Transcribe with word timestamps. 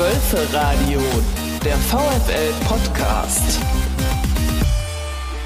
Wölfe 0.00 0.38
Radio, 0.56 0.98
der 1.62 1.76
VfL 1.76 2.54
Podcast. 2.66 3.60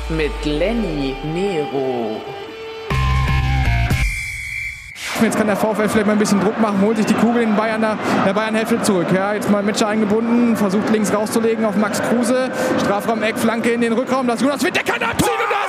Mit 0.08 0.30
Lenny 0.44 1.16
Nero. 1.24 2.20
Jetzt 5.20 5.36
kann 5.36 5.48
der 5.48 5.56
VfL 5.56 5.88
vielleicht 5.88 6.06
mal 6.06 6.12
ein 6.12 6.20
bisschen 6.20 6.40
Druck 6.40 6.60
machen, 6.60 6.80
holt 6.82 6.98
sich 6.98 7.06
die 7.06 7.14
Kugel 7.14 7.42
in 7.42 7.56
Bayern, 7.56 7.84
der 8.24 8.32
Bayern-Hälfte 8.32 8.80
zurück. 8.82 9.08
Ja, 9.12 9.34
jetzt 9.34 9.50
mal 9.50 9.64
Metscher 9.64 9.88
eingebunden, 9.88 10.56
versucht 10.56 10.88
links 10.90 11.12
rauszulegen 11.12 11.64
auf 11.64 11.74
Max 11.74 12.00
Kruse. 12.00 12.48
Strafraum 12.78 13.24
Eck, 13.24 13.36
Flanke 13.36 13.70
in 13.70 13.80
den 13.80 13.92
Rückraum. 13.92 14.28
Das 14.28 14.40
Jonas 14.40 14.62
Wind, 14.62 14.76
der 14.76 14.84
kann 14.84 15.02
abziehen 15.02 15.30
und 15.32 15.50
da 15.50 15.63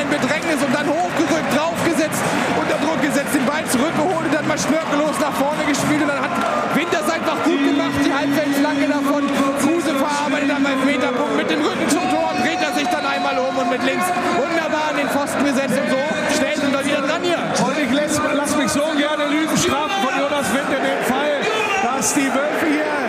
in 0.00 0.08
Bedrängnis 0.08 0.60
und 0.64 0.72
dann 0.72 0.88
hochgerückt, 0.88 1.50
draufgesetzt, 1.52 2.20
unter 2.56 2.78
Druck 2.80 3.00
gesetzt, 3.04 3.36
den 3.36 3.44
Ball 3.44 3.64
zurückgeholt 3.68 4.24
und 4.24 4.34
dann 4.34 4.48
mal 4.48 4.58
schnörkellos 4.58 5.16
nach 5.20 5.34
vorne 5.36 5.62
gespielt. 5.68 6.00
Und 6.00 6.08
dann 6.08 6.24
hat 6.24 6.32
Winters 6.72 7.04
einfach 7.04 7.36
gut 7.44 7.60
gemacht, 7.60 8.00
die 8.00 8.12
Halbfeldflanke 8.12 8.88
davon. 8.88 9.22
Kruse 9.60 9.92
verarbeitet 9.94 10.50
am 10.50 10.64
Elfmeterpunkt 10.64 11.36
mit 11.36 11.48
dem 11.50 11.60
Rücken 11.60 11.86
zum 11.92 12.04
Tor, 12.08 12.32
dreht 12.40 12.60
er 12.64 12.72
sich 12.72 12.88
dann 12.88 13.04
einmal 13.04 13.36
um 13.36 13.52
und 13.52 13.68
mit 13.68 13.82
links 13.84 14.08
wunderbar 14.40 14.90
an 14.90 14.96
den 14.96 15.08
Pfosten 15.12 15.44
gesetzt 15.44 15.76
und 15.76 15.88
so 15.92 16.02
schnell 16.32 16.56
sind 16.56 16.72
wir 16.72 16.84
wieder 16.84 17.02
dran 17.04 17.20
hier. 17.20 17.40
Und 17.60 17.76
ich 17.76 17.92
lass, 17.92 18.16
lass 18.32 18.56
mich 18.56 18.70
so 18.72 18.84
gerne 18.96 19.28
Lügen 19.28 19.56
strafen 19.56 20.00
von 20.00 20.14
Jonas 20.16 20.48
Wind 20.56 20.70
in 20.72 20.84
dem 20.84 21.02
Fall, 21.04 21.36
dass 21.84 22.14
die 22.14 22.28
Wölfe 22.32 22.66
hier 22.72 22.99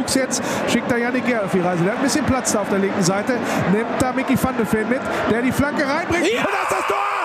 Brooks 0.00 0.14
jetzt 0.14 0.42
schickt 0.68 0.90
da 0.90 0.96
Janik 0.96 1.26
Gehr 1.26 1.44
auf 1.44 1.52
die 1.52 1.60
Reise. 1.60 1.84
Der 1.84 1.92
hat 1.92 1.98
ein 1.98 2.04
bisschen 2.04 2.24
Platz 2.24 2.52
da 2.52 2.60
auf 2.60 2.70
der 2.70 2.78
linken 2.78 3.02
Seite. 3.02 3.34
Nimmt 3.70 4.00
da 4.00 4.12
Mickey 4.12 4.36
van 4.42 4.56
de 4.56 4.64
Ven 4.64 4.88
mit, 4.88 5.00
der 5.30 5.42
die 5.42 5.52
Flanke 5.52 5.86
reinbringt. 5.86 6.26
Ja! 6.26 6.40
Und 6.40 6.46
das 6.46 6.62
ist 6.62 6.72
das 6.72 6.86
Tor! 6.86 7.19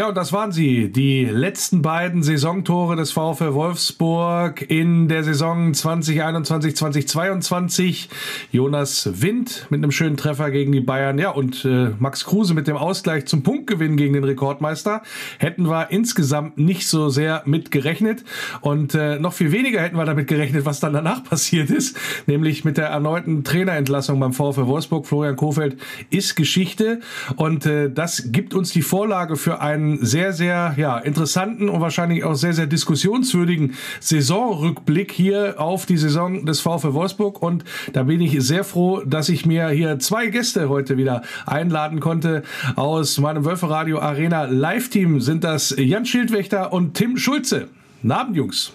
Ja, 0.00 0.08
und 0.08 0.16
das 0.16 0.32
waren 0.32 0.50
sie, 0.50 0.90
die 0.90 1.26
letzten 1.26 1.82
beiden 1.82 2.22
Saisontore 2.22 2.96
des 2.96 3.12
VfL 3.12 3.52
Wolfsburg 3.52 4.62
in 4.70 5.08
der 5.08 5.24
Saison 5.24 5.72
2021-2022. 5.72 8.08
Jonas 8.50 9.10
Wind 9.20 9.66
mit 9.68 9.80
einem 9.80 9.92
schönen 9.92 10.16
Treffer 10.16 10.50
gegen 10.50 10.72
die 10.72 10.80
Bayern, 10.80 11.18
ja, 11.18 11.28
und 11.28 11.66
äh, 11.66 11.90
Max 11.98 12.24
Kruse 12.24 12.54
mit 12.54 12.66
dem 12.66 12.78
Ausgleich 12.78 13.26
zum 13.26 13.42
Punktgewinn 13.42 13.98
gegen 13.98 14.14
den 14.14 14.24
Rekordmeister. 14.24 15.02
Hätten 15.36 15.68
wir 15.68 15.90
insgesamt 15.90 16.56
nicht 16.56 16.88
so 16.88 17.10
sehr 17.10 17.42
mit 17.44 17.70
gerechnet 17.70 18.24
und 18.62 18.94
äh, 18.94 19.18
noch 19.18 19.34
viel 19.34 19.52
weniger 19.52 19.82
hätten 19.82 19.98
wir 19.98 20.06
damit 20.06 20.28
gerechnet, 20.28 20.64
was 20.64 20.80
dann 20.80 20.94
danach 20.94 21.24
passiert 21.28 21.68
ist, 21.68 21.94
nämlich 22.26 22.64
mit 22.64 22.78
der 22.78 22.86
erneuten 22.86 23.44
Trainerentlassung 23.44 24.18
beim 24.18 24.32
VfL 24.32 24.66
Wolfsburg. 24.66 25.06
Florian 25.06 25.36
Kofeld 25.36 25.76
ist 26.08 26.36
Geschichte 26.36 27.00
und 27.36 27.66
äh, 27.66 27.92
das 27.92 28.32
gibt 28.32 28.54
uns 28.54 28.70
die 28.70 28.80
Vorlage 28.80 29.36
für 29.36 29.60
einen 29.60 29.89
sehr, 30.00 30.32
sehr 30.32 30.74
ja, 30.76 30.98
interessanten 30.98 31.68
und 31.68 31.80
wahrscheinlich 31.80 32.24
auch 32.24 32.34
sehr, 32.34 32.52
sehr 32.52 32.66
diskussionswürdigen 32.66 33.74
Saisonrückblick 34.00 35.12
hier 35.12 35.54
auf 35.58 35.86
die 35.86 35.96
Saison 35.96 36.46
des 36.46 36.60
VfL 36.60 36.94
Wolfsburg. 36.94 37.42
Und 37.42 37.64
da 37.92 38.04
bin 38.04 38.20
ich 38.20 38.40
sehr 38.40 38.64
froh, 38.64 39.02
dass 39.04 39.28
ich 39.28 39.46
mir 39.46 39.68
hier 39.68 39.98
zwei 39.98 40.26
Gäste 40.26 40.68
heute 40.68 40.96
wieder 40.96 41.22
einladen 41.46 42.00
konnte. 42.00 42.42
Aus 42.76 43.18
meinem 43.18 43.44
Wölferadio 43.44 43.98
Arena 44.00 44.44
Live-Team 44.44 45.20
sind 45.20 45.44
das 45.44 45.74
Jan 45.76 46.06
Schildwächter 46.06 46.72
und 46.72 46.94
Tim 46.94 47.16
Schulze. 47.16 47.68
Guten 48.02 48.12
Abend, 48.12 48.36
Jungs. 48.36 48.72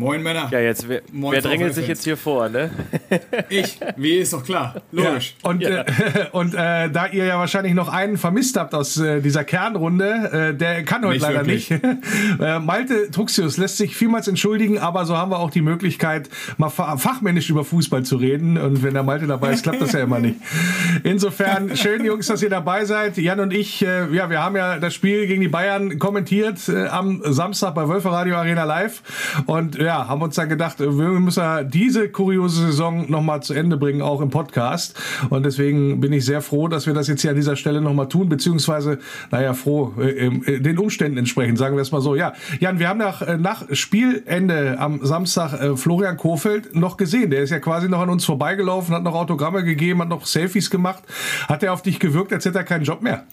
Moin 0.00 0.22
Männer. 0.22 0.48
Ja, 0.50 0.60
jetzt, 0.60 0.88
wer, 0.88 1.02
Moin, 1.12 1.34
wer 1.34 1.42
drängelt 1.42 1.74
sich 1.74 1.86
jetzt 1.86 2.04
hier 2.04 2.16
vor, 2.16 2.48
ne? 2.48 2.70
Ich, 3.50 3.78
wie 3.96 4.16
ist 4.16 4.32
doch 4.32 4.42
klar. 4.42 4.76
Logisch. 4.92 5.34
Und, 5.42 5.60
Ja. 5.60 5.82
äh, 5.82 5.84
und 6.32 6.54
äh, 6.54 6.88
da 6.90 7.06
ihr 7.12 7.26
ja 7.26 7.38
wahrscheinlich 7.38 7.74
noch 7.74 7.88
einen 7.88 8.16
vermisst 8.16 8.56
habt 8.56 8.74
aus 8.74 8.96
äh, 8.96 9.20
dieser 9.20 9.44
Kernrunde, 9.44 10.52
äh, 10.52 10.56
der 10.56 10.84
kann 10.84 11.02
heute 11.02 11.12
Nicht 11.12 11.22
leider 11.22 11.40
wirklich. 11.40 11.68
nicht. 11.68 11.82
äh, 12.40 12.58
Malte 12.60 13.10
Truxius 13.10 13.58
lässt 13.58 13.76
sich 13.76 13.94
vielmals 13.94 14.26
entschuldigen, 14.26 14.78
aber 14.78 15.04
so 15.04 15.18
haben 15.18 15.30
wir 15.30 15.38
auch 15.38 15.50
die 15.50 15.60
Möglichkeit, 15.60 16.30
mal 16.56 16.70
fa 16.70 16.96
fachmännisch 16.96 17.50
über 17.50 17.64
Fußball 17.66 18.02
zu 18.02 18.16
reden. 18.16 18.56
Und 18.56 18.82
wenn 18.82 18.94
der 18.94 19.02
Malte 19.02 19.26
dabei 19.26 19.52
ist, 19.52 19.64
klappt 19.64 19.82
das 19.82 19.92
ja 19.92 20.00
immer 20.00 20.18
nicht. 20.18 20.36
Insofern, 21.04 21.76
schön, 21.76 22.04
Jungs, 22.06 22.26
dass 22.26 22.42
ihr 22.42 22.48
dabei 22.50 22.86
seid. 22.86 23.18
Jan 23.18 23.40
und 23.40 23.52
ich, 23.52 23.82
äh, 23.84 24.06
ja, 24.14 24.30
wir 24.30 24.42
haben 24.42 24.56
ja 24.56 24.78
das 24.78 24.94
Spiel 24.94 25.26
gegen 25.26 25.42
die 25.42 25.48
Bayern 25.48 25.98
kommentiert 25.98 26.68
äh, 26.70 26.86
am 26.86 27.20
Samstag 27.24 27.74
bei 27.74 27.86
Wölfe 27.86 28.10
Radio 28.10 28.36
Arena 28.36 28.64
Live. 28.64 29.02
Und 29.44 29.76
ja, 29.76 29.89
haben 29.94 30.22
uns 30.22 30.34
dann 30.34 30.48
gedacht, 30.48 30.80
wir 30.80 30.88
müssen 30.88 31.40
ja 31.40 31.62
diese 31.62 32.08
kuriose 32.08 32.66
Saison 32.66 33.10
nochmal 33.10 33.42
zu 33.42 33.54
Ende 33.54 33.76
bringen, 33.76 34.02
auch 34.02 34.20
im 34.20 34.30
Podcast. 34.30 35.00
Und 35.30 35.44
deswegen 35.44 36.00
bin 36.00 36.12
ich 36.12 36.24
sehr 36.24 36.42
froh, 36.42 36.68
dass 36.68 36.86
wir 36.86 36.94
das 36.94 37.08
jetzt 37.08 37.22
hier 37.22 37.30
an 37.30 37.36
dieser 37.36 37.56
Stelle 37.56 37.80
nochmal 37.80 38.08
tun, 38.08 38.28
beziehungsweise, 38.28 38.98
naja, 39.30 39.54
froh, 39.54 39.94
äh, 39.98 40.26
äh, 40.26 40.60
den 40.60 40.78
Umständen 40.78 41.18
entsprechend, 41.18 41.58
sagen 41.58 41.76
wir 41.76 41.82
es 41.82 41.92
mal 41.92 42.00
so. 42.00 42.14
Ja, 42.14 42.32
Jan, 42.60 42.78
wir 42.78 42.88
haben 42.88 42.98
nach, 42.98 43.22
äh, 43.22 43.36
nach 43.36 43.64
Spielende 43.72 44.78
am 44.78 45.04
Samstag 45.04 45.54
äh, 45.54 45.76
Florian 45.76 46.16
Kofeld 46.16 46.74
noch 46.74 46.96
gesehen. 46.96 47.30
Der 47.30 47.42
ist 47.42 47.50
ja 47.50 47.58
quasi 47.58 47.88
noch 47.88 48.00
an 48.00 48.10
uns 48.10 48.24
vorbeigelaufen, 48.24 48.94
hat 48.94 49.02
noch 49.02 49.14
Autogramme 49.14 49.64
gegeben, 49.64 50.00
hat 50.00 50.08
noch 50.08 50.26
Selfies 50.26 50.70
gemacht. 50.70 51.02
Hat 51.48 51.62
er 51.62 51.72
auf 51.72 51.82
dich 51.82 51.98
gewirkt, 51.98 52.32
als 52.32 52.44
hätte 52.44 52.58
er 52.58 52.64
keinen 52.64 52.84
Job 52.84 53.02
mehr? 53.02 53.24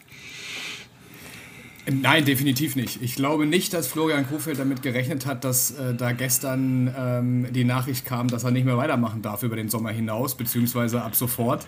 Nein, 1.89 2.25
definitiv 2.25 2.75
nicht. 2.75 3.01
Ich 3.01 3.15
glaube 3.15 3.45
nicht, 3.45 3.73
dass 3.73 3.87
Florian 3.87 4.27
Kofeld 4.27 4.59
damit 4.59 4.81
gerechnet 4.81 5.25
hat, 5.25 5.45
dass 5.45 5.71
äh, 5.71 5.93
da 5.95 6.11
gestern 6.11 6.93
ähm, 6.97 7.47
die 7.53 7.63
Nachricht 7.63 8.03
kam, 8.05 8.27
dass 8.27 8.43
er 8.43 8.51
nicht 8.51 8.65
mehr 8.65 8.75
weitermachen 8.77 9.21
darf 9.21 9.41
über 9.43 9.55
den 9.55 9.69
Sommer 9.69 9.91
hinaus, 9.91 10.35
beziehungsweise 10.35 11.01
ab 11.01 11.15
sofort. 11.15 11.65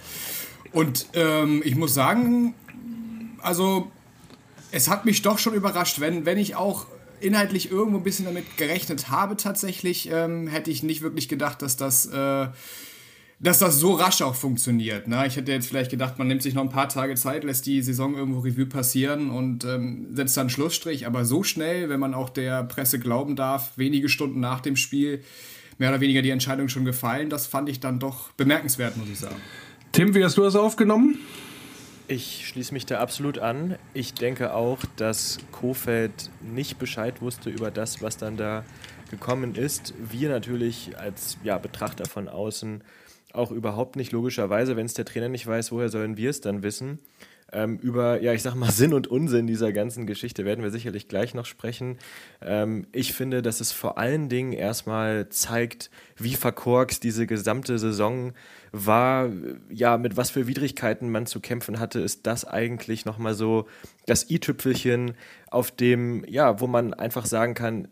Und 0.74 1.08
ähm, 1.14 1.62
ich 1.64 1.76
muss 1.76 1.94
sagen, 1.94 2.54
also 3.42 3.90
es 4.72 4.90
hat 4.90 5.06
mich 5.06 5.22
doch 5.22 5.40
schon 5.40 5.54
überrascht, 5.54 6.02
wenn, 6.02 6.26
wenn 6.26 6.38
ich 6.38 6.56
auch 6.56 6.88
inhaltlich 7.22 7.72
irgendwo 7.72 7.98
ein 7.98 8.04
bisschen 8.04 8.26
damit 8.26 8.58
gerechnet 8.58 9.10
habe 9.10 9.38
tatsächlich, 9.38 10.10
ähm, 10.12 10.48
hätte 10.48 10.70
ich 10.70 10.84
nicht 10.84 11.02
wirklich 11.02 11.30
gedacht, 11.30 11.62
dass 11.62 11.78
das, 11.78 12.06
äh, 12.08 12.48
dass 13.42 13.60
das 13.60 13.80
so 13.80 13.94
rasch 13.94 14.22
auch 14.22 14.36
funktioniert. 14.36 15.08
Ne? 15.08 15.26
Ich 15.26 15.38
hätte 15.38 15.52
jetzt 15.52 15.68
vielleicht 15.68 15.92
gedacht, 15.92 16.20
man 16.20 16.28
nimmt 16.28 16.44
sich 16.44 16.54
noch 16.54 16.64
ein 16.64 16.70
paar 16.70 16.90
Tage 16.90 17.16
Zeit, 17.16 17.46
lässt 17.46 17.66
die 17.66 17.82
Saison 17.82 18.16
irgendwo 18.16 18.40
Revue 18.40 18.66
passieren 18.66 19.30
und 19.30 19.64
ähm, 19.64 20.08
setzt 20.14 20.36
dann 20.36 20.44
einen 20.44 20.50
Schlussstrich. 20.50 21.08
Aber 21.08 21.24
so 21.24 21.44
schnell, 21.44 21.88
wenn 21.90 22.02
man 22.02 22.14
auch 22.14 22.30
der 22.30 22.64
Presse 22.64 23.00
glauben 23.00 23.38
darf, 23.38 23.78
wenige 23.78 24.10
Stunden 24.10 24.42
nach 24.42 24.60
dem 24.60 24.76
Spiel, 24.76 25.24
mehr 25.78 25.90
oder 25.90 26.02
weniger 26.02 26.22
die 26.22 26.32
Entscheidung 26.32 26.68
schon 26.68 26.84
gefallen, 26.84 27.30
das 27.30 27.48
fand 27.48 27.70
ich 27.70 27.80
dann 27.80 28.00
doch 28.00 28.32
bemerkenswert, 28.34 28.98
muss 28.98 29.08
ich 29.08 29.20
sagen. 29.20 29.38
Tim, 29.94 30.14
wie 30.14 30.24
hast 30.24 30.38
du 30.38 30.42
das 30.42 30.58
aufgenommen? 30.58 31.18
Ich 32.10 32.48
schließe 32.48 32.74
mich 32.74 32.86
da 32.86 33.00
absolut 33.00 33.38
an. 33.38 33.76
Ich 33.94 34.14
denke 34.16 34.54
auch, 34.54 34.80
dass 34.98 35.38
Kofeld 35.52 36.30
nicht 36.42 36.78
Bescheid 36.78 37.22
wusste 37.22 37.50
über 37.50 37.72
das, 37.72 38.02
was 38.02 38.18
dann 38.18 38.36
da 38.36 38.66
gekommen 39.12 39.56
ist. 39.56 39.94
Wir 39.98 40.30
natürlich 40.30 40.98
als 40.98 41.38
ja, 41.44 41.58
Betrachter 41.58 42.06
von 42.06 42.28
außen 42.28 42.84
auch 43.34 43.52
überhaupt 43.52 43.96
nicht 43.96 44.12
logischerweise, 44.12 44.76
wenn 44.76 44.86
es 44.86 44.94
der 44.94 45.06
Trainer 45.06 45.30
nicht 45.30 45.46
weiß, 45.46 45.72
woher 45.72 45.90
sollen 45.90 46.18
wir 46.18 46.30
es 46.30 46.42
dann 46.42 46.64
wissen? 46.64 47.00
Ähm, 47.52 47.78
über, 47.78 48.22
ja, 48.22 48.34
ich 48.34 48.44
sag 48.44 48.56
mal, 48.56 48.72
Sinn 48.72 48.94
und 48.94 49.08
Unsinn 49.08 49.48
dieser 49.48 49.72
ganzen 49.74 50.06
Geschichte 50.06 50.46
werden 50.46 50.64
wir 50.64 50.72
sicherlich 50.72 51.08
gleich 51.08 51.34
noch 51.34 51.46
sprechen. 51.46 51.98
Ähm, 52.42 52.88
ich 52.92 53.14
finde, 53.14 53.42
dass 53.42 53.60
es 53.60 53.72
vor 53.72 53.98
allen 53.98 54.30
Dingen 54.30 54.54
erstmal 54.54 55.30
zeigt, 55.30 55.90
wie 56.18 56.36
verkorkst 56.36 57.04
diese 57.04 57.26
gesamte 57.26 57.80
Saison 57.80 58.34
war, 58.72 59.30
ja, 59.70 59.98
mit 59.98 60.16
was 60.16 60.30
für 60.30 60.48
Widrigkeiten 60.48 61.10
man 61.10 61.26
zu 61.26 61.40
kämpfen 61.40 61.80
hatte, 61.80 62.00
ist 62.00 62.28
das 62.28 62.46
eigentlich 62.46 63.06
nochmal 63.06 63.34
so 63.34 63.68
das 64.06 64.30
i-Tüpfelchen, 64.30 65.14
auf 65.50 65.72
dem, 65.72 66.24
ja, 66.28 66.60
wo 66.60 66.68
man 66.68 66.94
einfach 66.94 67.26
sagen 67.26 67.56
kann, 67.56 67.88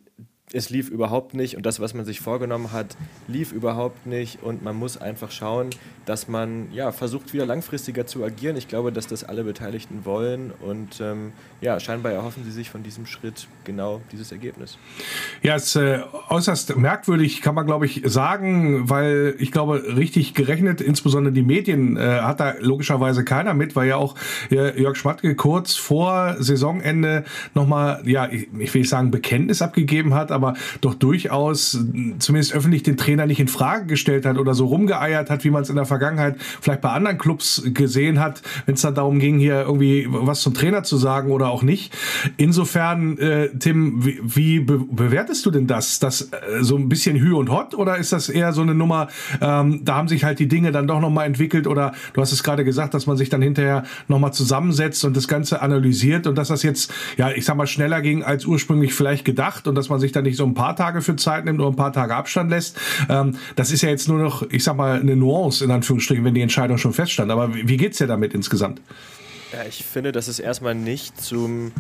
es 0.54 0.70
lief 0.70 0.90
überhaupt 0.90 1.34
nicht 1.34 1.58
und 1.58 1.66
das, 1.66 1.82
was 1.82 1.94
man 1.94 2.06
sich 2.06 2.22
vorgenommen 2.22 2.72
hat, 2.72 2.96
lief 3.28 3.52
überhaupt 3.52 4.06
nicht 4.06 4.42
und 4.42 4.64
man 4.64 4.78
muss 4.78 4.96
einfach 4.96 5.30
schauen, 5.30 5.72
dass 6.06 6.30
man 6.30 6.72
ja, 6.72 6.94
versucht, 6.94 7.34
wieder 7.34 7.46
langfristiger 7.46 8.08
zu 8.08 8.24
agieren. 8.24 8.56
Ich 8.56 8.70
glaube, 8.70 8.94
dass 8.94 9.08
das 9.08 9.26
alle 9.26 9.44
Beteiligten 9.44 10.06
wollen 10.06 10.54
und 10.62 11.02
ähm, 11.02 11.34
ja, 11.60 11.82
scheinbar 11.82 12.14
erhoffen 12.14 12.46
sie 12.46 12.52
sich 12.52 12.70
von 12.70 12.82
diesem 12.82 13.06
Schritt 13.06 13.50
genau 13.66 14.00
dieses 14.14 14.32
Ergebnis. 14.32 14.78
Ja, 15.42 15.56
es 15.56 15.66
ist 15.66 15.76
äh, 15.76 16.00
äußerst 16.30 16.78
merkwürdig, 16.78 17.42
kann 17.42 17.54
man 17.54 17.66
glaube 17.66 17.86
ich 17.86 18.04
sagen, 18.06 18.90
weil 18.90 19.36
ich 19.40 19.52
glaube, 19.52 19.98
richtig 19.98 20.34
gerechnet, 20.34 20.80
insbesondere 20.80 21.34
die 21.34 21.42
Medien, 21.42 21.98
äh, 21.98 22.22
hat 22.22 22.40
da 22.40 22.54
logischerweise 22.60 23.26
keiner 23.26 23.54
mit, 23.54 23.76
weil 23.76 23.90
ja 23.90 23.98
auch 23.98 24.16
äh, 24.50 24.82
Jörg 24.82 24.96
Schmatke 24.96 25.36
kurz 25.36 25.76
vor 25.76 26.38
Saisonende 26.40 27.26
nochmal, 27.54 28.02
ja, 28.06 28.30
ich, 28.32 28.48
ich 28.58 28.74
will 28.74 28.82
nicht 28.82 28.90
sagen 28.90 29.12
Bekenntnis 29.12 29.62
abgegeben 29.62 30.14
hat, 30.14 30.32
aber 30.38 30.54
doch 30.82 30.94
durchaus 30.94 31.80
zumindest 32.20 32.54
öffentlich 32.54 32.84
den 32.84 32.96
Trainer 32.96 33.26
nicht 33.26 33.40
in 33.40 33.48
Frage 33.48 33.86
gestellt 33.86 34.26
hat 34.26 34.38
oder 34.38 34.54
so 34.54 34.66
rumgeeiert 34.68 35.30
hat, 35.30 35.44
wie 35.44 35.50
man 35.50 35.64
es 35.64 35.70
in 35.70 35.76
der 35.76 35.86
Vergangenheit 35.86 36.38
vielleicht 36.62 36.82
bei 36.82 36.90
anderen 36.90 37.18
Clubs 37.18 37.64
gesehen 37.66 38.20
hat, 38.20 38.42
wenn 38.66 38.76
es 38.76 38.82
dann 38.82 38.96
darum 38.96 39.20
ging, 39.20 39.40
hier 39.40 39.62
irgendwie 39.62 40.08
was 40.10 40.42
zum 40.42 40.54
Trainer 40.54 40.84
zu 40.84 40.98
sagen 40.98 41.32
oder 41.32 41.50
auch 41.50 41.64
nicht. 41.64 41.94
Insofern, 42.38 43.18
äh, 43.18 43.50
Tim, 43.58 44.06
wie, 44.06 44.20
wie 44.24 44.60
be 44.60 44.78
bewertest 44.90 45.46
du 45.46 45.52
denn 45.52 45.68
das? 45.68 46.00
Das 46.00 46.22
äh, 46.22 46.62
so 46.62 46.78
ein 46.78 46.90
bisschen 46.90 47.18
Hü 47.18 47.34
und 47.34 47.50
Hot 47.50 47.74
oder 47.74 47.98
ist 47.98 48.14
das 48.14 48.30
eher 48.30 48.54
so 48.54 48.62
eine 48.62 48.76
Nummer, 48.76 49.08
ähm, 49.42 49.82
da 49.84 49.96
haben 49.96 50.08
sich 50.08 50.24
halt 50.24 50.40
die 50.40 50.48
Dinge 50.48 50.72
dann 50.72 50.88
doch 50.88 51.00
nochmal 51.00 51.26
entwickelt 51.26 51.68
oder 51.68 51.94
du 52.14 52.22
hast 52.22 52.32
es 52.32 52.44
gerade 52.44 52.64
gesagt, 52.64 52.94
dass 52.94 53.08
man 53.08 53.18
sich 53.18 53.30
dann 53.30 53.42
hinterher 53.42 53.84
nochmal 54.08 54.34
zusammensetzt 54.34 55.04
und 55.06 55.18
das 55.18 55.28
Ganze 55.28 55.62
analysiert 55.62 56.28
und 56.28 56.38
dass 56.38 56.50
das 56.50 56.64
jetzt, 56.64 56.94
ja, 57.18 57.32
ich 57.32 57.46
sag 57.46 57.58
mal, 57.58 57.68
schneller 57.68 58.02
ging 58.02 58.24
als 58.24 58.46
ursprünglich 58.46 58.94
vielleicht 58.94 59.26
gedacht 59.26 59.68
und 59.68 59.76
dass 59.76 59.90
man 59.90 60.00
sich 60.00 60.12
dann 60.12 60.26
nicht 60.28 60.38
so 60.38 60.46
ein 60.46 60.54
paar 60.54 60.76
Tage 60.76 61.02
für 61.02 61.16
Zeit 61.16 61.46
nimmt 61.46 61.60
oder 61.60 61.70
ein 61.70 61.76
paar 61.76 61.94
Tage 61.94 62.16
Abstand 62.16 62.50
lässt. 62.50 62.78
Ähm, 63.10 63.38
das 63.56 63.72
ist 63.72 63.82
ja 63.82 63.90
jetzt 63.90 64.08
nur 64.08 64.20
noch, 64.20 64.44
ich 64.50 64.64
sag 64.64 64.76
mal, 64.76 65.00
eine 65.00 65.16
Nuance 65.16 65.64
in 65.64 65.72
Anführungsstrichen, 65.72 66.24
wenn 66.24 66.34
die 66.34 66.42
Entscheidung 66.42 66.78
schon 66.78 66.94
feststand. 66.94 67.32
Aber 67.32 67.56
wie, 67.56 67.68
wie 67.68 67.78
geht's 67.78 67.98
dir 67.98 68.08
damit 68.08 68.34
insgesamt? 68.34 68.82
Ja, 69.54 69.64
ich 69.68 69.86
finde, 69.86 70.12
dass 70.12 70.28
es 70.28 70.40
erstmal 70.40 70.76
nicht 70.76 71.20
zum 71.20 71.72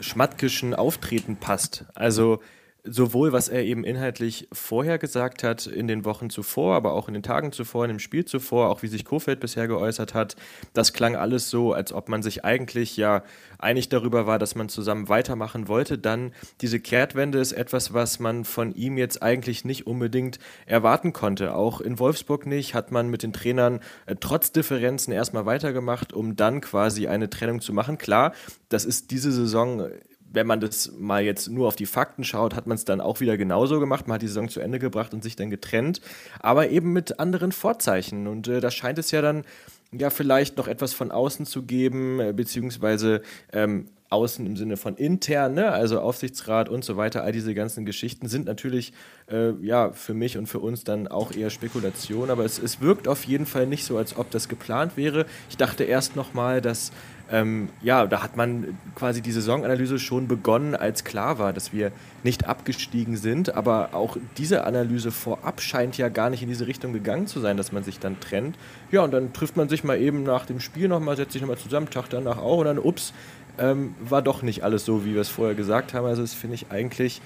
schmatkischen 0.00 0.74
Auftreten 0.74 1.36
passt. 1.36 1.84
Also 1.94 2.40
sowohl 2.84 3.32
was 3.32 3.48
er 3.48 3.64
eben 3.64 3.82
inhaltlich 3.82 4.46
vorher 4.52 4.98
gesagt 4.98 5.42
hat, 5.42 5.66
in 5.66 5.88
den 5.88 6.04
Wochen 6.04 6.28
zuvor, 6.28 6.76
aber 6.76 6.92
auch 6.92 7.08
in 7.08 7.14
den 7.14 7.22
Tagen 7.22 7.50
zuvor, 7.50 7.84
in 7.84 7.88
dem 7.88 7.98
Spiel 7.98 8.26
zuvor, 8.26 8.68
auch 8.68 8.82
wie 8.82 8.88
sich 8.88 9.06
Kofeld 9.06 9.40
bisher 9.40 9.66
geäußert 9.66 10.12
hat, 10.12 10.36
das 10.74 10.92
klang 10.92 11.16
alles 11.16 11.48
so, 11.48 11.72
als 11.72 11.94
ob 11.94 12.10
man 12.10 12.22
sich 12.22 12.44
eigentlich 12.44 12.98
ja 12.98 13.22
einig 13.58 13.88
darüber 13.88 14.26
war, 14.26 14.38
dass 14.38 14.54
man 14.54 14.68
zusammen 14.68 15.08
weitermachen 15.08 15.66
wollte. 15.66 15.96
Dann 15.96 16.32
diese 16.60 16.78
Kehrtwende 16.78 17.38
ist 17.38 17.52
etwas, 17.52 17.94
was 17.94 18.20
man 18.20 18.44
von 18.44 18.74
ihm 18.74 18.98
jetzt 18.98 19.22
eigentlich 19.22 19.64
nicht 19.64 19.86
unbedingt 19.86 20.38
erwarten 20.66 21.14
konnte. 21.14 21.54
Auch 21.54 21.80
in 21.80 21.98
Wolfsburg 21.98 22.44
nicht, 22.44 22.74
hat 22.74 22.92
man 22.92 23.08
mit 23.08 23.22
den 23.22 23.32
Trainern 23.32 23.80
äh, 24.04 24.16
trotz 24.20 24.52
Differenzen 24.52 25.12
erstmal 25.12 25.46
weitergemacht, 25.46 26.12
um 26.12 26.36
dann 26.36 26.60
quasi 26.60 27.06
eine 27.06 27.30
Trennung 27.30 27.62
zu 27.62 27.72
machen. 27.72 27.96
Klar, 27.96 28.34
das 28.68 28.84
ist 28.84 29.10
diese 29.10 29.32
Saison 29.32 29.88
wenn 30.34 30.46
man 30.46 30.60
das 30.60 30.92
mal 30.98 31.22
jetzt 31.22 31.48
nur 31.48 31.68
auf 31.68 31.76
die 31.76 31.86
Fakten 31.86 32.24
schaut, 32.24 32.54
hat 32.54 32.66
man 32.66 32.76
es 32.76 32.84
dann 32.84 33.00
auch 33.00 33.20
wieder 33.20 33.36
genauso 33.36 33.80
gemacht. 33.80 34.08
Man 34.08 34.16
hat 34.16 34.22
die 34.22 34.28
Saison 34.28 34.48
zu 34.48 34.60
Ende 34.60 34.78
gebracht 34.78 35.14
und 35.14 35.22
sich 35.22 35.36
dann 35.36 35.50
getrennt, 35.50 36.00
aber 36.40 36.68
eben 36.70 36.92
mit 36.92 37.20
anderen 37.20 37.52
Vorzeichen. 37.52 38.26
Und 38.26 38.48
äh, 38.48 38.60
da 38.60 38.70
scheint 38.70 38.98
es 38.98 39.10
ja 39.12 39.22
dann 39.22 39.44
ja 39.92 40.10
vielleicht 40.10 40.56
noch 40.56 40.66
etwas 40.66 40.92
von 40.92 41.12
außen 41.12 41.46
zu 41.46 41.62
geben, 41.62 42.20
äh, 42.20 42.32
beziehungsweise 42.32 43.22
ähm, 43.52 43.86
außen 44.10 44.46
im 44.46 44.56
Sinne 44.56 44.76
von 44.76 44.96
intern, 44.96 45.54
ne? 45.54 45.72
also 45.72 46.00
Aufsichtsrat 46.00 46.68
und 46.68 46.84
so 46.84 46.96
weiter, 46.96 47.24
all 47.24 47.32
diese 47.32 47.54
ganzen 47.54 47.84
Geschichten 47.84 48.28
sind 48.28 48.46
natürlich 48.46 48.92
äh, 49.30 49.52
ja 49.60 49.92
für 49.92 50.14
mich 50.14 50.38
und 50.38 50.46
für 50.46 50.60
uns 50.60 50.84
dann 50.84 51.08
auch 51.08 51.32
eher 51.32 51.50
Spekulation, 51.50 52.30
aber 52.30 52.44
es, 52.44 52.58
es 52.58 52.80
wirkt 52.80 53.08
auf 53.08 53.24
jeden 53.24 53.46
Fall 53.46 53.66
nicht 53.66 53.84
so, 53.84 53.96
als 53.96 54.16
ob 54.16 54.30
das 54.30 54.48
geplant 54.48 54.96
wäre. 54.96 55.26
Ich 55.50 55.56
dachte 55.56 55.84
erst 55.84 56.16
nochmal, 56.16 56.60
dass 56.60 56.92
ähm, 57.30 57.70
ja, 57.80 58.06
da 58.06 58.22
hat 58.22 58.36
man 58.36 58.78
quasi 58.94 59.22
die 59.22 59.32
Saisonanalyse 59.32 59.98
schon 59.98 60.28
begonnen, 60.28 60.74
als 60.74 61.04
klar 61.04 61.38
war, 61.38 61.52
dass 61.52 61.72
wir 61.72 61.90
nicht 62.22 62.46
abgestiegen 62.46 63.16
sind. 63.16 63.54
Aber 63.54 63.90
auch 63.92 64.16
diese 64.36 64.64
Analyse 64.64 65.10
vorab 65.10 65.60
scheint 65.60 65.96
ja 65.96 66.08
gar 66.08 66.30
nicht 66.30 66.42
in 66.42 66.48
diese 66.48 66.66
Richtung 66.66 66.92
gegangen 66.92 67.26
zu 67.26 67.40
sein, 67.40 67.56
dass 67.56 67.72
man 67.72 67.82
sich 67.82 67.98
dann 67.98 68.20
trennt. 68.20 68.56
Ja, 68.90 69.02
und 69.02 69.12
dann 69.12 69.32
trifft 69.32 69.56
man 69.56 69.68
sich 69.68 69.84
mal 69.84 69.98
eben 69.98 70.22
nach 70.22 70.44
dem 70.46 70.60
Spiel 70.60 70.88
nochmal, 70.88 71.16
setzt 71.16 71.32
sich 71.32 71.40
nochmal 71.40 71.58
zusammen, 71.58 71.88
Tag 71.88 72.10
danach 72.10 72.38
auch 72.38 72.58
und 72.58 72.66
dann, 72.66 72.78
ups, 72.78 73.12
ähm, 73.58 73.94
war 74.00 74.20
doch 74.20 74.42
nicht 74.42 74.64
alles 74.64 74.84
so, 74.84 75.04
wie 75.04 75.14
wir 75.14 75.20
es 75.20 75.28
vorher 75.28 75.54
gesagt 75.54 75.94
haben. 75.94 76.06
Also 76.06 76.22
das 76.22 76.34
finde 76.34 76.56
ich 76.56 76.66
eigentlich 76.70 77.22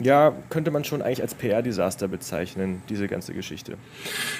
ja, 0.00 0.32
könnte 0.48 0.70
man 0.70 0.84
schon 0.84 1.02
eigentlich 1.02 1.22
als 1.22 1.34
PR-Desaster 1.34 2.08
bezeichnen, 2.08 2.82
diese 2.88 3.08
ganze 3.08 3.34
Geschichte. 3.34 3.76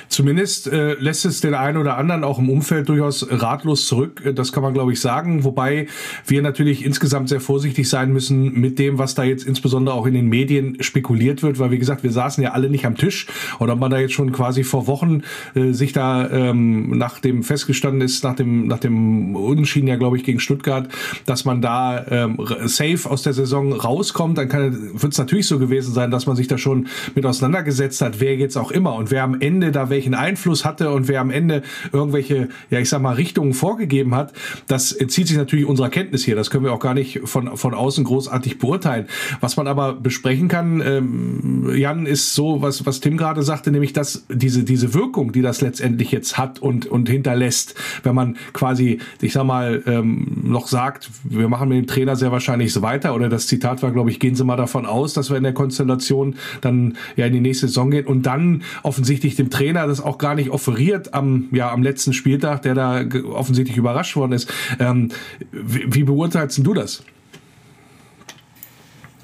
Zumindest 0.08 0.66
äh, 0.66 0.94
lässt 0.94 1.24
es 1.24 1.40
den 1.40 1.54
einen 1.54 1.78
oder 1.78 1.96
anderen 1.96 2.24
auch 2.24 2.38
im 2.38 2.50
Umfeld 2.50 2.88
durchaus 2.88 3.26
ratlos 3.30 3.86
zurück. 3.86 4.22
Äh, 4.24 4.34
das 4.34 4.52
kann 4.52 4.62
man, 4.62 4.74
glaube 4.74 4.92
ich, 4.92 5.00
sagen. 5.00 5.44
Wobei 5.44 5.86
wir 6.26 6.42
natürlich 6.42 6.84
insgesamt 6.84 7.28
sehr 7.28 7.40
vorsichtig 7.40 7.88
sein 7.88 8.12
müssen 8.12 8.52
mit 8.60 8.78
dem, 8.78 8.98
was 8.98 9.14
da 9.14 9.24
jetzt 9.24 9.46
insbesondere 9.46 9.94
auch 9.94 10.06
in 10.06 10.14
den 10.14 10.28
Medien 10.28 10.82
spekuliert 10.82 11.42
wird, 11.42 11.58
weil, 11.58 11.70
wie 11.70 11.78
gesagt, 11.78 12.02
wir 12.02 12.12
saßen 12.12 12.42
ja 12.42 12.52
alle 12.52 12.70
nicht 12.70 12.86
am 12.86 12.96
Tisch. 12.96 13.26
Oder 13.58 13.76
man 13.76 13.90
da 13.90 13.98
jetzt 13.98 14.14
schon 14.14 14.32
quasi 14.32 14.64
vor 14.64 14.86
Wochen 14.86 15.22
äh, 15.54 15.72
sich 15.72 15.92
da 15.92 16.28
ähm, 16.30 16.96
nach 16.98 17.20
dem 17.20 17.42
festgestanden 17.42 18.00
ist, 18.00 18.24
nach 18.24 18.34
dem, 18.34 18.66
nach 18.66 18.78
dem 18.78 19.36
Unentschieden 19.36 19.88
ja, 19.88 19.96
glaube 19.96 20.16
ich, 20.16 20.24
gegen 20.24 20.40
Stuttgart, 20.40 20.88
dass 21.26 21.44
man 21.44 21.60
da 21.62 22.04
ähm, 22.08 22.38
safe 22.64 23.08
aus 23.08 23.22
der 23.22 23.32
Saison 23.32 23.72
rauskommt, 23.72 24.38
dann 24.38 24.50
wird 24.50 25.12
es 25.12 25.18
natürlich 25.18 25.41
so 25.46 25.52
so 25.52 25.58
gewesen 25.58 25.92
sein, 25.92 26.10
dass 26.10 26.26
man 26.26 26.34
sich 26.34 26.48
da 26.48 26.58
schon 26.58 26.88
mit 27.14 27.26
auseinandergesetzt 27.26 28.00
hat, 28.00 28.20
wer 28.20 28.34
jetzt 28.36 28.56
auch 28.56 28.70
immer 28.70 28.94
und 28.94 29.10
wer 29.10 29.22
am 29.22 29.40
Ende 29.40 29.70
da 29.70 29.90
welchen 29.90 30.14
Einfluss 30.14 30.64
hatte 30.64 30.90
und 30.90 31.08
wer 31.08 31.20
am 31.20 31.30
Ende 31.30 31.62
irgendwelche, 31.92 32.48
ja 32.70 32.78
ich 32.80 32.88
sag 32.88 33.02
mal, 33.02 33.14
Richtungen 33.14 33.52
vorgegeben 33.52 34.14
hat. 34.14 34.32
Das 34.66 34.92
entzieht 34.92 35.28
sich 35.28 35.36
natürlich 35.36 35.66
unserer 35.66 35.90
Kenntnis 35.90 36.24
hier. 36.24 36.34
Das 36.36 36.50
können 36.50 36.64
wir 36.64 36.72
auch 36.72 36.80
gar 36.80 36.94
nicht 36.94 37.20
von, 37.24 37.56
von 37.56 37.74
außen 37.74 38.04
großartig 38.04 38.58
beurteilen. 38.58 39.06
Was 39.40 39.56
man 39.56 39.66
aber 39.66 39.92
besprechen 39.92 40.48
kann, 40.48 40.80
ähm, 40.80 41.70
Jan, 41.74 42.06
ist 42.06 42.34
so, 42.34 42.62
was, 42.62 42.86
was 42.86 43.00
Tim 43.00 43.16
gerade 43.16 43.42
sagte, 43.42 43.70
nämlich 43.70 43.92
dass 43.92 44.24
diese, 44.30 44.64
diese 44.64 44.94
Wirkung, 44.94 45.32
die 45.32 45.42
das 45.42 45.60
letztendlich 45.60 46.10
jetzt 46.12 46.38
hat 46.38 46.60
und, 46.60 46.86
und 46.86 47.08
hinterlässt, 47.08 47.74
wenn 48.02 48.14
man 48.14 48.36
quasi, 48.54 48.98
ich 49.20 49.34
sag 49.34 49.44
mal, 49.44 49.82
ähm, 49.86 50.40
noch 50.44 50.66
sagt, 50.66 51.10
wir 51.24 51.48
machen 51.48 51.68
mit 51.68 51.78
dem 51.78 51.86
Trainer 51.86 52.16
sehr 52.16 52.32
wahrscheinlich 52.32 52.72
so 52.72 52.80
weiter, 52.80 53.14
oder 53.14 53.28
das 53.28 53.46
Zitat 53.46 53.82
war, 53.82 53.90
glaube 53.90 54.10
ich, 54.10 54.18
gehen 54.18 54.34
Sie 54.34 54.44
mal 54.44 54.56
davon 54.56 54.86
aus, 54.86 55.12
dass 55.12 55.30
wir 55.32 55.38
in 55.38 55.42
der 55.42 55.54
Konstellation 55.54 56.36
dann 56.60 56.96
ja 57.16 57.26
in 57.26 57.32
die 57.32 57.40
nächste 57.40 57.66
Saison 57.66 57.90
geht 57.90 58.06
und 58.06 58.22
dann 58.22 58.62
offensichtlich 58.84 59.34
dem 59.34 59.50
Trainer 59.50 59.86
das 59.88 60.00
auch 60.00 60.18
gar 60.18 60.36
nicht 60.36 60.50
offeriert 60.50 61.14
am, 61.14 61.48
ja, 61.50 61.72
am 61.72 61.82
letzten 61.82 62.12
Spieltag, 62.12 62.62
der 62.62 62.74
da 62.74 63.04
offensichtlich 63.32 63.76
überrascht 63.76 64.14
worden 64.14 64.32
ist. 64.32 64.52
Ähm, 64.78 65.08
wie, 65.50 65.92
wie 65.92 66.04
beurteilst 66.04 66.58
du 66.58 66.74
das? 66.74 67.02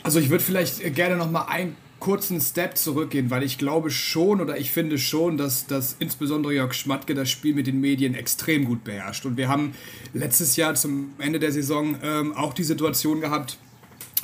Also 0.02 0.20
ich 0.20 0.30
würde 0.30 0.42
vielleicht 0.42 0.94
gerne 0.94 1.16
noch 1.16 1.30
mal 1.30 1.46
einen 1.48 1.76
kurzen 2.00 2.40
Step 2.40 2.76
zurückgehen, 2.76 3.30
weil 3.30 3.42
ich 3.42 3.58
glaube 3.58 3.90
schon 3.90 4.40
oder 4.40 4.56
ich 4.56 4.70
finde 4.70 4.98
schon, 4.98 5.36
dass, 5.36 5.66
dass 5.66 5.96
insbesondere 5.98 6.54
Jörg 6.54 6.72
Schmatke 6.74 7.14
das 7.14 7.28
Spiel 7.28 7.54
mit 7.54 7.66
den 7.66 7.80
Medien 7.80 8.14
extrem 8.14 8.64
gut 8.64 8.84
beherrscht. 8.84 9.26
Und 9.26 9.36
wir 9.36 9.48
haben 9.48 9.72
letztes 10.12 10.56
Jahr 10.56 10.74
zum 10.74 11.12
Ende 11.18 11.38
der 11.38 11.52
Saison 11.52 11.96
ähm, 12.02 12.34
auch 12.34 12.54
die 12.54 12.64
Situation 12.64 13.20
gehabt, 13.20 13.58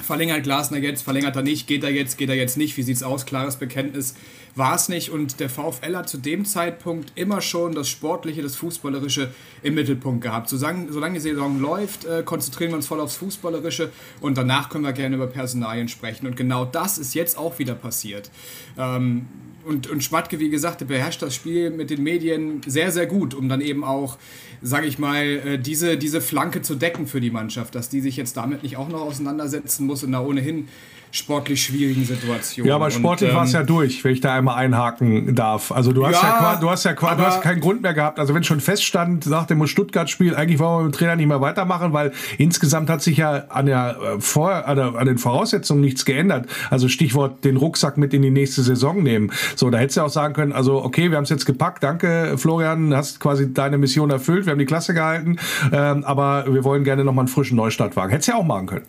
Verlängert 0.02 0.42
Glasner 0.42 0.78
jetzt, 0.78 1.02
verlängert 1.02 1.36
er 1.36 1.42
nicht, 1.42 1.68
geht 1.68 1.84
er 1.84 1.90
jetzt, 1.90 2.18
geht 2.18 2.28
er 2.28 2.34
jetzt 2.34 2.56
nicht, 2.56 2.76
wie 2.76 2.82
sieht's 2.82 3.04
aus? 3.04 3.26
Klares 3.26 3.56
Bekenntnis 3.56 4.14
war 4.56 4.74
es 4.74 4.88
nicht. 4.88 5.10
Und 5.10 5.38
der 5.38 5.48
VfL 5.48 5.96
hat 5.96 6.08
zu 6.08 6.18
dem 6.18 6.44
Zeitpunkt 6.44 7.12
immer 7.14 7.40
schon 7.40 7.74
das 7.74 7.88
Sportliche, 7.88 8.42
das 8.42 8.56
Fußballerische 8.56 9.32
im 9.62 9.74
Mittelpunkt 9.74 10.22
gehabt. 10.22 10.48
Solange, 10.48 10.92
solange 10.92 11.14
die 11.14 11.20
Saison 11.20 11.60
läuft, 11.60 12.06
äh, 12.06 12.24
konzentrieren 12.24 12.72
wir 12.72 12.76
uns 12.76 12.88
voll 12.88 13.00
aufs 13.00 13.16
Fußballerische 13.16 13.92
und 14.20 14.36
danach 14.36 14.68
können 14.68 14.84
wir 14.84 14.92
gerne 14.92 15.14
über 15.14 15.28
Personalien 15.28 15.88
sprechen. 15.88 16.26
Und 16.26 16.36
genau 16.36 16.64
das 16.64 16.98
ist 16.98 17.14
jetzt 17.14 17.38
auch 17.38 17.60
wieder 17.60 17.74
passiert. 17.76 18.30
Ähm, 18.76 19.26
und, 19.64 19.88
und 19.88 20.04
Schmatke, 20.04 20.40
wie 20.40 20.50
gesagt, 20.50 20.86
beherrscht 20.86 21.22
das 21.22 21.34
Spiel 21.34 21.70
mit 21.70 21.90
den 21.90 22.02
Medien 22.02 22.60
sehr, 22.66 22.90
sehr 22.90 23.06
gut, 23.06 23.32
um 23.34 23.48
dann 23.48 23.60
eben 23.60 23.82
auch, 23.82 24.18
sage 24.66 24.86
ich 24.86 24.98
mal, 24.98 25.22
äh, 25.22 25.58
diese, 25.58 25.98
diese 25.98 26.22
Flanke 26.22 26.62
zu 26.62 26.74
decken 26.74 27.06
für 27.06 27.20
die 27.20 27.30
Mannschaft, 27.30 27.74
dass 27.74 27.90
die 27.90 28.00
sich 28.00 28.16
jetzt 28.16 28.36
damit 28.38 28.62
nicht 28.62 28.78
auch 28.78 28.88
noch 28.88 29.02
auseinandersetzen 29.02 29.86
muss 29.86 30.02
in 30.02 30.14
einer 30.14 30.26
ohnehin 30.26 30.68
sportlich 31.14 31.62
schwierigen 31.62 32.04
Situation. 32.04 32.66
Ja, 32.66 32.74
aber 32.74 32.90
sportlich 32.90 33.30
ähm, 33.30 33.36
war 33.36 33.44
es 33.44 33.52
ja 33.52 33.62
durch, 33.62 34.02
wenn 34.02 34.12
ich 34.12 34.20
da 34.20 34.34
einmal 34.34 34.56
einhaken 34.56 35.36
darf. 35.36 35.70
Also 35.70 35.92
du 35.92 36.04
hast 36.04 36.20
ja, 36.20 36.28
ja 36.28 36.56
du 36.60 36.68
hast 36.68 36.82
ja 36.82 36.92
du 36.92 37.06
hast 37.06 37.40
keinen 37.40 37.60
Grund 37.60 37.82
mehr 37.82 37.94
gehabt. 37.94 38.18
Also 38.18 38.34
wenn 38.34 38.42
schon 38.42 38.58
feststand 38.58 39.26
nach 39.26 39.46
dem 39.46 39.64
Stuttgart-Spiel, 39.64 40.34
eigentlich 40.34 40.58
wollen 40.58 40.78
wir 40.78 40.84
mit 40.86 40.94
dem 40.94 40.98
Trainer 40.98 41.14
nicht 41.14 41.28
mehr 41.28 41.40
weitermachen, 41.40 41.92
weil 41.92 42.12
insgesamt 42.36 42.90
hat 42.90 43.00
sich 43.00 43.18
ja 43.18 43.44
an 43.48 43.66
der 43.66 43.96
äh, 44.16 44.20
vor 44.20 44.66
an, 44.66 44.76
der, 44.76 44.96
an 44.96 45.06
den 45.06 45.18
Voraussetzungen 45.18 45.82
nichts 45.82 46.04
geändert. 46.04 46.48
Also 46.68 46.88
Stichwort 46.88 47.44
den 47.44 47.58
Rucksack 47.58 47.96
mit 47.96 48.12
in 48.12 48.22
die 48.22 48.32
nächste 48.32 48.62
Saison 48.62 49.00
nehmen. 49.00 49.30
So, 49.54 49.70
da 49.70 49.78
hättest 49.78 49.98
du 49.98 50.00
auch 50.02 50.10
sagen 50.10 50.34
können, 50.34 50.52
also 50.52 50.82
okay, 50.82 51.10
wir 51.10 51.16
haben 51.16 51.24
es 51.24 51.30
jetzt 51.30 51.46
gepackt, 51.46 51.84
danke 51.84 52.34
Florian, 52.38 52.92
hast 52.92 53.20
quasi 53.20 53.54
deine 53.54 53.78
Mission 53.78 54.10
erfüllt, 54.10 54.46
wir 54.46 54.50
haben 54.50 54.58
die 54.58 54.64
Klasse 54.64 54.94
gehalten, 54.94 55.36
ähm, 55.72 56.02
aber 56.02 56.52
wir 56.52 56.64
wollen 56.64 56.82
gerne 56.82 57.04
nochmal 57.04 57.22
einen 57.22 57.28
frischen 57.28 57.56
Neustart 57.56 57.94
wagen. 57.94 58.10
Hättest 58.10 58.26
du 58.26 58.32
ja 58.32 58.38
auch 58.38 58.44
machen 58.44 58.66
können. 58.66 58.86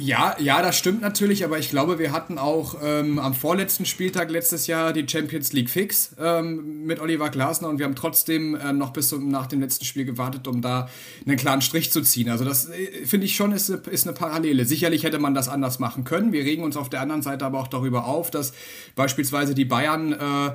Ja, 0.00 0.36
ja, 0.38 0.62
das 0.62 0.78
stimmt 0.78 1.00
natürlich, 1.00 1.44
aber 1.44 1.58
ich 1.58 1.70
glaube, 1.70 1.98
wir 1.98 2.12
hatten 2.12 2.38
auch 2.38 2.76
ähm, 2.84 3.18
am 3.18 3.34
vorletzten 3.34 3.84
Spieltag 3.84 4.30
letztes 4.30 4.68
Jahr 4.68 4.92
die 4.92 5.08
Champions 5.08 5.52
League 5.52 5.68
fix 5.68 6.14
ähm, 6.20 6.84
mit 6.84 7.00
Oliver 7.00 7.30
Glasner 7.30 7.68
und 7.68 7.78
wir 7.78 7.86
haben 7.86 7.96
trotzdem 7.96 8.54
äh, 8.54 8.72
noch 8.72 8.92
bis 8.92 9.08
zum, 9.08 9.28
nach 9.28 9.48
dem 9.48 9.60
letzten 9.60 9.84
Spiel 9.84 10.04
gewartet, 10.04 10.46
um 10.46 10.62
da 10.62 10.88
einen 11.26 11.36
klaren 11.36 11.62
Strich 11.62 11.90
zu 11.90 12.02
ziehen. 12.02 12.28
Also 12.28 12.44
das 12.44 12.68
äh, 12.68 13.06
finde 13.06 13.26
ich 13.26 13.34
schon 13.34 13.50
ist, 13.50 13.70
ist 13.70 14.06
eine 14.06 14.14
Parallele. 14.14 14.66
Sicherlich 14.66 15.02
hätte 15.02 15.18
man 15.18 15.34
das 15.34 15.48
anders 15.48 15.80
machen 15.80 16.04
können. 16.04 16.32
Wir 16.32 16.44
regen 16.44 16.62
uns 16.62 16.76
auf 16.76 16.88
der 16.88 17.00
anderen 17.00 17.22
Seite 17.22 17.44
aber 17.44 17.58
auch 17.58 17.68
darüber 17.68 18.06
auf, 18.06 18.30
dass 18.30 18.52
beispielsweise 18.94 19.54
die 19.56 19.64
Bayern 19.64 20.12
äh, 20.12 20.50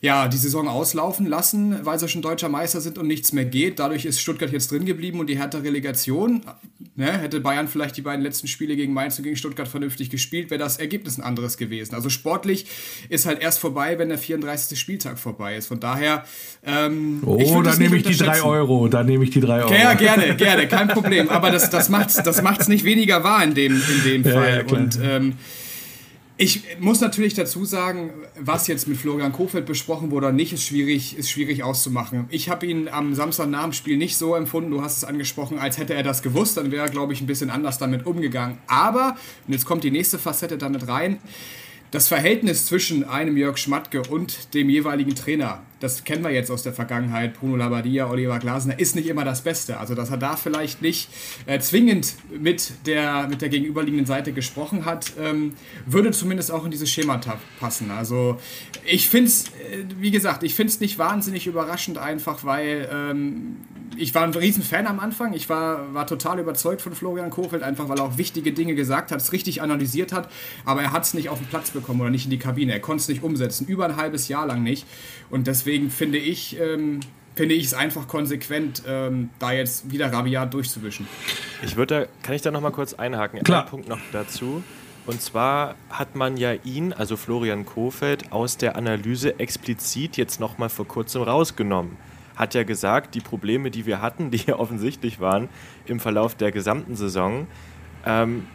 ja, 0.00 0.28
die 0.28 0.36
Saison 0.36 0.68
auslaufen 0.68 1.26
lassen, 1.26 1.84
weil 1.84 1.98
sie 1.98 2.08
schon 2.08 2.22
deutscher 2.22 2.48
Meister 2.48 2.80
sind 2.80 2.98
und 2.98 3.06
nichts 3.06 3.32
mehr 3.32 3.44
geht. 3.44 3.78
Dadurch 3.78 4.04
ist 4.04 4.20
Stuttgart 4.20 4.50
jetzt 4.50 4.70
drin 4.70 4.84
geblieben 4.84 5.20
und 5.20 5.28
die 5.28 5.38
härte 5.38 5.62
Relegation. 5.62 6.42
Ne, 6.94 7.16
hätte 7.18 7.38
Bayern 7.38 7.68
vielleicht 7.68 7.96
die 7.96 8.02
beiden 8.02 8.24
letzten 8.24 8.48
Spiele 8.48 8.74
gegen 8.74 8.92
Mainz 8.92 9.18
und 9.18 9.24
gegen 9.24 9.36
Stuttgart 9.36 9.68
vernünftig 9.68 10.10
gespielt, 10.10 10.50
wäre 10.50 10.58
das 10.58 10.78
Ergebnis 10.78 11.16
ein 11.16 11.22
anderes 11.22 11.56
gewesen. 11.56 11.94
Also 11.94 12.10
sportlich 12.10 12.66
ist 13.08 13.24
halt 13.24 13.40
erst 13.40 13.60
vorbei, 13.60 13.98
wenn 13.98 14.08
der 14.08 14.18
34. 14.18 14.78
Spieltag 14.78 15.18
vorbei 15.18 15.56
ist. 15.56 15.68
Von 15.68 15.78
daher. 15.78 16.24
Ähm, 16.64 17.22
oh, 17.24 17.62
da 17.62 17.76
nehme 17.76 17.96
ich 17.96 18.02
die 18.02 18.16
drei 18.16 18.42
Euro. 18.42 18.88
Da 18.88 19.04
nehme 19.04 19.22
ich 19.22 19.30
die 19.30 19.40
drei 19.40 19.62
Euro. 19.62 19.72
Ja, 19.72 19.94
gerne, 19.94 20.34
gerne, 20.36 20.66
kein 20.66 20.88
Problem. 20.88 21.28
Aber 21.28 21.50
das, 21.50 21.70
das 21.70 21.88
macht 21.88 22.10
es 22.10 22.16
das 22.16 22.42
macht's 22.42 22.68
nicht 22.68 22.84
weniger 22.84 23.24
wahr 23.24 23.44
in 23.44 23.54
dem, 23.54 23.74
in 23.74 24.04
dem 24.04 24.24
Fall. 24.24 24.64
Ja, 24.68 24.76
und 24.76 24.98
ähm, 25.02 25.34
ich 26.40 26.62
muss 26.78 27.00
natürlich 27.00 27.34
dazu 27.34 27.64
sagen, 27.64 28.12
was 28.38 28.68
jetzt 28.68 28.86
mit 28.86 28.96
Florian 28.96 29.32
Kofeld 29.32 29.66
besprochen 29.66 30.12
wurde 30.12 30.28
oder 30.28 30.32
nicht, 30.32 30.52
ist 30.52 30.62
schwierig, 30.62 31.18
ist 31.18 31.28
schwierig 31.28 31.64
auszumachen. 31.64 32.26
Ich 32.30 32.48
habe 32.48 32.64
ihn 32.64 32.86
am 32.86 33.12
Samstag 33.16 33.48
nach 33.48 33.64
dem 33.64 33.72
Spiel 33.72 33.96
nicht 33.96 34.16
so 34.16 34.36
empfunden, 34.36 34.70
du 34.70 34.80
hast 34.80 34.98
es 34.98 35.04
angesprochen, 35.04 35.58
als 35.58 35.78
hätte 35.78 35.94
er 35.94 36.04
das 36.04 36.22
gewusst, 36.22 36.56
dann 36.56 36.70
wäre 36.70 36.86
er, 36.86 36.90
glaube 36.92 37.12
ich, 37.12 37.20
ein 37.20 37.26
bisschen 37.26 37.50
anders 37.50 37.78
damit 37.78 38.06
umgegangen. 38.06 38.58
Aber, 38.68 39.16
und 39.48 39.52
jetzt 39.52 39.66
kommt 39.66 39.82
die 39.82 39.90
nächste 39.90 40.16
Facette 40.16 40.58
damit 40.58 40.86
rein, 40.86 41.18
das 41.90 42.06
Verhältnis 42.06 42.66
zwischen 42.66 43.02
einem 43.02 43.36
Jörg 43.36 43.58
Schmatke 43.58 44.02
und 44.02 44.54
dem 44.54 44.70
jeweiligen 44.70 45.16
Trainer, 45.16 45.62
das 45.80 46.04
kennen 46.04 46.24
wir 46.24 46.30
jetzt 46.30 46.50
aus 46.50 46.62
der 46.62 46.72
Vergangenheit, 46.72 47.34
Bruno 47.34 47.56
Labbadia, 47.56 48.08
Oliver 48.10 48.38
Glasner, 48.38 48.78
ist 48.78 48.96
nicht 48.96 49.08
immer 49.08 49.24
das 49.24 49.42
Beste. 49.42 49.78
Also, 49.78 49.94
dass 49.94 50.10
er 50.10 50.16
da 50.16 50.36
vielleicht 50.36 50.82
nicht 50.82 51.08
äh, 51.46 51.58
zwingend 51.60 52.14
mit 52.30 52.72
der, 52.86 53.28
mit 53.28 53.42
der 53.42 53.48
gegenüberliegenden 53.48 54.06
Seite 54.06 54.32
gesprochen 54.32 54.84
hat, 54.84 55.12
ähm, 55.20 55.54
würde 55.86 56.10
zumindest 56.10 56.50
auch 56.50 56.64
in 56.64 56.70
dieses 56.70 56.90
Schema 56.90 57.20
passen. 57.60 57.90
Also, 57.90 58.38
ich 58.84 59.08
finde 59.08 59.28
es, 59.28 59.48
äh, 59.48 59.84
wie 59.98 60.10
gesagt, 60.10 60.42
ich 60.42 60.54
finde 60.54 60.72
es 60.72 60.80
nicht 60.80 60.98
wahnsinnig 60.98 61.46
überraschend 61.46 61.98
einfach, 61.98 62.44
weil 62.44 62.88
ähm, 62.92 63.56
ich 63.96 64.14
war 64.14 64.22
ein 64.22 64.34
Riesenfan 64.34 64.86
am 64.86 65.00
Anfang. 65.00 65.32
Ich 65.32 65.48
war, 65.48 65.92
war 65.94 66.06
total 66.06 66.38
überzeugt 66.38 66.82
von 66.82 66.94
Florian 66.94 67.30
Kofeld, 67.30 67.62
einfach 67.62 67.88
weil 67.88 67.98
er 67.98 68.04
auch 68.04 68.18
wichtige 68.18 68.52
Dinge 68.52 68.74
gesagt 68.74 69.10
hat, 69.10 69.20
es 69.20 69.32
richtig 69.32 69.62
analysiert 69.62 70.12
hat, 70.12 70.30
aber 70.64 70.82
er 70.82 70.92
hat 70.92 71.04
es 71.04 71.14
nicht 71.14 71.28
auf 71.28 71.38
den 71.38 71.48
Platz 71.48 71.70
bekommen 71.70 72.00
oder 72.00 72.10
nicht 72.10 72.24
in 72.24 72.30
die 72.30 72.38
Kabine. 72.38 72.72
Er 72.72 72.80
konnte 72.80 73.02
es 73.02 73.08
nicht 73.08 73.22
umsetzen, 73.22 73.66
über 73.66 73.84
ein 73.84 73.96
halbes 73.96 74.28
Jahr 74.28 74.46
lang 74.46 74.62
nicht. 74.62 74.86
Und 75.30 75.46
deswegen 75.46 75.67
finde 75.90 76.18
ich, 76.18 76.58
ähm, 76.58 77.00
finde 77.34 77.54
ich 77.54 77.66
es 77.66 77.74
einfach 77.74 78.08
konsequent, 78.08 78.82
ähm, 78.86 79.30
da 79.38 79.52
jetzt 79.52 79.90
wieder 79.90 80.12
rabiat 80.12 80.52
durchzuwischen. 80.52 81.06
Ich 81.62 81.76
würde 81.76 82.00
da, 82.00 82.06
kann 82.22 82.34
ich 82.34 82.42
da 82.42 82.50
nochmal 82.50 82.72
kurz 82.72 82.94
einhaken? 82.94 83.42
Klar. 83.42 83.64
Ein 83.64 83.70
Punkt 83.70 83.88
noch 83.88 84.00
dazu. 84.12 84.62
Und 85.06 85.22
zwar 85.22 85.74
hat 85.88 86.16
man 86.16 86.36
ja 86.36 86.52
ihn, 86.64 86.92
also 86.92 87.16
Florian 87.16 87.64
Kofeld, 87.64 88.30
aus 88.30 88.58
der 88.58 88.76
Analyse 88.76 89.38
explizit 89.38 90.16
jetzt 90.16 90.38
nochmal 90.38 90.68
vor 90.68 90.86
kurzem 90.86 91.22
rausgenommen 91.22 91.96
hat 92.38 92.54
ja 92.54 92.62
gesagt, 92.62 93.16
die 93.16 93.20
Probleme, 93.20 93.70
die 93.70 93.84
wir 93.84 94.00
hatten, 94.00 94.30
die 94.30 94.38
ja 94.46 94.56
offensichtlich 94.58 95.20
waren 95.20 95.48
im 95.86 96.00
Verlauf 96.00 96.36
der 96.36 96.52
gesamten 96.52 96.94
Saison, 96.94 97.48
ähm, 98.06 98.46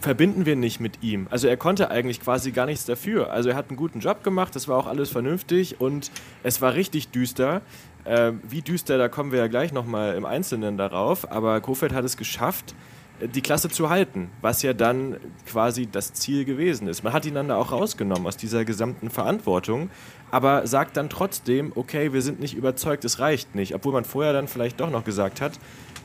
verbinden 0.00 0.46
wir 0.46 0.56
nicht 0.56 0.80
mit 0.80 1.02
ihm. 1.02 1.26
Also 1.30 1.48
er 1.48 1.56
konnte 1.56 1.90
eigentlich 1.90 2.20
quasi 2.20 2.52
gar 2.52 2.66
nichts 2.66 2.84
dafür. 2.84 3.32
Also 3.32 3.50
er 3.50 3.56
hat 3.56 3.68
einen 3.68 3.76
guten 3.76 4.00
Job 4.00 4.22
gemacht, 4.22 4.54
das 4.56 4.68
war 4.68 4.76
auch 4.76 4.86
alles 4.86 5.10
vernünftig 5.10 5.80
und 5.80 6.10
es 6.42 6.60
war 6.60 6.74
richtig 6.74 7.08
düster. 7.08 7.62
Äh, 8.04 8.32
wie 8.48 8.62
düster, 8.62 8.98
da 8.98 9.08
kommen 9.08 9.32
wir 9.32 9.38
ja 9.38 9.46
gleich 9.48 9.72
nochmal 9.72 10.14
im 10.14 10.24
Einzelnen 10.24 10.76
darauf. 10.76 11.30
Aber 11.30 11.60
Kofeld 11.60 11.92
hat 11.92 12.04
es 12.04 12.16
geschafft, 12.16 12.74
die 13.20 13.40
Klasse 13.40 13.68
zu 13.68 13.90
halten, 13.90 14.30
was 14.42 14.62
ja 14.62 14.72
dann 14.72 15.16
quasi 15.46 15.88
das 15.90 16.12
Ziel 16.12 16.44
gewesen 16.44 16.86
ist. 16.88 17.02
Man 17.02 17.12
hat 17.12 17.26
ihn 17.26 17.34
dann 17.34 17.48
da 17.48 17.56
auch 17.56 17.72
rausgenommen 17.72 18.26
aus 18.26 18.36
dieser 18.36 18.64
gesamten 18.64 19.10
Verantwortung, 19.10 19.90
aber 20.30 20.66
sagt 20.66 20.96
dann 20.96 21.10
trotzdem, 21.10 21.72
okay, 21.74 22.12
wir 22.12 22.22
sind 22.22 22.40
nicht 22.40 22.54
überzeugt, 22.54 23.04
es 23.04 23.18
reicht 23.18 23.54
nicht, 23.54 23.74
obwohl 23.74 23.92
man 23.92 24.04
vorher 24.04 24.32
dann 24.32 24.46
vielleicht 24.46 24.80
doch 24.80 24.90
noch 24.90 25.04
gesagt 25.04 25.40
hat, 25.40 25.58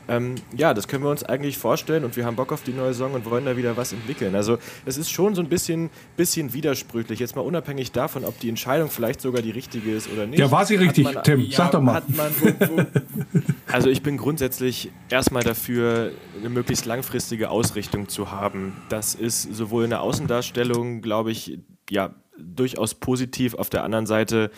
ähm, 0.08 0.34
ja, 0.56 0.74
das 0.74 0.88
können 0.88 1.04
wir 1.04 1.10
uns 1.10 1.24
eigentlich 1.24 1.58
vorstellen 1.58 2.04
und 2.04 2.16
wir 2.16 2.26
haben 2.26 2.36
Bock 2.36 2.52
auf 2.52 2.62
die 2.62 2.72
neue 2.72 2.92
Saison 2.92 3.14
und 3.14 3.24
wollen 3.24 3.44
da 3.44 3.56
wieder 3.56 3.76
was 3.76 3.92
entwickeln. 3.92 4.34
Also 4.34 4.58
es 4.84 4.98
ist 4.98 5.10
schon 5.10 5.34
so 5.34 5.42
ein 5.42 5.48
bisschen, 5.48 5.90
bisschen 6.16 6.52
widersprüchlich, 6.52 7.18
jetzt 7.18 7.36
mal 7.36 7.42
unabhängig 7.42 7.92
davon, 7.92 8.24
ob 8.24 8.38
die 8.40 8.48
Entscheidung 8.48 8.90
vielleicht 8.90 9.20
sogar 9.20 9.42
die 9.42 9.50
richtige 9.50 9.94
ist 9.94 10.10
oder 10.12 10.26
nicht. 10.26 10.38
Ja, 10.38 10.50
war 10.50 10.66
sie 10.66 10.76
richtig, 10.76 11.04
man, 11.04 11.22
Tim, 11.24 11.40
ja, 11.40 11.56
sag 11.56 11.72
doch 11.72 11.80
mal. 11.80 12.02
Wo, 12.06 12.46
wo, 12.46 12.84
also 13.72 13.88
ich 13.88 14.02
bin 14.02 14.16
grundsätzlich 14.16 14.90
erstmal 15.08 15.42
dafür, 15.42 16.12
eine 16.38 16.48
möglichst 16.48 16.86
langfristige 16.86 17.50
Ausrichtung 17.50 18.08
zu 18.08 18.30
haben. 18.30 18.76
Das 18.88 19.14
ist 19.14 19.42
sowohl 19.54 19.84
in 19.84 19.90
der 19.90 20.02
Außendarstellung, 20.02 21.00
glaube 21.00 21.30
ich, 21.30 21.58
ja, 21.90 22.14
durchaus 22.36 22.94
positiv. 22.94 23.54
Auf 23.54 23.70
der 23.70 23.84
anderen 23.84 24.06
Seite 24.06 24.50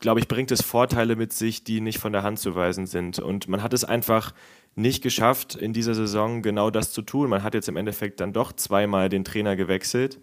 glaube 0.00 0.20
ich, 0.20 0.28
bringt 0.28 0.50
es 0.50 0.62
Vorteile 0.62 1.16
mit 1.16 1.32
sich, 1.32 1.64
die 1.64 1.80
nicht 1.80 1.98
von 1.98 2.12
der 2.12 2.22
Hand 2.22 2.38
zu 2.38 2.54
weisen 2.54 2.86
sind. 2.86 3.18
Und 3.18 3.48
man 3.48 3.62
hat 3.62 3.72
es 3.72 3.84
einfach 3.84 4.34
nicht 4.74 5.02
geschafft, 5.02 5.54
in 5.54 5.72
dieser 5.72 5.94
Saison 5.94 6.42
genau 6.42 6.70
das 6.70 6.92
zu 6.92 7.02
tun. 7.02 7.30
Man 7.30 7.42
hat 7.42 7.54
jetzt 7.54 7.68
im 7.68 7.76
Endeffekt 7.76 8.20
dann 8.20 8.32
doch 8.32 8.52
zweimal 8.52 9.08
den 9.08 9.24
Trainer 9.24 9.56
gewechselt 9.56 10.20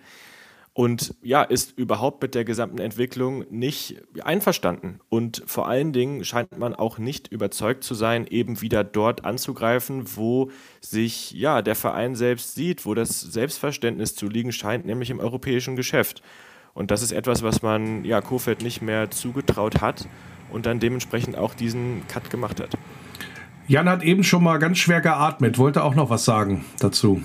und 0.76 1.14
ja, 1.22 1.44
ist 1.44 1.78
überhaupt 1.78 2.22
mit 2.24 2.34
der 2.34 2.46
gesamten 2.46 2.80
Entwicklung 2.80 3.46
nicht 3.52 4.02
einverstanden. 4.24 5.00
Und 5.08 5.44
vor 5.46 5.68
allen 5.68 5.94
Dingen 5.94 6.26
scheint 6.26 6.58
man 6.58 6.74
auch 6.74 6.98
nicht 6.98 7.28
überzeugt 7.28 7.84
zu 7.84 7.94
sein, 7.94 8.26
eben 8.26 8.60
wieder 8.62 8.84
dort 8.84 9.24
anzugreifen, 9.24 10.16
wo 10.16 10.50
sich 10.82 11.32
ja 11.32 11.62
der 11.62 11.76
Verein 11.76 12.16
selbst 12.16 12.56
sieht, 12.56 12.88
wo 12.88 12.96
das 12.96 13.22
Selbstverständnis 13.22 14.16
zu 14.16 14.28
liegen 14.28 14.52
scheint, 14.52 14.86
nämlich 14.86 15.12
im 15.12 15.20
europäischen 15.20 15.76
Geschäft. 15.76 16.24
Und 16.74 16.90
das 16.90 17.02
ist 17.04 17.12
etwas, 17.12 17.44
was 17.44 17.62
man 17.62 18.04
ja, 18.04 18.22
Kofeld 18.22 18.64
nicht 18.64 18.82
mehr 18.82 19.12
zugetraut 19.12 19.82
hat 19.82 20.08
und 20.52 20.66
dann 20.66 20.80
dementsprechend 20.80 21.38
auch 21.38 21.54
diesen 21.54 22.02
Cut 22.08 22.30
gemacht 22.30 22.60
hat. 22.60 22.78
Jan 23.68 23.88
hat 23.88 24.04
eben 24.04 24.24
schon 24.24 24.44
mal 24.44 24.58
ganz 24.58 24.78
schwer 24.78 25.02
geatmet, 25.02 25.58
wollte 25.58 25.84
auch 25.84 25.96
noch 25.96 26.10
was 26.10 26.26
sagen 26.26 26.66
dazu. 26.80 27.22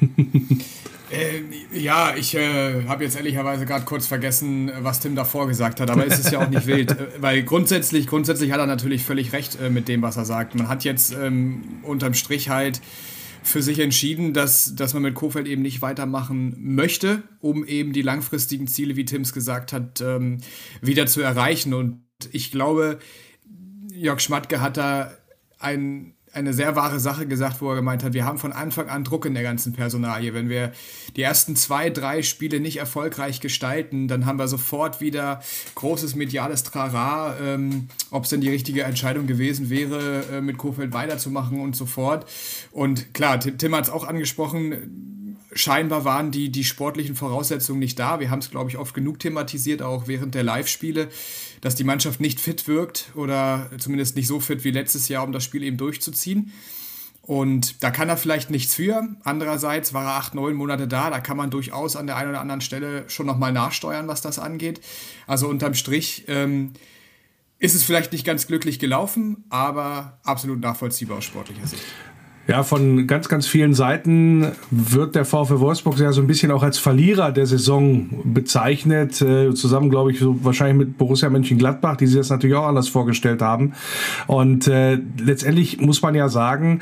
äh, 0.00 1.78
ja, 1.78 2.14
ich 2.16 2.34
äh, 2.34 2.86
habe 2.88 3.04
jetzt 3.04 3.16
ehrlicherweise 3.16 3.66
gerade 3.66 3.84
kurz 3.84 4.06
vergessen, 4.06 4.72
was 4.80 4.98
Tim 4.98 5.14
davor 5.14 5.46
gesagt 5.46 5.78
hat, 5.78 5.90
aber 5.90 6.06
es 6.06 6.18
ist 6.18 6.32
ja 6.32 6.44
auch 6.44 6.48
nicht 6.48 6.66
wild, 6.66 6.90
äh, 6.90 7.06
weil 7.20 7.44
grundsätzlich, 7.44 8.08
grundsätzlich 8.08 8.50
hat 8.50 8.58
er 8.58 8.66
natürlich 8.66 9.04
völlig 9.04 9.32
recht 9.32 9.60
äh, 9.60 9.70
mit 9.70 9.86
dem, 9.86 10.02
was 10.02 10.16
er 10.16 10.24
sagt. 10.24 10.56
Man 10.56 10.68
hat 10.68 10.82
jetzt 10.82 11.14
ähm, 11.14 11.62
unterm 11.82 12.14
Strich 12.14 12.48
halt 12.48 12.80
für 13.42 13.62
sich 13.62 13.78
entschieden, 13.80 14.32
dass, 14.32 14.74
dass 14.74 14.94
man 14.94 15.02
mit 15.02 15.14
Kofeld 15.14 15.46
eben 15.46 15.62
nicht 15.62 15.82
weitermachen 15.82 16.56
möchte, 16.58 17.22
um 17.40 17.64
eben 17.66 17.92
die 17.92 18.02
langfristigen 18.02 18.66
Ziele, 18.66 18.96
wie 18.96 19.04
Tims 19.04 19.32
gesagt 19.32 19.72
hat, 19.72 20.00
ähm, 20.00 20.38
wieder 20.80 21.06
zu 21.06 21.20
erreichen. 21.20 21.74
Und 21.74 22.02
ich 22.30 22.50
glaube, 22.50 22.98
Jörg 23.92 24.20
Schmatke 24.20 24.60
hat 24.60 24.76
da 24.76 25.12
ein 25.58 26.14
eine 26.32 26.54
sehr 26.54 26.76
wahre 26.76 26.98
Sache 26.98 27.26
gesagt, 27.26 27.60
wo 27.60 27.70
er 27.70 27.76
gemeint 27.76 28.02
hat, 28.02 28.14
wir 28.14 28.24
haben 28.24 28.38
von 28.38 28.52
Anfang 28.52 28.88
an 28.88 29.04
Druck 29.04 29.26
in 29.26 29.34
der 29.34 29.42
ganzen 29.42 29.74
Personalie. 29.74 30.32
Wenn 30.32 30.48
wir 30.48 30.72
die 31.14 31.22
ersten 31.22 31.56
zwei, 31.56 31.90
drei 31.90 32.22
Spiele 32.22 32.58
nicht 32.58 32.78
erfolgreich 32.78 33.40
gestalten, 33.40 34.08
dann 34.08 34.24
haben 34.24 34.38
wir 34.38 34.48
sofort 34.48 35.00
wieder 35.00 35.42
großes 35.74 36.14
mediales 36.14 36.62
Trara, 36.62 37.36
ähm, 37.38 37.88
ob 38.10 38.24
es 38.24 38.30
denn 38.30 38.40
die 38.40 38.48
richtige 38.48 38.84
Entscheidung 38.84 39.26
gewesen 39.26 39.68
wäre, 39.68 40.24
äh, 40.32 40.40
mit 40.40 40.56
Kofeld 40.56 40.92
weiterzumachen 40.94 41.60
und 41.60 41.76
so 41.76 41.84
fort. 41.84 42.26
Und 42.70 43.12
klar, 43.12 43.38
Tim, 43.38 43.58
Tim 43.58 43.74
hat 43.74 43.84
es 43.84 43.90
auch 43.90 44.04
angesprochen, 44.04 45.36
scheinbar 45.54 46.04
waren 46.04 46.30
die, 46.30 46.50
die 46.50 46.64
sportlichen 46.64 47.14
Voraussetzungen 47.14 47.78
nicht 47.78 47.98
da. 47.98 48.20
Wir 48.20 48.30
haben 48.30 48.38
es, 48.38 48.50
glaube 48.50 48.70
ich, 48.70 48.78
oft 48.78 48.94
genug 48.94 49.18
thematisiert, 49.18 49.82
auch 49.82 50.08
während 50.08 50.34
der 50.34 50.44
Live-Spiele 50.44 51.08
dass 51.62 51.76
die 51.76 51.84
Mannschaft 51.84 52.20
nicht 52.20 52.40
fit 52.40 52.68
wirkt 52.68 53.12
oder 53.14 53.70
zumindest 53.78 54.16
nicht 54.16 54.26
so 54.26 54.40
fit 54.40 54.64
wie 54.64 54.72
letztes 54.72 55.08
Jahr, 55.08 55.24
um 55.24 55.32
das 55.32 55.44
Spiel 55.44 55.62
eben 55.62 55.78
durchzuziehen. 55.78 56.52
Und 57.22 57.84
da 57.84 57.92
kann 57.92 58.08
er 58.08 58.16
vielleicht 58.16 58.50
nichts 58.50 58.74
für. 58.74 59.08
Andererseits 59.22 59.94
war 59.94 60.04
er 60.04 60.14
acht, 60.16 60.34
neun 60.34 60.56
Monate 60.56 60.88
da. 60.88 61.08
Da 61.08 61.20
kann 61.20 61.36
man 61.36 61.50
durchaus 61.50 61.94
an 61.94 62.08
der 62.08 62.16
einen 62.16 62.30
oder 62.30 62.40
anderen 62.40 62.60
Stelle 62.60 63.08
schon 63.08 63.26
nochmal 63.26 63.52
nachsteuern, 63.52 64.08
was 64.08 64.22
das 64.22 64.40
angeht. 64.40 64.80
Also 65.28 65.46
unterm 65.48 65.74
Strich 65.74 66.24
ähm, 66.26 66.72
ist 67.60 67.76
es 67.76 67.84
vielleicht 67.84 68.10
nicht 68.10 68.26
ganz 68.26 68.48
glücklich 68.48 68.80
gelaufen, 68.80 69.44
aber 69.48 70.18
absolut 70.24 70.58
nachvollziehbar 70.58 71.18
aus 71.18 71.24
sportlicher 71.24 71.66
Sicht. 71.68 71.84
Ja, 72.48 72.64
von 72.64 73.06
ganz, 73.06 73.28
ganz 73.28 73.46
vielen 73.46 73.72
Seiten 73.72 74.48
wird 74.70 75.14
der 75.14 75.24
VfL 75.24 75.60
Wolfsburg 75.60 75.98
ja 75.98 76.10
so 76.10 76.20
ein 76.20 76.26
bisschen 76.26 76.50
auch 76.50 76.64
als 76.64 76.76
Verlierer 76.76 77.30
der 77.30 77.46
Saison 77.46 78.08
bezeichnet. 78.24 79.22
Äh, 79.22 79.54
zusammen, 79.54 79.90
glaube 79.90 80.10
ich, 80.10 80.18
so 80.18 80.44
wahrscheinlich 80.44 80.88
mit 80.88 80.98
Borussia 80.98 81.30
Mönchengladbach, 81.30 81.96
die 81.96 82.08
sich 82.08 82.16
das 82.16 82.30
natürlich 82.30 82.56
auch 82.56 82.66
anders 82.66 82.88
vorgestellt 82.88 83.42
haben. 83.42 83.74
Und 84.26 84.66
äh, 84.66 84.98
letztendlich 85.18 85.80
muss 85.80 86.02
man 86.02 86.16
ja 86.16 86.28
sagen, 86.28 86.80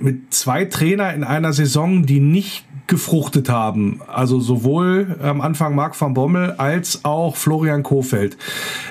mit 0.00 0.34
zwei 0.34 0.66
Trainer 0.66 1.14
in 1.14 1.24
einer 1.24 1.54
Saison, 1.54 2.04
die 2.04 2.20
nicht 2.20 2.64
gefruchtet 2.88 3.48
haben. 3.48 4.00
Also 4.06 4.38
sowohl 4.38 5.16
am 5.22 5.40
Anfang 5.40 5.74
Marc 5.74 5.98
van 5.98 6.14
Bommel 6.14 6.52
als 6.52 7.04
auch 7.04 7.36
Florian 7.36 7.82
Kofeld. 7.82 8.36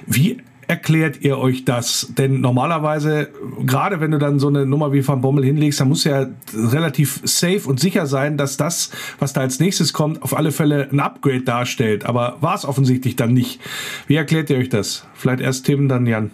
Wie 0.06 0.38
erklärt 0.68 1.22
ihr 1.22 1.38
euch 1.38 1.66
das? 1.66 2.14
Denn 2.18 2.42
normalerweise, 2.42 3.30
gerade 3.66 4.00
wenn 4.00 4.12
du 4.12 4.18
dann 4.18 4.40
so 4.40 4.48
eine 4.48 4.66
Nummer 4.66 4.92
wie 4.92 5.08
Van 5.08 5.22
Bommel 5.22 5.46
hinlegst, 5.46 5.80
dann 5.80 5.90
muss 5.90 6.04
ja 6.04 6.28
relativ 6.54 7.22
safe 7.24 7.62
und 7.66 7.80
sicher 7.80 8.06
sein, 8.06 8.38
dass 8.38 8.58
das, 8.58 8.92
was 9.20 9.34
da 9.34 9.42
als 9.42 9.60
nächstes 9.60 9.94
kommt, 9.94 10.22
auf 10.22 10.36
alle 10.36 10.52
Fälle 10.52 10.90
ein 10.92 11.00
Upgrade 11.00 11.42
darstellt. 11.42 12.06
Aber 12.06 12.38
war 12.42 12.56
es 12.56 12.66
offensichtlich 12.66 13.16
dann 13.16 13.34
nicht. 13.34 13.62
Wie 14.08 14.16
erklärt 14.16 14.50
ihr 14.50 14.58
euch 14.58 14.70
das? 14.70 15.08
Vielleicht 15.14 15.42
erst 15.42 15.66
Tim, 15.66 15.88
dann 15.88 16.06
Jan. 16.06 16.32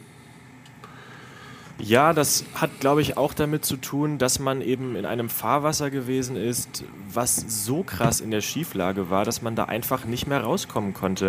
Ja, 1.79 2.13
das 2.13 2.45
hat, 2.55 2.79
glaube 2.79 3.01
ich, 3.01 3.17
auch 3.17 3.33
damit 3.33 3.65
zu 3.65 3.75
tun, 3.75 4.17
dass 4.17 4.39
man 4.39 4.61
eben 4.61 4.95
in 4.95 5.05
einem 5.05 5.27
Fahrwasser 5.27 5.89
gewesen 5.89 6.37
ist, 6.37 6.85
was 7.11 7.65
so 7.65 7.83
krass 7.83 8.21
in 8.21 8.31
der 8.31 8.39
Schieflage 8.41 9.09
war, 9.09 9.25
dass 9.25 9.41
man 9.41 9.55
da 9.55 9.65
einfach 9.65 10.05
nicht 10.05 10.25
mehr 10.25 10.41
rauskommen 10.41 10.93
konnte. 10.93 11.27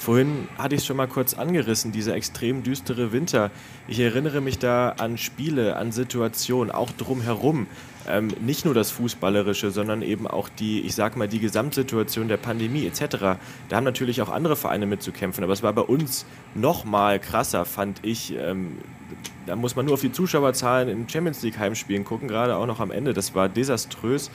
Vorhin 0.00 0.48
hatte 0.56 0.74
ich 0.74 0.80
es 0.80 0.86
schon 0.86 0.96
mal 0.96 1.08
kurz 1.08 1.34
angerissen, 1.34 1.92
dieser 1.92 2.14
extrem 2.14 2.62
düstere 2.62 3.12
Winter. 3.12 3.50
Ich 3.86 4.00
erinnere 4.00 4.40
mich 4.40 4.58
da 4.58 4.94
an 4.96 5.18
Spiele, 5.18 5.76
an 5.76 5.92
Situationen, 5.92 6.70
auch 6.70 6.90
drumherum. 6.90 7.66
Ähm, 8.08 8.28
nicht 8.40 8.64
nur 8.64 8.72
das 8.72 8.90
Fußballerische, 8.92 9.70
sondern 9.70 10.00
eben 10.00 10.26
auch 10.26 10.48
die, 10.48 10.80
ich 10.80 10.94
sag 10.94 11.18
mal, 11.18 11.28
die 11.28 11.38
Gesamtsituation 11.38 12.28
der 12.28 12.38
Pandemie 12.38 12.86
etc. 12.86 13.36
Da 13.68 13.76
haben 13.76 13.84
natürlich 13.84 14.22
auch 14.22 14.30
andere 14.30 14.56
Vereine 14.56 14.86
mitzukämpfen, 14.86 15.44
aber 15.44 15.52
es 15.52 15.62
war 15.62 15.74
bei 15.74 15.82
uns 15.82 16.24
noch 16.54 16.86
mal 16.86 17.20
krasser, 17.20 17.66
fand 17.66 17.98
ich. 18.02 18.34
Ähm, 18.34 18.78
da 19.44 19.54
muss 19.54 19.76
man 19.76 19.84
nur 19.84 19.92
auf 19.92 20.00
die 20.00 20.12
Zuschauerzahlen 20.12 20.88
in 20.88 21.10
Champions 21.10 21.42
League 21.42 21.58
Heimspielen 21.58 22.06
gucken, 22.06 22.26
gerade 22.26 22.56
auch 22.56 22.66
noch 22.66 22.80
am 22.80 22.90
Ende. 22.90 23.12
Das 23.12 23.34
war 23.34 23.50
desaströs. 23.50 24.30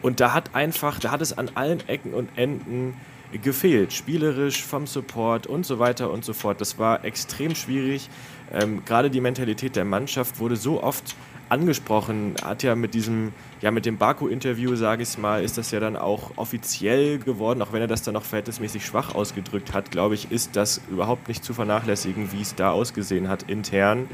Und 0.00 0.20
da 0.20 0.32
hat 0.32 0.54
einfach, 0.54 0.98
da 0.98 1.10
hat 1.10 1.20
es 1.20 1.36
an 1.36 1.50
allen 1.56 1.86
Ecken 1.88 2.14
und 2.14 2.30
Enden 2.36 2.94
gefehlt. 3.38 3.92
Spielerisch, 3.92 4.64
vom 4.64 4.86
Support 4.86 5.46
und 5.46 5.66
so 5.66 5.78
weiter 5.78 6.10
und 6.10 6.24
so 6.24 6.32
fort. 6.32 6.60
Das 6.60 6.78
war 6.78 7.04
extrem 7.04 7.54
schwierig. 7.54 8.08
Ähm, 8.52 8.84
gerade 8.84 9.10
die 9.10 9.20
Mentalität 9.20 9.76
der 9.76 9.84
Mannschaft 9.84 10.38
wurde 10.38 10.56
so 10.56 10.82
oft 10.82 11.14
angesprochen, 11.50 12.34
hat 12.42 12.62
ja 12.62 12.76
mit 12.76 12.94
diesem, 12.94 13.32
ja 13.60 13.70
mit 13.70 13.84
dem 13.84 13.98
Baku-Interview, 13.98 14.76
sage 14.76 15.02
ich 15.02 15.18
mal, 15.18 15.42
ist 15.42 15.58
das 15.58 15.72
ja 15.72 15.80
dann 15.80 15.96
auch 15.96 16.32
offiziell 16.36 17.18
geworden, 17.18 17.60
auch 17.60 17.72
wenn 17.72 17.80
er 17.80 17.88
das 17.88 18.02
dann 18.02 18.14
noch 18.14 18.24
verhältnismäßig 18.24 18.86
schwach 18.86 19.14
ausgedrückt 19.14 19.74
hat, 19.74 19.90
glaube 19.90 20.14
ich, 20.14 20.30
ist 20.30 20.54
das 20.54 20.80
überhaupt 20.90 21.28
nicht 21.28 21.44
zu 21.44 21.52
vernachlässigen, 21.52 22.30
wie 22.32 22.40
es 22.40 22.54
da 22.54 22.70
ausgesehen 22.70 23.28
hat 23.28 23.42
intern. 23.42 24.08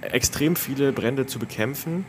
Extrem 0.00 0.56
viele 0.56 0.92
Brände 0.92 1.26
zu 1.26 1.38
bekämpfen 1.38 2.04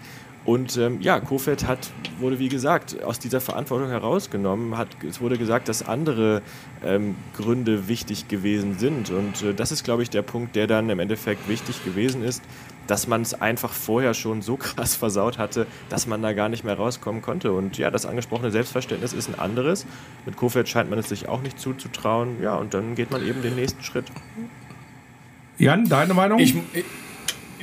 und 0.45 0.75
ähm, 0.75 0.99
ja, 0.99 1.21
Kofeld 1.21 1.67
hat, 1.67 1.91
wurde 2.19 2.37
wie 2.37 2.49
gesagt, 2.49 3.01
aus 3.01 3.17
dieser 3.17 3.39
Verantwortung 3.39 3.89
herausgenommen. 3.89 4.77
Hat, 4.77 4.89
es 5.07 5.21
wurde 5.21 5.37
gesagt, 5.37 5.69
dass 5.69 5.87
andere 5.87 6.41
ähm, 6.83 7.15
Gründe 7.37 7.87
wichtig 7.87 8.27
gewesen 8.27 8.77
sind. 8.77 9.09
Und 9.09 9.41
äh, 9.41 9.53
das 9.53 9.71
ist, 9.71 9.85
glaube 9.85 10.03
ich, 10.03 10.09
der 10.09 10.21
Punkt, 10.21 10.57
der 10.57 10.67
dann 10.67 10.89
im 10.89 10.99
Endeffekt 10.99 11.47
wichtig 11.47 11.85
gewesen 11.85 12.23
ist, 12.23 12.43
dass 12.87 13.07
man 13.07 13.21
es 13.21 13.33
einfach 13.33 13.71
vorher 13.71 14.13
schon 14.13 14.41
so 14.41 14.57
krass 14.57 14.95
versaut 14.95 15.37
hatte, 15.37 15.65
dass 15.87 16.07
man 16.07 16.21
da 16.21 16.33
gar 16.33 16.49
nicht 16.49 16.65
mehr 16.65 16.75
rauskommen 16.75 17.21
konnte. 17.21 17.53
Und 17.53 17.77
ja, 17.77 17.89
das 17.89 18.05
angesprochene 18.05 18.51
Selbstverständnis 18.51 19.13
ist 19.13 19.29
ein 19.29 19.39
anderes. 19.39 19.85
Mit 20.25 20.35
Kofeld 20.35 20.67
scheint 20.67 20.89
man 20.89 20.99
es 20.99 21.07
sich 21.07 21.29
auch 21.29 21.41
nicht 21.41 21.57
zuzutrauen. 21.57 22.41
Ja, 22.41 22.55
und 22.55 22.73
dann 22.73 22.95
geht 22.95 23.11
man 23.11 23.25
eben 23.25 23.41
den 23.41 23.55
nächsten 23.55 23.81
Schritt. 23.81 24.07
Jan, 25.57 25.85
deine 25.85 26.13
Meinung? 26.13 26.39
Ich, 26.39 26.53
ich 26.73 26.83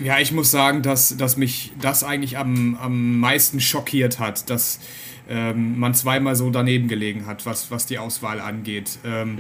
ja, 0.03 0.19
ich 0.19 0.33
muss 0.33 0.51
sagen, 0.51 0.83
dass, 0.83 1.17
dass 1.17 1.37
mich 1.37 1.73
das 1.81 2.05
eigentlich 2.05 2.39
am, 2.39 2.77
am 2.81 3.19
meisten 3.21 3.61
schockiert 3.61 4.19
hat, 4.19 4.49
dass 4.51 4.81
ähm, 5.29 5.79
man 5.79 5.95
zweimal 5.95 6.37
so 6.37 6.51
daneben 6.51 6.89
gelegen 6.89 7.27
hat, 7.27 7.47
was, 7.47 7.71
was 7.71 7.87
die 7.87 7.99
Auswahl 7.99 8.41
angeht. 8.41 8.99
Ähm, 9.05 9.39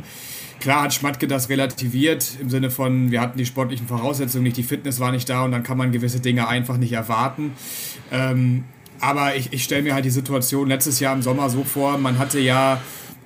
klar 0.60 0.82
hat 0.82 0.94
Schmatke 0.94 1.26
das 1.26 1.48
relativiert 1.48 2.38
im 2.40 2.50
Sinne 2.50 2.70
von, 2.70 3.10
wir 3.10 3.20
hatten 3.20 3.38
die 3.38 3.46
sportlichen 3.46 3.88
Voraussetzungen 3.88 4.44
nicht, 4.44 4.56
die 4.56 4.62
Fitness 4.62 5.00
war 5.00 5.12
nicht 5.12 5.28
da 5.28 5.44
und 5.44 5.52
dann 5.52 5.62
kann 5.62 5.78
man 5.78 5.92
gewisse 5.92 6.20
Dinge 6.20 6.46
einfach 6.46 6.76
nicht 6.76 6.92
erwarten. 6.92 7.52
Ähm, 8.12 8.64
aber 9.00 9.34
ich, 9.34 9.52
ich 9.52 9.64
stelle 9.64 9.82
mir 9.82 9.94
halt 9.94 10.04
die 10.04 10.10
Situation 10.10 10.68
letztes 10.68 11.00
Jahr 11.00 11.14
im 11.14 11.22
Sommer 11.22 11.48
so 11.48 11.64
vor, 11.64 11.98
man 11.98 12.18
hatte 12.18 12.38
ja 12.38 12.80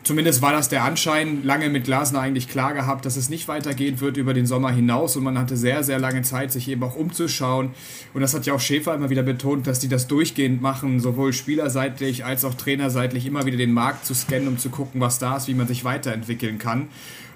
Zumindest 0.04 0.42
war 0.42 0.52
das 0.52 0.68
der 0.68 0.84
Anschein 0.84 1.42
lange 1.44 1.70
mit 1.70 1.84
Glasner 1.84 2.20
eigentlich 2.20 2.46
klar 2.48 2.74
gehabt, 2.74 3.06
dass 3.06 3.16
es 3.16 3.30
nicht 3.30 3.48
weitergehen 3.48 4.00
wird 4.00 4.18
über 4.18 4.34
den 4.34 4.44
Sommer 4.44 4.70
hinaus 4.70 5.16
und 5.16 5.24
man 5.24 5.38
hatte 5.38 5.56
sehr, 5.56 5.82
sehr 5.82 5.98
lange 5.98 6.20
Zeit, 6.20 6.52
sich 6.52 6.68
eben 6.68 6.82
auch 6.82 6.94
umzuschauen. 6.94 7.70
Und 8.12 8.20
das 8.20 8.34
hat 8.34 8.44
ja 8.44 8.52
auch 8.52 8.60
Schäfer 8.60 8.94
immer 8.94 9.08
wieder 9.08 9.22
betont, 9.22 9.66
dass 9.66 9.78
die 9.78 9.88
das 9.88 10.06
durchgehend 10.06 10.60
machen, 10.60 11.00
sowohl 11.00 11.32
spielerseitig 11.32 12.22
als 12.22 12.44
auch 12.44 12.52
trainerseitig, 12.52 13.24
immer 13.24 13.46
wieder 13.46 13.56
den 13.56 13.72
Markt 13.72 14.04
zu 14.04 14.12
scannen, 14.14 14.48
um 14.48 14.58
zu 14.58 14.68
gucken, 14.68 15.00
was 15.00 15.18
da 15.18 15.38
ist, 15.38 15.48
wie 15.48 15.54
man 15.54 15.66
sich 15.66 15.84
weiterentwickeln 15.84 16.58
kann. 16.58 16.88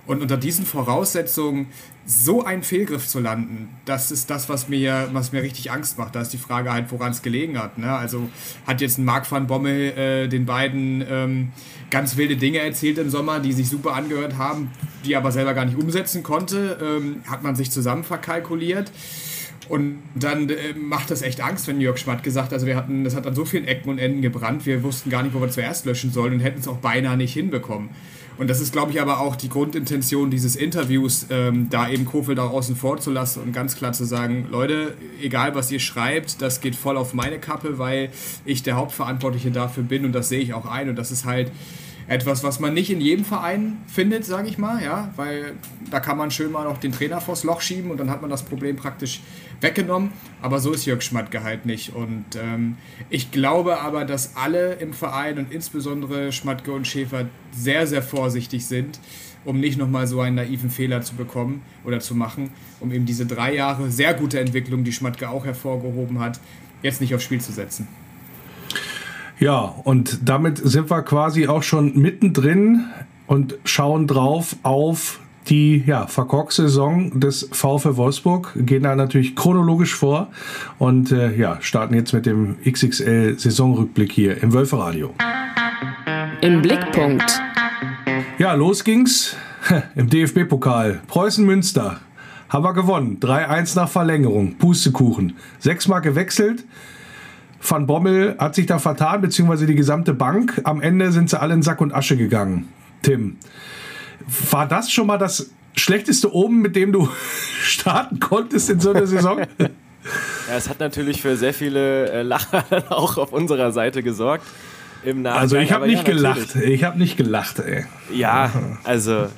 Und 0.09 0.23
unter 0.23 0.39
diesen 0.39 0.65
Voraussetzungen 0.65 1.67
so 2.07 2.43
einen 2.43 2.63
Fehlgriff 2.63 3.07
zu 3.07 3.21
landen, 3.21 3.69
das 3.85 4.11
ist 4.11 4.31
das, 4.31 4.49
was 4.49 4.69
mir, 4.69 5.11
was 5.13 5.33
mir 5.33 5.43
richtig 5.43 5.71
Angst 5.71 5.99
macht. 5.99 6.15
Da 6.15 6.23
ist 6.23 6.33
die 6.33 6.39
Frage 6.39 6.73
halt, 6.73 6.91
woran 6.91 7.13
es 7.13 7.21
gelegen 7.21 7.59
hat. 7.59 7.77
Ne? 7.77 7.93
Also 7.93 8.31
hat 8.67 8.81
jetzt 8.81 8.97
ein 8.97 9.05
Marc 9.05 9.31
van 9.31 9.47
Bommel 9.47 9.93
äh, 9.99 10.29
den 10.29 10.47
beiden 10.47 11.05
ähm, 11.07 11.53
ganz 11.91 12.17
wilde 12.17 12.37
Dinge 12.37 12.59
erzählt 12.59 12.99
im 12.99 13.11
Sommer, 13.11 13.41
die 13.41 13.53
sich 13.53 13.69
super 13.69 13.95
angehört 13.95 14.37
haben, 14.37 14.71
die 15.05 15.17
aber 15.17 15.33
selber 15.33 15.55
gar 15.55 15.65
nicht 15.65 15.79
umsetzen 15.79 16.23
konnte. 16.23 16.79
Ähm, 16.83 17.23
hat 17.27 17.43
man 17.43 17.57
sich 17.57 17.71
zusammen 17.71 18.05
verkalkuliert. 18.05 18.93
Und 19.69 19.99
dann 20.15 20.49
äh, 20.49 20.75
macht 20.75 21.11
das 21.11 21.23
echt 21.23 21.41
Angst, 21.43 21.69
wenn 21.69 21.81
Jörg 21.81 21.99
Schmatt 21.99 22.23
gesagt 22.23 22.49
hat, 22.49 22.55
also 22.55 22.67
wir 22.67 22.77
hatten, 22.77 23.05
das 23.05 23.15
hat 23.15 23.27
an 23.27 23.35
so 23.35 23.45
vielen 23.45 23.67
Ecken 23.67 23.91
und 23.91 23.99
Enden 23.99 24.23
gebrannt, 24.23 24.65
wir 24.65 24.83
wussten 24.83 25.11
gar 25.11 25.23
nicht, 25.23 25.35
wo 25.35 25.41
wir 25.41 25.51
zuerst 25.51 25.85
löschen 25.85 26.11
sollen 26.11 26.35
und 26.35 26.41
hätten 26.41 26.61
es 26.61 26.69
auch 26.69 26.79
beinahe 26.79 27.17
nicht 27.17 27.35
hinbekommen. 27.35 27.91
Und 28.39 28.49
das 28.49 28.61
ist, 28.61 28.73
glaube 28.73 28.93
ich, 28.93 29.01
aber 29.01 29.19
auch 29.19 29.35
die 29.35 29.49
Grundintention 29.49 30.31
dieses 30.31 30.55
Interviews, 30.55 31.27
ähm, 31.29 31.69
da 31.71 31.89
eben 31.89 32.05
Kofeld 32.05 32.39
auch 32.39 32.53
außen 32.53 32.77
vor 32.77 32.99
zu 32.99 33.11
lassen 33.11 33.43
und 33.43 33.53
ganz 33.53 33.75
klar 33.75 33.93
zu 33.93 34.05
sagen, 34.05 34.47
Leute, 34.49 34.95
egal 35.21 35.57
was 35.57 35.73
ihr 35.73 35.81
schreibt, 35.81 36.41
das 36.41 36.61
geht 36.61 36.77
voll 36.77 36.97
auf 36.97 37.15
meine 37.15 37.41
Kappe, 37.41 37.79
weil 37.79 38.11
ich 38.45 38.63
der 38.63 38.77
Hauptverantwortliche 38.77 39.51
dafür 39.51 39.83
bin 39.83 40.05
und 40.05 40.13
das 40.13 40.29
sehe 40.29 40.41
ich 40.41 40.55
auch 40.55 40.67
ein. 40.67 40.89
Und 40.89 40.97
das 40.97 41.11
ist 41.11 41.25
halt 41.25 41.51
etwas, 42.07 42.45
was 42.45 42.61
man 42.61 42.75
nicht 42.75 42.91
in 42.91 43.01
jedem 43.01 43.25
Verein 43.25 43.79
findet, 43.87 44.25
sage 44.25 44.49
ich 44.49 44.57
mal, 44.57 44.83
ja, 44.83 45.13
weil 45.17 45.53
da 45.91 46.01
kann 46.01 46.17
man 46.17 46.31
schön 46.31 46.51
mal 46.51 46.65
noch 46.65 46.79
den 46.79 46.93
Trainer 46.93 47.21
vors 47.21 47.45
Loch 47.45 47.61
schieben 47.61 47.91
und 47.91 47.99
dann 47.99 48.09
hat 48.09 48.23
man 48.23 48.31
das 48.31 48.45
Problem 48.45 48.77
praktisch 48.77 49.21
weggenommen. 49.61 50.13
Aber 50.43 50.61
so 50.61 50.73
ist 50.73 50.87
Jörg 50.87 51.03
Schmatke 51.03 51.43
halt 51.43 51.67
nicht. 51.67 51.95
Und 51.95 52.25
ähm, 52.41 52.77
ich 53.11 53.31
glaube 53.31 53.81
aber, 53.81 54.05
dass 54.05 54.37
alle 54.37 54.75
im 54.75 54.93
Verein 54.93 55.39
und 55.39 55.53
insbesondere 55.53 56.33
Schmatke 56.33 56.73
und 56.73 56.87
Schäfer 56.87 57.27
sehr, 57.53 57.87
sehr 57.87 58.03
vorsichtig 58.03 58.67
sind, 58.67 59.01
um 59.45 59.61
nicht 59.61 59.79
nochmal 59.79 60.07
so 60.07 60.21
einen 60.21 60.37
naiven 60.37 60.71
Fehler 60.71 61.03
zu 61.03 61.15
bekommen 61.15 61.63
oder 61.85 62.01
zu 62.01 62.15
machen, 62.15 62.51
um 62.81 62.93
eben 62.93 63.07
diese 63.07 63.27
drei 63.27 63.55
Jahre 63.55 63.91
sehr 63.91 64.15
gute 64.15 64.41
Entwicklung, 64.41 64.85
die 64.85 64.93
Schmatke 64.93 65.29
auch 65.29 65.45
hervorgehoben 65.45 66.21
hat, 66.21 66.39
jetzt 66.83 67.01
nicht 67.01 67.15
aufs 67.15 67.25
Spiel 67.25 67.41
zu 67.41 67.53
setzen. 67.53 67.89
Ja, 69.41 69.61
und 69.61 70.19
damit 70.25 70.59
sind 70.59 70.91
wir 70.91 71.03
quasi 71.03 71.47
auch 71.47 71.63
schon 71.63 71.97
mittendrin 71.97 72.87
und 73.29 73.55
schauen 73.65 74.09
drauf 74.09 74.57
auf 74.65 75.21
die 75.49 75.83
ja, 75.87 76.07
Verkork-Saison 76.07 77.19
des 77.21 77.49
VfL 77.53 77.97
Wolfsburg, 77.97 78.53
gehen 78.57 78.83
da 78.83 78.95
natürlich 78.95 79.35
chronologisch 79.35 79.95
vor 79.95 80.29
und 80.79 81.13
äh, 81.13 81.35
ja, 81.37 81.59
starten 81.61 81.95
jetzt 81.95 82.13
mit 82.13 82.27
dem 82.27 82.57
XXL-Saisonrückblick 82.65 84.13
hier 84.13 84.43
im 84.43 84.53
Wölferadio. 84.53 85.15
Im 86.41 86.63
Blickpunkt. 86.63 87.43
Ja, 88.39 88.55
los 88.55 88.85
ging's 88.85 89.37
im 89.97 90.09
DFB-Pokal. 90.09 91.01
Preußen-Münster. 91.09 91.99
Haben 92.49 92.65
wir 92.65 92.73
gewonnen. 92.73 93.19
3-1 93.21 93.77
nach 93.77 93.89
Verlängerung. 93.89 94.55
Pustekuchen. 94.57 95.35
Sechsmal 95.59 96.01
gewechselt. 96.01 96.65
Van 97.61 97.87
Bommel 97.87 98.37
hat 98.39 98.55
sich 98.55 98.67
da 98.67 98.79
vertan, 98.79 99.21
beziehungsweise 99.21 99.67
die 99.67 99.75
gesamte 99.75 100.15
Bank. 100.15 100.61
Am 100.65 100.81
Ende 100.81 101.13
sind 101.13 101.29
sie 101.29 101.41
alle 101.41 101.55
in 101.55 101.63
Sack 101.63 101.81
und 101.81 101.93
Asche 101.93 102.17
gegangen. 102.17 102.69
Tim, 103.03 103.37
war 104.51 104.67
das 104.67 104.91
schon 104.91 105.07
mal 105.07 105.19
das 105.19 105.51
schlechteste 105.75 106.33
Oben, 106.33 106.61
mit 106.61 106.77
dem 106.77 106.93
du 106.93 107.09
starten 107.63 108.21
konntest 108.21 108.71
in 108.71 108.81
so 108.81 108.91
einer 108.91 109.07
Saison? 109.07 109.41
Ja, 110.49 110.57
es 110.57 110.71
hat 110.71 110.81
natürlich 110.81 111.21
für 111.21 111.37
sehr 111.37 111.53
viele 111.53 112.11
äh, 112.11 112.23
Lacher 112.23 112.65
auch 112.89 113.19
auf 113.19 113.33
unserer 113.33 113.73
Seite 113.73 114.03
gesorgt. 114.03 114.47
Im 115.05 115.27
also 115.27 115.57
ich 115.57 115.71
habe 115.71 115.87
nicht 115.87 116.07
ja, 116.07 116.15
gelacht. 116.15 116.57
Ich 116.57 116.83
habe 116.85 116.99
nicht 116.99 117.17
gelacht, 117.17 117.59
ey. 117.59 117.85
Ja, 118.15 118.51
also 118.85 119.29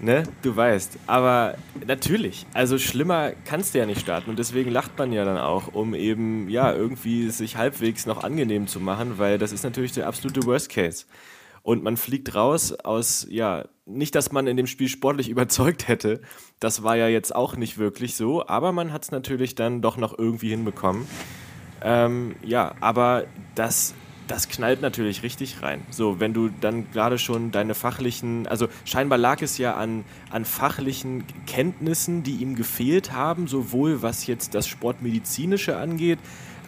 ne, 0.00 0.24
du 0.42 0.54
weißt. 0.54 0.98
Aber 1.06 1.54
natürlich, 1.86 2.46
also 2.52 2.78
schlimmer 2.78 3.32
kannst 3.44 3.74
du 3.74 3.78
ja 3.78 3.86
nicht 3.86 4.00
starten 4.00 4.30
und 4.30 4.38
deswegen 4.38 4.70
lacht 4.70 4.98
man 4.98 5.12
ja 5.12 5.24
dann 5.24 5.38
auch, 5.38 5.68
um 5.72 5.94
eben 5.94 6.48
ja 6.48 6.72
irgendwie 6.72 7.30
sich 7.30 7.56
halbwegs 7.56 8.06
noch 8.06 8.22
angenehm 8.22 8.66
zu 8.66 8.80
machen, 8.80 9.18
weil 9.18 9.38
das 9.38 9.52
ist 9.52 9.64
natürlich 9.64 9.92
der 9.92 10.06
absolute 10.06 10.44
Worst 10.44 10.70
Case. 10.70 11.06
Und 11.62 11.82
man 11.82 11.96
fliegt 11.96 12.34
raus 12.34 12.72
aus, 12.72 13.26
ja, 13.30 13.64
nicht, 13.86 14.14
dass 14.14 14.32
man 14.32 14.46
in 14.46 14.56
dem 14.56 14.66
Spiel 14.66 14.88
sportlich 14.88 15.28
überzeugt 15.30 15.88
hätte. 15.88 16.20
Das 16.60 16.82
war 16.82 16.96
ja 16.96 17.08
jetzt 17.08 17.34
auch 17.34 17.56
nicht 17.56 17.78
wirklich 17.78 18.16
so, 18.16 18.46
aber 18.46 18.72
man 18.72 18.92
hat 18.92 19.04
es 19.04 19.10
natürlich 19.10 19.54
dann 19.54 19.82
doch 19.82 19.96
noch 19.96 20.18
irgendwie 20.18 20.50
hinbekommen. 20.50 21.06
Ähm, 21.82 22.36
ja, 22.42 22.74
aber 22.80 23.24
das 23.54 23.94
das 24.26 24.48
knallt 24.48 24.80
natürlich 24.80 25.22
richtig 25.22 25.62
rein. 25.62 25.82
So, 25.90 26.18
wenn 26.20 26.32
du 26.32 26.48
dann 26.48 26.90
gerade 26.90 27.18
schon 27.18 27.50
deine 27.50 27.74
fachlichen, 27.74 28.46
also 28.46 28.68
scheinbar 28.84 29.18
lag 29.18 29.42
es 29.42 29.58
ja 29.58 29.74
an, 29.74 30.04
an 30.30 30.44
fachlichen 30.44 31.24
Kenntnissen, 31.46 32.22
die 32.22 32.36
ihm 32.36 32.56
gefehlt 32.56 33.12
haben, 33.12 33.46
sowohl 33.46 34.02
was 34.02 34.26
jetzt 34.26 34.54
das 34.54 34.66
Sportmedizinische 34.66 35.76
angeht, 35.76 36.18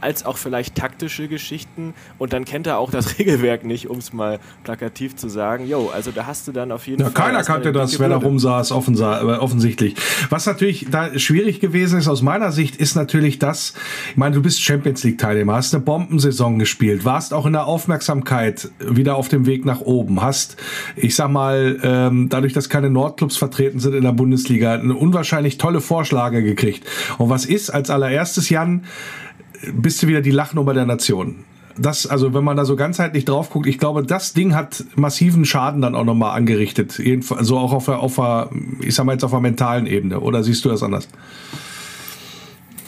als 0.01 0.25
auch 0.25 0.37
vielleicht 0.37 0.75
taktische 0.75 1.29
Geschichten. 1.29 1.95
Und 2.19 2.33
dann 2.33 2.45
kennt 2.45 2.67
er 2.67 2.79
auch 2.79 2.91
das 2.91 3.19
Regelwerk 3.19 3.65
nicht, 3.65 3.89
um 3.89 3.99
es 3.99 4.13
mal 4.13 4.39
plakativ 4.65 5.17
zu 5.17 5.29
sagen. 5.29 5.67
Jo, 5.67 5.91
also 5.93 6.11
da 6.11 6.27
hast 6.27 6.49
du 6.49 6.53
dann 6.53 6.73
auf 6.73 6.87
jeden 6.87 7.03
ja, 7.03 7.11
Fall. 7.11 7.27
Keiner 7.27 7.43
kannte 7.43 7.73
das, 7.73 7.99
wer 7.99 8.09
da 8.09 8.17
rumsaß, 8.17 8.71
äh, 8.71 8.75
offensichtlich. 8.75 9.97
Was 10.31 10.47
natürlich 10.47 10.87
da 10.91 11.19
schwierig 11.19 11.61
gewesen 11.61 11.99
ist 11.99 12.09
aus 12.09 12.23
meiner 12.23 12.53
Sicht, 12.53 12.77
ist 12.77 12.95
natürlich 12.95 13.39
das, 13.39 13.75
ich 14.11 14.17
meine, 14.17 14.35
du 14.35 14.43
bist 14.43 14.61
Champions 14.61 15.05
League-Teilnehmer, 15.05 15.55
hast 15.55 15.75
eine 15.75 15.85
Bombensaison 15.85 16.59
gespielt, 16.59 17.05
warst 17.05 17.33
auch 17.33 17.47
in 17.47 17.53
der 17.53 17.67
Aufmerksamkeit 17.67 18.71
wieder 18.81 19.17
auf 19.17 19.29
dem 19.29 19.47
Weg 19.47 19.65
nach 19.65 19.81
oben, 19.81 20.23
hast, 20.23 20.57
ich 20.97 21.15
sag 21.15 21.31
mal, 21.31 21.79
ähm, 21.83 22.29
dadurch, 22.29 22.53
dass 22.53 22.69
keine 22.69 22.91
Nordclubs 22.91 23.37
vertreten 23.37 23.81
sind 23.81 23.95
in 23.95 24.03
der 24.03 24.13
Bundesliga, 24.13 24.75
eine 24.75 24.95
unwahrscheinlich 24.95 25.59
tolle 25.59 25.81
Vorschläge 25.81 26.43
gekriegt. 26.43 26.87
Und 27.19 27.31
was 27.31 27.45
ist 27.45 27.71
als 27.71 27.91
allererstes, 27.91 28.49
Jan, 28.51 28.85
bist 29.73 30.03
du 30.03 30.09
wieder 30.09 30.21
die 30.21 30.31
Lachnummer 30.31 30.75
der 30.75 30.87
Nation. 30.87 31.45
Das, 31.79 32.07
also 32.07 32.33
wenn 32.33 32.45
man 32.45 32.57
da 32.57 32.65
so 32.65 32.75
ganzheitlich 32.75 33.27
drauf 33.27 33.51
guckt, 33.51 33.67
ich 33.67 33.79
glaube, 33.79 34.03
das 34.03 34.33
Ding 34.33 34.55
hat 34.55 34.85
massiven 34.95 35.45
Schaden 35.45 35.83
dann 35.83 35.95
auch 35.95 36.05
nochmal 36.05 36.37
angerichtet. 36.37 36.99
Jedenfalls, 36.99 37.47
so 37.47 37.59
auch 37.59 37.73
auf 37.73 37.85
der, 37.85 38.01
auf 38.01 38.17
der, 38.17 38.51
ich 38.81 38.95
sag 38.95 39.05
mal 39.05 39.13
jetzt 39.13 39.25
auf 39.25 39.31
der 39.31 39.41
mentalen 39.41 39.87
Ebene. 39.87 40.21
Oder 40.21 40.43
siehst 40.43 40.65
du 40.65 40.71
das 40.71 40.83
anders? 40.83 41.09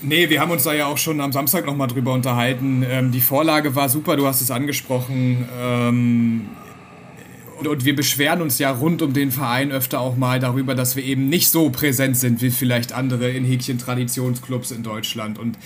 Nee, 0.01 0.31
wir 0.31 0.41
haben 0.41 0.51
uns 0.53 0.63
da 0.63 0.73
ja 0.73 0.87
auch 0.87 0.97
schon 0.97 1.21
am 1.21 1.33
Samstag 1.33 1.67
nochmal 1.67 1.89
drüber 1.89 2.13
unterhalten. 2.15 2.85
Ähm, 2.89 3.11
die 3.11 3.21
Vorlage 3.21 3.75
war 3.75 3.89
super, 3.89 4.17
du 4.17 4.27
hast 4.27 4.41
es 4.41 4.51
angesprochen. 4.51 5.47
Ähm, 5.61 6.47
und 7.59 7.85
wir 7.85 7.97
beschweren 7.97 8.41
uns 8.41 8.59
ja 8.59 8.71
rund 8.71 9.03
um 9.03 9.13
den 9.13 9.33
Verein 9.33 9.73
öfter 9.73 10.01
auch 10.01 10.17
mal 10.17 10.39
darüber, 10.39 10.77
dass 10.77 10.95
wir 10.95 11.05
eben 11.05 11.29
nicht 11.29 11.49
so 11.51 11.71
präsent 11.71 12.17
sind 12.17 12.41
wie 12.41 12.51
vielleicht 12.51 12.93
andere 12.93 13.31
in 13.31 13.45
Häkchen 13.45 13.79
Traditionsclubs 13.79 14.71
in 14.71 14.85
Deutschland. 14.85 15.39
Und 15.39 15.59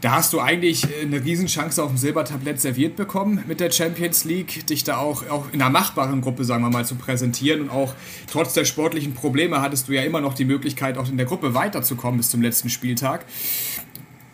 da 0.00 0.12
hast 0.12 0.32
du 0.32 0.40
eigentlich 0.40 0.84
äh, 0.84 1.02
eine 1.02 1.24
Riesenchance 1.24 1.82
auf 1.82 1.90
dem 1.90 1.96
Silbertablett 1.96 2.60
serviert 2.60 2.96
bekommen 2.96 3.42
mit 3.46 3.60
der 3.60 3.70
Champions 3.70 4.24
League, 4.24 4.66
dich 4.66 4.84
da 4.84 4.98
auch, 4.98 5.28
auch 5.28 5.46
in 5.52 5.60
einer 5.60 5.70
machbaren 5.70 6.20
Gruppe, 6.20 6.44
sagen 6.44 6.62
wir 6.62 6.70
mal, 6.70 6.84
zu 6.84 6.96
präsentieren. 6.96 7.62
Und 7.62 7.70
auch 7.70 7.94
trotz 8.30 8.52
der 8.52 8.64
sportlichen 8.64 9.14
Probleme 9.14 9.60
hattest 9.60 9.88
du 9.88 9.92
ja 9.92 10.02
immer 10.02 10.20
noch 10.20 10.34
die 10.34 10.44
Möglichkeit, 10.44 10.98
auch 10.98 11.08
in 11.08 11.16
der 11.16 11.26
Gruppe 11.26 11.54
weiterzukommen 11.54 12.18
bis 12.18 12.30
zum 12.30 12.42
letzten 12.42 12.70
Spieltag. 12.70 13.24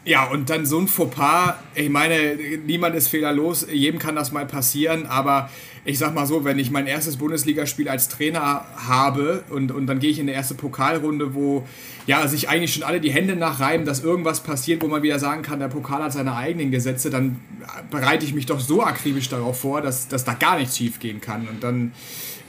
Ja, 0.05 0.25
und 0.25 0.51
dann 0.51 0.67
so 0.67 0.79
ein 0.79 0.89
Fauxpas, 0.89 1.55
ich 1.77 1.89
meine, 1.89 2.37
niemand 2.67 2.97
ist 2.97 3.07
fehlerlos, 3.07 3.69
jedem 3.71 4.01
kann 4.01 4.17
das 4.17 4.33
mal 4.33 4.47
passieren, 4.47 5.07
aber 5.07 5.49
ich 5.85 5.99
sag 5.99 6.13
mal 6.13 6.27
so, 6.27 6.45
wenn 6.45 6.59
ich 6.59 6.73
mein 6.73 6.89
erstes 6.89 7.17
Bundesligaspiel 7.19 7.89
als 7.89 8.09
Trainer 8.09 8.65
habe 8.77 9.45
und, 9.51 9.71
und 9.71 9.87
dann 9.87 10.01
gehe 10.01 10.11
ich 10.11 10.19
in 10.19 10.27
die 10.27 10.33
erste 10.33 10.55
Pokalrunde, 10.55 11.35
wo 11.35 11.67
ja, 12.07 12.27
sich 12.27 12.49
eigentlich 12.49 12.75
schon 12.75 12.83
alle 12.83 13.01
die 13.01 13.13
Hände 13.13 13.37
nachreiben, 13.37 13.87
dass 13.87 14.03
irgendwas 14.03 14.43
passiert, 14.43 14.83
wo 14.83 14.89
man 14.89 15.05
wieder 15.05 15.21
sagen 15.21 15.43
kann, 15.43 15.61
der 15.61 15.69
Pokal 15.69 16.03
hat 16.03 16.13
seine 16.13 16.35
eigenen 16.35 16.73
Gesetze, 16.73 17.11
dann 17.11 17.41
bereite 17.91 18.25
ich 18.25 18.35
mich 18.35 18.47
doch 18.47 18.59
so 18.59 18.83
akribisch 18.83 19.29
darauf 19.29 19.61
vor, 19.61 19.83
dass, 19.83 20.09
dass 20.09 20.25
da 20.25 20.35
gar 20.35 20.59
nichts 20.59 20.77
schief 20.77 20.99
gehen 20.99 21.21
kann. 21.21 21.47
Und 21.47 21.63
dann 21.63 21.93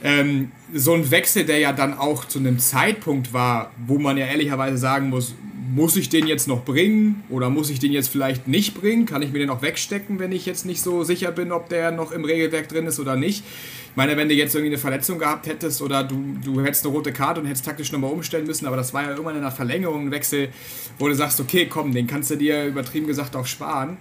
ähm, 0.02 0.50
so 0.72 0.94
ein 0.94 1.10
Wechsel, 1.10 1.44
der 1.44 1.58
ja 1.58 1.72
dann 1.72 1.96
auch 1.96 2.24
zu 2.24 2.40
einem 2.40 2.58
Zeitpunkt 2.58 3.32
war, 3.32 3.70
wo 3.86 3.98
man 3.98 4.16
ja 4.16 4.26
ehrlicherweise 4.26 4.76
sagen 4.76 5.08
muss, 5.10 5.34
muss 5.74 5.96
ich 5.96 6.08
den 6.08 6.28
jetzt 6.28 6.46
noch 6.46 6.64
bringen 6.64 7.24
oder 7.28 7.50
muss 7.50 7.68
ich 7.68 7.80
den 7.80 7.90
jetzt 7.90 8.08
vielleicht 8.08 8.46
nicht 8.46 8.80
bringen? 8.80 9.06
Kann 9.06 9.22
ich 9.22 9.32
mir 9.32 9.40
den 9.40 9.50
auch 9.50 9.60
wegstecken, 9.60 10.20
wenn 10.20 10.30
ich 10.30 10.46
jetzt 10.46 10.64
nicht 10.64 10.80
so 10.80 11.02
sicher 11.02 11.32
bin, 11.32 11.50
ob 11.50 11.68
der 11.68 11.90
noch 11.90 12.12
im 12.12 12.24
Regelwerk 12.24 12.68
drin 12.68 12.86
ist 12.86 13.00
oder 13.00 13.16
nicht? 13.16 13.42
Ich 13.90 13.96
meine, 13.96 14.16
wenn 14.16 14.28
du 14.28 14.34
jetzt 14.34 14.54
irgendwie 14.54 14.72
eine 14.72 14.78
Verletzung 14.78 15.18
gehabt 15.18 15.48
hättest 15.48 15.82
oder 15.82 16.04
du, 16.04 16.36
du 16.44 16.60
hättest 16.62 16.84
eine 16.84 16.94
rote 16.94 17.12
Karte 17.12 17.40
und 17.40 17.46
hättest 17.46 17.64
taktisch 17.64 17.90
nochmal 17.90 18.12
umstellen 18.12 18.46
müssen, 18.46 18.66
aber 18.66 18.76
das 18.76 18.94
war 18.94 19.02
ja 19.02 19.10
irgendwann 19.10 19.34
in 19.34 19.40
einer 19.40 19.50
Verlängerung 19.50 20.06
ein 20.06 20.10
Wechsel, 20.12 20.50
wo 21.00 21.08
du 21.08 21.14
sagst, 21.16 21.40
okay, 21.40 21.66
komm, 21.66 21.92
den 21.92 22.06
kannst 22.06 22.30
du 22.30 22.36
dir 22.36 22.66
übertrieben 22.66 23.08
gesagt 23.08 23.34
auch 23.34 23.46
sparen. 23.46 23.96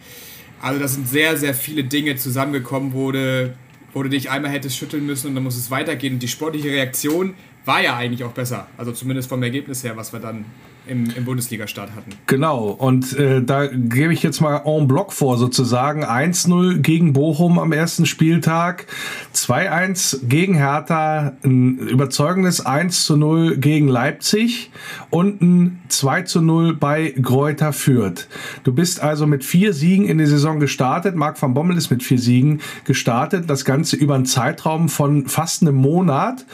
Also 0.61 0.79
da 0.79 0.87
sind 0.87 1.09
sehr, 1.09 1.37
sehr 1.37 1.55
viele 1.55 1.83
Dinge 1.83 2.17
zusammengekommen, 2.17 2.93
wo 2.93 3.11
du, 3.11 3.57
wo 3.93 4.03
du 4.03 4.09
dich 4.09 4.29
einmal 4.29 4.51
hättest 4.51 4.77
schütteln 4.77 5.07
müssen 5.07 5.27
und 5.27 5.35
dann 5.35 5.43
muss 5.43 5.57
es 5.57 5.71
weitergehen. 5.71 6.13
Und 6.13 6.19
die 6.19 6.27
sportliche 6.27 6.69
Reaktion 6.69 7.33
war 7.65 7.81
ja 7.81 7.97
eigentlich 7.97 8.23
auch 8.23 8.31
besser. 8.31 8.67
Also 8.77 8.91
zumindest 8.91 9.27
vom 9.27 9.41
Ergebnis 9.41 9.83
her, 9.83 9.97
was 9.97 10.13
wir 10.13 10.19
dann 10.19 10.45
im, 10.87 11.09
im 11.15 11.25
Bundesliga-Start 11.25 11.95
hatten. 11.95 12.11
Genau, 12.27 12.67
und 12.67 13.17
äh, 13.17 13.41
da 13.41 13.67
gebe 13.67 14.13
ich 14.13 14.23
jetzt 14.23 14.41
mal 14.41 14.61
en 14.65 14.87
bloc 14.87 15.13
vor, 15.13 15.37
sozusagen 15.37 16.03
1-0 16.03 16.79
gegen 16.79 17.13
Bochum 17.13 17.59
am 17.59 17.71
ersten 17.71 18.05
Spieltag, 18.05 18.87
2-1 19.33 20.27
gegen 20.27 20.55
Hertha, 20.55 21.33
ein 21.43 21.77
überzeugendes 21.77 22.65
1-0 22.65 23.55
gegen 23.57 23.87
Leipzig 23.87 24.71
und 25.09 25.41
ein 25.41 25.81
2-0 25.89 26.73
bei 26.73 27.13
Gräuter 27.21 27.73
Fürth. 27.73 28.27
Du 28.63 28.73
bist 28.73 29.01
also 29.01 29.25
mit 29.25 29.45
vier 29.45 29.73
Siegen 29.73 30.05
in 30.05 30.17
die 30.17 30.25
Saison 30.25 30.59
gestartet, 30.59 31.15
Marc 31.15 31.41
van 31.41 31.53
Bommel 31.53 31.77
ist 31.77 31.89
mit 31.91 32.03
vier 32.03 32.19
Siegen 32.19 32.61
gestartet, 32.83 33.49
das 33.49 33.65
Ganze 33.65 33.95
über 33.95 34.15
einen 34.15 34.25
Zeitraum 34.25 34.89
von 34.89 35.27
fast 35.27 35.61
einem 35.61 35.75
Monat. 35.75 36.45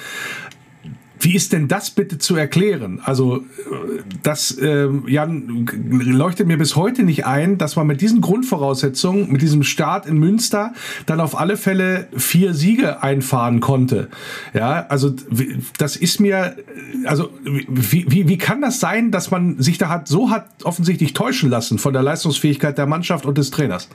Wie 1.20 1.36
ist 1.36 1.54
denn 1.54 1.68
das 1.68 1.90
bitte 1.90 2.18
zu 2.18 2.36
erklären? 2.36 3.02
Also 3.04 3.44
das 4.24 4.58
äh, 4.58 4.88
Jan 5.08 5.68
leuchtet 5.90 6.48
mir 6.48 6.58
bis 6.58 6.76
heute 6.76 7.04
nicht 7.04 7.26
ein, 7.26 7.58
dass 7.58 7.76
man 7.76 7.88
mit 7.88 8.02
diesen 8.02 8.22
Grundvoraussetzungen, 8.22 9.32
mit 9.32 9.42
diesem 9.42 9.64
Start 9.64 10.06
in 10.06 10.18
Münster, 10.18 10.74
dann 11.06 11.20
auf 11.20 11.38
alle 11.38 11.58
Fälle 11.58 12.08
vier 12.16 12.54
Siege 12.54 13.04
einfahren 13.04 13.60
konnte. 13.60 14.10
Ja, 14.54 14.86
also 14.88 15.14
das 15.78 15.96
ist 15.96 16.20
mir, 16.20 16.56
also 17.06 17.30
wie, 17.40 18.06
wie, 18.08 18.28
wie 18.28 18.38
kann 18.38 18.62
das 18.62 18.80
sein, 18.80 19.12
dass 19.12 19.32
man 19.32 19.62
sich 19.62 19.78
da 19.78 19.90
hat 19.90 20.08
so 20.08 20.30
hat 20.30 20.64
offensichtlich 20.64 21.14
täuschen 21.14 21.50
lassen 21.50 21.80
von 21.80 21.94
der 21.94 22.04
Leistungsfähigkeit 22.04 22.78
der 22.78 22.86
Mannschaft 22.86 23.26
und 23.26 23.38
des 23.38 23.52
Trainers? 23.52 23.90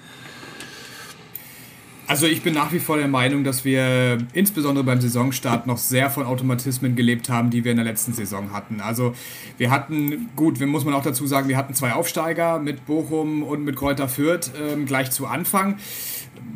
Also 2.07 2.27
ich 2.27 2.43
bin 2.43 2.53
nach 2.53 2.71
wie 2.73 2.81
vor 2.81 2.99
der 2.99 3.09
Meinung, 3.09 3.45
dass 3.45 3.65
wir 3.65 4.19
insbesondere 4.35 4.85
beim 4.85 5.01
Saisonstart 5.01 5.67
noch 5.67 5.79
sehr 5.79 6.11
von 6.11 6.27
Automatismen 6.27 6.97
gelebt 6.97 7.31
haben, 7.31 7.49
die 7.49 7.65
wir 7.65 7.71
in 7.71 7.79
der 7.79 7.87
letzten 7.87 8.13
Saison 8.13 8.53
hatten. 8.53 8.83
Also 8.83 9.15
wir 9.57 9.71
hatten, 9.71 10.29
gut, 10.37 10.61
muss 10.61 10.85
man 10.85 10.93
auch 10.93 11.03
dazu 11.03 11.27
sagen, 11.27 11.49
wir 11.49 11.57
hatten 11.57 11.73
zwei 11.73 11.95
Aufsteiger 11.95 12.59
mit 12.59 12.85
Bochum 12.85 13.43
und 13.43 13.65
mit 13.65 13.77
Kräuter 13.77 14.09
Fürth 14.09 14.51
ähm, 14.61 14.85
gleich 14.85 15.13
zu 15.13 15.27
Anfang. 15.27 15.79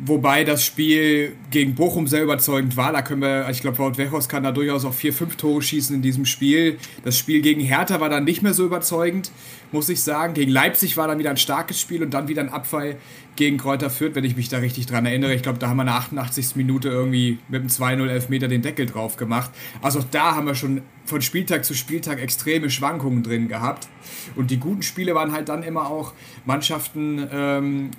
Wobei 0.05 0.45
das 0.45 0.63
Spiel 0.63 1.35
gegen 1.51 1.75
Bochum 1.75 2.07
sehr 2.07 2.23
überzeugend 2.23 2.77
war. 2.77 2.93
Da 2.93 3.01
können 3.01 3.21
wir, 3.21 3.49
ich 3.49 3.59
glaube, 3.59 3.77
Wout 3.79 3.97
Wechos 3.97 4.29
kann 4.29 4.43
da 4.43 4.53
durchaus 4.53 4.85
auch 4.85 4.93
vier, 4.93 5.11
fünf 5.11 5.35
Tore 5.35 5.61
schießen 5.61 5.93
in 5.93 6.01
diesem 6.01 6.25
Spiel. 6.25 6.77
Das 7.03 7.17
Spiel 7.17 7.41
gegen 7.41 7.59
Hertha 7.59 7.99
war 7.99 8.07
dann 8.07 8.23
nicht 8.23 8.41
mehr 8.41 8.53
so 8.53 8.65
überzeugend, 8.65 9.29
muss 9.73 9.89
ich 9.89 10.01
sagen. 10.01 10.33
Gegen 10.35 10.51
Leipzig 10.51 10.95
war 10.95 11.07
dann 11.07 11.19
wieder 11.19 11.31
ein 11.31 11.37
starkes 11.37 11.81
Spiel 11.81 12.01
und 12.01 12.13
dann 12.13 12.29
wieder 12.29 12.41
ein 12.41 12.49
Abfall 12.49 12.95
gegen 13.35 13.57
Kräuter 13.57 13.89
Fürth, 13.89 14.15
wenn 14.15 14.23
ich 14.23 14.37
mich 14.37 14.47
da 14.47 14.59
richtig 14.59 14.85
dran 14.85 15.05
erinnere. 15.05 15.33
Ich 15.33 15.43
glaube, 15.43 15.59
da 15.59 15.67
haben 15.67 15.77
wir 15.77 15.83
in 15.83 15.87
der 15.87 15.95
88. 15.95 16.55
Minute 16.55 16.87
irgendwie 16.87 17.37
mit 17.49 17.61
dem 17.61 17.69
2-0 17.69 18.07
Elfmeter 18.07 18.47
den 18.47 18.61
Deckel 18.61 18.85
drauf 18.85 19.17
gemacht. 19.17 19.51
Also 19.81 20.03
da 20.11 20.35
haben 20.35 20.47
wir 20.47 20.55
schon 20.55 20.81
von 21.05 21.21
Spieltag 21.21 21.65
zu 21.65 21.73
Spieltag 21.73 22.21
extreme 22.21 22.69
Schwankungen 22.69 23.21
drin 23.21 23.49
gehabt. 23.49 23.89
Und 24.35 24.49
die 24.49 24.57
guten 24.57 24.81
Spiele 24.81 25.13
waren 25.13 25.33
halt 25.33 25.49
dann 25.49 25.63
immer 25.63 25.89
auch 25.89 26.13
Mannschaften, 26.45 27.27
ähm, 27.31 27.91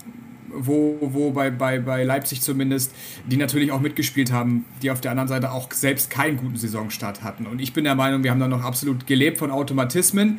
wo, 0.55 0.99
wo 1.01 1.31
bei, 1.31 1.51
bei, 1.51 1.79
bei 1.79 2.05
Leipzig 2.05 2.43
zumindest, 2.43 2.93
die 3.27 3.37
natürlich 3.37 3.73
auch 3.73 3.81
mitgespielt 3.81 4.33
haben, 4.33 4.65
die 4.83 4.91
auf 4.91 5.01
der 5.01 5.11
anderen 5.11 5.29
Seite 5.29 5.53
auch 5.53 5.71
selbst 5.73 6.11
keinen 6.11 6.37
guten 6.37 6.57
Saisonstart 6.57 7.23
hatten. 7.23 7.47
Und 7.47 7.61
ich 7.61 7.73
bin 7.73 7.85
der 7.85 7.95
Meinung, 7.95 8.23
wir 8.23 8.31
haben 8.31 8.41
da 8.41 8.49
noch 8.49 8.63
absolut 8.63 9.07
gelebt 9.07 9.39
von 9.39 9.51
Automatismen 9.51 10.39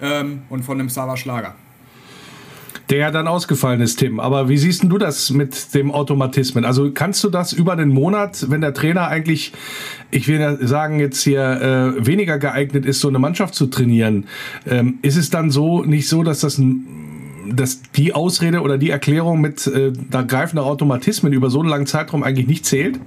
ähm, 0.00 0.42
und 0.48 0.64
von 0.64 0.78
einem 0.78 0.88
Sava 0.88 1.16
Schlager 1.16 1.54
der 2.90 2.98
ja 2.98 3.10
dann 3.12 3.28
ausgefallen 3.28 3.80
ist, 3.80 4.00
Tim. 4.00 4.18
Aber 4.18 4.48
wie 4.48 4.58
siehst 4.58 4.82
du 4.82 4.98
das 4.98 5.30
mit 5.30 5.74
dem 5.74 5.92
Automatismen? 5.92 6.64
Also 6.64 6.90
kannst 6.90 7.22
du 7.22 7.30
das 7.30 7.52
über 7.52 7.76
den 7.76 7.88
Monat, 7.88 8.50
wenn 8.50 8.60
der 8.60 8.74
Trainer 8.74 9.06
eigentlich, 9.06 9.52
ich 10.10 10.26
will 10.26 10.40
ja 10.40 10.56
sagen, 10.56 10.98
jetzt 10.98 11.22
hier 11.22 11.40
äh, 11.40 12.06
weniger 12.06 12.38
geeignet 12.38 12.84
ist, 12.84 13.00
so 13.00 13.08
eine 13.08 13.20
Mannschaft 13.20 13.54
zu 13.54 13.68
trainieren, 13.68 14.26
ähm, 14.66 14.98
ist 15.02 15.16
es 15.16 15.30
dann 15.30 15.52
so 15.52 15.84
nicht 15.84 16.08
so, 16.08 16.24
dass 16.24 16.40
das 16.40 16.58
dass 17.52 17.82
die 17.96 18.12
Ausrede 18.14 18.60
oder 18.60 18.78
die 18.78 18.90
Erklärung 18.90 19.40
mit 19.40 19.66
äh, 19.66 19.92
da 20.10 20.22
greifender 20.22 20.64
Automatismen 20.64 21.32
über 21.32 21.50
so 21.50 21.60
einen 21.60 21.68
langen 21.68 21.86
Zeitraum 21.86 22.22
eigentlich 22.22 22.46
nicht 22.46 22.66
zählt? 22.66 22.98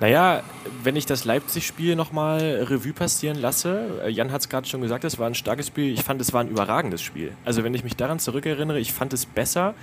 Naja, 0.00 0.42
wenn 0.86 0.96
ich 0.96 1.04
das 1.04 1.24
Leipzig-Spiel 1.24 1.96
nochmal 1.96 2.64
Revue 2.68 2.92
passieren 2.92 3.38
lasse, 3.38 4.00
äh, 4.04 4.10
Jan 4.10 4.30
hat 4.30 4.42
es 4.42 4.48
gerade 4.48 4.68
schon 4.68 4.80
gesagt, 4.80 5.04
es 5.04 5.18
war 5.18 5.26
ein 5.26 5.34
starkes 5.34 5.66
Spiel. 5.66 5.92
Ich 5.92 6.02
fand, 6.02 6.20
es 6.20 6.32
war 6.32 6.42
ein 6.42 6.48
überragendes 6.48 7.02
Spiel. 7.02 7.32
Also, 7.44 7.64
wenn 7.64 7.74
ich 7.74 7.82
mich 7.82 7.96
daran 7.96 8.18
zurückerinnere, 8.18 8.78
ich 8.78 8.92
fand 8.92 9.12
es 9.12 9.26
besser 9.26 9.74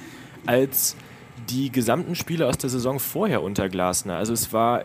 als 0.46 0.96
die 1.50 1.72
gesamten 1.72 2.16
Spiele 2.16 2.48
aus 2.48 2.58
der 2.58 2.70
Saison 2.70 3.00
vorher 3.00 3.44
unter 3.44 3.70
Glasner. 3.70 4.16
Also, 4.16 4.34
es 4.34 4.54
war, 4.54 4.84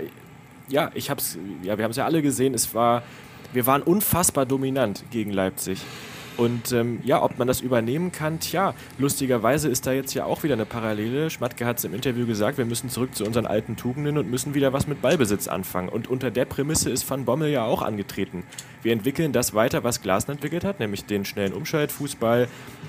ja, 0.69 0.91
ich 0.95 1.09
hab's, 1.09 1.39
ja, 1.63 1.79
wir 1.79 1.85
haben 1.85 1.93
es 1.93 1.97
ja 1.97 2.05
alle 2.05 2.21
gesehen, 2.21 2.53
es 2.53 2.75
war, 2.75 3.03
wir 3.53 3.67
waren 3.67 3.83
unfassbar 3.83 4.45
dominant 4.45 5.05
gegen 5.11 5.31
Leipzig. 5.31 5.81
Und 6.39 6.71
ähm, 6.71 7.01
ja, 7.03 7.21
ob 7.21 7.37
man 7.37 7.49
das 7.49 7.61
übernehmen 7.61 8.13
kann, 8.13 8.39
tja, 8.39 8.73
lustigerweise 8.97 9.69
ist 9.69 9.89
da 9.89 9.93
jetzt 9.93 10.15
ja 10.15 10.25
auch 10.25 10.45
wieder 10.45 10.55
eine 10.55 10.67
Parallele. 10.67 11.31
Schmatke 11.31 11.67
hat 11.67 11.79
es 11.79 11.85
im 11.85 11.93
Interview 11.93 12.27
gesagt, 12.27 12.59
wir 12.59 12.65
müssen 12.65 12.91
zurück 12.91 13.17
zu 13.17 13.25
unseren 13.25 13.45
alten 13.45 13.75
Tugenden 13.75 14.17
und 14.17 14.31
müssen 14.31 14.55
wieder 14.55 14.73
was 14.73 14.87
mit 14.87 15.03
Ballbesitz 15.03 15.49
anfangen. 15.49 15.89
Und 15.89 16.07
unter 16.07 16.31
der 16.31 16.45
Prämisse 16.45 16.91
ist 16.91 17.11
Van 17.11 17.25
Bommel 17.25 17.51
ja 17.51 17.65
auch 17.65 17.83
angetreten. 17.83 18.45
Wir 18.85 18.93
entwickeln 18.93 19.33
das 19.33 19.53
weiter, 19.53 19.83
was 19.83 20.01
Glasner 20.01 20.35
entwickelt 20.35 20.63
hat, 20.63 20.79
nämlich 20.79 21.07
den 21.07 21.25
schnellen 21.25 21.53
Umschaltfußball, 21.53 22.47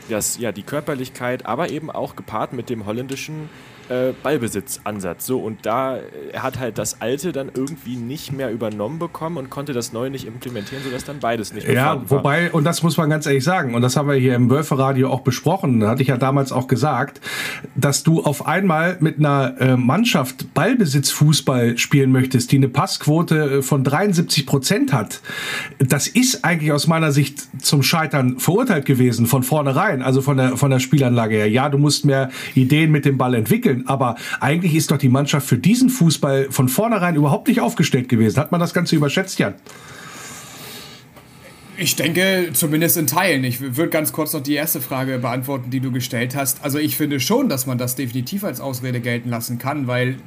das, 0.09 0.37
ja, 0.37 0.51
die 0.51 0.61
Körperlichkeit, 0.61 1.47
aber 1.47 1.71
eben 1.71 1.89
auch 1.89 2.15
gepaart 2.15 2.53
mit 2.53 2.69
dem 2.69 2.85
holländischen 2.85 3.49
äh, 3.89 4.13
Ballbesitzansatz. 4.23 5.25
So, 5.25 5.39
und 5.39 5.65
da, 5.65 5.97
äh, 5.97 6.01
er 6.31 6.43
hat 6.43 6.59
halt 6.59 6.77
das 6.77 7.01
Alte 7.01 7.31
dann 7.31 7.51
irgendwie 7.53 7.95
nicht 7.95 8.31
mehr 8.31 8.51
übernommen 8.51 8.99
bekommen 8.99 9.37
und 9.37 9.49
konnte 9.49 9.73
das 9.73 9.93
Neue 9.93 10.09
nicht 10.09 10.27
implementieren, 10.27 10.83
sodass 10.83 11.03
dann 11.03 11.19
beides 11.19 11.53
nicht 11.53 11.67
mehr 11.67 11.75
Ja, 11.75 12.01
wobei, 12.09 12.51
und 12.51 12.63
das 12.63 12.83
muss 12.83 12.97
man 12.97 13.09
ganz 13.09 13.25
ehrlich 13.25 13.43
sagen, 13.43 13.73
und 13.73 13.81
das 13.81 13.97
haben 13.97 14.07
wir 14.07 14.15
hier 14.15 14.35
im 14.35 14.49
Wölferadio 14.49 15.09
auch 15.09 15.21
besprochen, 15.21 15.79
da 15.79 15.89
hatte 15.89 16.01
ich 16.01 16.09
ja 16.09 16.17
damals 16.17 16.51
auch 16.51 16.67
gesagt, 16.67 17.21
dass 17.75 18.03
du 18.03 18.21
auf 18.21 18.45
einmal 18.45 18.97
mit 18.99 19.19
einer 19.19 19.55
äh, 19.59 19.77
Mannschaft 19.77 20.53
Ballbesitzfußball 20.53 21.77
spielen 21.77 22.11
möchtest, 22.11 22.51
die 22.51 22.57
eine 22.57 22.69
Passquote 22.69 23.57
äh, 23.57 23.61
von 23.61 23.83
73 23.83 24.45
Prozent 24.45 24.93
hat. 24.93 25.21
Das 25.79 26.07
ist 26.07 26.45
eigentlich 26.45 26.71
aus 26.71 26.87
meiner 26.87 27.11
Sicht 27.11 27.47
zum 27.63 27.83
Scheitern 27.83 28.39
verurteilt 28.39 28.85
gewesen, 28.85 29.25
von 29.25 29.43
vornherein, 29.43 30.01
also 30.01 30.21
von 30.21 30.37
der, 30.37 30.57
von 30.57 30.71
der 30.71 30.79
Spielanlage 30.79 31.35
her. 31.35 31.49
Ja, 31.49 31.69
du 31.69 31.77
musst 31.77 32.05
mehr 32.05 32.29
Ideen 32.55 32.91
mit 32.91 33.05
dem 33.05 33.17
Ball 33.17 33.33
entwickeln, 33.33 33.78
aber 33.87 34.15
eigentlich 34.39 34.75
ist 34.75 34.91
doch 34.91 34.97
die 34.97 35.09
Mannschaft 35.09 35.47
für 35.47 35.57
diesen 35.57 35.89
Fußball 35.89 36.47
von 36.51 36.69
vornherein 36.69 37.15
überhaupt 37.15 37.47
nicht 37.47 37.61
aufgestellt 37.61 38.09
gewesen. 38.09 38.39
Hat 38.39 38.51
man 38.51 38.59
das 38.59 38.73
Ganze 38.73 38.95
überschätzt, 38.95 39.39
Jan? 39.39 39.55
Ich 41.77 41.95
denke, 41.95 42.49
zumindest 42.51 42.97
in 42.97 43.07
Teilen. 43.07 43.43
Ich 43.45 43.61
würde 43.61 43.89
ganz 43.89 44.11
kurz 44.11 44.33
noch 44.33 44.43
die 44.43 44.53
erste 44.53 44.81
Frage 44.81 45.17
beantworten, 45.19 45.69
die 45.69 45.79
du 45.79 45.93
gestellt 45.93 46.35
hast. 46.35 46.61
Also 46.61 46.77
ich 46.77 46.97
finde 46.97 47.21
schon, 47.21 47.47
dass 47.47 47.67
man 47.67 47.77
das 47.77 47.95
definitiv 47.95 48.43
als 48.43 48.59
Ausrede 48.59 48.99
gelten 48.99 49.29
lassen 49.29 49.59
kann, 49.59 49.87
weil 49.87 50.17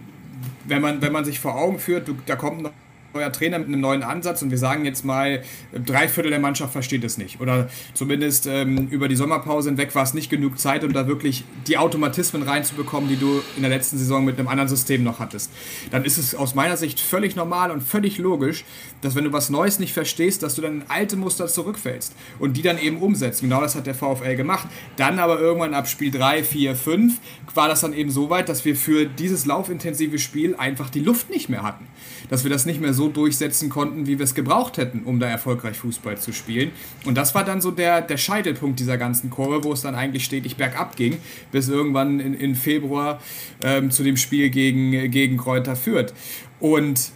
wenn 0.64 0.80
man, 0.80 1.02
wenn 1.02 1.12
man 1.12 1.26
sich 1.26 1.40
vor 1.40 1.56
Augen 1.56 1.78
führt, 1.78 2.08
du, 2.08 2.14
da 2.24 2.36
kommt 2.36 2.62
noch 2.62 2.70
neuer 3.14 3.32
Trainer 3.32 3.58
mit 3.58 3.68
einem 3.68 3.80
neuen 3.80 4.02
Ansatz 4.02 4.42
und 4.42 4.50
wir 4.50 4.58
sagen 4.58 4.84
jetzt 4.84 5.04
mal, 5.04 5.42
drei 5.72 6.08
Viertel 6.08 6.30
der 6.30 6.40
Mannschaft 6.40 6.72
versteht 6.72 7.04
es 7.04 7.18
nicht. 7.18 7.40
Oder 7.40 7.68
zumindest 7.94 8.46
ähm, 8.46 8.88
über 8.88 9.08
die 9.08 9.16
Sommerpause 9.16 9.70
hinweg 9.70 9.94
war 9.94 10.02
es 10.02 10.14
nicht 10.14 10.30
genug 10.30 10.58
Zeit, 10.58 10.84
um 10.84 10.92
da 10.92 11.06
wirklich 11.06 11.44
die 11.66 11.78
Automatismen 11.78 12.42
reinzubekommen, 12.42 13.08
die 13.08 13.16
du 13.16 13.42
in 13.56 13.62
der 13.62 13.70
letzten 13.70 13.98
Saison 13.98 14.24
mit 14.24 14.38
einem 14.38 14.48
anderen 14.48 14.68
System 14.68 15.02
noch 15.02 15.18
hattest. 15.18 15.50
Dann 15.90 16.04
ist 16.04 16.18
es 16.18 16.34
aus 16.34 16.54
meiner 16.54 16.76
Sicht 16.76 17.00
völlig 17.00 17.36
normal 17.36 17.70
und 17.70 17.82
völlig 17.82 18.18
logisch, 18.18 18.64
dass 19.00 19.14
wenn 19.14 19.24
du 19.24 19.32
was 19.32 19.50
Neues 19.50 19.78
nicht 19.78 19.92
verstehst, 19.92 20.42
dass 20.42 20.54
du 20.54 20.62
dann 20.62 20.82
in 20.82 20.84
alte 20.88 21.16
Muster 21.16 21.46
zurückfällst 21.46 22.14
und 22.38 22.56
die 22.56 22.62
dann 22.62 22.78
eben 22.78 22.98
umsetzt. 22.98 23.40
Genau 23.40 23.60
das 23.60 23.74
hat 23.74 23.86
der 23.86 23.94
VfL 23.94 24.36
gemacht. 24.36 24.68
Dann 24.96 25.18
aber 25.18 25.38
irgendwann 25.38 25.74
ab 25.74 25.88
Spiel 25.88 26.10
3, 26.10 26.44
4, 26.44 26.76
5 26.76 27.20
war 27.54 27.68
das 27.68 27.80
dann 27.80 27.92
eben 27.92 28.10
so 28.10 28.30
weit, 28.30 28.48
dass 28.48 28.64
wir 28.64 28.76
für 28.76 29.06
dieses 29.06 29.46
laufintensive 29.46 30.18
Spiel 30.18 30.54
einfach 30.56 30.90
die 30.90 31.00
Luft 31.00 31.30
nicht 31.30 31.48
mehr 31.48 31.62
hatten. 31.62 31.86
Dass 32.32 32.44
wir 32.44 32.50
das 32.50 32.64
nicht 32.64 32.80
mehr 32.80 32.94
so 32.94 33.10
durchsetzen 33.10 33.68
konnten, 33.68 34.06
wie 34.06 34.18
wir 34.18 34.24
es 34.24 34.34
gebraucht 34.34 34.78
hätten, 34.78 35.02
um 35.04 35.20
da 35.20 35.28
erfolgreich 35.28 35.76
Fußball 35.76 36.16
zu 36.16 36.32
spielen. 36.32 36.70
Und 37.04 37.18
das 37.18 37.34
war 37.34 37.44
dann 37.44 37.60
so 37.60 37.70
der, 37.70 38.00
der 38.00 38.16
Scheitelpunkt 38.16 38.80
dieser 38.80 38.96
ganzen 38.96 39.28
Kurve, 39.28 39.64
wo 39.64 39.72
es 39.74 39.82
dann 39.82 39.94
eigentlich 39.94 40.24
stetig 40.24 40.56
bergab 40.56 40.96
ging, 40.96 41.18
bis 41.50 41.68
irgendwann 41.68 42.20
in, 42.20 42.32
in 42.32 42.54
Februar 42.54 43.20
ähm, 43.62 43.90
zu 43.90 44.02
dem 44.02 44.16
Spiel 44.16 44.48
gegen, 44.48 45.10
gegen 45.10 45.36
Kräuter 45.36 45.76
führt. 45.76 46.14
Und 46.58 47.12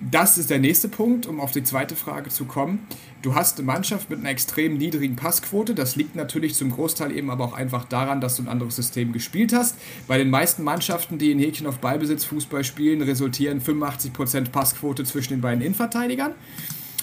das 0.00 0.38
ist 0.38 0.50
der 0.50 0.58
nächste 0.58 0.88
Punkt, 0.88 1.26
um 1.26 1.40
auf 1.40 1.52
die 1.52 1.62
zweite 1.62 1.96
Frage 1.96 2.30
zu 2.30 2.44
kommen. 2.44 2.86
Du 3.22 3.34
hast 3.34 3.58
eine 3.58 3.66
Mannschaft 3.66 4.10
mit 4.10 4.20
einer 4.20 4.30
extrem 4.30 4.76
niedrigen 4.76 5.16
Passquote. 5.16 5.74
Das 5.74 5.96
liegt 5.96 6.14
natürlich 6.14 6.54
zum 6.54 6.70
Großteil 6.70 7.16
eben 7.16 7.30
aber 7.30 7.44
auch 7.44 7.52
einfach 7.54 7.84
daran, 7.84 8.20
dass 8.20 8.36
du 8.36 8.42
ein 8.42 8.48
anderes 8.48 8.76
System 8.76 9.12
gespielt 9.12 9.52
hast. 9.52 9.76
Bei 10.06 10.18
den 10.18 10.30
meisten 10.30 10.62
Mannschaften, 10.62 11.18
die 11.18 11.30
in 11.30 11.38
Häkchen 11.38 11.66
auf 11.66 11.78
Ballbesitz 11.78 12.24
Fußball 12.24 12.62
spielen, 12.64 13.02
resultieren 13.02 13.60
85% 13.60 14.50
Passquote 14.50 15.04
zwischen 15.04 15.34
den 15.34 15.40
beiden 15.40 15.62
Innenverteidigern. 15.62 16.34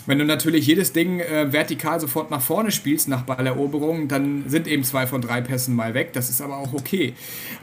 Wenn 0.06 0.19
du 0.19 0.25
natürlich 0.25 0.67
jedes 0.67 0.91
Ding 0.91 1.19
äh, 1.21 1.51
vertikal 1.53 1.99
sofort 1.99 2.29
nach 2.29 2.41
vorne 2.41 2.71
spielst 2.71 3.08
nach 3.08 3.23
Balleroberung, 3.23 4.08
dann 4.10 4.43
sind 4.47 4.67
eben 4.67 4.84
zwei 4.84 5.08
von 5.08 5.21
drei 5.21 5.41
Pässen 5.41 5.75
mal 5.75 5.93
weg. 5.93 6.12
Das 6.13 6.29
ist 6.29 6.41
aber 6.41 6.58
auch 6.58 6.73
okay. 6.73 7.13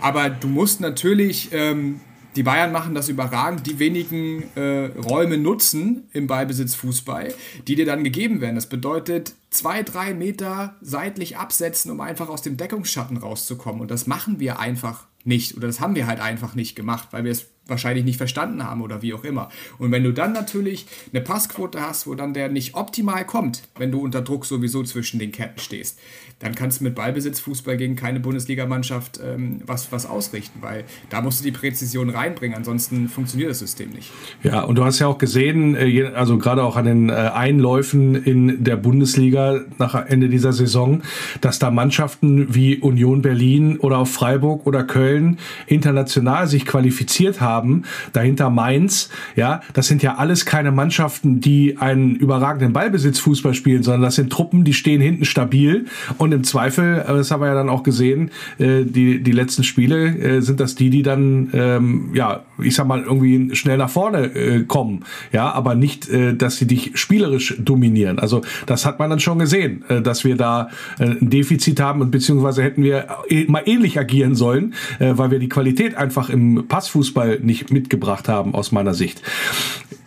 Aber 0.00 0.30
du 0.30 0.48
musst 0.48 0.80
natürlich 0.80 1.50
ähm, 1.52 2.00
die 2.36 2.42
Bayern 2.42 2.72
machen 2.72 2.94
das 2.94 3.08
überragend, 3.08 3.66
die 3.66 3.78
wenigen 3.78 4.44
äh, 4.56 4.86
Räume 4.98 5.38
nutzen 5.38 6.08
im 6.12 6.26
Ballbesitzfußball, 6.26 7.34
die 7.66 7.74
dir 7.74 7.86
dann 7.86 8.04
gegeben 8.04 8.40
werden. 8.40 8.54
Das 8.54 8.68
bedeutet, 8.68 9.34
zwei, 9.50 9.82
drei 9.82 10.14
Meter 10.14 10.76
seitlich 10.80 11.36
absetzen, 11.36 11.90
um 11.90 12.00
einfach 12.00 12.28
aus 12.28 12.42
dem 12.42 12.56
Deckungsschatten 12.56 13.16
rauszukommen. 13.16 13.80
Und 13.80 13.90
das 13.90 14.06
machen 14.06 14.38
wir 14.38 14.60
einfach 14.60 15.06
nicht. 15.24 15.56
Oder 15.56 15.66
das 15.66 15.80
haben 15.80 15.94
wir 15.94 16.06
halt 16.06 16.20
einfach 16.20 16.54
nicht 16.54 16.76
gemacht, 16.76 17.08
weil 17.10 17.24
wir 17.24 17.32
es 17.32 17.46
wahrscheinlich 17.66 18.04
nicht 18.04 18.16
verstanden 18.16 18.64
haben 18.64 18.82
oder 18.82 19.02
wie 19.02 19.14
auch 19.14 19.24
immer. 19.24 19.48
Und 19.78 19.92
wenn 19.92 20.04
du 20.04 20.12
dann 20.12 20.32
natürlich 20.32 20.86
eine 21.12 21.22
Passquote 21.22 21.80
hast, 21.80 22.06
wo 22.06 22.14
dann 22.14 22.34
der 22.34 22.48
nicht 22.48 22.74
optimal 22.74 23.24
kommt, 23.24 23.62
wenn 23.76 23.92
du 23.92 24.00
unter 24.00 24.22
Druck 24.22 24.44
sowieso 24.44 24.82
zwischen 24.82 25.18
den 25.18 25.32
Ketten 25.32 25.60
stehst, 25.60 25.98
dann 26.40 26.54
kannst 26.54 26.80
du 26.80 26.84
mit 26.84 26.94
Ballbesitzfußball 26.94 27.76
gegen 27.76 27.96
keine 27.96 28.18
Bundesligamannschaft 28.18 29.20
ähm, 29.22 29.60
was, 29.66 29.92
was 29.92 30.06
ausrichten, 30.06 30.60
weil 30.62 30.84
da 31.10 31.20
musst 31.20 31.40
du 31.40 31.44
die 31.44 31.52
Präzision 31.52 32.08
reinbringen, 32.08 32.56
ansonsten 32.56 33.08
funktioniert 33.08 33.50
das 33.50 33.58
System 33.58 33.90
nicht. 33.90 34.10
Ja, 34.42 34.62
und 34.62 34.76
du 34.76 34.84
hast 34.84 34.98
ja 35.00 35.06
auch 35.06 35.18
gesehen, 35.18 35.76
äh, 35.76 36.06
also 36.14 36.38
gerade 36.38 36.64
auch 36.64 36.76
an 36.76 36.86
den 36.86 37.08
äh, 37.10 37.12
Einläufen 37.12 38.14
in 38.14 38.64
der 38.64 38.76
Bundesliga 38.76 39.60
nach 39.78 39.94
Ende 39.94 40.30
dieser 40.30 40.54
Saison, 40.54 41.02
dass 41.42 41.58
da 41.58 41.70
Mannschaften 41.70 42.54
wie 42.54 42.78
Union 42.78 43.20
Berlin 43.20 43.78
oder 43.78 43.98
auch 43.98 44.08
Freiburg 44.08 44.66
oder 44.66 44.82
Köln 44.82 45.38
international 45.66 46.46
sich 46.46 46.64
qualifiziert 46.64 47.42
haben, 47.42 47.82
dahinter 48.14 48.48
Mainz, 48.48 49.10
ja, 49.36 49.60
das 49.74 49.88
sind 49.88 50.02
ja 50.02 50.14
alles 50.16 50.46
keine 50.46 50.72
Mannschaften, 50.72 51.40
die 51.40 51.76
einen 51.76 52.16
überragenden 52.16 52.72
Ballbesitzfußball 52.72 53.52
spielen, 53.52 53.82
sondern 53.82 54.02
das 54.02 54.14
sind 54.14 54.32
Truppen, 54.32 54.64
die 54.64 54.72
stehen 54.72 55.02
hinten 55.02 55.26
stabil 55.26 55.84
und 56.16 56.29
und 56.30 56.36
im 56.36 56.44
Zweifel, 56.44 56.98
äh, 56.98 57.12
das 57.12 57.30
haben 57.30 57.40
wir 57.40 57.48
ja 57.48 57.54
dann 57.54 57.68
auch 57.68 57.82
gesehen, 57.82 58.30
äh, 58.58 58.84
die, 58.84 59.20
die 59.20 59.32
letzten 59.32 59.64
Spiele 59.64 60.16
äh, 60.16 60.40
sind 60.40 60.60
das 60.60 60.76
die, 60.76 60.90
die 60.90 61.02
dann, 61.02 61.50
ähm, 61.52 62.10
ja, 62.14 62.44
ich 62.62 62.76
sag 62.76 62.86
mal, 62.86 63.02
irgendwie 63.02 63.54
schnell 63.56 63.78
nach 63.78 63.90
vorne 63.90 64.64
kommen. 64.68 65.04
Ja, 65.32 65.50
aber 65.52 65.74
nicht, 65.74 66.08
dass 66.36 66.58
sie 66.58 66.66
dich 66.66 66.92
spielerisch 66.94 67.56
dominieren. 67.58 68.18
Also 68.18 68.42
das 68.66 68.84
hat 68.84 68.98
man 68.98 69.08
dann 69.10 69.20
schon 69.20 69.38
gesehen, 69.38 69.84
dass 70.02 70.24
wir 70.24 70.36
da 70.36 70.68
ein 70.98 71.30
Defizit 71.30 71.80
haben 71.80 72.02
und 72.02 72.10
beziehungsweise 72.10 72.62
hätten 72.62 72.82
wir 72.82 73.06
mal 73.48 73.62
ähnlich 73.64 73.98
agieren 73.98 74.34
sollen, 74.34 74.74
weil 74.98 75.30
wir 75.30 75.38
die 75.38 75.48
Qualität 75.48 75.94
einfach 75.94 76.28
im 76.28 76.66
Passfußball 76.68 77.40
nicht 77.40 77.70
mitgebracht 77.70 78.28
haben, 78.28 78.54
aus 78.54 78.72
meiner 78.72 78.94
Sicht. 78.94 79.22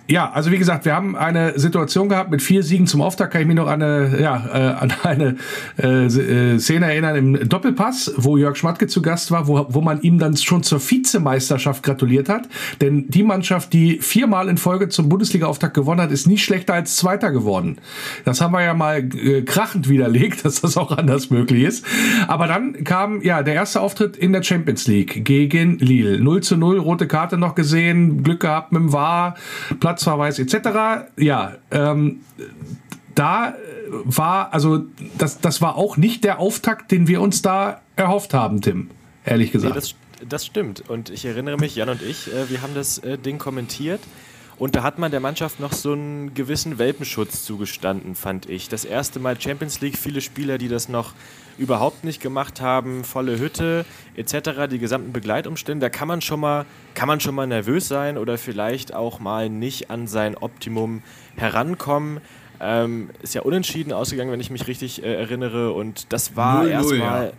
Ja, 0.10 0.32
also 0.32 0.52
wie 0.52 0.58
gesagt, 0.58 0.84
wir 0.84 0.94
haben 0.94 1.16
eine 1.16 1.58
Situation 1.58 2.10
gehabt 2.10 2.30
mit 2.30 2.42
vier 2.42 2.62
Siegen 2.62 2.88
zum 2.88 3.02
Auftakt. 3.02 3.32
Kann 3.32 3.42
ich 3.42 3.48
mich 3.48 3.56
noch 3.56 3.68
an 3.68 3.82
eine, 3.82 4.20
ja, 4.22 4.46
äh, 4.54 4.74
an 4.74 4.94
eine 5.04 5.38
äh, 5.82 6.06
äh, 6.08 6.60
Szene 6.60 6.88
erinnern 6.88 7.16
im 7.16 7.48
Doppelpass, 7.48 8.14
wo 8.18 8.36
Jörg 8.36 8.58
Schmatke 8.58 8.88
zu 8.88 9.02
Gast 9.02 9.32
war, 9.32 9.48
wo, 9.48 9.66
wo 9.70 9.80
man 9.80 10.02
ihm 10.02 10.20
dann 10.20 10.36
schon 10.36 10.62
zur 10.62 10.82
Vizemeisterschaft 10.82 11.84
gratuliert 11.84 12.28
hat. 12.28 12.50
Denn 12.82 13.08
die 13.08 13.24
Mannschaft, 13.24 13.72
die 13.72 14.00
viermal 14.02 14.50
in 14.50 14.58
Folge 14.58 14.90
zum 14.90 15.08
Bundesliga-Auftakt 15.08 15.74
gewonnen 15.74 16.02
hat, 16.02 16.12
ist 16.12 16.28
nicht 16.28 16.44
schlechter 16.44 16.74
als 16.74 16.98
Zweiter 16.98 17.32
geworden. 17.32 17.78
Das 18.26 18.42
haben 18.42 18.52
wir 18.52 18.62
ja 18.62 18.74
mal 18.74 18.98
äh, 18.98 19.44
krachend 19.44 19.88
widerlegt, 19.88 20.44
dass 20.46 20.60
das 20.60 20.76
auch 20.76 20.92
anders 20.92 21.30
möglich 21.30 21.64
ist. 21.64 21.86
Aber 22.28 22.48
dann 22.48 22.84
kam 22.84 23.22
ja 23.22 23.42
der 23.42 23.54
erste 23.54 23.80
Auftritt 23.80 24.18
in 24.18 24.34
der 24.34 24.44
Champions 24.44 24.86
League 24.86 25.24
gegen 25.24 25.78
Lille. 25.78 26.20
0 26.20 26.42
zu 26.44 26.58
0, 26.58 26.80
rote 26.80 27.08
Karte 27.08 27.38
noch 27.38 27.56
gesehen, 27.56 28.22
Glück 28.22 28.42
gehabt 28.42 28.74
mit 28.74 28.82
dem 28.82 28.92
War, 28.92 29.36
Platz 29.80 29.93
Platzverweis 29.94 30.40
etc. 30.40 31.08
Ja, 31.18 31.56
ähm, 31.72 32.22
da 33.16 33.56
war, 34.04 34.54
also 34.54 34.86
das, 35.18 35.40
das 35.40 35.62
war 35.62 35.76
auch 35.76 35.98
nicht 35.98 36.24
der 36.24 36.40
Auftakt, 36.40 36.92
den 36.92 37.08
wir 37.08 37.22
uns 37.22 37.42
da 37.42 37.82
erhofft 37.96 38.34
haben, 38.34 38.62
Tim, 38.62 38.90
ehrlich 39.24 39.52
gesagt. 39.52 39.76
Nee, 39.76 39.80
das, 39.80 39.96
das 40.28 40.46
stimmt. 40.46 40.90
Und 40.90 41.10
ich 41.10 41.26
erinnere 41.26 41.58
mich, 41.58 41.76
Jan 41.76 41.90
und 41.90 42.02
ich, 42.02 42.34
äh, 42.34 42.50
wir 42.50 42.62
haben 42.62 42.74
das 42.74 42.98
äh, 43.00 43.18
Ding 43.18 43.38
kommentiert. 43.38 44.02
Und 44.58 44.76
da 44.76 44.84
hat 44.84 45.00
man 45.00 45.12
der 45.12 45.20
Mannschaft 45.20 45.60
noch 45.60 45.74
so 45.74 45.94
einen 45.94 46.34
gewissen 46.34 46.78
Welpenschutz 46.78 47.44
zugestanden, 47.44 48.16
fand 48.16 48.50
ich. 48.50 48.70
Das 48.70 48.86
erste 48.86 49.20
Mal 49.20 49.40
Champions 49.40 49.82
League, 49.82 49.98
viele 49.98 50.22
Spieler, 50.22 50.58
die 50.58 50.68
das 50.68 50.90
noch 50.90 51.14
überhaupt 51.58 52.04
nicht 52.04 52.22
gemacht 52.22 52.62
haben, 52.62 53.04
volle 53.04 53.40
Hütte 53.40 53.86
etc., 54.16 54.68
die 54.70 54.80
gesamten 54.80 55.14
Begleitumstände, 55.14 55.86
da 55.86 55.90
kann 55.90 56.08
man 56.08 56.22
schon 56.22 56.40
mal, 56.40 56.66
kann 56.94 57.08
man 57.08 57.20
schon 57.20 57.36
mal 57.36 57.48
nervös 57.48 57.88
sein 57.88 58.18
oder 58.18 58.38
vielleicht 58.38 58.94
auch 58.94 59.20
mal 59.20 59.50
nicht 59.50 59.90
an 59.90 60.08
sein 60.08 60.36
Optimum 60.36 61.04
herankommen. 61.36 62.22
Ähm, 62.60 63.10
ist 63.22 63.34
ja 63.34 63.42
unentschieden 63.42 63.92
ausgegangen, 63.92 64.32
wenn 64.32 64.40
ich 64.40 64.50
mich 64.50 64.68
richtig 64.68 65.04
äh, 65.04 65.14
erinnere. 65.14 65.74
Und 65.74 66.14
das 66.14 66.36
war 66.36 66.68
erstmal. 66.68 67.28
Ja. 67.28 67.34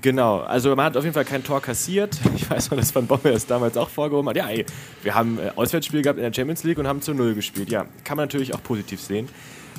Genau, 0.00 0.40
also 0.40 0.76
man 0.76 0.86
hat 0.86 0.96
auf 0.96 1.04
jeden 1.04 1.14
Fall 1.14 1.24
kein 1.24 1.42
Tor 1.42 1.60
kassiert. 1.60 2.18
Ich 2.36 2.48
weiß 2.48 2.70
noch, 2.70 2.78
dass 2.78 2.94
Van 2.94 3.06
Bommel 3.06 3.32
es 3.32 3.46
damals 3.46 3.76
auch 3.76 3.88
vorgehoben 3.88 4.28
hat. 4.28 4.36
Ja, 4.36 4.48
ey, 4.48 4.64
wir 5.02 5.14
haben 5.14 5.38
äh, 5.38 5.50
Auswärtsspiel 5.56 6.02
gehabt 6.02 6.18
in 6.18 6.24
der 6.24 6.32
Champions 6.32 6.64
League 6.64 6.78
und 6.78 6.86
haben 6.86 7.02
zu 7.02 7.12
Null 7.12 7.34
gespielt. 7.34 7.70
Ja, 7.70 7.86
kann 8.04 8.16
man 8.16 8.24
natürlich 8.24 8.54
auch 8.54 8.62
positiv 8.62 9.00
sehen. 9.00 9.28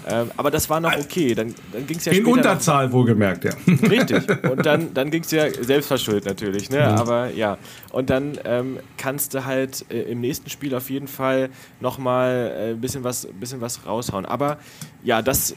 Ähm, 0.07 0.31
aber 0.37 0.51
das 0.51 0.69
war 0.69 0.79
noch 0.79 0.95
okay. 0.97 1.35
Dann, 1.35 1.53
dann 1.71 1.87
ging 1.87 1.97
es 1.97 2.05
ja 2.05 2.11
In 2.11 2.25
Unterzahl 2.25 2.87
noch, 2.87 2.93
wohlgemerkt, 2.93 3.45
ja. 3.45 3.51
Richtig. 3.89 4.23
Und 4.43 4.65
dann, 4.65 4.93
dann 4.93 5.11
ging 5.11 5.23
es 5.23 5.31
ja 5.31 5.51
selbstverschuldet 5.51 6.25
natürlich. 6.25 6.69
Ne? 6.69 6.83
Aber 6.85 7.29
ja. 7.29 7.57
Und 7.91 8.09
dann 8.09 8.37
ähm, 8.45 8.79
kannst 8.97 9.33
du 9.33 9.45
halt 9.45 9.85
äh, 9.89 10.01
im 10.03 10.21
nächsten 10.21 10.49
Spiel 10.49 10.75
auf 10.75 10.89
jeden 10.89 11.07
Fall 11.07 11.49
nochmal 11.79 12.53
ein 12.57 12.71
äh, 12.71 12.75
bisschen, 12.75 13.03
was, 13.03 13.27
bisschen 13.39 13.61
was 13.61 13.85
raushauen. 13.85 14.25
Aber 14.25 14.57
ja, 15.03 15.21
das 15.21 15.55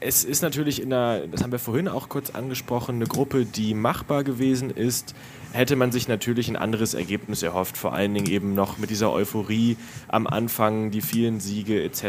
es 0.00 0.24
ist 0.24 0.42
natürlich 0.42 0.80
in 0.80 0.90
der, 0.90 1.26
das 1.26 1.42
haben 1.42 1.52
wir 1.52 1.58
vorhin 1.58 1.88
auch 1.88 2.08
kurz 2.08 2.30
angesprochen, 2.30 2.96
eine 2.96 3.06
Gruppe, 3.06 3.44
die 3.44 3.74
machbar 3.74 4.22
gewesen 4.24 4.70
ist. 4.70 5.14
Hätte 5.52 5.76
man 5.76 5.92
sich 5.92 6.08
natürlich 6.08 6.48
ein 6.48 6.56
anderes 6.56 6.94
Ergebnis 6.94 7.42
erhofft, 7.42 7.76
vor 7.78 7.94
allen 7.94 8.12
Dingen 8.12 8.26
eben 8.26 8.54
noch 8.54 8.78
mit 8.78 8.90
dieser 8.90 9.10
Euphorie 9.10 9.76
am 10.06 10.26
Anfang, 10.26 10.90
die 10.90 11.00
vielen 11.00 11.40
Siege 11.40 11.82
etc. 11.82 12.04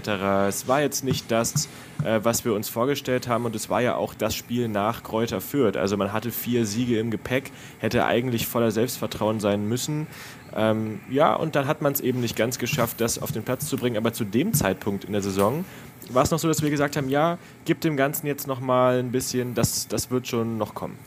Es 0.50 0.68
war 0.68 0.82
jetzt 0.82 1.04
nicht 1.04 1.32
das, 1.32 1.70
äh, 2.04 2.20
was 2.22 2.44
wir 2.44 2.54
uns 2.54 2.68
vorgestellt 2.68 3.28
haben 3.28 3.46
und 3.46 3.56
es 3.56 3.70
war 3.70 3.82
ja 3.82 3.96
auch 3.96 4.14
das 4.14 4.36
Spiel 4.36 4.68
nach 4.68 5.04
Kräuter 5.04 5.40
Fürth. 5.40 5.78
Also 5.78 5.96
man 5.96 6.12
hatte 6.12 6.32
vier 6.32 6.66
Siege 6.66 7.00
im 7.00 7.12
Gepäck, 7.12 7.52
hätte 7.80 8.06
eigentlich 8.06 8.46
voller 8.46 8.72
Selbstvertrauen 8.72 9.40
sein 9.40 9.68
müssen. 9.68 10.06
Ähm, 10.56 11.00
ja, 11.10 11.34
und 11.34 11.56
dann 11.56 11.68
hat 11.68 11.82
man 11.82 11.94
es 11.94 12.02
eben 12.02 12.22
nicht 12.22 12.36
ganz 12.36 12.60
geschafft, 12.60 13.00
das 13.02 13.20
auf 13.22 13.32
den 13.32 13.44
Platz 13.44 13.68
zu 13.68 13.78
bringen. 13.78 13.98
Aber 13.98 14.14
zu 14.14 14.26
dem 14.26 14.54
Zeitpunkt 14.54 15.06
in 15.06 15.14
der 15.14 15.22
Saison 15.22 15.64
war 16.10 16.24
es 16.24 16.32
noch 16.32 16.40
so, 16.40 16.48
dass 16.48 16.62
wir 16.62 16.70
gesagt 16.70 16.98
haben, 16.98 17.10
ja, 17.10 17.38
gib 17.66 17.82
dem 17.82 17.98
Ganzen 17.98 18.28
jetzt 18.28 18.48
noch 18.48 18.60
mal 18.60 19.00
ein 19.00 19.12
bisschen, 19.12 19.54
das, 19.56 19.88
das 19.88 20.12
wird 20.12 20.28
schon 20.28 20.58
noch 20.58 20.74
kommen. 20.74 20.98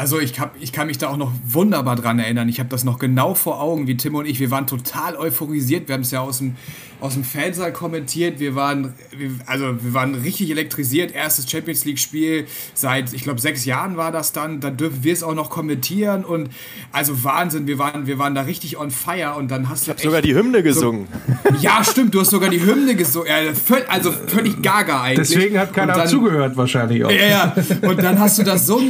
Also 0.00 0.18
ich, 0.18 0.40
hab, 0.40 0.54
ich 0.58 0.72
kann 0.72 0.86
mich 0.86 0.96
da 0.96 1.08
auch 1.08 1.18
noch 1.18 1.30
wunderbar 1.46 1.94
dran 1.94 2.18
erinnern. 2.18 2.48
Ich 2.48 2.58
habe 2.58 2.70
das 2.70 2.84
noch 2.84 2.98
genau 2.98 3.34
vor 3.34 3.60
Augen, 3.60 3.86
wie 3.86 3.98
Tim 3.98 4.14
und 4.14 4.24
ich. 4.24 4.40
Wir 4.40 4.50
waren 4.50 4.66
total 4.66 5.14
euphorisiert. 5.14 5.88
Wir 5.88 5.94
haben 5.94 6.00
es 6.00 6.10
ja 6.10 6.22
aus 6.22 6.38
dem, 6.38 6.54
aus 7.02 7.12
dem 7.12 7.22
Fansaal 7.22 7.70
kommentiert. 7.70 8.40
Wir 8.40 8.54
waren, 8.54 8.94
wir, 9.14 9.32
also 9.44 9.76
wir 9.78 9.92
waren 9.92 10.14
richtig 10.14 10.50
elektrisiert. 10.50 11.14
Erstes 11.14 11.50
Champions 11.50 11.84
League-Spiel 11.84 12.46
seit, 12.72 13.12
ich 13.12 13.24
glaube, 13.24 13.42
sechs 13.42 13.66
Jahren 13.66 13.98
war 13.98 14.10
das 14.10 14.32
dann. 14.32 14.60
Dann 14.60 14.78
dürfen 14.78 15.04
wir 15.04 15.12
es 15.12 15.22
auch 15.22 15.34
noch 15.34 15.50
kommentieren. 15.50 16.24
Und 16.24 16.48
also 16.92 17.22
Wahnsinn, 17.22 17.66
wir 17.66 17.78
waren, 17.78 18.06
wir 18.06 18.18
waren 18.18 18.34
da 18.34 18.40
richtig 18.40 18.78
on 18.78 18.90
fire. 18.90 19.34
Und 19.36 19.50
dann 19.50 19.68
hast 19.68 19.86
du. 19.86 19.90
Ich 19.90 19.98
habe 19.98 20.02
sogar 20.02 20.22
die 20.22 20.34
Hymne 20.34 20.62
gesungen. 20.62 21.08
So, 21.44 21.56
ja, 21.60 21.84
stimmt, 21.84 22.14
du 22.14 22.20
hast 22.20 22.30
sogar 22.30 22.48
die 22.48 22.64
Hymne 22.64 22.94
gesungen. 22.94 23.28
Also 23.86 24.12
völlig 24.12 24.62
gaga 24.62 25.02
eigentlich. 25.02 25.28
Deswegen 25.28 25.58
hat 25.58 25.74
keiner 25.74 25.92
dann, 25.92 26.08
zugehört, 26.08 26.56
wahrscheinlich 26.56 27.04
auch. 27.04 27.10
Ja, 27.10 27.26
ja. 27.26 27.54
Und 27.82 28.02
dann 28.02 28.18
hast 28.18 28.38
du 28.38 28.44
das 28.44 28.66
so, 28.66 28.80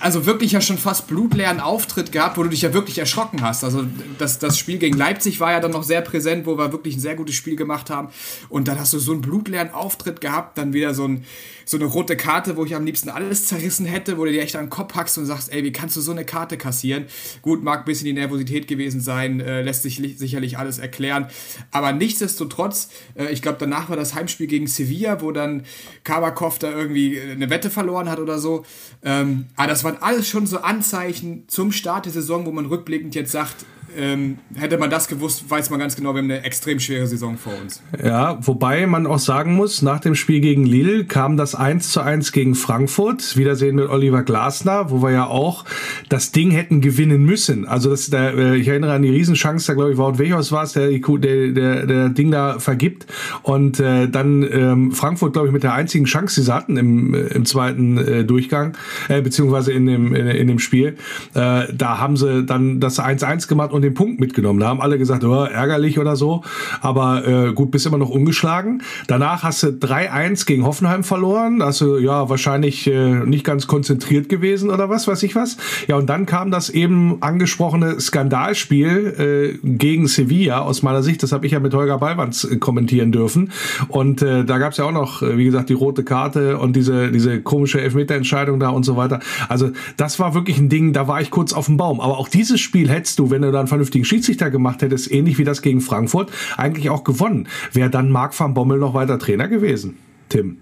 also 0.00 0.26
wirklich 0.26 0.52
ja 0.52 0.60
schon 0.60 0.78
fast 0.78 1.06
blutleeren 1.06 1.60
Auftritt 1.60 2.12
gehabt, 2.12 2.36
wo 2.36 2.42
du 2.42 2.48
dich 2.48 2.62
ja 2.62 2.72
wirklich 2.72 2.98
erschrocken 2.98 3.42
hast. 3.42 3.64
Also 3.64 3.84
das, 4.18 4.38
das 4.38 4.58
Spiel 4.58 4.78
gegen 4.78 4.96
Leipzig 4.96 5.40
war 5.40 5.52
ja 5.52 5.60
dann 5.60 5.72
noch 5.72 5.82
sehr 5.82 6.00
präsent, 6.00 6.46
wo 6.46 6.56
wir 6.56 6.72
wirklich 6.72 6.96
ein 6.96 7.00
sehr 7.00 7.16
gutes 7.16 7.34
Spiel 7.34 7.56
gemacht 7.56 7.90
haben. 7.90 8.08
Und 8.48 8.68
dann 8.68 8.78
hast 8.78 8.92
du 8.92 8.98
so 8.98 9.12
einen 9.12 9.20
blutleeren 9.20 9.72
Auftritt 9.72 10.20
gehabt, 10.20 10.58
dann 10.58 10.72
wieder 10.72 10.94
so, 10.94 11.04
ein, 11.04 11.24
so 11.68 11.76
eine 11.76 11.84
rote 11.84 12.16
Karte, 12.16 12.56
wo 12.56 12.64
ich 12.64 12.74
am 12.74 12.86
liebsten 12.86 13.10
alles 13.10 13.44
zerrissen 13.44 13.84
hätte, 13.84 14.16
wo 14.16 14.24
du 14.24 14.32
dir 14.32 14.40
echt 14.40 14.56
an 14.56 14.64
den 14.64 14.70
Kopf 14.70 14.94
hackst 14.94 15.18
und 15.18 15.26
sagst, 15.26 15.52
ey, 15.52 15.62
wie 15.64 15.70
kannst 15.70 15.96
du 15.96 16.00
so 16.00 16.12
eine 16.12 16.24
Karte 16.24 16.56
kassieren? 16.56 17.04
Gut, 17.42 17.62
mag 17.62 17.80
ein 17.80 17.84
bisschen 17.84 18.06
die 18.06 18.14
Nervosität 18.14 18.66
gewesen 18.66 19.02
sein, 19.02 19.40
äh, 19.40 19.60
lässt 19.60 19.82
sich 19.82 19.96
sicherlich 20.16 20.56
alles 20.56 20.78
erklären. 20.78 21.26
Aber 21.70 21.92
nichtsdestotrotz, 21.92 22.88
äh, 23.16 23.30
ich 23.32 23.42
glaube, 23.42 23.58
danach 23.60 23.90
war 23.90 23.96
das 23.96 24.14
Heimspiel 24.14 24.46
gegen 24.46 24.66
Sevilla, 24.66 25.20
wo 25.20 25.30
dann 25.30 25.64
Kabakov 26.04 26.58
da 26.58 26.70
irgendwie 26.70 27.20
eine 27.20 27.50
Wette 27.50 27.68
verloren 27.68 28.08
hat 28.08 28.18
oder 28.18 28.38
so. 28.38 28.64
Ähm, 29.04 29.48
aber 29.56 29.68
das 29.68 29.84
waren 29.84 29.98
alles 30.00 30.26
schon 30.26 30.46
so 30.46 30.60
Anzeichen 30.60 31.44
zum 31.48 31.70
Start 31.72 32.06
der 32.06 32.12
Saison, 32.14 32.46
wo 32.46 32.50
man 32.50 32.64
rückblickend 32.64 33.14
jetzt 33.14 33.32
sagt, 33.32 33.66
ähm, 33.98 34.38
hätte 34.54 34.78
man 34.78 34.90
das 34.90 35.08
gewusst, 35.08 35.48
weiß 35.48 35.70
man 35.70 35.80
ganz 35.80 35.96
genau, 35.96 36.14
wir 36.14 36.18
haben 36.18 36.30
eine 36.30 36.44
extrem 36.44 36.78
schwere 36.80 37.06
Saison 37.06 37.36
vor 37.36 37.52
uns. 37.60 37.82
Ja, 38.02 38.38
wobei 38.40 38.86
man 38.86 39.06
auch 39.06 39.18
sagen 39.18 39.54
muss, 39.54 39.82
nach 39.82 40.00
dem 40.00 40.14
Spiel 40.14 40.40
gegen 40.40 40.64
Lille 40.64 41.04
kam 41.04 41.36
das 41.36 41.54
1 41.54 41.90
zu 41.90 42.00
1 42.00 42.32
gegen 42.32 42.54
Frankfurt. 42.54 43.36
Wiedersehen 43.36 43.76
mit 43.76 43.88
Oliver 43.88 44.22
Glasner, 44.22 44.90
wo 44.90 45.02
wir 45.02 45.10
ja 45.10 45.26
auch 45.26 45.64
das 46.08 46.32
Ding 46.32 46.50
hätten 46.50 46.80
gewinnen 46.80 47.24
müssen. 47.24 47.66
Also 47.66 47.90
das, 47.90 48.10
der, 48.10 48.34
äh, 48.34 48.56
ich 48.56 48.68
erinnere 48.68 48.92
an 48.92 49.02
die 49.02 49.10
Riesenchance, 49.10 49.66
da 49.66 49.74
glaube 49.74 49.92
ich, 49.92 49.98
Wout 49.98 50.18
Wechos 50.18 50.52
war 50.52 50.62
es, 50.62 50.72
der, 50.72 50.90
der, 50.90 51.48
der, 51.48 51.86
der 51.86 52.08
Ding 52.10 52.30
da 52.30 52.58
vergibt. 52.58 53.06
Und 53.42 53.80
äh, 53.80 54.08
dann 54.08 54.42
ähm, 54.42 54.92
Frankfurt, 54.92 55.32
glaube 55.32 55.48
ich, 55.48 55.52
mit 55.52 55.62
der 55.62 55.74
einzigen 55.74 56.04
Chance, 56.04 56.40
die 56.40 56.46
sie 56.46 56.54
hatten 56.54 56.76
im, 56.76 57.14
im 57.14 57.44
zweiten 57.44 57.98
äh, 57.98 58.24
Durchgang, 58.24 58.76
äh, 59.08 59.20
beziehungsweise 59.20 59.72
in 59.72 59.86
dem, 59.86 60.14
in, 60.14 60.26
in 60.28 60.46
dem 60.46 60.58
Spiel, 60.58 60.96
äh, 61.34 61.64
da 61.72 61.98
haben 61.98 62.16
sie 62.16 62.44
dann 62.44 62.80
das 62.80 63.00
1-1 63.00 63.48
gemacht 63.48 63.72
und 63.72 63.87
den 63.88 63.94
Punkt 63.94 64.20
mitgenommen. 64.20 64.60
Da 64.60 64.68
haben 64.68 64.80
alle 64.80 64.98
gesagt, 64.98 65.24
oh, 65.24 65.44
ärgerlich 65.44 65.98
oder 65.98 66.16
so. 66.16 66.42
Aber 66.80 67.26
äh, 67.26 67.52
gut, 67.52 67.70
bist 67.70 67.86
immer 67.86 67.98
noch 67.98 68.10
ungeschlagen. 68.10 68.82
Danach 69.06 69.42
hast 69.42 69.62
du 69.62 69.68
3-1 69.68 70.46
gegen 70.46 70.64
Hoffenheim 70.64 71.04
verloren. 71.04 71.62
Hast 71.62 71.80
du 71.80 71.98
ja 71.98 72.28
wahrscheinlich 72.28 72.86
äh, 72.86 73.24
nicht 73.24 73.44
ganz 73.44 73.66
konzentriert 73.66 74.28
gewesen 74.28 74.70
oder 74.70 74.88
was, 74.88 75.06
weiß 75.06 75.22
ich 75.22 75.34
was. 75.34 75.56
Ja, 75.86 75.96
und 75.96 76.08
dann 76.08 76.26
kam 76.26 76.50
das 76.50 76.70
eben 76.70 77.22
angesprochene 77.22 78.00
Skandalspiel 78.00 79.58
äh, 79.62 79.68
gegen 79.68 80.06
Sevilla 80.08 80.60
aus 80.60 80.82
meiner 80.82 81.02
Sicht. 81.02 81.22
Das 81.22 81.32
habe 81.32 81.46
ich 81.46 81.52
ja 81.52 81.60
mit 81.60 81.74
Holger 81.74 81.98
Ballwanz 81.98 82.44
äh, 82.44 82.56
kommentieren 82.56 83.12
dürfen. 83.12 83.52
Und 83.88 84.22
äh, 84.22 84.44
da 84.44 84.58
gab 84.58 84.72
es 84.72 84.78
ja 84.78 84.84
auch 84.84 84.92
noch, 84.92 85.22
äh, 85.22 85.36
wie 85.36 85.44
gesagt, 85.44 85.68
die 85.68 85.74
rote 85.74 86.04
Karte 86.04 86.58
und 86.58 86.74
diese, 86.74 87.10
diese 87.10 87.40
komische 87.40 87.80
Elfmeterentscheidung 87.80 88.60
da 88.60 88.70
und 88.70 88.84
so 88.84 88.96
weiter. 88.96 89.20
Also 89.48 89.70
das 89.96 90.18
war 90.18 90.34
wirklich 90.34 90.58
ein 90.58 90.68
Ding, 90.68 90.92
da 90.92 91.08
war 91.08 91.20
ich 91.20 91.30
kurz 91.30 91.52
auf 91.52 91.66
dem 91.66 91.76
Baum. 91.76 92.00
Aber 92.00 92.18
auch 92.18 92.28
dieses 92.28 92.60
Spiel 92.60 92.88
hättest 92.88 93.18
du, 93.18 93.30
wenn 93.30 93.42
du 93.42 93.52
dann 93.52 93.67
vernünftigen 93.68 94.04
Schiedsrichter 94.04 94.50
gemacht 94.50 94.82
hättest, 94.82 95.10
ähnlich 95.10 95.38
wie 95.38 95.44
das 95.44 95.62
gegen 95.62 95.80
Frankfurt, 95.80 96.32
eigentlich 96.56 96.90
auch 96.90 97.04
gewonnen. 97.04 97.48
Wäre 97.72 97.90
dann 97.90 98.10
Marc 98.10 98.38
van 98.38 98.54
Bommel 98.54 98.78
noch 98.78 98.94
weiter 98.94 99.18
Trainer 99.18 99.48
gewesen, 99.48 99.98
Tim? 100.28 100.58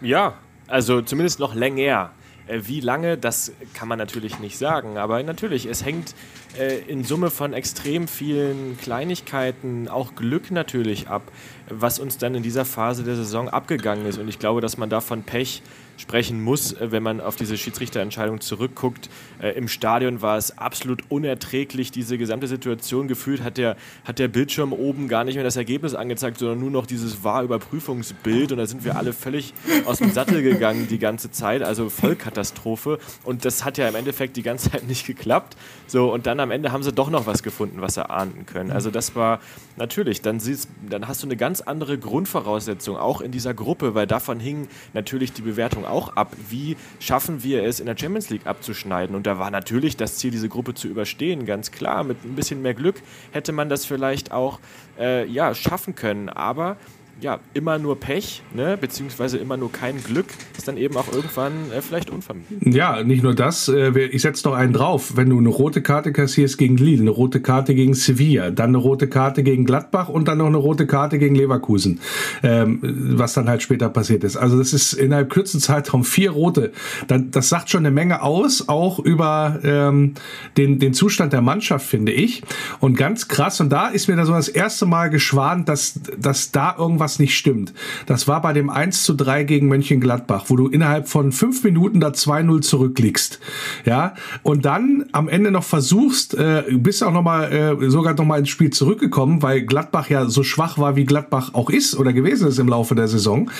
Ja, 0.00 0.34
also 0.68 1.02
zumindest 1.02 1.38
noch 1.40 1.54
länger. 1.54 2.10
Äh, 2.46 2.62
wie 2.66 2.80
lange, 2.80 3.16
das 3.16 3.52
kann 3.72 3.88
man 3.88 3.98
natürlich 3.98 4.38
nicht 4.38 4.58
sagen, 4.58 4.98
aber 4.98 5.22
natürlich, 5.22 5.66
es 5.66 5.84
hängt 5.84 6.14
äh, 6.58 6.78
in 6.88 7.04
Summe 7.04 7.30
von 7.30 7.52
extrem 7.52 8.08
vielen 8.08 8.76
Kleinigkeiten, 8.78 9.88
auch 9.88 10.14
Glück 10.14 10.50
natürlich 10.50 11.08
ab, 11.08 11.22
was 11.68 11.98
uns 11.98 12.18
dann 12.18 12.34
in 12.34 12.42
dieser 12.42 12.64
Phase 12.64 13.04
der 13.04 13.16
Saison 13.16 13.48
abgegangen 13.48 14.06
ist. 14.06 14.18
Und 14.18 14.28
ich 14.28 14.38
glaube, 14.38 14.60
dass 14.60 14.76
man 14.76 14.90
da 14.90 15.00
von 15.00 15.22
Pech 15.22 15.62
sprechen 16.02 16.42
muss, 16.42 16.72
äh, 16.72 16.92
wenn 16.92 17.02
man 17.02 17.20
auf 17.20 17.36
diese 17.36 17.56
Schiedsrichterentscheidung 17.56 18.40
zurückguckt. 18.40 19.08
Äh, 19.40 19.52
Im 19.52 19.68
Stadion 19.68 20.20
war 20.20 20.36
es 20.36 20.58
absolut 20.58 21.04
unerträglich, 21.08 21.90
diese 21.90 22.18
gesamte 22.18 22.48
Situation. 22.48 23.08
Gefühlt 23.08 23.42
hat 23.42 23.56
der, 23.56 23.76
hat 24.04 24.18
der 24.18 24.28
Bildschirm 24.28 24.72
oben 24.72 25.08
gar 25.08 25.24
nicht 25.24 25.36
mehr 25.36 25.44
das 25.44 25.56
Ergebnis 25.56 25.94
angezeigt, 25.94 26.38
sondern 26.38 26.60
nur 26.60 26.70
noch 26.70 26.86
dieses 26.86 27.24
Wahrüberprüfungsbild. 27.24 28.52
Und 28.52 28.58
da 28.58 28.66
sind 28.66 28.84
wir 28.84 28.96
alle 28.96 29.12
völlig 29.12 29.54
aus 29.86 29.98
dem 29.98 30.10
Sattel 30.10 30.42
gegangen 30.42 30.88
die 30.88 30.98
ganze 30.98 31.30
Zeit. 31.30 31.62
Also 31.62 31.88
Vollkatastrophe. 31.88 32.98
Und 33.24 33.44
das 33.44 33.64
hat 33.64 33.78
ja 33.78 33.88
im 33.88 33.94
Endeffekt 33.94 34.36
die 34.36 34.42
ganze 34.42 34.70
Zeit 34.70 34.86
nicht 34.86 35.06
geklappt. 35.06 35.56
So, 35.86 36.12
und 36.12 36.26
dann 36.26 36.40
am 36.40 36.50
Ende 36.50 36.72
haben 36.72 36.82
sie 36.82 36.92
doch 36.92 37.10
noch 37.10 37.26
was 37.26 37.42
gefunden, 37.42 37.80
was 37.80 37.94
sie 37.94 38.10
ahnden 38.10 38.44
können. 38.44 38.72
Also 38.72 38.90
das 38.90 39.14
war 39.14 39.40
natürlich, 39.76 40.20
dann, 40.20 40.40
siehst, 40.40 40.68
dann 40.88 41.06
hast 41.06 41.22
du 41.22 41.26
eine 41.26 41.36
ganz 41.36 41.60
andere 41.60 41.96
Grundvoraussetzung, 41.96 42.96
auch 42.96 43.20
in 43.20 43.30
dieser 43.30 43.54
Gruppe, 43.54 43.94
weil 43.94 44.06
davon 44.06 44.40
hing 44.40 44.68
natürlich 44.94 45.32
die 45.32 45.42
Bewertung 45.42 45.84
auch 45.92 46.16
ab. 46.16 46.34
Wie 46.48 46.76
schaffen 46.98 47.42
wir 47.42 47.62
es, 47.64 47.80
in 47.80 47.86
der 47.86 47.96
Champions 47.96 48.30
League 48.30 48.46
abzuschneiden? 48.46 49.14
Und 49.14 49.26
da 49.26 49.38
war 49.38 49.50
natürlich 49.50 49.96
das 49.96 50.16
Ziel, 50.16 50.30
diese 50.30 50.48
Gruppe 50.48 50.74
zu 50.74 50.88
überstehen, 50.88 51.46
ganz 51.46 51.70
klar. 51.70 52.02
Mit 52.02 52.24
ein 52.24 52.34
bisschen 52.34 52.62
mehr 52.62 52.74
Glück 52.74 52.96
hätte 53.30 53.52
man 53.52 53.68
das 53.68 53.84
vielleicht 53.84 54.32
auch 54.32 54.58
äh, 54.98 55.26
ja, 55.26 55.54
schaffen 55.54 55.94
können. 55.94 56.28
Aber 56.28 56.76
ja, 57.22 57.38
immer 57.54 57.78
nur 57.78 57.98
Pech, 58.00 58.42
ne, 58.52 58.76
beziehungsweise 58.76 59.38
immer 59.38 59.56
nur 59.56 59.70
kein 59.70 60.02
Glück, 60.02 60.26
ist 60.56 60.66
dann 60.66 60.76
eben 60.76 60.96
auch 60.96 61.12
irgendwann 61.12 61.52
äh, 61.70 61.80
vielleicht 61.80 62.10
unvermieden. 62.10 62.72
Ja, 62.72 63.02
nicht 63.04 63.22
nur 63.22 63.34
das, 63.34 63.68
äh, 63.68 63.96
ich 64.06 64.22
setze 64.22 64.48
noch 64.48 64.56
einen 64.56 64.72
drauf. 64.72 65.16
Wenn 65.16 65.30
du 65.30 65.38
eine 65.38 65.48
rote 65.48 65.82
Karte 65.82 66.12
kassierst 66.12 66.58
gegen 66.58 66.76
Lille, 66.76 67.02
eine 67.02 67.10
rote 67.10 67.40
Karte 67.40 67.74
gegen 67.74 67.94
Sevilla, 67.94 68.50
dann 68.50 68.70
eine 68.70 68.78
rote 68.78 69.08
Karte 69.08 69.44
gegen 69.44 69.64
Gladbach 69.64 70.08
und 70.08 70.26
dann 70.26 70.38
noch 70.38 70.46
eine 70.46 70.56
rote 70.56 70.86
Karte 70.86 71.18
gegen 71.18 71.36
Leverkusen, 71.36 72.00
ähm, 72.42 72.80
was 72.82 73.34
dann 73.34 73.48
halt 73.48 73.62
später 73.62 73.88
passiert 73.88 74.24
ist. 74.24 74.36
Also 74.36 74.58
das 74.58 74.72
ist 74.72 74.92
innerhalb 74.92 75.30
kürzesten 75.30 75.60
Zeitraum 75.60 76.04
vier 76.04 76.32
rote. 76.32 76.72
Das, 77.06 77.22
das 77.30 77.48
sagt 77.48 77.70
schon 77.70 77.86
eine 77.86 77.94
Menge 77.94 78.22
aus, 78.22 78.68
auch 78.68 78.98
über 78.98 79.60
ähm, 79.62 80.14
den, 80.56 80.80
den 80.80 80.92
Zustand 80.92 81.32
der 81.32 81.42
Mannschaft, 81.42 81.86
finde 81.86 82.10
ich. 82.10 82.42
Und 82.80 82.96
ganz 82.96 83.28
krass, 83.28 83.60
und 83.60 83.70
da 83.70 83.88
ist 83.88 84.08
mir 84.08 84.16
da 84.16 84.24
so 84.24 84.32
das 84.32 84.48
erste 84.48 84.86
Mal 84.86 85.08
geschwant, 85.08 85.68
dass, 85.68 86.00
dass 86.18 86.50
da 86.50 86.74
irgendwas 86.76 87.11
was 87.12 87.18
nicht 87.18 87.36
stimmt. 87.36 87.74
Das 88.06 88.26
war 88.26 88.40
bei 88.40 88.54
dem 88.54 88.70
1 88.70 89.04
zu 89.04 89.14
3 89.14 89.44
gegen 89.44 89.68
Mönchengladbach, 89.68 90.44
wo 90.48 90.56
du 90.56 90.68
innerhalb 90.68 91.08
von 91.08 91.30
fünf 91.30 91.62
Minuten 91.62 92.00
da 92.00 92.08
2-0 92.08 92.62
zurückliegst. 92.62 93.38
Ja, 93.84 94.14
und 94.42 94.64
dann 94.64 95.04
am 95.12 95.28
Ende 95.28 95.50
noch 95.50 95.64
versuchst, 95.64 96.34
äh, 96.34 96.64
bist 96.70 97.04
auch 97.04 97.12
noch 97.12 97.22
mal, 97.22 97.52
äh, 97.52 97.90
sogar 97.90 98.14
noch 98.14 98.24
mal 98.24 98.38
ins 98.38 98.48
Spiel 98.48 98.70
zurückgekommen, 98.70 99.42
weil 99.42 99.62
Gladbach 99.62 100.08
ja 100.08 100.26
so 100.26 100.42
schwach 100.42 100.78
war, 100.78 100.96
wie 100.96 101.04
Gladbach 101.04 101.50
auch 101.52 101.68
ist 101.68 101.96
oder 101.96 102.14
gewesen 102.14 102.48
ist 102.48 102.58
im 102.58 102.68
Laufe 102.68 102.94
der 102.94 103.08
Saison. 103.08 103.50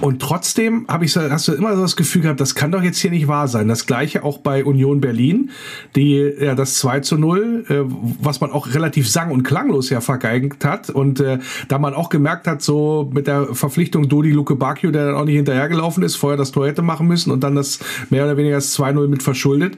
Und 0.00 0.20
trotzdem 0.20 0.86
habe 0.88 1.04
ich 1.04 1.16
hast 1.16 1.48
du 1.48 1.52
immer 1.52 1.76
so 1.76 1.82
das 1.82 1.96
Gefühl 1.96 2.22
gehabt, 2.22 2.40
das 2.40 2.54
kann 2.56 2.72
doch 2.72 2.82
jetzt 2.82 2.98
hier 2.98 3.10
nicht 3.10 3.28
wahr 3.28 3.46
sein. 3.46 3.68
Das 3.68 3.86
gleiche 3.86 4.24
auch 4.24 4.38
bei 4.38 4.64
Union 4.64 5.00
Berlin, 5.00 5.50
die 5.94 6.16
ja 6.16 6.54
das 6.56 6.74
2 6.78 7.00
zu 7.00 7.16
0, 7.18 7.64
äh, 7.68 7.74
was 8.20 8.40
man 8.40 8.50
auch 8.50 8.74
relativ 8.74 9.08
sang- 9.08 9.30
und 9.30 9.44
klanglos 9.44 9.90
ja 9.90 10.00
vergeigt 10.00 10.64
hat. 10.64 10.90
Und 10.90 11.20
äh, 11.20 11.38
da 11.68 11.78
man 11.78 11.94
auch 11.94 12.08
gemerkt 12.08 12.48
hat, 12.48 12.62
so 12.62 12.95
mit 13.04 13.26
der 13.26 13.54
Verpflichtung 13.54 14.08
Dodi 14.08 14.30
Luke 14.30 14.56
Bakio, 14.56 14.90
der 14.90 15.06
dann 15.06 15.14
auch 15.14 15.24
nicht 15.24 15.36
hinterhergelaufen 15.36 16.02
ist, 16.02 16.16
vorher 16.16 16.36
das 16.36 16.52
Tor 16.52 16.66
hätte 16.66 16.82
machen 16.82 17.06
müssen 17.06 17.30
und 17.30 17.42
dann 17.42 17.54
das 17.54 17.78
mehr 18.10 18.24
oder 18.24 18.36
weniger 18.36 18.56
das 18.56 18.76
2-0 18.78 19.08
mit 19.08 19.22
verschuldet, 19.22 19.76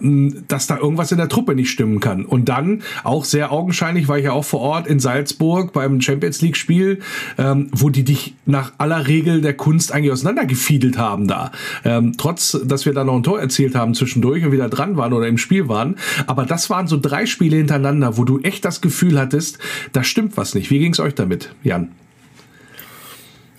ähm, 0.00 0.44
dass 0.48 0.66
da 0.66 0.78
irgendwas 0.78 1.12
in 1.12 1.18
der 1.18 1.28
Truppe 1.28 1.54
nicht 1.54 1.70
stimmen 1.70 2.00
kann. 2.00 2.24
Und 2.24 2.48
dann 2.48 2.82
auch 3.02 3.24
sehr 3.24 3.52
augenscheinlich, 3.52 4.08
war 4.08 4.18
ich 4.18 4.24
ja 4.24 4.32
auch 4.32 4.44
vor 4.44 4.60
Ort 4.60 4.86
in 4.86 5.00
Salzburg 5.00 5.72
beim 5.72 6.00
Champions 6.00 6.40
League 6.42 6.56
Spiel, 6.56 7.00
ähm, 7.38 7.68
wo 7.72 7.90
die 7.90 8.04
dich 8.04 8.34
nach 8.46 8.72
aller 8.78 9.06
Regel 9.06 9.40
der 9.40 9.54
Kunst 9.54 9.92
eigentlich 9.92 10.12
auseinandergefiedelt 10.12 10.98
haben 10.98 11.28
da. 11.28 11.52
Ähm, 11.84 12.14
trotz, 12.16 12.58
dass 12.64 12.86
wir 12.86 12.92
da 12.92 13.04
noch 13.04 13.16
ein 13.16 13.22
Tor 13.22 13.40
erzielt 13.40 13.74
haben 13.74 13.94
zwischendurch 13.94 14.44
und 14.44 14.52
wieder 14.52 14.68
dran 14.68 14.96
waren 14.96 15.12
oder 15.12 15.28
im 15.28 15.38
Spiel 15.38 15.68
waren. 15.68 15.96
Aber 16.26 16.44
das 16.44 16.70
waren 16.70 16.86
so 16.86 16.98
drei 17.00 17.26
Spiele 17.26 17.56
hintereinander, 17.56 18.16
wo 18.16 18.24
du 18.24 18.40
echt 18.40 18.64
das 18.64 18.80
Gefühl 18.80 19.18
hattest, 19.18 19.58
da 19.92 20.04
stimmt 20.04 20.36
was 20.36 20.54
nicht. 20.54 20.70
Wie 20.70 20.78
ging 20.78 20.92
es 20.92 21.00
euch 21.00 21.14
damit, 21.14 21.54
Jan? 21.62 21.90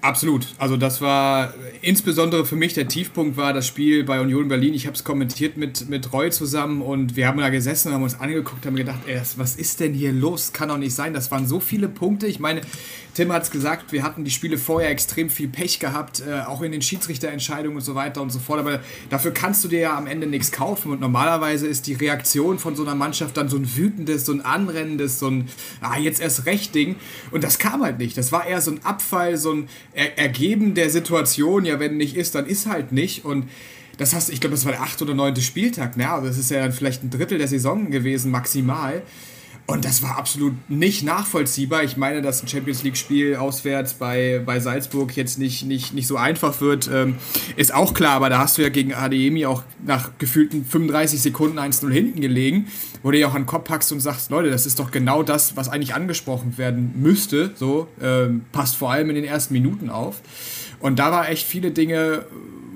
Absolut. 0.06 0.46
Also 0.60 0.78
das 0.78 1.02
war 1.02 1.56
insbesondere 1.82 2.46
für 2.46 2.56
mich 2.56 2.76
der 2.76 2.88
Tiefpunkt 2.88 3.38
war 3.38 3.54
das 3.54 3.66
Spiel 3.66 4.04
bei 4.04 4.22
Union 4.22 4.48
Berlin. 4.48 4.76
Ich 4.76 4.86
habe 4.86 4.96
es 4.96 5.04
kommentiert 5.04 5.58
mit, 5.58 5.90
mit 5.90 6.14
Roy 6.14 6.30
zusammen 6.30 6.84
und 6.84 7.16
wir 7.16 7.28
haben 7.28 7.40
da 7.40 7.50
gesessen 7.50 7.88
und 7.88 7.96
haben 7.96 8.04
uns 8.04 8.20
angeguckt, 8.20 8.68
haben 8.68 8.76
gedacht, 8.76 9.00
ey, 9.08 9.20
was 9.38 9.56
ist 9.56 9.80
denn 9.80 9.96
hier 9.96 10.12
los? 10.12 10.54
Kann 10.54 10.70
doch 10.70 10.78
nicht 10.78 10.94
sein. 10.94 11.16
Das 11.16 11.32
waren 11.32 11.48
so 11.48 11.60
viele 11.60 11.90
Punkte. 11.90 12.28
Ich 12.28 12.40
meine, 12.40 12.62
Tim 13.16 13.32
hat 13.32 13.44
es 13.44 13.50
gesagt, 13.50 13.94
wir 13.94 14.04
hatten 14.04 14.26
die 14.26 14.30
Spiele 14.30 14.58
vorher 14.58 14.90
extrem 14.90 15.30
viel 15.30 15.48
Pech 15.48 15.80
gehabt, 15.80 16.22
äh, 16.22 16.42
auch 16.42 16.62
in 16.62 16.74
den 16.74 16.82
Schiedsrichterentscheidungen 16.82 17.78
und 17.78 17.84
so 17.84 17.96
weiter 17.96 18.22
und 18.22 18.30
so 18.30 18.40
fort. 18.40 18.60
Aber 18.60 18.82
dafür 19.10 19.32
kannst 19.32 19.64
du 19.64 19.70
dir 19.70 19.80
ja 19.80 19.98
am 19.98 20.06
Ende 20.06 20.28
nichts 20.28 20.52
kaufen. 20.52 20.92
Und 20.92 21.00
normalerweise 21.00 21.66
ist 21.66 21.88
die 21.88 21.94
Reaktion 21.94 22.60
von 22.60 22.76
so 22.76 22.84
einer 22.84 22.94
Mannschaft 22.94 23.38
dann 23.38 23.48
so 23.48 23.56
ein 23.56 23.78
wütendes, 23.78 24.26
so 24.26 24.34
ein 24.34 24.42
anrennendes, 24.42 25.18
so 25.18 25.30
ein, 25.30 25.48
ah, 25.80 25.98
jetzt 25.98 26.20
erst 26.20 26.46
recht 26.46 26.76
Ding. 26.76 26.98
Und 27.32 27.46
das 27.46 27.58
kam 27.58 27.84
halt 27.84 28.00
nicht. 28.00 28.18
Das 28.18 28.34
war 28.34 28.46
eher 28.46 28.60
so 28.60 28.72
ein 28.72 28.84
Abfall, 28.84 29.38
so 29.38 29.54
ein 29.54 29.70
er 29.94 30.20
Ergeben 30.20 30.74
der 30.74 30.90
Situation. 30.90 31.64
Ja, 31.64 31.80
wenn 31.80 31.96
nicht 31.96 32.18
ist, 32.18 32.36
dann 32.36 32.46
ist 32.46 32.68
halt 32.68 32.92
nicht. 32.92 33.24
Und 33.24 33.48
das 33.98 34.14
heißt, 34.14 34.30
ich 34.30 34.42
glaube, 34.42 34.56
das 34.56 34.66
war 34.66 34.74
der 34.74 34.82
achte 34.82 35.06
oder 35.06 35.14
neunte 35.14 35.42
Spieltag. 35.42 35.96
Ne? 35.96 36.10
Also 36.12 36.28
das 36.28 36.38
ist 36.38 36.52
ja 36.52 36.60
dann 36.60 36.74
vielleicht 36.74 37.02
ein 37.04 37.12
Drittel 37.12 37.38
der 37.38 37.48
Saison 37.48 37.92
gewesen, 37.92 38.30
maximal. 38.30 39.04
Und 39.68 39.84
das 39.84 40.04
war 40.04 40.18
absolut 40.20 40.54
nicht 40.70 41.04
nachvollziehbar. 41.04 41.84
Ich 41.84 41.98
meine, 41.98 42.22
dass 42.22 42.44
ein 42.44 42.48
Champions 42.48 42.84
League-Spiel 42.84 43.36
auswärts 43.36 43.96
bei, 43.96 44.40
bei 44.46 44.60
Salzburg 44.60 45.18
jetzt 45.18 45.40
nicht, 45.40 45.66
nicht, 45.66 45.92
nicht 45.92 46.06
so 46.06 46.18
einfach 46.18 46.62
wird, 46.62 46.88
ähm, 46.94 47.16
ist 47.56 47.74
auch 47.74 47.96
klar. 47.96 48.14
Aber 48.14 48.30
da 48.30 48.38
hast 48.38 48.60
du 48.60 48.62
ja 48.62 48.70
gegen 48.70 48.94
Adeyemi 48.94 49.48
auch 49.48 49.64
nach 49.84 50.12
gefühlten 50.20 50.66
35 50.66 51.20
Sekunden 51.20 51.58
1-0 51.58 51.90
hinten 51.90 52.22
gelegen, 52.22 52.68
wo 53.02 53.10
du 53.10 53.18
ja 53.18 53.28
auch 53.28 53.34
an 53.34 53.42
den 53.42 53.48
Kopf 53.48 53.64
packst 53.64 53.92
und 53.92 54.02
sagst, 54.02 54.30
Leute, 54.30 54.52
das 54.52 54.68
ist 54.68 54.78
doch 54.78 54.92
genau 54.92 55.24
das, 55.24 55.58
was 55.58 55.68
eigentlich 55.68 55.96
angesprochen 55.96 56.60
werden 56.60 56.94
müsste. 56.98 57.52
So 57.56 57.88
ähm, 58.00 58.46
passt 58.52 58.76
vor 58.76 58.92
allem 58.92 59.10
in 59.10 59.16
den 59.16 59.26
ersten 59.26 59.56
Minuten 59.56 59.90
auf. 59.90 60.22
Und 60.80 61.00
da 61.00 61.12
war 61.12 61.28
echt 61.28 61.48
viele 61.48 61.72
Dinge, 61.72 62.26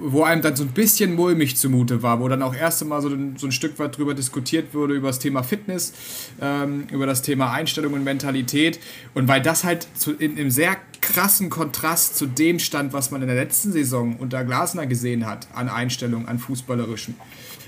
wo 0.02 0.24
einem 0.24 0.42
dann 0.42 0.56
so 0.56 0.64
ein 0.64 0.70
bisschen 0.70 1.14
mulmig 1.16 1.58
zumute 1.58 2.02
war, 2.02 2.20
wo 2.20 2.28
dann 2.28 2.42
auch 2.42 2.56
erst 2.56 2.82
einmal 2.82 3.02
so, 3.02 3.10
so 3.10 3.48
ein 3.48 3.52
Stück 3.52 3.78
weit 3.80 3.98
drüber 3.98 4.14
diskutiert 4.14 4.74
wurde, 4.74 4.94
über 4.94 5.08
das 5.08 5.20
Thema 5.20 5.44
Fitness, 5.44 5.94
ähm, 6.42 6.88
über 6.92 7.06
das 7.06 7.22
Thema 7.22 7.52
Einstellung 7.52 7.94
und 7.94 8.04
Mentalität. 8.04 8.80
Und 9.14 9.28
weil 9.28 9.42
das 9.42 9.64
halt 9.64 9.88
zu, 9.96 10.14
in 10.14 10.38
einem 10.38 10.52
sehr 10.52 10.78
krassen 11.02 11.50
Kontrast 11.50 12.18
zu 12.18 12.28
dem 12.28 12.60
stand, 12.60 12.94
was 12.94 13.12
man 13.12 13.22
in 13.22 13.28
der 13.28 13.36
letzten 13.36 13.72
Saison 13.72 14.16
unter 14.18 14.44
Glasner 14.46 14.88
gesehen 14.88 15.26
hat, 15.26 15.48
an 15.54 15.68
Einstellung, 15.68 16.28
an 16.28 16.40
Fußballerischen. 16.40 17.16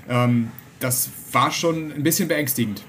Ähm, 0.09 0.49
das 0.79 1.09
war 1.31 1.51
schon 1.51 1.91
ein 1.91 2.03
bisschen 2.03 2.27
beängstigend. 2.27 2.81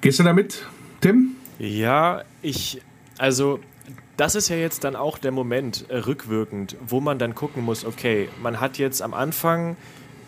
Gehst 0.00 0.18
du 0.18 0.22
damit, 0.24 0.66
Tim? 1.00 1.36
Ja, 1.58 2.24
ich, 2.42 2.82
also 3.18 3.60
das 4.16 4.34
ist 4.34 4.48
ja 4.48 4.56
jetzt 4.56 4.84
dann 4.84 4.96
auch 4.96 5.18
der 5.18 5.32
Moment 5.32 5.86
äh, 5.88 5.96
rückwirkend, 5.96 6.76
wo 6.86 7.00
man 7.00 7.18
dann 7.18 7.34
gucken 7.34 7.64
muss, 7.64 7.84
okay, 7.84 8.28
man 8.42 8.60
hat 8.60 8.78
jetzt 8.78 9.02
am 9.02 9.12
Anfang, 9.14 9.76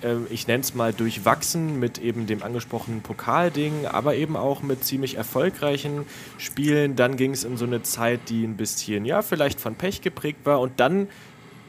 äh, 0.02 0.16
ich 0.30 0.46
nenne 0.48 0.62
es 0.62 0.74
mal 0.74 0.92
durchwachsen 0.92 1.78
mit 1.78 1.98
eben 1.98 2.26
dem 2.26 2.42
angesprochenen 2.42 3.02
Pokalding, 3.02 3.86
aber 3.86 4.16
eben 4.16 4.36
auch 4.36 4.62
mit 4.62 4.84
ziemlich 4.84 5.16
erfolgreichen 5.16 6.04
Spielen. 6.38 6.96
Dann 6.96 7.16
ging 7.16 7.32
es 7.32 7.44
in 7.44 7.56
so 7.56 7.64
eine 7.64 7.82
Zeit, 7.82 8.28
die 8.28 8.44
ein 8.44 8.56
bisschen, 8.56 9.04
ja, 9.04 9.22
vielleicht 9.22 9.60
von 9.60 9.76
Pech 9.76 10.02
geprägt 10.02 10.40
war 10.44 10.60
und 10.60 10.80
dann, 10.80 11.08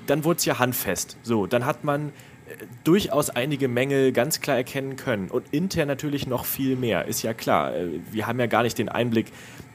dann 0.08 0.24
wurde 0.24 0.38
es 0.38 0.46
ja 0.46 0.58
handfest. 0.58 1.18
So, 1.22 1.46
dann 1.46 1.68
hat 1.68 1.84
man 1.84 2.10
äh, 2.48 2.66
durchaus 2.84 3.30
einige 3.30 3.68
Mängel 3.68 4.12
ganz 4.12 4.42
klar 4.42 4.58
erkennen 4.58 4.96
können. 4.96 5.30
Und 5.30 5.46
intern 5.52 5.88
natürlich 5.88 6.26
noch 6.26 6.46
viel 6.46 6.76
mehr, 6.78 7.06
ist 7.06 7.22
ja 7.22 7.36
klar. 7.36 7.76
Äh, 7.76 8.00
wir 8.12 8.26
haben 8.26 8.40
ja 8.40 8.48
gar 8.48 8.64
nicht 8.64 8.80
den 8.80 8.90
Einblick, 8.90 9.28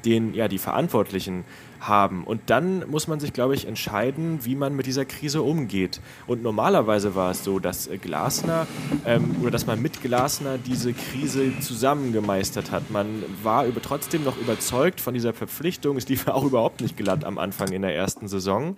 den 0.04 0.34
ja 0.34 0.48
die 0.48 0.58
Verantwortlichen 0.58 1.44
haben. 1.88 2.24
Und 2.24 2.42
dann 2.46 2.88
muss 2.88 3.08
man 3.08 3.20
sich, 3.20 3.32
glaube 3.32 3.54
ich, 3.54 3.66
entscheiden, 3.66 4.44
wie 4.44 4.54
man 4.54 4.74
mit 4.74 4.86
dieser 4.86 5.04
Krise 5.04 5.42
umgeht. 5.42 6.00
Und 6.26 6.42
normalerweise 6.42 7.14
war 7.14 7.30
es 7.32 7.44
so, 7.44 7.58
dass 7.58 7.86
äh, 7.86 7.98
Glasner 7.98 8.66
ähm, 9.04 9.36
oder 9.40 9.50
dass 9.50 9.66
man 9.66 9.80
mit 9.80 10.02
Glasner 10.02 10.58
diese 10.58 10.92
Krise 10.92 11.58
zusammen 11.60 12.12
gemeistert 12.12 12.70
hat. 12.70 12.90
Man 12.90 13.22
war 13.42 13.66
über, 13.66 13.82
trotzdem 13.82 14.24
noch 14.24 14.36
überzeugt 14.38 15.00
von 15.00 15.14
dieser 15.14 15.32
Verpflichtung. 15.32 15.96
Es 15.96 16.08
lief 16.08 16.26
auch 16.28 16.44
überhaupt 16.44 16.80
nicht 16.80 16.96
glatt 16.96 17.24
am 17.24 17.38
Anfang 17.38 17.72
in 17.72 17.82
der 17.82 17.94
ersten 17.94 18.28
Saison. 18.28 18.76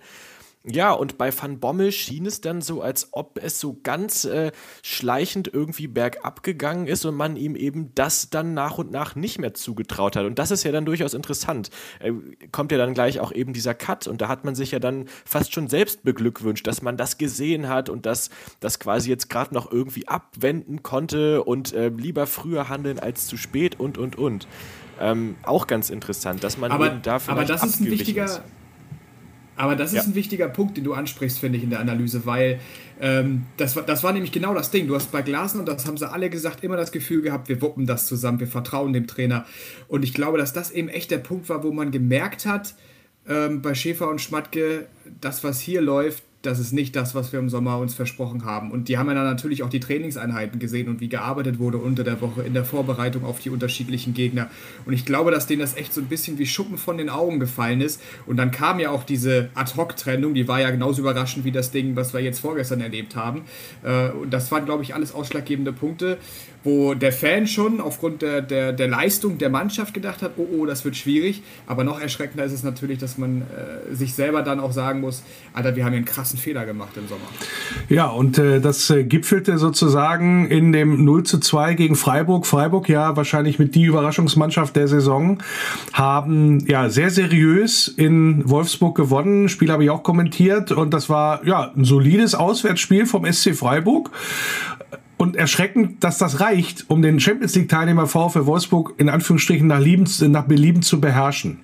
Ja, 0.67 0.93
und 0.93 1.19
bei 1.19 1.31
Van 1.31 1.59
Bommel 1.59 1.91
schien 1.91 2.25
es 2.25 2.41
dann 2.41 2.61
so, 2.61 2.81
als 2.81 3.09
ob 3.11 3.39
es 3.41 3.59
so 3.59 3.77
ganz 3.83 4.25
äh, 4.25 4.51
schleichend 4.81 5.47
irgendwie 5.53 5.87
bergab 5.87 6.41
gegangen 6.41 6.87
ist 6.87 7.05
und 7.05 7.13
man 7.13 7.35
ihm 7.35 7.55
eben 7.55 7.93
das 7.93 8.31
dann 8.31 8.55
nach 8.55 8.79
und 8.79 8.89
nach 8.89 9.15
nicht 9.15 9.37
mehr 9.37 9.53
zugetraut 9.53 10.15
hat. 10.15 10.25
Und 10.25 10.39
das 10.39 10.49
ist 10.49 10.63
ja 10.63 10.71
dann 10.71 10.85
durchaus 10.85 11.13
interessant. 11.13 11.69
Äh, 11.99 12.13
kommt 12.51 12.71
ja 12.71 12.79
dann 12.79 12.95
gleich 12.95 13.19
auch 13.19 13.31
eben 13.31 13.53
dieser 13.53 13.75
Cut 13.75 14.07
und 14.07 14.21
da 14.21 14.27
hat 14.27 14.43
man 14.43 14.55
sich 14.55 14.71
ja 14.71 14.79
dann 14.79 15.05
fast 15.23 15.53
schon 15.53 15.67
selbst 15.67 16.03
beglückwünscht, 16.03 16.65
dass 16.65 16.81
man 16.81 16.97
das 16.97 17.19
gesehen 17.19 17.69
hat 17.69 17.89
und 17.89 18.07
dass 18.07 18.31
das 18.59 18.79
quasi 18.79 19.11
jetzt 19.11 19.29
gerade 19.29 19.53
noch 19.53 19.71
irgendwie 19.71 20.07
abwenden 20.07 20.81
konnte 20.81 21.43
und 21.43 21.73
äh, 21.73 21.89
lieber 21.89 22.25
früher 22.25 22.69
handeln 22.69 22.97
als 22.97 23.27
zu 23.27 23.37
spät 23.37 23.79
und 23.79 23.99
und 23.99 24.17
und. 24.17 24.47
Ähm, 24.99 25.35
auch 25.43 25.67
ganz 25.67 25.89
interessant, 25.91 26.43
dass 26.43 26.57
man 26.57 26.71
aber, 26.71 26.87
eben 26.87 27.01
da 27.03 27.19
vielleicht 27.19 27.37
Aber 27.37 27.45
das 27.45 27.63
ist 27.63 27.81
ein 27.81 27.91
wichtiger. 27.91 28.25
Ist 28.25 28.41
aber 29.55 29.75
das 29.75 29.91
ist 29.91 29.97
ja. 29.97 30.03
ein 30.03 30.15
wichtiger 30.15 30.49
Punkt, 30.49 30.77
den 30.77 30.83
du 30.83 30.93
ansprichst, 30.93 31.39
finde 31.39 31.57
ich, 31.57 31.63
in 31.63 31.69
der 31.69 31.79
Analyse, 31.79 32.25
weil 32.25 32.59
ähm, 32.99 33.45
das, 33.57 33.75
war, 33.75 33.83
das 33.83 34.03
war 34.03 34.11
nämlich 34.11 34.31
genau 34.31 34.53
das 34.53 34.71
Ding. 34.71 34.87
Du 34.87 34.95
hast 34.95 35.11
bei 35.11 35.21
Glasner, 35.21 35.61
und 35.61 35.67
das 35.67 35.85
haben 35.85 35.97
sie 35.97 36.09
alle 36.09 36.29
gesagt, 36.29 36.63
immer 36.63 36.77
das 36.77 36.91
Gefühl 36.91 37.21
gehabt, 37.21 37.47
wir 37.47 37.61
wuppen 37.61 37.85
das 37.85 38.07
zusammen, 38.07 38.39
wir 38.39 38.47
vertrauen 38.47 38.93
dem 38.93 39.07
Trainer. 39.07 39.45
Und 39.87 40.03
ich 40.03 40.13
glaube, 40.13 40.37
dass 40.37 40.53
das 40.53 40.71
eben 40.71 40.89
echt 40.89 41.11
der 41.11 41.19
Punkt 41.19 41.47
war, 41.49 41.63
wo 41.63 41.71
man 41.71 41.91
gemerkt 41.91 42.45
hat, 42.45 42.75
ähm, 43.27 43.61
bei 43.61 43.73
Schäfer 43.73 44.09
und 44.09 44.21
Schmatke, 44.21 44.87
das, 45.21 45.43
was 45.43 45.59
hier 45.59 45.81
läuft, 45.81 46.23
das 46.45 46.59
ist 46.59 46.71
nicht 46.71 46.95
das, 46.95 47.15
was 47.15 47.31
wir 47.31 47.39
im 47.39 47.49
Sommer 47.49 47.77
uns 47.79 47.93
versprochen 47.93 48.45
haben. 48.45 48.71
Und 48.71 48.87
die 48.87 48.97
haben 48.97 49.07
ja 49.07 49.13
dann 49.13 49.25
natürlich 49.25 49.63
auch 49.63 49.69
die 49.69 49.79
Trainingseinheiten 49.79 50.59
gesehen 50.59 50.87
und 50.89 50.99
wie 50.99 51.09
gearbeitet 51.09 51.59
wurde 51.59 51.77
unter 51.77 52.03
der 52.03 52.21
Woche 52.21 52.43
in 52.43 52.53
der 52.53 52.65
Vorbereitung 52.65 53.25
auf 53.25 53.39
die 53.39 53.49
unterschiedlichen 53.49 54.13
Gegner. 54.13 54.49
Und 54.85 54.93
ich 54.93 55.05
glaube, 55.05 55.31
dass 55.31 55.47
denen 55.47 55.61
das 55.61 55.75
echt 55.75 55.93
so 55.93 56.01
ein 56.01 56.07
bisschen 56.07 56.37
wie 56.37 56.45
Schuppen 56.45 56.77
von 56.77 56.97
den 56.97 57.09
Augen 57.09 57.39
gefallen 57.39 57.81
ist. 57.81 58.01
Und 58.25 58.37
dann 58.37 58.51
kam 58.51 58.79
ja 58.79 58.91
auch 58.91 59.03
diese 59.03 59.49
Ad-Hoc-Trennung, 59.55 60.33
die 60.33 60.47
war 60.47 60.61
ja 60.61 60.69
genauso 60.69 61.01
überraschend 61.01 61.45
wie 61.45 61.51
das 61.51 61.71
Ding, 61.71 61.95
was 61.95 62.13
wir 62.13 62.21
jetzt 62.21 62.39
vorgestern 62.39 62.81
erlebt 62.81 63.15
haben. 63.15 63.43
Äh, 63.83 64.09
und 64.09 64.31
das 64.31 64.51
waren, 64.51 64.65
glaube 64.65 64.83
ich, 64.83 64.93
alles 64.93 65.13
ausschlaggebende 65.13 65.73
Punkte 65.73 66.17
wo 66.65 66.95
der 66.95 67.11
Fan 67.11 67.45
schon 67.47 67.79
aufgrund 67.79 68.23
der, 68.23 68.41
der, 68.41 68.73
der 68.73 68.87
Leistung 68.87 69.37
der 69.37 69.49
Mannschaft 69.49 69.93
gedacht 69.93 70.23
hat, 70.23 70.31
oh, 70.37 70.47
oh, 70.57 70.65
das 70.65 70.83
wird 70.83 70.95
schwierig. 70.95 71.43
Aber 71.67 71.83
noch 71.83 72.01
erschreckender 72.01 72.43
ist 72.43 72.53
es 72.53 72.63
natürlich, 72.63 72.97
dass 72.97 73.19
man 73.19 73.43
äh, 73.43 73.95
sich 73.95 74.15
selber 74.15 74.41
dann 74.41 74.59
auch 74.59 74.71
sagen 74.71 74.99
muss, 74.99 75.23
Alter, 75.53 75.75
wir 75.75 75.85
haben 75.85 75.91
hier 75.91 75.97
einen 75.97 76.05
krassen 76.05 76.39
Fehler 76.39 76.65
gemacht 76.65 76.97
im 76.97 77.07
Sommer. 77.07 77.25
Ja, 77.87 78.07
und 78.07 78.39
äh, 78.39 78.59
das 78.59 78.89
äh, 78.89 79.03
gipfelte 79.03 79.59
sozusagen 79.59 80.47
in 80.47 80.71
dem 80.71 81.05
0 81.05 81.23
zu 81.23 81.39
2 81.39 81.75
gegen 81.75 81.95
Freiburg. 81.95 82.47
Freiburg 82.47 82.89
ja 82.89 83.15
wahrscheinlich 83.15 83.59
mit 83.59 83.75
die 83.75 83.83
Überraschungsmannschaft 83.83 84.75
der 84.75 84.87
Saison, 84.87 85.43
haben 85.93 86.65
ja 86.67 86.89
sehr 86.89 87.11
seriös 87.11 87.87
in 87.87 88.49
Wolfsburg 88.49 88.97
gewonnen. 88.97 89.49
Spiel 89.49 89.71
habe 89.71 89.83
ich 89.83 89.91
auch 89.91 90.01
kommentiert 90.01 90.71
und 90.71 90.95
das 90.95 91.09
war 91.09 91.45
ja 91.45 91.71
ein 91.75 91.83
solides 91.83 92.33
Auswärtsspiel 92.33 93.05
vom 93.05 93.31
SC 93.31 93.55
Freiburg 93.55 94.09
und 95.17 95.35
erschreckend, 95.35 96.03
dass 96.03 96.17
das 96.17 96.39
reicht, 96.39 96.89
um 96.89 97.01
den 97.01 97.19
Champions 97.19 97.55
League 97.55 97.69
Teilnehmer 97.69 98.07
VfL 98.07 98.45
Wolfsburg 98.45 98.93
in 98.97 99.09
Anführungsstrichen 99.09 99.67
nach, 99.67 99.79
Lieben, 99.79 100.05
nach 100.31 100.45
Belieben 100.45 100.81
zu 100.81 100.99
beherrschen. 100.99 101.59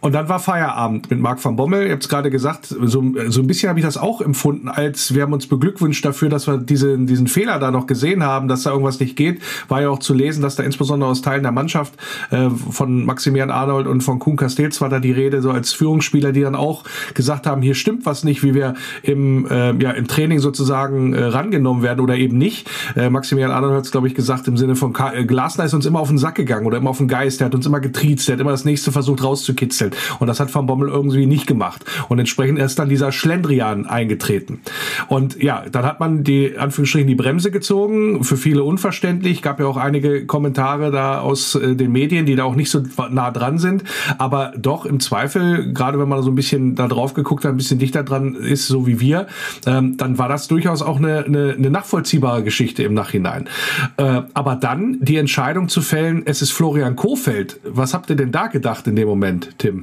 Und 0.00 0.14
dann 0.14 0.28
war 0.28 0.38
Feierabend 0.38 1.10
mit 1.10 1.20
Marc 1.20 1.44
van 1.44 1.56
Bommel. 1.56 1.86
Ihr 1.86 1.92
habt 1.92 2.04
es 2.04 2.08
gerade 2.08 2.30
gesagt, 2.30 2.66
so, 2.66 2.86
so 2.86 3.00
ein 3.00 3.46
bisschen 3.46 3.68
habe 3.68 3.78
ich 3.78 3.84
das 3.84 3.96
auch 3.96 4.20
empfunden, 4.20 4.68
als 4.68 5.14
wir 5.14 5.22
haben 5.22 5.32
uns 5.32 5.46
beglückwünscht 5.46 6.04
dafür, 6.04 6.28
dass 6.28 6.46
wir 6.46 6.58
diese, 6.58 6.96
diesen 6.98 7.26
Fehler 7.26 7.58
da 7.58 7.70
noch 7.70 7.86
gesehen 7.86 8.22
haben, 8.22 8.48
dass 8.48 8.62
da 8.62 8.70
irgendwas 8.70 9.00
nicht 9.00 9.16
geht. 9.16 9.40
War 9.68 9.82
ja 9.82 9.90
auch 9.90 9.98
zu 9.98 10.14
lesen, 10.14 10.42
dass 10.42 10.56
da 10.56 10.62
insbesondere 10.62 11.10
aus 11.10 11.22
Teilen 11.22 11.42
der 11.42 11.52
Mannschaft 11.52 11.94
äh, 12.30 12.48
von 12.50 13.04
Maximilian 13.04 13.50
Arnold 13.50 13.86
und 13.86 14.02
von 14.02 14.18
Kuhn 14.18 14.36
Castells 14.36 14.80
war 14.80 14.88
da 14.88 15.00
die 15.00 15.12
Rede, 15.12 15.42
so 15.42 15.50
als 15.50 15.72
Führungsspieler, 15.72 16.32
die 16.32 16.42
dann 16.42 16.54
auch 16.54 16.84
gesagt 17.14 17.46
haben, 17.46 17.62
hier 17.62 17.74
stimmt 17.74 18.06
was 18.06 18.24
nicht, 18.24 18.42
wie 18.42 18.54
wir 18.54 18.74
im, 19.02 19.46
äh, 19.46 19.72
ja, 19.82 19.90
im 19.90 20.06
Training 20.06 20.38
sozusagen 20.38 21.12
äh, 21.12 21.24
rangenommen 21.24 21.82
werden 21.82 22.00
oder 22.00 22.16
eben 22.16 22.38
nicht. 22.38 22.70
Äh, 22.96 23.10
Maximilian 23.10 23.50
Arnold 23.50 23.74
hat 23.74 23.84
es, 23.84 23.90
glaube 23.90 24.06
ich, 24.06 24.14
gesagt 24.14 24.46
im 24.48 24.56
Sinne 24.56 24.76
von 24.76 24.92
Ka 24.92 25.22
Glasner 25.22 25.64
ist 25.64 25.74
uns 25.74 25.86
immer 25.86 26.00
auf 26.00 26.08
den 26.08 26.18
Sack 26.18 26.36
gegangen 26.36 26.66
oder 26.66 26.78
immer 26.78 26.90
auf 26.90 26.98
den 26.98 27.08
Geist, 27.08 27.40
der 27.40 27.46
hat 27.46 27.54
uns 27.54 27.66
immer 27.66 27.80
getriezt, 27.80 28.28
der 28.28 28.34
hat 28.34 28.40
immer 28.40 28.50
das 28.50 28.64
nächste 28.64 28.92
versucht 28.92 29.22
rauszukitzeln. 29.22 29.87
Gewechselt. 29.88 30.20
Und 30.20 30.26
das 30.26 30.40
hat 30.40 30.54
Van 30.54 30.66
Bommel 30.66 30.88
irgendwie 30.88 31.26
nicht 31.26 31.46
gemacht. 31.46 31.84
Und 32.08 32.18
entsprechend 32.18 32.58
ist 32.58 32.78
dann 32.78 32.88
dieser 32.88 33.12
Schlendrian 33.12 33.86
eingetreten. 33.86 34.60
Und 35.08 35.42
ja, 35.42 35.64
dann 35.70 35.84
hat 35.84 36.00
man 36.00 36.24
die, 36.24 36.56
Anführungsstrichen, 36.56 37.08
die 37.08 37.14
Bremse 37.14 37.50
gezogen. 37.50 38.24
Für 38.24 38.36
viele 38.36 38.62
unverständlich. 38.64 39.42
Gab 39.42 39.60
ja 39.60 39.66
auch 39.66 39.76
einige 39.76 40.26
Kommentare 40.26 40.90
da 40.90 41.20
aus 41.20 41.54
äh, 41.54 41.74
den 41.74 41.92
Medien, 41.92 42.26
die 42.26 42.36
da 42.36 42.44
auch 42.44 42.54
nicht 42.54 42.70
so 42.70 42.82
nah 43.10 43.30
dran 43.30 43.58
sind. 43.58 43.84
Aber 44.18 44.52
doch 44.56 44.84
im 44.84 45.00
Zweifel, 45.00 45.72
gerade 45.72 45.98
wenn 45.98 46.08
man 46.08 46.22
so 46.22 46.30
ein 46.30 46.34
bisschen 46.34 46.74
da 46.74 46.88
drauf 46.88 47.14
geguckt 47.14 47.44
hat, 47.44 47.52
ein 47.52 47.56
bisschen 47.56 47.78
dichter 47.78 48.02
dran 48.02 48.34
ist, 48.34 48.66
so 48.66 48.86
wie 48.86 49.00
wir, 49.00 49.26
ähm, 49.66 49.96
dann 49.96 50.18
war 50.18 50.28
das 50.28 50.48
durchaus 50.48 50.82
auch 50.82 50.98
eine, 50.98 51.24
eine, 51.24 51.54
eine 51.56 51.70
nachvollziehbare 51.70 52.42
Geschichte 52.42 52.82
im 52.82 52.94
Nachhinein. 52.94 53.48
Äh, 53.96 54.22
aber 54.34 54.56
dann 54.56 54.98
die 55.00 55.16
Entscheidung 55.16 55.68
zu 55.68 55.80
fällen, 55.80 56.22
es 56.24 56.42
ist 56.42 56.52
Florian 56.52 56.96
Kofeld. 56.96 57.60
Was 57.64 57.94
habt 57.94 58.10
ihr 58.10 58.16
denn 58.16 58.32
da 58.32 58.46
gedacht 58.46 58.86
in 58.86 58.96
dem 58.96 59.08
Moment, 59.08 59.50
Tim? 59.58 59.77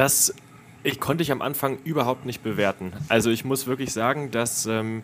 Das 0.00 0.32
ich 0.82 0.98
konnte 0.98 1.22
ich 1.22 1.30
am 1.30 1.42
Anfang 1.42 1.76
überhaupt 1.84 2.24
nicht 2.24 2.42
bewerten. 2.42 2.94
Also 3.10 3.28
ich 3.28 3.44
muss 3.44 3.66
wirklich 3.66 3.92
sagen, 3.92 4.30
dass 4.30 4.64
ähm, 4.64 5.02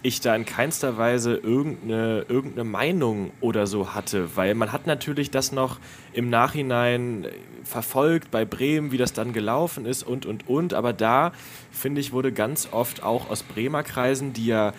ich 0.00 0.22
da 0.22 0.34
in 0.34 0.46
keinster 0.46 0.96
Weise 0.96 1.34
irgendeine, 1.34 2.24
irgendeine 2.30 2.64
Meinung 2.64 3.30
oder 3.42 3.66
so 3.66 3.92
hatte, 3.92 4.36
weil 4.36 4.54
man 4.54 4.72
hat 4.72 4.86
natürlich 4.86 5.30
das 5.30 5.52
noch 5.52 5.80
im 6.14 6.30
Nachhinein 6.30 7.26
verfolgt 7.62 8.30
bei 8.30 8.46
Bremen, 8.46 8.90
wie 8.90 8.96
das 8.96 9.12
dann 9.12 9.34
gelaufen 9.34 9.84
ist 9.84 10.02
und, 10.02 10.24
und, 10.24 10.48
und, 10.48 10.72
aber 10.72 10.94
da, 10.94 11.32
finde 11.70 12.00
ich, 12.00 12.12
wurde 12.12 12.32
ganz 12.32 12.70
oft 12.72 13.02
auch 13.02 13.28
aus 13.28 13.42
Bremer 13.42 13.82
Kreisen, 13.82 14.32
die 14.32 14.46
ja 14.46 14.72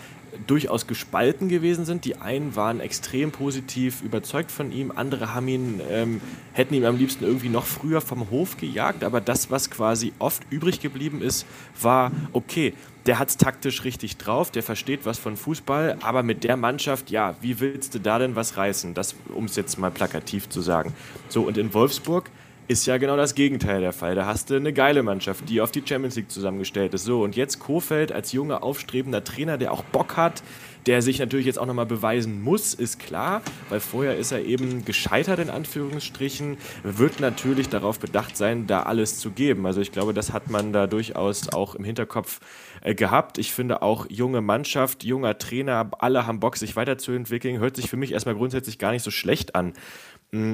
durchaus 0.47 0.87
gespalten 0.87 1.49
gewesen 1.49 1.85
sind. 1.85 2.05
Die 2.05 2.17
einen 2.17 2.55
waren 2.55 2.79
extrem 2.79 3.31
positiv 3.31 4.01
überzeugt 4.01 4.51
von 4.51 4.71
ihm, 4.71 4.91
andere 4.95 5.33
haben 5.33 5.47
ihn, 5.47 5.81
ähm, 5.89 6.21
hätten 6.53 6.73
ihn 6.73 6.85
am 6.85 6.97
liebsten 6.97 7.23
irgendwie 7.23 7.49
noch 7.49 7.65
früher 7.65 8.01
vom 8.01 8.29
Hof 8.29 8.57
gejagt. 8.57 9.03
Aber 9.03 9.21
das, 9.21 9.51
was 9.51 9.69
quasi 9.69 10.13
oft 10.19 10.43
übrig 10.49 10.79
geblieben 10.79 11.21
ist, 11.21 11.45
war, 11.81 12.11
okay, 12.33 12.73
der 13.05 13.17
hat 13.17 13.29
es 13.29 13.37
taktisch 13.37 13.83
richtig 13.85 14.17
drauf, 14.17 14.51
der 14.51 14.61
versteht 14.61 15.05
was 15.05 15.17
von 15.17 15.37
Fußball, 15.37 15.97
aber 16.01 16.21
mit 16.21 16.43
der 16.43 16.57
Mannschaft, 16.57 17.09
ja, 17.09 17.35
wie 17.41 17.59
willst 17.59 17.95
du 17.95 17.99
da 17.99 18.19
denn 18.19 18.35
was 18.35 18.57
reißen? 18.57 18.93
Das, 18.93 19.15
um 19.33 19.45
es 19.45 19.55
jetzt 19.55 19.79
mal 19.79 19.89
plakativ 19.89 20.49
zu 20.49 20.61
sagen. 20.61 20.93
So, 21.27 21.43
und 21.43 21.57
in 21.57 21.73
Wolfsburg 21.73 22.29
ist 22.69 22.85
ja 22.85 22.97
genau 22.97 23.17
das 23.17 23.33
Gegenteil 23.33 23.81
der 23.81 23.93
Fall. 23.93 24.13
Da 24.13 24.27
hast 24.27 24.51
du 24.51 24.55
eine 24.55 24.71
geile 24.71 25.01
Mannschaft, 25.01 25.49
die 25.49 25.59
auf 25.59 25.71
die 25.71 25.81
Champions 25.83 26.15
League 26.15 26.29
zusammengestellt 26.29 26.93
ist. 26.93 27.03
So, 27.03 27.23
und 27.23 27.35
jetzt 27.35 27.59
Kofeld 27.59 28.11
als 28.11 28.31
junger, 28.31 28.61
aufstrebender 28.61 29.23
Trainer, 29.23 29.57
der 29.57 29.71
auch 29.71 29.83
Bock 29.83 30.17
hat, 30.17 30.43
der 30.85 31.01
sich 31.01 31.17
natürlich 31.17 31.47
jetzt 31.47 31.57
auch 31.57 31.65
nochmal 31.65 31.87
beweisen 31.87 32.43
muss, 32.43 32.75
ist 32.75 32.99
klar, 32.99 33.41
weil 33.69 33.79
vorher 33.79 34.17
ist 34.17 34.31
er 34.31 34.45
eben 34.45 34.85
gescheitert 34.85 35.39
in 35.39 35.49
Anführungsstrichen, 35.49 36.57
wird 36.83 37.19
natürlich 37.19 37.69
darauf 37.69 37.99
bedacht 37.99 38.37
sein, 38.37 38.67
da 38.67 38.83
alles 38.83 39.17
zu 39.17 39.31
geben. 39.31 39.65
Also 39.65 39.81
ich 39.81 39.91
glaube, 39.91 40.13
das 40.13 40.31
hat 40.31 40.51
man 40.51 40.71
da 40.71 40.85
durchaus 40.85 41.51
auch 41.51 41.73
im 41.73 41.83
Hinterkopf 41.83 42.39
äh, 42.81 42.93
gehabt. 42.93 43.39
Ich 43.39 43.51
finde 43.51 43.81
auch 43.81 44.05
junge 44.09 44.41
Mannschaft, 44.41 45.03
junger 45.03 45.39
Trainer, 45.39 45.89
alle 45.97 46.27
haben 46.27 46.39
Bock, 46.39 46.55
sich 46.55 46.75
weiterzuentwickeln, 46.75 47.59
hört 47.59 47.75
sich 47.75 47.89
für 47.89 47.97
mich 47.97 48.11
erstmal 48.11 48.35
grundsätzlich 48.35 48.77
gar 48.77 48.91
nicht 48.91 49.03
so 49.03 49.11
schlecht 49.11 49.55
an. 49.55 49.73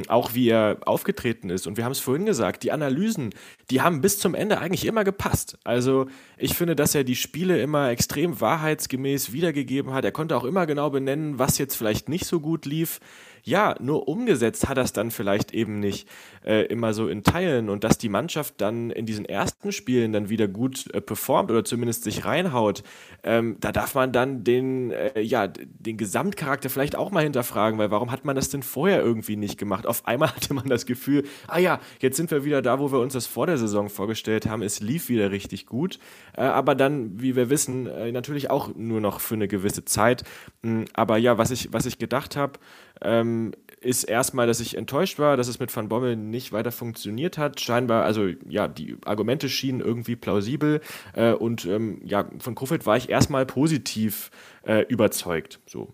Auch 0.07 0.33
wie 0.33 0.49
er 0.49 0.77
aufgetreten 0.85 1.49
ist. 1.49 1.67
Und 1.67 1.75
wir 1.75 1.83
haben 1.83 1.91
es 1.91 1.99
vorhin 1.99 2.25
gesagt, 2.25 2.63
die 2.63 2.71
Analysen, 2.71 3.31
die 3.69 3.81
haben 3.81 3.99
bis 3.99 4.19
zum 4.19 4.33
Ende 4.33 4.59
eigentlich 4.59 4.85
immer 4.85 5.03
gepasst. 5.03 5.57
Also 5.65 6.07
ich 6.37 6.53
finde, 6.53 6.77
dass 6.77 6.95
er 6.95 7.03
die 7.03 7.17
Spiele 7.17 7.61
immer 7.61 7.89
extrem 7.89 8.39
wahrheitsgemäß 8.39 9.33
wiedergegeben 9.33 9.93
hat. 9.93 10.05
Er 10.05 10.13
konnte 10.13 10.37
auch 10.37 10.45
immer 10.45 10.65
genau 10.65 10.89
benennen, 10.89 11.39
was 11.39 11.57
jetzt 11.57 11.75
vielleicht 11.75 12.07
nicht 12.07 12.25
so 12.25 12.39
gut 12.39 12.65
lief. 12.65 13.01
Ja, 13.47 13.75
nur 13.79 14.07
umgesetzt 14.07 14.67
hat 14.67 14.79
es 14.79 14.91
dann 14.91 15.11
vielleicht 15.11 15.53
eben 15.53 15.79
nicht 15.79 16.07
äh, 16.43 16.65
immer 16.65 16.95
so 16.95 17.07
in 17.07 17.21
Teilen 17.21 17.69
und 17.69 17.83
dass 17.83 17.99
die 17.99 18.09
Mannschaft 18.09 18.55
dann 18.57 18.89
in 18.89 19.05
diesen 19.05 19.23
ersten 19.23 19.71
Spielen 19.71 20.13
dann 20.13 20.29
wieder 20.29 20.47
gut 20.47 20.91
äh, 20.95 20.99
performt 20.99 21.51
oder 21.51 21.63
zumindest 21.63 22.03
sich 22.05 22.25
reinhaut, 22.25 22.81
ähm, 23.23 23.57
da 23.59 23.71
darf 23.71 23.93
man 23.93 24.11
dann 24.11 24.43
den, 24.43 24.89
äh, 24.89 25.21
ja, 25.21 25.45
den 25.47 25.95
Gesamtcharakter 25.95 26.71
vielleicht 26.71 26.95
auch 26.95 27.11
mal 27.11 27.21
hinterfragen, 27.21 27.77
weil 27.77 27.91
warum 27.91 28.11
hat 28.11 28.25
man 28.25 28.35
das 28.35 28.49
denn 28.49 28.63
vorher 28.63 29.03
irgendwie 29.03 29.35
nicht 29.35 29.59
gemacht? 29.59 29.85
Auf 29.85 30.07
einmal 30.07 30.31
hatte 30.35 30.55
man 30.55 30.67
das 30.67 30.87
Gefühl, 30.87 31.23
ah 31.47 31.59
ja, 31.59 31.79
jetzt 31.99 32.17
sind 32.17 32.31
wir 32.31 32.45
wieder 32.45 32.63
da, 32.63 32.79
wo 32.79 32.91
wir 32.91 32.99
uns 32.99 33.13
das 33.13 33.27
vor 33.27 33.45
der 33.45 33.59
Saison 33.59 33.89
vorgestellt 33.89 34.47
haben. 34.47 34.63
Es 34.63 34.79
lief 34.79 35.07
wieder 35.07 35.29
richtig 35.29 35.67
gut, 35.67 35.99
äh, 36.35 36.41
aber 36.41 36.73
dann, 36.73 37.21
wie 37.21 37.35
wir 37.35 37.51
wissen, 37.51 37.85
äh, 37.85 38.11
natürlich 38.11 38.49
auch 38.49 38.73
nur 38.75 39.01
noch 39.01 39.19
für 39.19 39.35
eine 39.35 39.47
gewisse 39.47 39.85
Zeit. 39.85 40.23
Mm, 40.63 40.85
aber 40.93 41.17
ja, 41.17 41.37
was 41.37 41.51
ich, 41.51 41.71
was 41.71 41.85
ich 41.85 41.99
gedacht 41.99 42.35
habe, 42.35 42.53
ähm, 43.01 43.53
ist 43.81 44.03
erstmal, 44.03 44.47
dass 44.47 44.59
ich 44.59 44.77
enttäuscht 44.77 45.19
war, 45.19 45.37
dass 45.37 45.47
es 45.47 45.59
mit 45.59 45.75
Van 45.75 45.89
Bommel 45.89 46.15
nicht 46.15 46.51
weiter 46.51 46.71
funktioniert 46.71 47.37
hat. 47.37 47.61
Scheinbar, 47.61 48.03
also 48.03 48.27
ja, 48.47 48.67
die 48.67 48.97
Argumente 49.05 49.47
schienen 49.47 49.79
irgendwie 49.79 50.15
plausibel 50.15 50.81
äh, 51.13 51.33
und 51.33 51.65
ähm, 51.65 52.01
ja, 52.03 52.25
von 52.39 52.55
Kofeld 52.55 52.85
war 52.85 52.97
ich 52.97 53.09
erstmal 53.09 53.45
positiv 53.45 54.31
äh, 54.63 54.81
überzeugt. 54.87 55.59
So. 55.67 55.93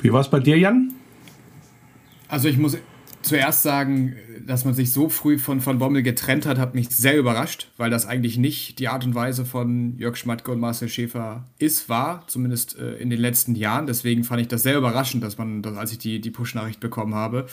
Wie 0.00 0.12
war 0.12 0.20
es 0.20 0.28
bei 0.28 0.38
dir, 0.38 0.56
Jan? 0.56 0.94
Also 2.28 2.48
ich 2.48 2.58
muss 2.58 2.78
zuerst 3.28 3.62
sagen, 3.62 4.16
dass 4.46 4.64
man 4.64 4.74
sich 4.74 4.92
so 4.92 5.08
früh 5.08 5.38
von 5.38 5.64
Van 5.64 5.78
Bommel 5.78 6.02
getrennt 6.02 6.46
hat, 6.46 6.58
hat 6.58 6.74
mich 6.74 6.88
sehr 6.90 7.16
überrascht, 7.16 7.68
weil 7.76 7.90
das 7.90 8.06
eigentlich 8.06 8.38
nicht 8.38 8.78
die 8.78 8.88
Art 8.88 9.04
und 9.04 9.14
Weise 9.14 9.44
von 9.44 9.96
Jörg 9.98 10.16
Schmatke 10.16 10.50
und 10.50 10.60
Marcel 10.60 10.88
Schäfer 10.88 11.44
ist, 11.58 11.88
war, 11.88 12.26
zumindest 12.26 12.78
äh, 12.78 12.94
in 12.94 13.10
den 13.10 13.20
letzten 13.20 13.54
Jahren. 13.54 13.86
Deswegen 13.86 14.24
fand 14.24 14.40
ich 14.40 14.48
das 14.48 14.62
sehr 14.62 14.76
überraschend, 14.76 15.22
dass 15.22 15.38
man, 15.38 15.62
dass, 15.62 15.76
als 15.76 15.92
ich 15.92 15.98
die, 15.98 16.20
die 16.20 16.30
Push-Nachricht 16.30 16.80
bekommen 16.80 17.14
habe. 17.14 17.46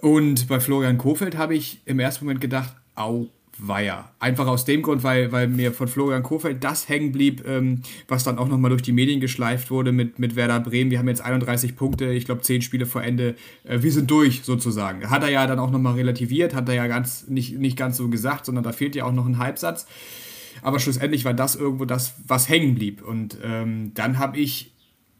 Und 0.00 0.48
bei 0.48 0.60
Florian 0.60 0.98
Kofeld 0.98 1.36
habe 1.36 1.54
ich 1.54 1.80
im 1.86 1.98
ersten 1.98 2.24
Moment 2.24 2.40
gedacht, 2.40 2.74
au, 2.94 3.28
Weiher. 3.62 4.10
Einfach 4.18 4.46
aus 4.46 4.64
dem 4.64 4.82
Grund, 4.82 5.02
weil, 5.02 5.32
weil 5.32 5.48
mir 5.48 5.72
von 5.72 5.88
Florian 5.88 6.22
Kofeld 6.22 6.64
das 6.64 6.88
hängen 6.88 7.12
blieb, 7.12 7.46
ähm, 7.46 7.82
was 8.08 8.24
dann 8.24 8.38
auch 8.38 8.48
nochmal 8.48 8.70
durch 8.70 8.82
die 8.82 8.92
Medien 8.92 9.20
geschleift 9.20 9.70
wurde 9.70 9.92
mit, 9.92 10.18
mit 10.18 10.36
Werder 10.36 10.60
Bremen. 10.60 10.90
Wir 10.90 10.98
haben 10.98 11.08
jetzt 11.08 11.20
31 11.20 11.76
Punkte, 11.76 12.12
ich 12.12 12.24
glaube 12.24 12.42
10 12.42 12.62
Spiele 12.62 12.86
vor 12.86 13.02
Ende. 13.02 13.34
Äh, 13.64 13.82
wir 13.82 13.92
sind 13.92 14.10
durch 14.10 14.42
sozusagen. 14.42 15.10
Hat 15.10 15.22
er 15.22 15.30
ja 15.30 15.46
dann 15.46 15.58
auch 15.58 15.70
nochmal 15.70 15.94
relativiert, 15.94 16.54
hat 16.54 16.68
er 16.68 16.74
ja 16.74 16.86
ganz, 16.86 17.28
nicht, 17.28 17.58
nicht 17.58 17.76
ganz 17.76 17.96
so 17.96 18.08
gesagt, 18.08 18.46
sondern 18.46 18.64
da 18.64 18.72
fehlt 18.72 18.94
ja 18.94 19.04
auch 19.04 19.12
noch 19.12 19.26
ein 19.26 19.38
Halbsatz. 19.38 19.86
Aber 20.62 20.78
schlussendlich 20.78 21.24
war 21.24 21.34
das 21.34 21.56
irgendwo 21.56 21.84
das, 21.84 22.14
was 22.26 22.48
hängen 22.48 22.74
blieb. 22.74 23.02
Und 23.02 23.38
ähm, 23.42 23.92
dann 23.94 24.18
habe 24.18 24.38
ich 24.38 24.72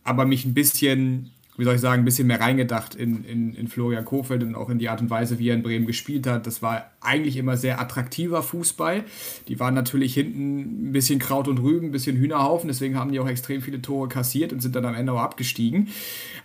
aber 0.02 0.24
mich 0.24 0.44
ein 0.44 0.54
bisschen 0.54 1.30
wie 1.60 1.64
soll 1.64 1.74
ich 1.74 1.80
sagen, 1.82 2.00
ein 2.00 2.04
bisschen 2.06 2.26
mehr 2.26 2.40
reingedacht 2.40 2.94
in, 2.94 3.22
in, 3.24 3.54
in 3.54 3.68
Florian 3.68 4.06
Kofeld 4.06 4.42
und 4.42 4.54
auch 4.54 4.70
in 4.70 4.78
die 4.78 4.88
Art 4.88 5.02
und 5.02 5.10
Weise, 5.10 5.38
wie 5.38 5.50
er 5.50 5.54
in 5.54 5.62
Bremen 5.62 5.86
gespielt 5.86 6.26
hat. 6.26 6.46
Das 6.46 6.62
war 6.62 6.90
eigentlich 7.02 7.36
immer 7.36 7.58
sehr 7.58 7.78
attraktiver 7.78 8.42
Fußball. 8.42 9.04
Die 9.46 9.60
waren 9.60 9.74
natürlich 9.74 10.14
hinten 10.14 10.88
ein 10.88 10.92
bisschen 10.92 11.18
Kraut 11.18 11.48
und 11.48 11.58
Rüben, 11.58 11.88
ein 11.88 11.92
bisschen 11.92 12.16
Hühnerhaufen, 12.16 12.68
deswegen 12.68 12.96
haben 12.96 13.12
die 13.12 13.20
auch 13.20 13.28
extrem 13.28 13.60
viele 13.60 13.82
Tore 13.82 14.08
kassiert 14.08 14.54
und 14.54 14.60
sind 14.60 14.74
dann 14.74 14.86
am 14.86 14.94
Ende 14.94 15.12
auch 15.12 15.20
abgestiegen. 15.20 15.88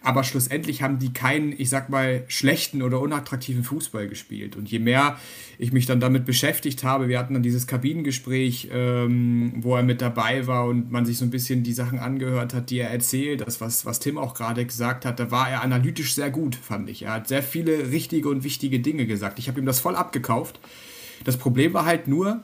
Aber 0.03 0.25
schlussendlich 0.25 0.81
haben 0.81 0.99
die 0.99 1.13
keinen, 1.13 1.53
ich 1.57 1.69
sag 1.69 1.89
mal, 1.89 2.25
schlechten 2.27 2.81
oder 2.81 2.99
unattraktiven 2.99 3.63
Fußball 3.63 4.09
gespielt. 4.09 4.57
Und 4.57 4.69
je 4.69 4.79
mehr 4.79 5.17
ich 5.57 5.71
mich 5.71 5.85
dann 5.85 6.01
damit 6.01 6.25
beschäftigt 6.25 6.83
habe, 6.83 7.07
wir 7.07 7.17
hatten 7.17 7.33
dann 7.33 7.43
dieses 7.43 7.67
Kabinengespräch, 7.67 8.69
ähm, 8.73 9.53
wo 9.57 9.75
er 9.75 9.83
mit 9.83 10.01
dabei 10.01 10.45
war 10.47 10.65
und 10.65 10.91
man 10.91 11.05
sich 11.05 11.17
so 11.17 11.25
ein 11.25 11.31
bisschen 11.31 11.63
die 11.63 11.73
Sachen 11.73 11.99
angehört 11.99 12.53
hat, 12.53 12.69
die 12.69 12.79
er 12.79 12.89
erzählt, 12.89 13.41
das, 13.41 13.61
was, 13.61 13.85
was 13.85 13.99
Tim 13.99 14.17
auch 14.17 14.33
gerade 14.33 14.65
gesagt 14.65 15.04
hat, 15.05 15.19
da 15.19 15.31
war 15.31 15.49
er 15.49 15.61
analytisch 15.61 16.15
sehr 16.15 16.29
gut, 16.29 16.55
fand 16.55 16.89
ich. 16.89 17.03
Er 17.03 17.13
hat 17.13 17.27
sehr 17.27 17.43
viele 17.43 17.91
richtige 17.91 18.29
und 18.29 18.43
wichtige 18.43 18.79
Dinge 18.79 19.05
gesagt. 19.05 19.39
Ich 19.39 19.47
habe 19.47 19.59
ihm 19.59 19.65
das 19.65 19.79
voll 19.79 19.95
abgekauft. 19.95 20.59
Das 21.23 21.37
Problem 21.37 21.73
war 21.73 21.85
halt 21.85 22.07
nur, 22.07 22.43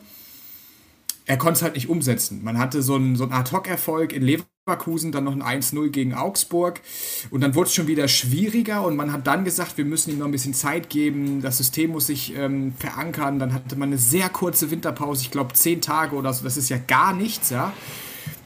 er 1.25 1.37
konnte 1.37 1.57
es 1.57 1.61
halt 1.61 1.75
nicht 1.75 1.89
umsetzen. 1.89 2.43
Man 2.43 2.57
hatte 2.57 2.81
so 2.81 2.95
einen, 2.95 3.15
so 3.15 3.23
einen 3.23 3.33
Ad-Hoc-Erfolg 3.33 4.13
in 4.13 4.23
Leverkusen, 4.23 5.11
dann 5.11 5.23
noch 5.23 5.37
ein 5.39 5.61
1-0 5.61 5.89
gegen 5.89 6.13
Augsburg 6.13 6.81
und 7.29 7.41
dann 7.41 7.55
wurde 7.55 7.67
es 7.67 7.73
schon 7.73 7.87
wieder 7.87 8.07
schwieriger 8.07 8.85
und 8.85 8.95
man 8.95 9.13
hat 9.13 9.27
dann 9.27 9.45
gesagt, 9.45 9.77
wir 9.77 9.85
müssen 9.85 10.11
ihm 10.11 10.19
noch 10.19 10.25
ein 10.25 10.31
bisschen 10.31 10.53
Zeit 10.53 10.89
geben, 10.89 11.41
das 11.41 11.57
System 11.57 11.91
muss 11.91 12.07
sich 12.07 12.35
ähm, 12.35 12.73
verankern. 12.77 13.39
Dann 13.39 13.53
hatte 13.53 13.75
man 13.75 13.89
eine 13.89 13.97
sehr 13.97 14.29
kurze 14.29 14.71
Winterpause, 14.71 15.23
ich 15.23 15.31
glaube 15.31 15.53
zehn 15.53 15.81
Tage 15.81 16.15
oder 16.15 16.33
so, 16.33 16.43
das 16.43 16.57
ist 16.57 16.69
ja 16.69 16.77
gar 16.77 17.13
nichts, 17.13 17.49
ja. 17.49 17.73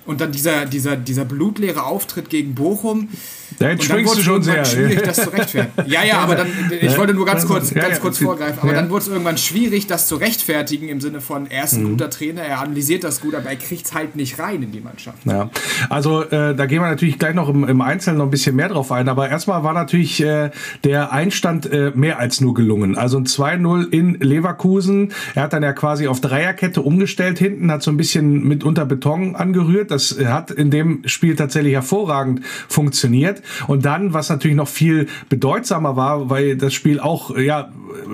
Und 0.05 0.22
dann 0.22 0.32
dieser, 0.32 0.66
dieser, 0.66 0.97
dieser 0.97 1.26
blutleere 1.26 1.84
Auftritt 1.84 2.30
gegen 2.30 2.53
Bochum. 2.53 3.09
Da 3.60 3.70
jetzt 3.70 3.84
springst 3.84 4.18
du 4.18 4.22
schon 4.22 4.43
sehr. 4.43 4.66
schwierig, 4.66 5.01
das 5.03 5.18
zu 5.18 5.30
rechtfertigen. 5.30 5.74
Ja, 5.88 6.03
ja, 6.03 6.20
aber 6.20 6.36
dann, 6.36 6.47
ich 6.82 6.97
wollte 6.97 7.14
nur 7.14 7.26
ganz 7.26 7.45
kurz, 7.45 7.74
ganz 7.74 7.99
kurz 7.99 8.18
vorgreifen, 8.18 8.60
aber 8.62 8.74
dann 8.74 8.89
wurde 8.89 9.03
es 9.03 9.08
irgendwann 9.08 9.38
schwierig, 9.38 9.88
das 9.88 10.08
zu 10.08 10.16
rechtfertigen 10.16 10.89
im 10.89 10.99
Sinne 10.99 11.22
von, 11.22 11.47
er 11.49 11.66
ist 11.66 11.74
ein 11.74 11.84
mhm. 11.84 11.89
guter 11.91 12.10
Trainer, 12.10 12.41
er 12.41 12.60
analysiert 12.60 13.03
das 13.03 13.22
gut, 13.22 13.36
aber 13.36 13.49
er 13.49 13.56
kriegt 13.56 13.86
es 13.86 13.93
halt 13.93 14.16
nicht 14.16 14.39
rein 14.39 14.64
in 14.64 14.72
die 14.72 14.82
Mannschaft. 14.82 15.20
Ja, 15.26 15.49
also 15.89 16.24
äh, 16.24 16.56
da 16.56 16.66
gehen 16.66 16.82
wir 16.82 16.89
natürlich 16.89 17.20
gleich 17.20 17.36
noch 17.36 17.49
im, 17.49 17.64
im 17.64 17.82
Einzelnen 17.82 18.18
noch 18.18 18.26
ein 18.26 18.32
bisschen 18.32 18.56
mehr 18.56 18.70
drauf 18.70 18.91
ein, 18.91 19.08
aber 19.08 19.30
erstmal 19.30 19.64
war 19.64 19.74
natürlich 19.74 20.22
äh, 20.22 20.49
der 20.84 21.12
Einstand 21.12 21.72
äh, 21.72 21.91
mehr 21.93 22.20
als 22.20 22.41
nur 22.41 22.53
gelungen. 22.53 22.97
Also 22.97 23.18
ein 23.18 23.26
2-0 23.26 23.89
in 23.91 24.16
Leverkusen, 24.16 25.14
er 25.36 25.43
hat 25.43 25.53
dann 25.53 25.64
ja 25.64 25.74
quasi 25.74 26.08
auf 26.08 26.20
Dreierkette 26.20 26.82
umgestellt 26.82 27.38
hinten, 27.38 27.72
hat 27.72 27.84
so 27.84 27.91
ein 27.91 27.97
bisschen 27.97 28.43
mit 28.43 28.64
unter 28.64 28.86
Beton 28.86 29.36
angerührt, 29.36 29.91
das 29.91 30.18
hat 30.26 30.51
in 30.51 30.72
dem 30.72 31.03
Spiel 31.06 31.36
tatsächlich 31.36 31.74
hervorragend 31.74 32.41
funktioniert. 32.68 33.41
Und 33.67 33.85
dann, 33.85 34.13
was 34.13 34.29
natürlich 34.29 34.57
noch 34.57 34.67
viel 34.67 35.07
bedeutsamer 35.29 35.95
war, 35.95 36.29
weil 36.29 36.57
das 36.57 36.73
Spiel 36.73 36.99
auch 36.99 37.35
ja 37.37 37.71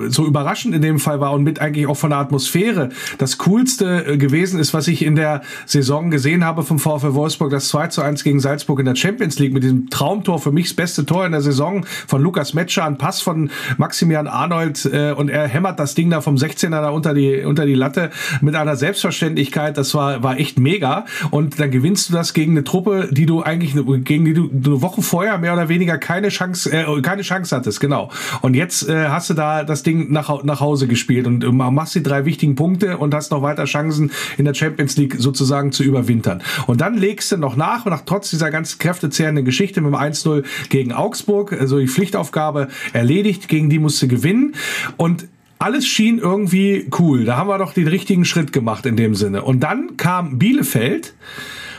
so 0.08 0.26
überraschend 0.26 0.74
in 0.74 0.82
dem 0.82 0.98
Fall 0.98 1.20
war 1.20 1.32
und 1.32 1.42
mit 1.42 1.60
eigentlich 1.60 1.86
auch 1.86 1.96
von 1.96 2.10
der 2.10 2.18
Atmosphäre 2.18 2.90
das 3.18 3.38
Coolste 3.38 4.04
äh, 4.06 4.16
gewesen 4.16 4.58
ist, 4.60 4.74
was 4.74 4.88
ich 4.88 5.04
in 5.04 5.16
der 5.16 5.42
Saison 5.66 6.10
gesehen 6.10 6.44
habe 6.44 6.62
vom 6.62 6.78
VfL 6.78 7.14
Wolfsburg, 7.14 7.50
das 7.50 7.68
2 7.68 7.88
zu 7.88 8.02
1 8.02 8.24
gegen 8.24 8.40
Salzburg 8.40 8.80
in 8.80 8.86
der 8.86 8.96
Champions 8.96 9.38
League 9.38 9.52
mit 9.52 9.62
diesem 9.62 9.90
Traumtor, 9.90 10.38
für 10.38 10.52
mich 10.52 10.66
das 10.66 10.74
beste 10.74 11.06
Tor 11.06 11.26
in 11.26 11.32
der 11.32 11.40
Saison 11.40 11.84
von 12.06 12.22
Lukas 12.22 12.54
Metscher, 12.54 12.84
ein 12.84 12.98
Pass 12.98 13.20
von 13.20 13.50
Maximilian 13.76 14.26
Arnold 14.26 14.88
äh, 14.92 15.12
und 15.12 15.28
er 15.28 15.46
hämmert 15.48 15.78
das 15.78 15.94
Ding 15.94 16.10
da 16.10 16.20
vom 16.20 16.36
16er 16.36 16.70
da 16.70 16.90
unter 16.90 17.14
die, 17.14 17.42
unter 17.44 17.66
die 17.66 17.74
Latte 17.74 18.10
mit 18.40 18.54
einer 18.54 18.76
Selbstverständlichkeit, 18.76 19.76
das 19.76 19.94
war, 19.94 20.22
war 20.22 20.38
echt 20.38 20.58
mega. 20.58 21.04
Und 21.30 21.58
dann 21.60 21.70
gewinnst 21.70 22.08
du 22.08 22.14
das 22.14 22.34
gegen 22.34 22.52
eine 22.52 22.64
Truppe, 22.64 23.08
die 23.10 23.26
du 23.26 23.42
eigentlich, 23.42 23.74
gegen 24.04 24.24
die 24.24 24.34
du 24.34 24.50
eine 24.52 24.82
Woche 24.82 25.02
vorher 25.02 25.21
mehr 25.38 25.52
oder 25.52 25.68
weniger 25.68 25.98
keine 25.98 26.28
Chance, 26.28 26.72
äh, 26.72 27.00
keine 27.02 27.22
Chance 27.22 27.54
hattest, 27.54 27.80
genau. 27.80 28.10
Und 28.40 28.54
jetzt 28.54 28.88
äh, 28.88 29.08
hast 29.08 29.30
du 29.30 29.34
da 29.34 29.64
das 29.64 29.82
Ding 29.82 30.12
nach, 30.12 30.42
nach 30.44 30.60
Hause 30.60 30.86
gespielt 30.86 31.26
und 31.26 31.44
äh, 31.44 31.50
machst 31.50 31.94
die 31.94 32.02
drei 32.02 32.24
wichtigen 32.24 32.54
Punkte 32.54 32.98
und 32.98 33.14
hast 33.14 33.30
noch 33.30 33.42
weiter 33.42 33.64
Chancen 33.64 34.10
in 34.38 34.44
der 34.44 34.54
Champions 34.54 34.96
League 34.96 35.16
sozusagen 35.18 35.72
zu 35.72 35.82
überwintern. 35.82 36.42
Und 36.66 36.80
dann 36.80 36.94
legst 36.94 37.32
du 37.32 37.36
noch 37.36 37.56
nach, 37.56 37.84
nach 37.86 38.02
trotz 38.04 38.30
dieser 38.30 38.50
ganz 38.50 38.78
kräftezehrenden 38.78 39.44
Geschichte 39.44 39.80
mit 39.80 39.92
dem 39.92 39.98
1-0 39.98 40.44
gegen 40.68 40.92
Augsburg, 40.92 41.52
also 41.52 41.78
die 41.78 41.88
Pflichtaufgabe 41.88 42.68
erledigt, 42.92 43.48
gegen 43.48 43.70
die 43.70 43.78
musst 43.78 44.02
du 44.02 44.08
gewinnen 44.08 44.54
und 44.96 45.26
alles 45.62 45.86
schien 45.86 46.18
irgendwie 46.18 46.88
cool. 46.98 47.24
Da 47.24 47.36
haben 47.36 47.48
wir 47.48 47.56
doch 47.56 47.72
den 47.72 47.86
richtigen 47.86 48.24
Schritt 48.24 48.52
gemacht 48.52 48.84
in 48.84 48.96
dem 48.96 49.14
Sinne. 49.14 49.42
Und 49.42 49.60
dann 49.60 49.96
kam 49.96 50.38
Bielefeld, 50.38 51.14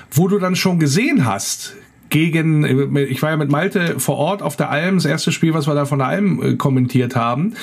wo 0.09 0.29
du 0.29 0.39
dann 0.39 0.55
schon 0.55 0.79
gesehen 0.79 1.25
hast, 1.25 1.75
gegen, 2.13 2.95
ich 2.95 3.23
war 3.23 3.31
ja 3.31 3.37
mit 3.37 3.49
Malte 3.49 3.99
vor 3.99 4.17
Ort 4.17 4.43
auf 4.43 4.55
der 4.55 4.69
Alm, 4.69 4.97
das 4.97 5.05
erste 5.05 5.31
Spiel, 5.31 5.55
was 5.55 5.65
wir 5.67 5.73
da 5.73 5.85
von 5.85 5.97
der 5.97 6.09
Alm 6.09 6.41
äh, 6.43 6.55
kommentiert 6.55 7.15
haben, 7.15 7.55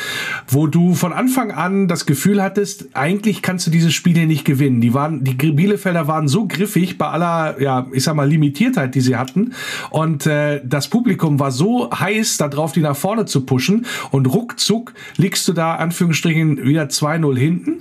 wo 0.49 0.67
du 0.67 0.97
von 0.97 1.13
Anfang 1.13 1.53
an 1.53 1.87
das 1.87 2.05
Gefühl 2.05 2.43
hattest, 2.43 2.89
eigentlich 2.93 3.43
kannst 3.43 3.69
du 3.69 3.71
diese 3.71 3.93
Spiele 3.93 4.27
nicht 4.27 4.45
gewinnen. 4.45 4.81
Die 4.81 4.93
waren, 4.93 5.23
die 5.23 5.35
Bielefelder 5.35 6.09
waren 6.09 6.27
so 6.27 6.49
griffig 6.49 6.99
bei 6.99 7.07
aller, 7.07 7.63
ja, 7.63 7.87
ich 7.93 8.03
sag 8.03 8.17
mal, 8.17 8.29
Limitiertheit, 8.29 8.97
die 8.97 9.01
sie 9.01 9.15
hatten. 9.15 9.53
Und 9.91 10.27
äh, 10.27 10.61
das 10.65 10.89
Publikum 10.89 11.39
war 11.39 11.53
so 11.53 11.89
heiß 11.89 12.39
darauf, 12.39 12.73
die 12.73 12.81
nach 12.81 12.97
vorne 12.97 13.27
zu 13.27 13.47
pushen. 13.47 13.87
Und 14.11 14.27
ruckzuck 14.27 14.95
liegst 15.17 15.47
du 15.47 15.53
da, 15.53 15.77
Anführungsstrichen, 15.77 16.65
wieder 16.65 16.87
2-0 16.87 17.39
hinten 17.39 17.79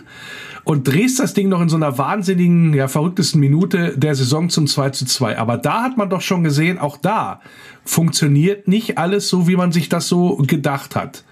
und 0.64 0.88
drehst 0.88 1.20
das 1.20 1.34
Ding 1.34 1.49
noch 1.49 1.62
in 1.62 1.70
so 1.70 1.76
einer 1.76 1.97
wahnsinnigen, 1.97 2.74
ja, 2.74 2.88
verrücktesten 2.88 3.39
Minute 3.39 3.97
der 3.97 4.16
Saison 4.16 4.49
zum 4.49 4.68
2 4.68 4.89
zu 4.91 5.05
2. 5.05 5.38
Aber 5.38 5.57
da 5.57 5.84
hat 5.84 5.97
man 5.97 6.10
doch 6.10 6.22
schon 6.22 6.43
gesehen, 6.43 6.78
auch 6.78 6.97
da 6.97 7.41
funktioniert 7.86 8.68
nicht 8.68 8.97
alles 8.97 9.30
so, 9.30 9.47
wie 9.47 9.55
man 9.55 9.72
sich 9.72 9.89
das 9.89 10.07
so 10.07 10.38
gedacht 10.38 10.95
hat. 10.95 11.24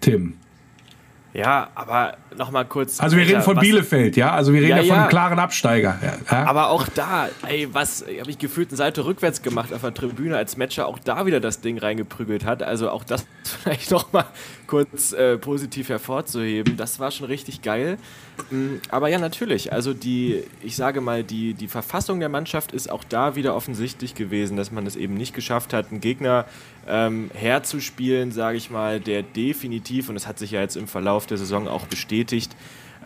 Tim. 0.00 0.34
Ja, 1.34 1.68
aber 1.74 2.16
nochmal 2.36 2.64
kurz. 2.64 3.00
Also 3.00 3.16
wir 3.16 3.26
reden 3.26 3.42
von 3.42 3.58
Bielefeld, 3.58 4.16
ja? 4.16 4.32
Also 4.32 4.52
wir 4.52 4.60
reden 4.60 4.76
ja, 4.76 4.82
ja 4.82 4.88
von 4.92 4.96
einem 4.98 5.08
klaren 5.08 5.38
Absteiger. 5.38 5.98
Ja. 6.30 6.44
Aber 6.46 6.70
auch 6.70 6.86
da, 6.94 7.28
ey, 7.46 7.68
was 7.72 8.04
habe 8.20 8.30
ich 8.30 8.38
gefühlt 8.38 8.68
eine 8.70 8.76
Seite 8.76 9.04
rückwärts 9.04 9.42
gemacht 9.42 9.72
auf 9.72 9.80
der 9.80 9.94
Tribüne, 9.94 10.36
als 10.36 10.56
Matcher 10.56 10.86
auch 10.86 10.98
da 10.98 11.26
wieder 11.26 11.40
das 11.40 11.60
Ding 11.60 11.78
reingeprügelt 11.78 12.44
hat. 12.44 12.62
Also 12.62 12.90
auch 12.90 13.04
das 13.04 13.26
vielleicht 13.62 13.90
nochmal 13.90 14.26
kurz 14.66 15.12
äh, 15.12 15.38
positiv 15.38 15.88
hervorzuheben. 15.88 16.76
Das 16.76 17.00
war 17.00 17.10
schon 17.10 17.26
richtig 17.26 17.62
geil. 17.62 17.98
Mm, 18.50 18.76
aber 18.90 19.08
ja, 19.08 19.18
natürlich. 19.18 19.72
Also 19.72 19.94
die, 19.94 20.44
ich 20.62 20.76
sage 20.76 21.00
mal, 21.00 21.24
die, 21.24 21.54
die 21.54 21.68
Verfassung 21.68 22.20
der 22.20 22.28
Mannschaft 22.28 22.72
ist 22.72 22.90
auch 22.90 23.04
da 23.04 23.34
wieder 23.36 23.54
offensichtlich 23.54 24.14
gewesen, 24.14 24.56
dass 24.56 24.70
man 24.70 24.86
es 24.86 24.96
eben 24.96 25.14
nicht 25.14 25.34
geschafft 25.34 25.72
hat, 25.72 25.90
einen 25.90 26.00
Gegner 26.00 26.44
ähm, 26.86 27.30
herzuspielen, 27.34 28.32
sage 28.32 28.56
ich 28.56 28.70
mal, 28.70 29.00
der 29.00 29.22
definitiv, 29.22 30.08
und 30.08 30.14
das 30.14 30.26
hat 30.26 30.38
sich 30.38 30.52
ja 30.52 30.60
jetzt 30.60 30.76
im 30.76 30.88
Verlauf 30.88 31.26
der 31.26 31.36
Saison 31.36 31.68
auch 31.68 31.86
bestätigt, 31.86 32.17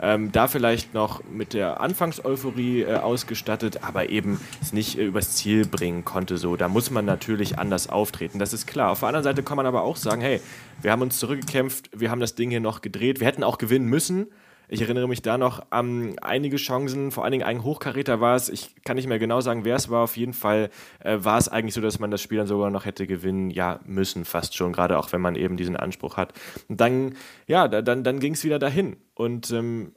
ähm, 0.01 0.31
da 0.31 0.47
vielleicht 0.47 0.93
noch 0.93 1.23
mit 1.23 1.53
der 1.53 1.79
Anfangseuphorie 1.79 2.81
äh, 2.81 2.95
ausgestattet, 2.95 3.83
aber 3.83 4.09
eben 4.09 4.39
es 4.61 4.73
nicht 4.73 4.97
äh, 4.97 5.05
übers 5.05 5.35
Ziel 5.35 5.65
bringen 5.65 6.03
konnte. 6.03 6.37
So, 6.37 6.55
da 6.55 6.67
muss 6.67 6.91
man 6.91 7.05
natürlich 7.05 7.59
anders 7.59 7.87
auftreten. 7.87 8.39
Das 8.39 8.53
ist 8.53 8.67
klar. 8.67 8.91
Auf 8.91 8.99
der 8.99 9.09
anderen 9.09 9.23
Seite 9.23 9.43
kann 9.43 9.57
man 9.57 9.65
aber 9.65 9.83
auch 9.83 9.95
sagen, 9.95 10.21
hey, 10.21 10.41
wir 10.81 10.91
haben 10.91 11.01
uns 11.01 11.19
zurückgekämpft, 11.19 11.89
wir 11.93 12.11
haben 12.11 12.19
das 12.19 12.35
Ding 12.35 12.49
hier 12.49 12.59
noch 12.59 12.81
gedreht, 12.81 13.19
wir 13.19 13.27
hätten 13.27 13.43
auch 13.43 13.57
gewinnen 13.57 13.85
müssen. 13.85 14.27
Ich 14.69 14.81
erinnere 14.81 15.07
mich 15.07 15.21
da 15.21 15.37
noch 15.37 15.65
an 15.69 16.17
einige 16.21 16.57
Chancen, 16.57 17.11
vor 17.11 17.23
allen 17.23 17.31
Dingen 17.31 17.43
ein 17.43 17.63
Hochkaräter 17.63 18.21
war 18.21 18.35
es. 18.35 18.49
Ich 18.49 18.75
kann 18.83 18.95
nicht 18.95 19.07
mehr 19.07 19.19
genau 19.19 19.41
sagen, 19.41 19.65
wer 19.65 19.75
es 19.75 19.89
war. 19.89 20.03
Auf 20.03 20.17
jeden 20.17 20.33
Fall 20.33 20.69
äh, 20.99 21.17
war 21.19 21.37
es 21.37 21.49
eigentlich 21.49 21.73
so, 21.73 21.81
dass 21.81 21.99
man 21.99 22.11
das 22.11 22.21
Spiel 22.21 22.37
dann 22.37 22.47
sogar 22.47 22.71
noch 22.71 22.85
hätte 22.85 23.05
gewinnen 23.05 23.49
ja, 23.49 23.79
müssen, 23.85 24.25
fast 24.25 24.55
schon, 24.55 24.73
gerade 24.73 24.97
auch 24.97 25.11
wenn 25.11 25.21
man 25.21 25.35
eben 25.35 25.57
diesen 25.57 25.75
Anspruch 25.75 26.17
hat. 26.17 26.33
Und 26.69 26.79
dann, 26.81 27.15
ja, 27.47 27.67
dann, 27.67 28.03
dann 28.03 28.19
ging 28.19 28.33
es 28.33 28.43
wieder 28.43 28.59
dahin. 28.59 28.97
Und 29.13 29.51
ähm, 29.51 29.93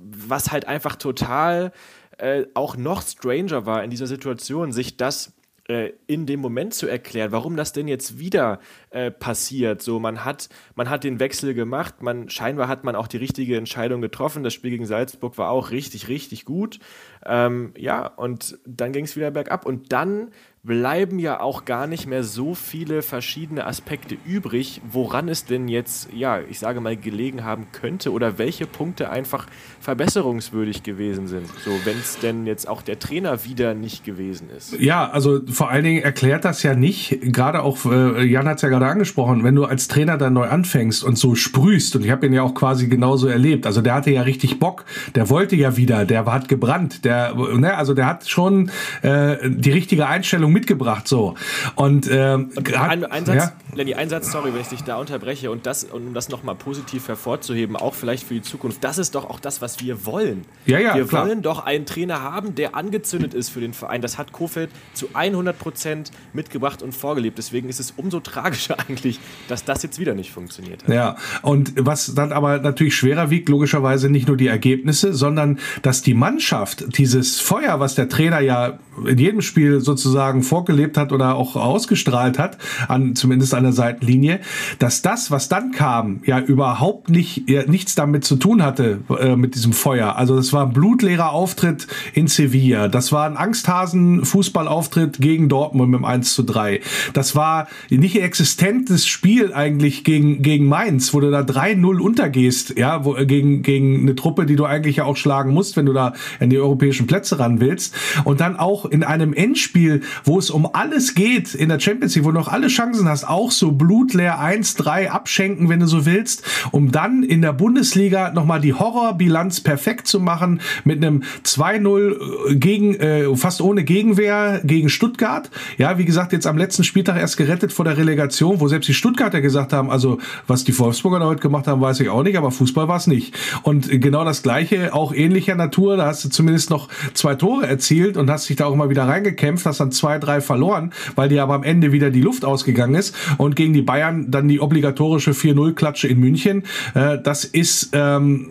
was 0.00 0.50
halt 0.50 0.66
einfach 0.66 0.96
total 0.96 1.72
äh, 2.18 2.46
auch 2.54 2.76
noch 2.76 3.02
stranger 3.02 3.64
war 3.64 3.84
in 3.84 3.90
dieser 3.90 4.06
Situation, 4.06 4.72
sich 4.72 4.96
das 4.96 5.37
äh, 5.68 5.92
in 6.06 6.24
dem 6.24 6.40
Moment 6.40 6.74
zu 6.74 6.86
erklären, 6.86 7.30
warum 7.30 7.56
das 7.56 7.72
denn 7.72 7.88
jetzt 7.88 8.18
wieder 8.18 8.58
äh, 8.90 9.10
passiert. 9.10 9.82
So, 9.82 10.00
man 10.00 10.24
hat, 10.24 10.48
man 10.74 10.88
hat 10.88 11.04
den 11.04 11.20
Wechsel 11.20 11.52
gemacht, 11.54 12.02
man 12.02 12.30
scheinbar 12.30 12.68
hat 12.68 12.84
man 12.84 12.96
auch 12.96 13.06
die 13.06 13.18
richtige 13.18 13.56
Entscheidung 13.56 14.00
getroffen. 14.00 14.42
Das 14.42 14.54
Spiel 14.54 14.70
gegen 14.70 14.86
Salzburg 14.86 15.36
war 15.36 15.50
auch 15.50 15.70
richtig, 15.70 16.08
richtig 16.08 16.46
gut. 16.46 16.78
Ähm, 17.26 17.72
ja, 17.76 18.06
und 18.06 18.58
dann 18.66 18.92
ging 18.92 19.04
es 19.04 19.16
wieder 19.16 19.30
bergab. 19.30 19.66
Und 19.66 19.92
dann 19.92 20.28
bleiben 20.64 21.18
ja 21.18 21.40
auch 21.40 21.64
gar 21.64 21.86
nicht 21.86 22.06
mehr 22.06 22.24
so 22.24 22.54
viele 22.54 23.02
verschiedene 23.02 23.66
Aspekte 23.66 24.18
übrig, 24.26 24.82
woran 24.90 25.28
es 25.28 25.44
denn 25.44 25.68
jetzt, 25.68 26.12
ja, 26.12 26.40
ich 26.40 26.58
sage 26.58 26.80
mal, 26.80 26.96
gelegen 26.96 27.44
haben 27.44 27.68
könnte 27.72 28.12
oder 28.12 28.38
welche 28.38 28.66
Punkte 28.66 29.08
einfach 29.08 29.46
verbesserungswürdig 29.80 30.82
gewesen 30.82 31.26
sind. 31.26 31.46
So, 31.64 31.70
wenn 31.84 31.96
es 31.96 32.18
denn 32.18 32.46
jetzt 32.46 32.68
auch 32.68 32.82
der 32.82 32.98
Trainer 32.98 33.44
wieder 33.44 33.74
nicht 33.74 34.04
gewesen 34.04 34.50
ist. 34.50 34.78
Ja, 34.78 35.08
also 35.08 35.40
vor 35.46 35.70
allen 35.70 35.84
Dingen 35.84 36.02
erklärt 36.02 36.44
das 36.44 36.62
ja 36.62 36.74
nicht, 36.74 37.18
gerade 37.22 37.62
auch, 37.62 37.86
äh, 37.86 38.24
Jan 38.24 38.48
hat 38.48 38.56
es 38.56 38.62
ja 38.62 38.68
gerade 38.68 38.86
angesprochen, 38.86 39.44
wenn 39.44 39.54
du 39.54 39.64
als 39.64 39.88
Trainer 39.88 40.18
dann 40.18 40.34
neu 40.34 40.48
anfängst 40.48 41.04
und 41.04 41.16
so 41.16 41.34
sprühst, 41.34 41.96
und 41.96 42.04
ich 42.04 42.10
habe 42.10 42.26
ihn 42.26 42.32
ja 42.32 42.42
auch 42.42 42.54
quasi 42.54 42.88
genauso 42.88 43.28
erlebt, 43.28 43.64
also 43.64 43.80
der 43.80 43.94
hatte 43.94 44.10
ja 44.10 44.22
richtig 44.22 44.58
Bock, 44.58 44.84
der 45.14 45.30
wollte 45.30 45.56
ja 45.56 45.76
wieder, 45.76 46.04
der 46.04 46.26
hat 46.26 46.48
gebrannt, 46.48 47.04
der, 47.08 47.34
ne, 47.34 47.74
also 47.74 47.94
der 47.94 48.06
hat 48.06 48.28
schon 48.28 48.70
äh, 49.00 49.36
die 49.48 49.70
richtige 49.70 50.06
Einstellung 50.06 50.52
mitgebracht, 50.52 51.08
so. 51.08 51.34
Und, 51.74 52.06
ähm, 52.10 52.50
hat, 52.56 52.90
ein, 52.90 53.04
ein 53.06 53.24
Satz, 53.24 53.36
ja? 53.36 53.52
Lenny, 53.74 53.94
ein 53.94 54.10
Satz, 54.10 54.30
sorry, 54.30 54.52
wenn 54.52 54.60
ich 54.60 54.68
dich 54.68 54.82
da 54.82 54.96
unterbreche 54.96 55.50
und 55.50 55.64
das, 55.64 55.84
um 55.84 56.12
das 56.12 56.28
nochmal 56.28 56.54
positiv 56.54 57.08
hervorzuheben, 57.08 57.76
auch 57.76 57.94
vielleicht 57.94 58.26
für 58.26 58.34
die 58.34 58.42
Zukunft, 58.42 58.84
das 58.84 58.98
ist 58.98 59.14
doch 59.14 59.30
auch 59.30 59.40
das, 59.40 59.62
was 59.62 59.80
wir 59.80 60.04
wollen. 60.04 60.44
Ja, 60.66 60.78
ja, 60.78 60.94
wir 60.94 61.06
klar. 61.06 61.26
wollen 61.26 61.40
doch 61.40 61.64
einen 61.64 61.86
Trainer 61.86 62.22
haben, 62.22 62.54
der 62.54 62.76
angezündet 62.76 63.32
ist 63.32 63.48
für 63.48 63.60
den 63.60 63.72
Verein. 63.72 64.02
Das 64.02 64.18
hat 64.18 64.32
Kofeld 64.32 64.70
zu 64.92 65.08
100 65.14 65.58
Prozent 65.58 66.10
mitgebracht 66.34 66.82
und 66.82 66.92
vorgelebt. 66.92 67.38
Deswegen 67.38 67.70
ist 67.70 67.80
es 67.80 67.92
umso 67.96 68.20
tragischer 68.20 68.76
eigentlich, 68.88 69.18
dass 69.48 69.64
das 69.64 69.82
jetzt 69.82 69.98
wieder 69.98 70.14
nicht 70.14 70.30
funktioniert 70.30 70.82
hat. 70.82 70.94
Ja, 70.94 71.16
und 71.40 71.72
was 71.76 72.14
dann 72.14 72.32
aber 72.32 72.58
natürlich 72.58 72.96
schwerer 72.96 73.30
wiegt, 73.30 73.48
logischerweise 73.48 74.10
nicht 74.10 74.28
nur 74.28 74.36
die 74.36 74.48
Ergebnisse, 74.48 75.14
sondern 75.14 75.58
dass 75.80 76.02
die 76.02 76.14
Mannschaft 76.14 76.84
dieses 76.98 77.40
Feuer, 77.40 77.80
was 77.80 77.94
der 77.94 78.08
Trainer 78.08 78.40
ja 78.40 78.78
in 79.06 79.18
jedem 79.18 79.40
Spiel 79.42 79.80
sozusagen 79.80 80.42
vorgelebt 80.42 80.96
hat 80.96 81.12
oder 81.12 81.36
auch 81.36 81.56
ausgestrahlt 81.56 82.38
hat, 82.38 82.58
an, 82.88 83.14
zumindest 83.14 83.54
an 83.54 83.62
der 83.62 83.72
Seitenlinie, 83.72 84.40
dass 84.78 85.02
das, 85.02 85.30
was 85.30 85.48
dann 85.48 85.70
kam, 85.70 86.20
ja 86.24 86.40
überhaupt 86.40 87.08
nicht, 87.08 87.48
ja, 87.48 87.64
nichts 87.66 87.94
damit 87.94 88.24
zu 88.24 88.36
tun 88.36 88.62
hatte, 88.62 89.00
äh, 89.18 89.36
mit 89.36 89.54
diesem 89.54 89.72
Feuer. 89.72 90.16
Also 90.16 90.36
das 90.36 90.52
war 90.52 90.66
ein 90.66 90.72
blutleerer 90.72 91.32
Auftritt 91.32 91.86
in 92.14 92.26
Sevilla. 92.26 92.88
Das 92.88 93.12
war 93.12 93.26
ein 93.26 93.36
Angsthasen-Fußballauftritt 93.36 95.20
gegen 95.20 95.48
Dortmund 95.48 95.90
mit 95.90 96.00
dem 96.00 96.04
1 96.04 96.34
zu 96.34 96.42
3. 96.42 96.80
Das 97.12 97.36
war 97.36 97.68
nicht 97.90 98.20
existentes 98.20 99.06
Spiel 99.06 99.52
eigentlich 99.52 100.04
gegen, 100.04 100.42
gegen 100.42 100.66
Mainz, 100.66 101.14
wo 101.14 101.20
du 101.20 101.30
da 101.30 101.40
3-0 101.40 101.98
untergehst, 102.00 102.76
ja, 102.76 103.04
wo, 103.04 103.14
gegen, 103.14 103.62
gegen 103.62 104.00
eine 104.00 104.14
Truppe, 104.14 104.46
die 104.46 104.56
du 104.56 104.64
eigentlich 104.64 104.96
ja 104.96 105.04
auch 105.04 105.16
schlagen 105.16 105.52
musst, 105.52 105.76
wenn 105.76 105.86
du 105.86 105.92
da 105.92 106.14
in 106.40 106.50
die 106.50 106.58
europäischen 106.88 107.06
Plätze 107.06 107.38
ran 107.38 107.60
willst. 107.60 107.94
Und 108.24 108.40
dann 108.40 108.56
auch 108.56 108.86
in 108.86 109.04
einem 109.04 109.32
Endspiel, 109.32 110.02
wo 110.24 110.38
es 110.38 110.50
um 110.50 110.68
alles 110.72 111.14
geht 111.14 111.54
in 111.54 111.68
der 111.68 111.80
Champions 111.80 112.14
League, 112.14 112.24
wo 112.24 112.30
du 112.30 112.38
noch 112.38 112.48
alle 112.48 112.68
Chancen 112.68 113.08
hast, 113.08 113.28
auch 113.28 113.50
so 113.50 113.72
blutleer 113.72 114.40
1-3 114.40 115.08
abschenken, 115.08 115.68
wenn 115.68 115.80
du 115.80 115.86
so 115.86 116.06
willst, 116.06 116.42
um 116.72 116.90
dann 116.90 117.22
in 117.22 117.42
der 117.42 117.52
Bundesliga 117.52 118.32
nochmal 118.32 118.60
die 118.60 118.74
Horrorbilanz 118.74 119.60
perfekt 119.60 120.06
zu 120.06 120.20
machen 120.20 120.60
mit 120.84 120.98
einem 120.98 121.22
2-0 121.44 122.50
äh, 122.50 122.56
gegen, 122.56 122.94
äh, 122.94 123.36
fast 123.36 123.60
ohne 123.60 123.84
Gegenwehr 123.84 124.60
gegen 124.64 124.88
Stuttgart. 124.88 125.50
Ja, 125.76 125.98
wie 125.98 126.04
gesagt, 126.04 126.32
jetzt 126.32 126.46
am 126.46 126.56
letzten 126.56 126.84
Spieltag 126.84 127.18
erst 127.18 127.36
gerettet 127.36 127.72
vor 127.72 127.84
der 127.84 127.96
Relegation, 127.96 128.60
wo 128.60 128.68
selbst 128.68 128.88
die 128.88 128.94
Stuttgarter 128.94 129.40
gesagt 129.40 129.72
haben, 129.72 129.90
also 129.90 130.18
was 130.46 130.64
die 130.64 130.76
Wolfsburger 130.78 131.24
heute 131.24 131.40
gemacht 131.40 131.66
haben, 131.66 131.80
weiß 131.80 132.00
ich 132.00 132.08
auch 132.08 132.22
nicht, 132.22 132.38
aber 132.38 132.50
Fußball 132.50 132.88
war 132.88 132.96
es 132.96 133.06
nicht. 133.06 133.34
Und 133.62 133.88
genau 134.00 134.24
das 134.24 134.42
gleiche, 134.42 134.94
auch 134.94 135.12
ähnlicher 135.12 135.54
Natur, 135.54 135.96
da 135.96 136.06
hast 136.06 136.24
du 136.24 136.28
zumindest 136.28 136.70
noch 136.70 136.77
zwei 137.14 137.34
Tore 137.34 137.66
erzielt 137.66 138.16
und 138.16 138.30
hast 138.30 138.48
dich 138.48 138.56
da 138.56 138.66
auch 138.66 138.76
mal 138.76 138.90
wieder 138.90 139.08
reingekämpft, 139.08 139.66
hast 139.66 139.80
dann 139.80 139.90
zwei, 139.90 140.18
drei 140.18 140.40
verloren, 140.40 140.92
weil 141.16 141.28
dir 141.28 141.42
aber 141.42 141.54
am 141.54 141.64
Ende 141.64 141.90
wieder 141.90 142.10
die 142.10 142.20
Luft 142.20 142.44
ausgegangen 142.44 142.94
ist. 142.94 143.14
und 143.38 143.56
gegen 143.56 143.72
die 143.72 143.82
Bayern 143.82 144.30
dann 144.30 144.48
die 144.48 144.60
obligatorische 144.60 145.32
4-0-Klatsche 145.32 146.08
in 146.08 146.20
München. 146.20 146.62
Äh, 146.94 147.18
das 147.22 147.44
ist 147.44 147.90
ähm, 147.92 148.48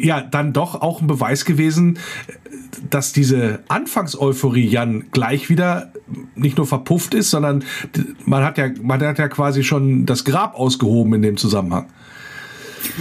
ja 0.00 0.20
dann 0.20 0.52
doch 0.52 0.80
auch 0.80 1.00
ein 1.00 1.06
Beweis 1.06 1.44
gewesen, 1.44 1.98
dass 2.90 3.12
diese 3.12 3.60
Anfangseuphorie 3.68 4.66
Jan 4.66 5.04
gleich 5.12 5.48
wieder 5.48 5.92
nicht 6.34 6.56
nur 6.56 6.66
verpufft 6.66 7.14
ist, 7.14 7.30
sondern 7.30 7.64
man 8.24 8.44
hat 8.44 8.58
ja, 8.58 8.70
man 8.82 9.00
hat 9.02 9.18
ja 9.18 9.28
quasi 9.28 9.62
schon 9.62 10.06
das 10.06 10.24
Grab 10.24 10.54
ausgehoben 10.54 11.14
in 11.14 11.22
dem 11.22 11.36
Zusammenhang. 11.36 11.86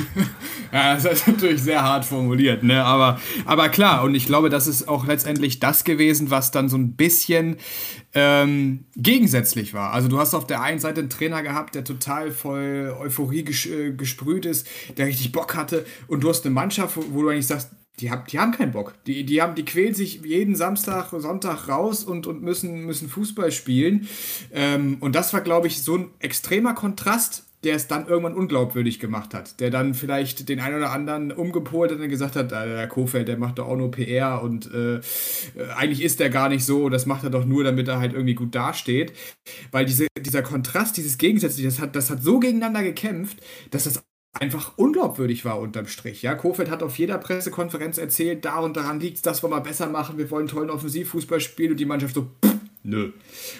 Ja, 0.74 0.96
das 0.96 1.06
ist 1.06 1.28
natürlich 1.28 1.62
sehr 1.62 1.84
hart 1.84 2.06
formuliert, 2.06 2.64
ne? 2.64 2.84
Aber, 2.84 3.20
aber 3.46 3.70
klar, 3.70 4.04
und 4.04 4.16
ich 4.16 4.26
glaube, 4.26 4.50
das 4.50 4.68
ist 4.68 4.88
auch 4.88 5.06
letztendlich 5.06 5.60
das 5.60 5.84
gewesen, 5.84 6.32
was 6.32 6.52
dann 6.52 6.70
so 6.70 6.78
ein 6.78 6.96
bisschen 6.96 7.58
ähm, 8.14 8.86
gegensätzlich 8.96 9.74
war. 9.74 9.92
Also 9.92 10.08
du 10.08 10.18
hast 10.18 10.34
auf 10.34 10.48
der 10.48 10.62
einen 10.62 10.80
Seite 10.80 11.02
einen 11.02 11.10
Trainer 11.10 11.44
gehabt, 11.44 11.76
der 11.76 11.84
total 11.84 12.32
voll 12.32 12.96
Euphorie 13.00 13.44
ges 13.44 13.66
äh, 13.66 13.92
gesprüht 13.92 14.46
ist, 14.46 14.68
der 14.98 15.08
richtig 15.08 15.32
Bock 15.32 15.56
hatte, 15.56 15.86
und 16.08 16.24
du 16.24 16.30
hast 16.30 16.46
eine 16.46 16.54
Mannschaft, 16.54 16.98
wo, 16.98 17.22
du 17.22 17.30
eigentlich 17.30 17.48
sagst, 17.48 17.72
die, 18.00 18.10
hab, 18.10 18.28
die 18.28 18.40
haben 18.40 18.52
keinen 18.52 18.72
Bock. 18.72 18.94
Die, 19.06 19.26
die, 19.26 19.42
haben, 19.42 19.56
die 19.56 19.66
quälen 19.66 19.94
sich 19.94 20.22
jeden 20.24 20.56
Samstag, 20.56 21.10
Sonntag 21.12 21.68
raus 21.68 22.04
und, 22.04 22.26
und 22.28 22.42
müssen, 22.42 22.86
müssen 22.86 23.10
Fußball 23.10 23.52
spielen. 23.52 24.08
Ähm, 24.54 24.98
und 25.02 25.16
das 25.16 25.34
war, 25.34 25.42
glaube 25.42 25.68
ich, 25.68 25.84
so 25.84 25.98
ein 25.98 26.10
extremer 26.20 26.74
Kontrast 26.74 27.44
der 27.64 27.76
es 27.76 27.88
dann 27.88 28.08
irgendwann 28.08 28.34
unglaubwürdig 28.34 29.00
gemacht 29.00 29.34
hat. 29.34 29.60
Der 29.60 29.70
dann 29.70 29.94
vielleicht 29.94 30.50
den 30.50 30.60
einen 30.60 30.78
oder 30.78 30.92
anderen 30.92 31.32
umgepolt 31.32 31.92
hat 31.92 32.00
und 32.00 32.10
gesagt 32.10 32.36
hat, 32.36 32.52
der 32.52 32.88
Kofeld, 32.88 33.28
der 33.28 33.38
macht 33.38 33.60
doch 33.60 33.68
auch 33.68 33.76
nur 33.76 33.92
PR 33.92 34.42
und 34.42 34.72
äh, 34.74 34.96
äh, 34.96 35.02
eigentlich 35.76 36.02
ist 36.02 36.20
der 36.20 36.30
gar 36.30 36.50
nicht 36.50 36.66
so, 36.66 36.90
das 36.90 37.06
macht 37.06 37.24
er 37.24 37.30
doch 37.30 37.46
nur, 37.46 37.64
damit 37.64 37.88
er 37.88 38.00
halt 38.00 38.14
irgendwie 38.14 38.34
gut 38.34 38.56
dasteht. 38.56 39.14
Weil 39.72 39.86
diese, 39.86 40.08
dieser 40.20 40.42
Kontrast, 40.42 40.98
dieses 40.98 41.18
Gegensätzliche, 41.18 41.68
das 41.68 41.80
hat, 41.80 41.96
das 41.96 42.10
hat 42.10 42.24
so 42.24 42.40
gegeneinander 42.40 42.82
gekämpft, 42.82 43.40
dass 43.70 43.84
das 43.84 44.04
einfach 44.40 44.78
unglaubwürdig 44.78 45.46
war 45.46 45.60
unterm 45.60 45.88
Strich. 45.88 46.24
Ja, 46.24 46.34
Kofeld 46.36 46.72
hat 46.72 46.82
auf 46.82 46.98
jeder 46.98 47.18
Pressekonferenz 47.18 47.98
erzählt, 47.98 48.44
da 48.46 48.60
und 48.60 48.76
daran 48.76 49.00
liegt 49.00 49.18
es, 49.18 49.22
das 49.22 49.44
wollen 49.44 49.54
wir 49.54 49.62
besser 49.62 49.88
machen, 49.88 50.18
wir 50.18 50.32
wollen 50.32 50.48
tollen 50.48 50.70
Offensivfußball 50.70 51.42
spielen 51.42 51.72
und 51.72 51.80
die 51.80 51.86
Mannschaft 51.86 52.16
so, 52.16 52.24
pff, 52.44 52.56
nö. 52.84 53.12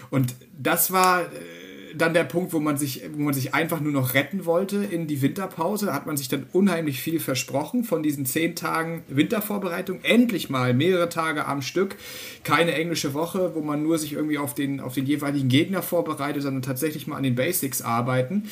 Und 0.10 0.34
das 0.58 0.92
war... 0.92 1.22
Äh, 1.22 1.71
dann 1.96 2.14
der 2.14 2.24
Punkt, 2.24 2.54
wo 2.54 2.60
man 2.60 2.78
sich, 2.78 3.04
wo 3.14 3.22
man 3.24 3.34
sich 3.34 3.54
einfach 3.54 3.80
nur 3.80 3.92
noch 3.92 4.14
retten 4.14 4.46
wollte 4.46 4.84
in 4.84 5.08
die 5.08 5.22
Winterpause. 5.22 5.88
Da 5.88 5.94
hat 5.94 6.06
man 6.06 6.18
sich 6.18 6.28
dann 6.28 6.46
unheimlich 6.52 7.02
viel 7.02 7.20
versprochen 7.20 7.84
von 7.84 8.04
diesen 8.04 8.26
zehn 8.26 8.56
Tagen 8.56 9.04
Wintervorbereitung. 9.08 10.00
Endlich 10.04 10.50
mal 10.50 10.74
mehrere 10.74 11.10
Tage 11.10 11.46
am 11.46 11.62
Stück. 11.62 11.96
Keine 12.44 12.74
englische 12.74 13.14
Woche, 13.14 13.56
wo 13.56 13.62
man 13.62 13.84
nur 13.84 13.98
sich 13.98 14.14
irgendwie 14.14 14.38
auf 14.38 14.54
den, 14.54 14.80
auf 14.80 14.94
den 14.94 15.06
jeweiligen 15.06 15.50
Gegner 15.50 15.82
vorbereitet, 15.82 16.44
sondern 16.44 16.62
tatsächlich 16.62 17.08
mal 17.08 17.18
an 17.18 17.24
den 17.24 17.36
Basics 17.36 17.82
arbeiten. 17.82 18.50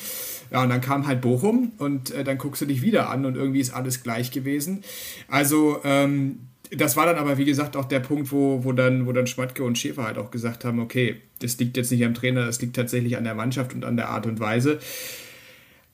Ja, 0.50 0.62
und 0.62 0.68
dann 0.68 0.80
kam 0.80 1.06
halt 1.06 1.20
Bochum 1.20 1.72
und 1.78 2.10
äh, 2.10 2.24
dann 2.24 2.38
guckst 2.38 2.60
du 2.60 2.66
dich 2.66 2.82
wieder 2.82 3.08
an 3.08 3.24
und 3.24 3.36
irgendwie 3.36 3.60
ist 3.60 3.72
alles 3.72 4.02
gleich 4.02 4.32
gewesen. 4.32 4.82
Also, 5.28 5.78
ähm, 5.84 6.49
das 6.70 6.96
war 6.96 7.06
dann 7.06 7.16
aber, 7.16 7.38
wie 7.38 7.44
gesagt, 7.44 7.76
auch 7.76 7.84
der 7.84 8.00
Punkt, 8.00 8.30
wo, 8.30 8.64
wo, 8.64 8.72
dann, 8.72 9.06
wo 9.06 9.12
dann 9.12 9.26
Schmatke 9.26 9.64
und 9.64 9.78
Schäfer 9.78 10.04
halt 10.04 10.18
auch 10.18 10.30
gesagt 10.30 10.64
haben, 10.64 10.80
okay, 10.80 11.16
das 11.40 11.58
liegt 11.58 11.76
jetzt 11.76 11.90
nicht 11.90 12.04
am 12.04 12.14
Trainer, 12.14 12.46
das 12.46 12.60
liegt 12.60 12.76
tatsächlich 12.76 13.16
an 13.16 13.24
der 13.24 13.34
Mannschaft 13.34 13.74
und 13.74 13.84
an 13.84 13.96
der 13.96 14.08
Art 14.08 14.26
und 14.26 14.40
Weise. 14.40 14.78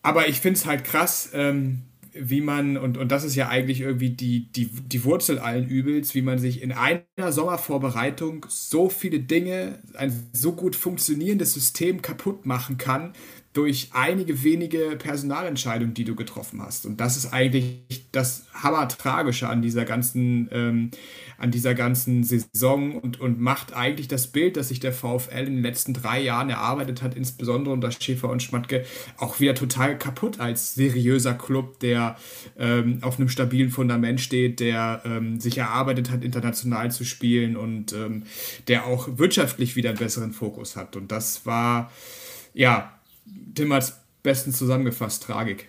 Aber 0.03 0.29
ich 0.29 0.41
finde 0.41 0.59
es 0.59 0.67
halt 0.67 0.85
krass, 0.85 1.31
ähm, 1.33 1.83
wie 2.19 2.41
man, 2.41 2.77
und, 2.77 2.97
und 2.97 3.13
das 3.13 3.25
ist 3.25 3.35
ja 3.35 3.49
eigentlich 3.49 3.81
irgendwie 3.81 4.11
die, 4.11 4.51
die, 4.53 4.67
die 4.67 5.05
Wurzel 5.05 5.39
allen 5.39 5.69
Übels, 5.69 6.15
wie 6.15 6.23
man 6.23 6.39
sich 6.39 6.63
in 6.63 6.73
einer 6.73 7.33
Sommervorbereitung 7.33 8.47
so 8.49 8.89
viele 8.89 9.21
Dinge, 9.21 9.79
ein 9.95 10.29
so 10.33 10.53
gut 10.53 10.77
funktionierendes 10.77 11.55
System 11.55 12.03
kaputt 12.03 12.47
machen 12.47 12.79
kann, 12.79 13.13
durch 13.57 13.89
einige 13.93 14.45
wenige 14.45 14.97
Personalentscheidungen, 14.99 15.95
die 15.95 16.05
du 16.05 16.15
getroffen 16.15 16.61
hast. 16.61 16.85
Und 16.85 17.01
das 17.01 17.17
ist 17.17 17.33
eigentlich 17.33 18.07
das 18.13 18.45
Hammertragische 18.53 19.49
an 19.49 19.63
dieser 19.63 19.87
ganzen, 19.87 20.51
ähm, 20.53 20.91
an 21.39 21.51
dieser 21.51 21.75
ganzen 21.75 22.23
Saison 22.23 23.01
und, 23.01 23.19
und 23.19 23.41
macht 23.41 23.73
eigentlich 23.73 24.09
das 24.09 24.27
Bild, 24.27 24.59
das 24.59 24.69
sich 24.69 24.81
der 24.81 24.93
VfL 24.93 25.47
in 25.47 25.55
den 25.55 25.63
letzten 25.63 25.95
drei 25.95 26.21
Jahren 26.21 26.51
erarbeitet 26.51 27.03
hat, 27.03 27.15
insbesondere 27.15 27.73
unter 27.73 27.91
Schäfer 27.91 28.29
und 28.29 28.43
Schmatke, 28.43 28.85
auch 29.17 29.41
wieder 29.41 29.55
total 29.55 29.97
kaputt 29.97 30.39
als 30.39 30.75
seriöser 30.75 31.33
Club, 31.33 31.81
der 31.81 32.17
ähm, 32.59 32.99
auf 33.01 33.19
einem 33.19 33.31
stabilen 33.31 33.71
Fundament 33.71 34.21
steht, 34.21 34.61
der 34.61 35.01
ähm, 35.07 35.41
sich 35.41 35.57
erarbeitet 35.57 36.11
hat, 36.11 36.23
international 36.23 36.91
zu 36.91 37.05
spielen 37.05 37.57
und 37.57 37.95
ähm, 37.95 38.25
der 38.69 38.85
auch 38.85 39.09
wirtschaftlich 39.17 39.77
wieder 39.77 39.91
einen 39.91 39.99
besseren 39.99 40.33
Fokus 40.35 40.77
hat. 40.77 40.95
Und 40.95 41.11
das 41.11 41.47
war, 41.47 41.91
ja, 42.53 42.96
Tim 43.55 43.73
hat 43.73 43.83
es 43.83 44.01
bestens 44.23 44.59
zusammengefasst, 44.59 45.23
Tragik. 45.23 45.69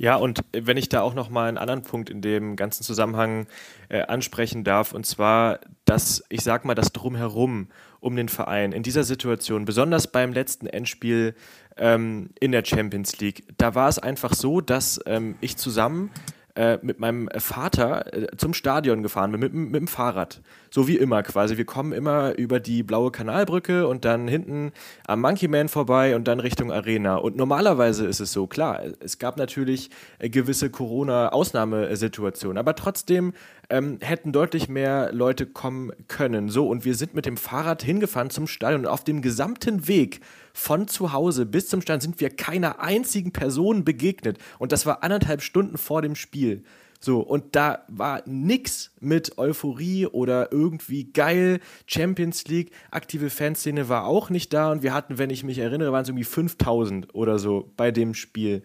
Ja, 0.00 0.16
und 0.16 0.40
wenn 0.52 0.78
ich 0.78 0.88
da 0.88 1.02
auch 1.02 1.12
noch 1.12 1.28
mal 1.28 1.46
einen 1.46 1.58
anderen 1.58 1.82
Punkt 1.82 2.08
in 2.08 2.22
dem 2.22 2.56
ganzen 2.56 2.82
Zusammenhang 2.84 3.46
äh, 3.90 4.00
ansprechen 4.00 4.64
darf, 4.64 4.94
und 4.94 5.04
zwar 5.04 5.60
das, 5.84 6.24
ich 6.30 6.40
sag 6.40 6.64
mal, 6.64 6.74
das 6.74 6.92
Drumherum 6.92 7.68
um 8.00 8.16
den 8.16 8.30
Verein 8.30 8.72
in 8.72 8.82
dieser 8.82 9.04
Situation, 9.04 9.66
besonders 9.66 10.10
beim 10.10 10.32
letzten 10.32 10.66
Endspiel 10.66 11.34
ähm, 11.76 12.30
in 12.40 12.50
der 12.50 12.64
Champions 12.64 13.18
League, 13.20 13.44
da 13.58 13.74
war 13.74 13.90
es 13.90 13.98
einfach 13.98 14.32
so, 14.32 14.62
dass 14.62 15.02
ähm, 15.04 15.34
ich 15.42 15.58
zusammen 15.58 16.10
äh, 16.54 16.78
mit 16.82 16.98
meinem 16.98 17.28
Vater 17.38 18.12
äh, 18.12 18.26
zum 18.36 18.54
Stadion 18.54 19.02
gefahren 19.02 19.30
bin, 19.32 19.40
mit, 19.40 19.54
mit, 19.54 19.74
dem 19.74 19.88
Fahrrad. 19.88 20.40
So 20.70 20.88
wie 20.88 20.96
immer 20.96 21.22
quasi. 21.22 21.56
Wir 21.56 21.64
kommen 21.64 21.92
immer 21.92 22.36
über 22.36 22.60
die 22.60 22.82
blaue 22.82 23.10
Kanalbrücke 23.10 23.86
und 23.86 24.04
dann 24.04 24.26
hinten 24.28 24.72
am 25.06 25.20
Monkey 25.20 25.48
Man 25.48 25.68
vorbei 25.68 26.16
und 26.16 26.26
dann 26.26 26.40
Richtung 26.40 26.72
Arena. 26.72 27.16
Und 27.16 27.36
normalerweise 27.36 28.06
ist 28.06 28.20
es 28.20 28.32
so, 28.32 28.46
klar, 28.46 28.80
es 29.00 29.18
gab 29.18 29.36
natürlich 29.36 29.90
äh, 30.18 30.28
gewisse 30.28 30.70
Corona-Ausnahmesituationen, 30.70 32.58
aber 32.58 32.74
trotzdem 32.74 33.32
ähm, 33.68 33.98
hätten 34.00 34.32
deutlich 34.32 34.68
mehr 34.68 35.12
Leute 35.12 35.46
kommen 35.46 35.92
können. 36.08 36.48
So, 36.48 36.68
und 36.68 36.84
wir 36.84 36.94
sind 36.94 37.14
mit 37.14 37.26
dem 37.26 37.36
Fahrrad 37.36 37.82
hingefahren 37.82 38.30
zum 38.30 38.46
Stadion 38.46 38.82
und 38.82 38.86
auf 38.88 39.04
dem 39.04 39.22
gesamten 39.22 39.86
Weg 39.86 40.20
von 40.52 40.88
zu 40.88 41.12
Hause 41.12 41.46
bis 41.46 41.68
zum 41.68 41.80
Stadion 41.80 42.00
sind 42.00 42.20
wir 42.20 42.30
keiner 42.30 42.80
einzigen 42.80 43.32
Person 43.32 43.84
begegnet. 43.84 44.38
Und 44.58 44.72
das 44.72 44.86
war 44.86 45.02
anderthalb 45.02 45.42
Stunden 45.42 45.78
vor 45.78 46.02
dem 46.02 46.14
Spiel. 46.14 46.64
So, 47.02 47.20
und 47.20 47.56
da 47.56 47.84
war 47.88 48.22
nix 48.26 48.92
mit 49.00 49.38
Euphorie 49.38 50.06
oder 50.06 50.52
irgendwie 50.52 51.10
geil. 51.10 51.60
Champions 51.86 52.46
League, 52.46 52.72
aktive 52.90 53.30
Fanszene 53.30 53.88
war 53.88 54.04
auch 54.04 54.28
nicht 54.28 54.52
da 54.52 54.70
und 54.70 54.82
wir 54.82 54.92
hatten, 54.92 55.16
wenn 55.16 55.30
ich 55.30 55.42
mich 55.42 55.58
erinnere, 55.58 55.92
waren 55.92 56.02
es 56.02 56.08
irgendwie 56.08 56.24
5000 56.24 57.14
oder 57.14 57.38
so 57.38 57.72
bei 57.78 57.90
dem 57.90 58.12
Spiel. 58.12 58.62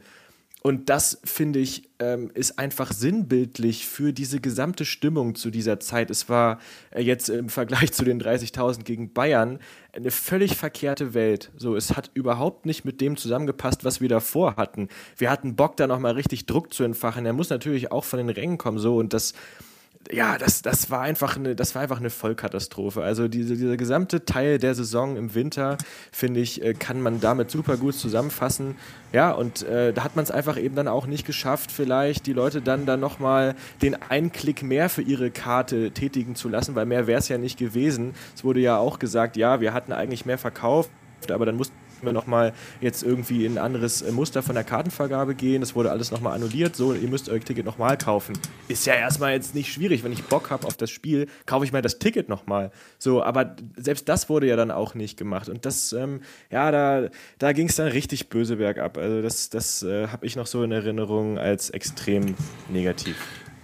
Und 0.65 0.89
das, 0.89 1.19
finde 1.23 1.59
ich, 1.59 1.91
ähm, 1.99 2.31
ist 2.33 2.57
einfach 2.57 2.91
sinnbildlich 2.91 3.85
für 3.85 4.13
diese 4.13 4.39
gesamte 4.39 4.83
Stimmung 4.83 5.35
zu 5.35 5.51
dieser 5.51 5.79
Zeit. 5.79 6.09
Es 6.09 6.27
war 6.27 6.57
äh, 6.89 7.03
jetzt 7.03 7.29
im 7.29 7.49
Vergleich 7.49 7.93
zu 7.93 8.03
den 8.03 8.19
30.000 8.19 8.81
gegen 8.81 9.13
Bayern 9.13 9.59
eine 9.93 10.09
völlig 10.09 10.55
verkehrte 10.55 11.13
Welt. 11.13 11.51
So, 11.55 11.75
es 11.75 11.95
hat 11.95 12.09
überhaupt 12.15 12.65
nicht 12.65 12.83
mit 12.83 12.99
dem 12.99 13.15
zusammengepasst, 13.15 13.83
was 13.83 14.01
wir 14.01 14.09
davor 14.09 14.55
hatten. 14.55 14.89
Wir 15.17 15.29
hatten 15.29 15.55
Bock, 15.55 15.77
da 15.77 15.85
nochmal 15.85 16.13
richtig 16.13 16.47
Druck 16.47 16.73
zu 16.73 16.83
entfachen. 16.83 17.27
Er 17.27 17.33
muss 17.33 17.51
natürlich 17.51 17.91
auch 17.91 18.03
von 18.03 18.17
den 18.17 18.29
Rängen 18.29 18.57
kommen, 18.57 18.79
so 18.79 18.97
und 18.97 19.13
das 19.13 19.35
ja, 20.11 20.37
das, 20.37 20.61
das, 20.61 20.91
war 20.91 21.01
einfach 21.01 21.35
eine, 21.35 21.55
das 21.55 21.75
war 21.75 21.81
einfach 21.81 21.99
eine 21.99 22.09
Vollkatastrophe. 22.09 23.01
Also 23.03 23.27
diese, 23.27 23.55
dieser 23.55 23.77
gesamte 23.77 24.25
Teil 24.25 24.57
der 24.57 24.75
Saison 24.75 25.17
im 25.17 25.33
Winter, 25.33 25.77
finde 26.11 26.39
ich, 26.39 26.63
äh, 26.63 26.73
kann 26.73 27.01
man 27.01 27.19
damit 27.19 27.51
super 27.51 27.77
gut 27.77 27.95
zusammenfassen. 27.95 28.75
Ja, 29.13 29.31
und 29.31 29.63
äh, 29.63 29.93
da 29.93 30.03
hat 30.03 30.15
man 30.15 30.23
es 30.23 30.31
einfach 30.31 30.57
eben 30.57 30.75
dann 30.75 30.87
auch 30.87 31.07
nicht 31.07 31.25
geschafft, 31.25 31.71
vielleicht 31.71 32.27
die 32.27 32.33
Leute 32.33 32.61
dann, 32.61 32.85
dann 32.85 32.99
nochmal 32.99 33.55
den 33.81 33.95
einen 33.95 34.31
Klick 34.31 34.63
mehr 34.63 34.89
für 34.89 35.01
ihre 35.01 35.31
Karte 35.31 35.91
tätigen 35.91 36.35
zu 36.35 36.49
lassen, 36.49 36.75
weil 36.75 36.85
mehr 36.85 37.07
wäre 37.07 37.19
es 37.19 37.29
ja 37.29 37.37
nicht 37.37 37.57
gewesen. 37.57 38.13
Es 38.35 38.43
wurde 38.43 38.59
ja 38.59 38.77
auch 38.77 38.99
gesagt, 38.99 39.37
ja, 39.37 39.61
wir 39.61 39.73
hatten 39.73 39.93
eigentlich 39.93 40.25
mehr 40.25 40.37
verkauft, 40.37 40.91
aber 41.29 41.45
dann 41.45 41.55
mussten 41.55 41.75
wir 42.03 42.13
nochmal 42.13 42.53
jetzt 42.81 43.03
irgendwie 43.03 43.45
in 43.45 43.53
ein 43.53 43.57
anderes 43.57 44.01
äh, 44.01 44.11
Muster 44.11 44.43
von 44.43 44.55
der 44.55 44.63
Kartenvergabe 44.63 45.35
gehen. 45.35 45.61
Das 45.61 45.75
wurde 45.75 45.91
alles 45.91 46.11
nochmal 46.11 46.33
annulliert. 46.33 46.75
So, 46.75 46.93
ihr 46.93 47.07
müsst 47.07 47.29
euer 47.29 47.39
Ticket 47.39 47.65
nochmal 47.65 47.97
kaufen. 47.97 48.33
Ist 48.67 48.85
ja 48.85 48.95
erstmal 48.95 49.33
jetzt 49.33 49.55
nicht 49.55 49.71
schwierig. 49.71 50.03
Wenn 50.03 50.11
ich 50.11 50.23
Bock 50.23 50.49
habe 50.49 50.67
auf 50.67 50.77
das 50.77 50.89
Spiel, 50.89 51.27
kaufe 51.45 51.65
ich 51.65 51.71
mal 51.71 51.81
das 51.81 51.99
Ticket 51.99 52.29
nochmal. 52.29 52.71
So, 52.97 53.23
aber 53.23 53.55
selbst 53.75 54.09
das 54.09 54.29
wurde 54.29 54.47
ja 54.47 54.55
dann 54.55 54.71
auch 54.71 54.95
nicht 54.95 55.17
gemacht. 55.17 55.49
Und 55.49 55.65
das, 55.65 55.93
ähm, 55.93 56.21
ja, 56.49 56.71
da, 56.71 57.09
da 57.39 57.53
ging 57.53 57.67
es 57.67 57.75
dann 57.75 57.87
richtig 57.87 58.29
böse 58.29 58.57
bergab. 58.57 58.97
Also 58.97 59.21
das, 59.21 59.49
das 59.49 59.83
äh, 59.83 60.07
habe 60.07 60.25
ich 60.25 60.35
noch 60.35 60.47
so 60.47 60.63
in 60.63 60.71
Erinnerung 60.71 61.37
als 61.37 61.69
extrem 61.69 62.35
negativ. 62.69 63.15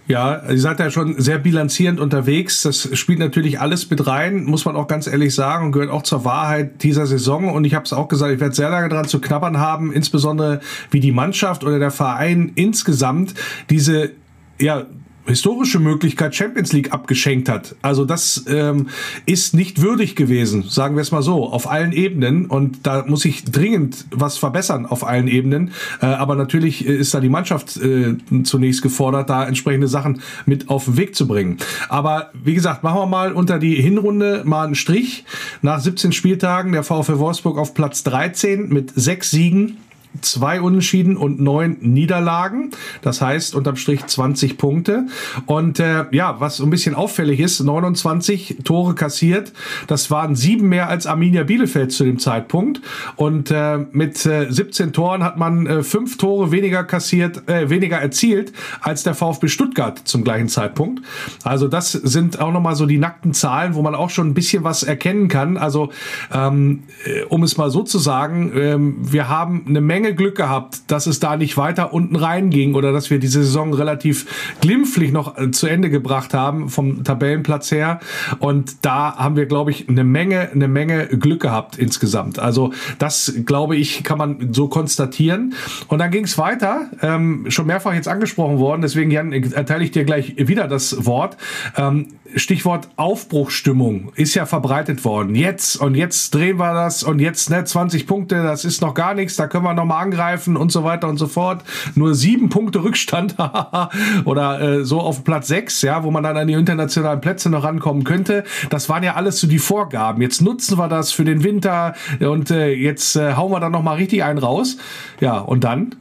Ja, 0.08 0.42
ihr 0.48 0.58
seid 0.60 0.80
ja 0.80 0.90
schon 0.90 1.20
sehr 1.20 1.38
bilanzierend 1.38 2.00
unterwegs. 2.00 2.62
Das 2.62 2.88
spielt 2.98 3.20
natürlich 3.20 3.60
alles 3.60 3.88
mit 3.88 4.06
rein, 4.06 4.44
muss 4.44 4.64
man 4.64 4.74
auch 4.74 4.88
ganz 4.88 5.06
ehrlich 5.06 5.34
sagen, 5.34 5.70
gehört 5.70 5.90
auch 5.90 6.02
zur 6.02 6.24
Wahrheit 6.24 6.82
dieser 6.82 7.06
Saison. 7.06 7.52
Und 7.52 7.64
ich 7.64 7.74
habe 7.74 7.84
es 7.84 7.92
auch 7.92 8.08
gesagt, 8.08 8.32
ich 8.32 8.40
werde 8.40 8.54
sehr 8.54 8.68
lange 8.68 8.88
dran 8.88 9.06
zu 9.06 9.20
knabbern 9.20 9.58
haben, 9.58 9.92
insbesondere 9.92 10.60
wie 10.90 11.00
die 11.00 11.12
Mannschaft 11.12 11.62
oder 11.62 11.78
der 11.78 11.92
Verein 11.92 12.52
insgesamt 12.56 13.34
diese 13.70 14.10
ja, 14.58 14.86
historische 15.26 15.78
Möglichkeit 15.78 16.34
Champions 16.34 16.72
League 16.72 16.92
abgeschenkt 16.92 17.48
hat. 17.48 17.76
Also 17.82 18.04
das 18.04 18.44
ähm, 18.48 18.88
ist 19.26 19.54
nicht 19.54 19.80
würdig 19.80 20.16
gewesen, 20.16 20.64
sagen 20.68 20.96
wir 20.96 21.02
es 21.02 21.12
mal 21.12 21.22
so, 21.22 21.48
auf 21.48 21.70
allen 21.70 21.92
Ebenen. 21.92 22.46
Und 22.46 22.86
da 22.86 23.04
muss 23.06 23.24
ich 23.24 23.44
dringend 23.44 24.06
was 24.10 24.36
verbessern 24.36 24.86
auf 24.86 25.06
allen 25.06 25.28
Ebenen. 25.28 25.72
Äh, 26.00 26.06
aber 26.06 26.34
natürlich 26.34 26.84
ist 26.84 27.14
da 27.14 27.20
die 27.20 27.28
Mannschaft 27.28 27.76
äh, 27.76 28.16
zunächst 28.42 28.82
gefordert, 28.82 29.30
da 29.30 29.46
entsprechende 29.46 29.88
Sachen 29.88 30.20
mit 30.46 30.68
auf 30.68 30.86
den 30.86 30.96
Weg 30.96 31.14
zu 31.14 31.26
bringen. 31.26 31.58
Aber 31.88 32.30
wie 32.42 32.54
gesagt, 32.54 32.82
machen 32.82 32.98
wir 32.98 33.06
mal 33.06 33.32
unter 33.32 33.58
die 33.58 33.76
Hinrunde 33.76 34.42
mal 34.44 34.64
einen 34.64 34.74
Strich. 34.74 35.24
Nach 35.62 35.80
17 35.80 36.12
Spieltagen 36.12 36.72
der 36.72 36.82
VfL 36.82 37.18
Wolfsburg 37.18 37.58
auf 37.58 37.74
Platz 37.74 38.02
13 38.02 38.68
mit 38.68 38.92
sechs 38.94 39.30
Siegen 39.30 39.78
zwei 40.20 40.60
Unentschieden 40.60 41.16
und 41.16 41.40
neun 41.40 41.76
Niederlagen. 41.80 42.70
Das 43.00 43.20
heißt 43.20 43.54
unterm 43.54 43.76
Strich 43.76 44.06
20 44.06 44.58
Punkte. 44.58 45.06
Und 45.46 45.80
äh, 45.80 46.04
ja, 46.10 46.40
was 46.40 46.60
ein 46.60 46.70
bisschen 46.70 46.94
auffällig 46.94 47.40
ist, 47.40 47.60
29 47.60 48.58
Tore 48.64 48.94
kassiert. 48.94 49.52
Das 49.86 50.10
waren 50.10 50.36
sieben 50.36 50.68
mehr 50.68 50.88
als 50.88 51.06
Arminia 51.06 51.44
Bielefeld 51.44 51.92
zu 51.92 52.04
dem 52.04 52.18
Zeitpunkt. 52.18 52.80
Und 53.16 53.50
äh, 53.50 53.78
mit 53.92 54.24
äh, 54.26 54.50
17 54.50 54.92
Toren 54.92 55.24
hat 55.24 55.38
man 55.38 55.66
äh, 55.66 55.82
fünf 55.82 56.18
Tore 56.18 56.52
weniger 56.52 56.84
kassiert, 56.84 57.48
äh, 57.48 57.70
weniger 57.70 57.98
erzielt 57.98 58.52
als 58.80 59.02
der 59.02 59.14
VfB 59.14 59.48
Stuttgart 59.48 59.98
zum 60.04 60.24
gleichen 60.24 60.48
Zeitpunkt. 60.48 61.02
Also 61.44 61.68
das 61.68 61.92
sind 61.92 62.40
auch 62.40 62.52
nochmal 62.52 62.76
so 62.76 62.86
die 62.86 62.98
nackten 62.98 63.32
Zahlen, 63.32 63.74
wo 63.74 63.82
man 63.82 63.94
auch 63.94 64.10
schon 64.10 64.28
ein 64.28 64.34
bisschen 64.34 64.64
was 64.64 64.82
erkennen 64.82 65.28
kann. 65.28 65.56
Also 65.56 65.90
ähm, 66.32 66.84
äh, 67.04 67.22
um 67.24 67.42
es 67.42 67.56
mal 67.56 67.70
so 67.70 67.82
zu 67.82 67.98
sagen, 67.98 68.52
ähm, 68.54 68.96
wir 69.00 69.28
haben 69.28 69.64
eine 69.66 69.80
Menge 69.80 70.01
Menge 70.02 70.16
Glück 70.16 70.36
gehabt, 70.36 70.90
dass 70.90 71.06
es 71.06 71.20
da 71.20 71.36
nicht 71.36 71.56
weiter 71.56 71.92
unten 71.92 72.16
reinging 72.16 72.74
oder 72.74 72.92
dass 72.92 73.08
wir 73.08 73.20
diese 73.20 73.44
Saison 73.44 73.72
relativ 73.72 74.54
glimpflich 74.60 75.12
noch 75.12 75.38
äh, 75.38 75.52
zu 75.52 75.68
Ende 75.68 75.90
gebracht 75.90 76.34
haben 76.34 76.68
vom 76.70 77.04
Tabellenplatz 77.04 77.70
her. 77.70 78.00
Und 78.40 78.84
da 78.84 79.16
haben 79.16 79.36
wir, 79.36 79.46
glaube 79.46 79.70
ich, 79.70 79.88
eine 79.88 80.02
Menge, 80.02 80.50
eine 80.50 80.66
Menge 80.66 81.06
Glück 81.06 81.40
gehabt 81.40 81.78
insgesamt. 81.78 82.40
Also 82.40 82.72
das, 82.98 83.32
glaube 83.46 83.76
ich, 83.76 84.02
kann 84.02 84.18
man 84.18 84.52
so 84.52 84.66
konstatieren. 84.66 85.54
Und 85.86 86.00
dann 86.00 86.10
ging 86.10 86.24
es 86.24 86.36
weiter, 86.36 86.90
ähm, 87.00 87.44
schon 87.48 87.68
mehrfach 87.68 87.94
jetzt 87.94 88.08
angesprochen 88.08 88.58
worden, 88.58 88.82
deswegen 88.82 89.12
Jan, 89.12 89.32
erteile 89.32 89.84
ich 89.84 89.92
dir 89.92 90.04
gleich 90.04 90.34
wieder 90.36 90.66
das 90.66 91.06
Wort. 91.06 91.36
Ähm, 91.76 92.08
Stichwort 92.36 92.88
Aufbruchstimmung 92.96 94.12
ist 94.14 94.34
ja 94.34 94.46
verbreitet 94.46 95.04
worden. 95.04 95.34
Jetzt 95.34 95.76
und 95.76 95.94
jetzt 95.94 96.34
drehen 96.34 96.58
wir 96.58 96.74
das 96.74 97.02
und 97.02 97.18
jetzt 97.18 97.50
ne, 97.50 97.64
20 97.64 98.06
Punkte, 98.06 98.42
das 98.42 98.64
ist 98.64 98.80
noch 98.80 98.94
gar 98.94 99.14
nichts, 99.14 99.36
da 99.36 99.46
können 99.46 99.64
wir 99.64 99.74
noch 99.74 99.84
mal 99.84 100.00
angreifen 100.00 100.56
und 100.56 100.72
so 100.72 100.84
weiter 100.84 101.08
und 101.08 101.18
so 101.18 101.26
fort. 101.26 101.64
Nur 101.94 102.14
sieben 102.14 102.48
Punkte 102.48 102.82
Rückstand 102.82 103.36
oder 104.24 104.60
äh, 104.60 104.84
so 104.84 105.00
auf 105.00 105.24
Platz 105.24 105.48
sechs, 105.48 105.82
ja, 105.82 106.04
wo 106.04 106.10
man 106.10 106.22
dann 106.22 106.36
an 106.36 106.46
die 106.46 106.54
internationalen 106.54 107.20
Plätze 107.20 107.50
noch 107.50 107.64
rankommen 107.64 108.04
könnte. 108.04 108.44
Das 108.70 108.88
waren 108.88 109.02
ja 109.02 109.14
alles 109.14 109.40
so 109.40 109.46
die 109.46 109.58
Vorgaben. 109.58 110.22
Jetzt 110.22 110.40
nutzen 110.40 110.78
wir 110.78 110.88
das 110.88 111.12
für 111.12 111.24
den 111.24 111.44
Winter 111.44 111.94
und 112.20 112.50
äh, 112.50 112.72
jetzt 112.72 113.16
äh, 113.16 113.34
hauen 113.34 113.50
wir 113.50 113.60
dann 113.60 113.72
noch 113.72 113.82
mal 113.82 113.94
richtig 113.94 114.24
einen 114.24 114.38
raus. 114.38 114.76
Ja, 115.20 115.38
und 115.38 115.64
dann 115.64 115.96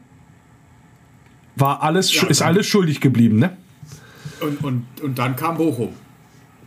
war 1.56 1.84
alles, 1.84 2.14
ja, 2.14 2.28
ist 2.28 2.42
alles 2.42 2.66
schuldig 2.66 3.02
geblieben, 3.02 3.40
ne? 3.40 3.56
Und, 4.42 4.64
und, 4.64 4.86
und 5.02 5.20
dann 5.20 5.36
kam 5.36 5.58
Bochum. 5.58 5.90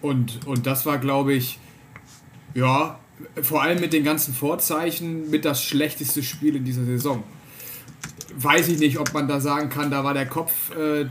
Und, 0.05 0.47
und 0.47 0.67
das 0.67 0.85
war, 0.85 0.99
glaube 0.99 1.33
ich, 1.33 1.59
ja, 2.53 2.99
vor 3.41 3.63
allem 3.63 3.81
mit 3.81 3.95
den 3.95 4.05
ganzen 4.05 4.35
Vorzeichen, 4.35 5.31
mit 5.31 5.47
das 5.47 5.65
schlechteste 5.65 6.23
Spiel 6.23 6.57
in 6.57 6.65
dieser 6.67 6.85
Saison. 6.85 7.25
Weiß 8.37 8.69
ich 8.69 8.79
nicht, 8.79 8.99
ob 8.99 9.15
man 9.15 9.29
da 9.29 9.41
sagen 9.41 9.71
kann, 9.71 9.91
da 9.91 10.05
war 10.05 10.13
der 10.13 10.27
Kopf, 10.27 10.77
äh, 10.77 11.07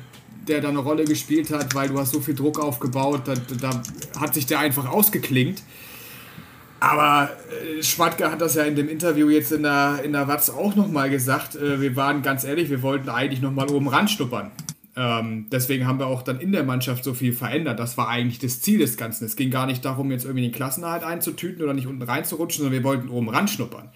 der 0.48 0.62
da 0.62 0.70
eine 0.70 0.78
Rolle 0.78 1.06
gespielt 1.06 1.50
hat, 1.50 1.74
weil 1.74 1.90
du 1.90 1.98
hast 1.98 2.12
so 2.12 2.20
viel 2.20 2.36
Druck 2.36 2.60
aufgebaut, 2.60 3.22
da, 3.26 3.34
da 3.60 3.82
hat 4.20 4.36
sich 4.36 4.46
der 4.46 4.60
einfach 4.60 4.88
ausgeklingt. 4.88 5.64
Aber 6.80 7.32
äh, 7.50 7.82
Schmatke 7.82 8.32
hat 8.32 8.42
das 8.42 8.54
ja 8.54 8.64
in 8.64 8.76
dem 8.76 8.90
Interview 8.90 9.28
jetzt 9.30 9.54
in 9.54 9.64
der, 9.64 10.02
in 10.04 10.12
der 10.12 10.28
Watz 10.28 10.52
auch 10.52 10.76
nochmal 10.76 11.10
gesagt. 11.10 11.56
Äh, 11.56 11.82
wir 11.82 11.96
waren 11.96 12.22
ganz 12.22 12.44
ehrlich, 12.44 12.70
wir 12.70 12.84
wollten 12.84 13.10
eigentlich 13.10 13.42
nochmal 13.42 13.72
oben 13.72 13.88
ranstuppern. 13.88 14.52
Ähm, 14.96 15.48
deswegen 15.52 15.88
haben 15.88 15.98
wir 15.98 16.06
auch 16.06 16.22
dann 16.22 16.40
in 16.40 16.52
der 16.52 16.64
Mannschaft 16.64 17.04
so 17.04 17.16
viel 17.16 17.34
verändert. 17.34 17.80
Das 17.80 17.98
war 17.98 18.10
eigentlich 18.10 18.38
das 18.38 18.62
Ziel 18.62 18.78
des 18.78 18.96
Ganzen. 18.96 19.26
Es 19.26 19.36
ging 19.36 19.50
gar 19.50 19.66
nicht 19.66 19.84
darum, 19.84 20.12
jetzt 20.12 20.26
irgendwie 20.26 20.44
den 20.44 20.52
Klassenerhalt 20.52 21.04
einzutüten 21.04 21.64
oder 21.64 21.74
nicht 21.74 21.88
unten 21.88 22.04
reinzurutschen, 22.04 22.64
sondern 22.64 22.80
wir 22.80 22.84
wollten 22.84 23.10
oben 23.10 23.30
ranschnuppern. 23.30 23.90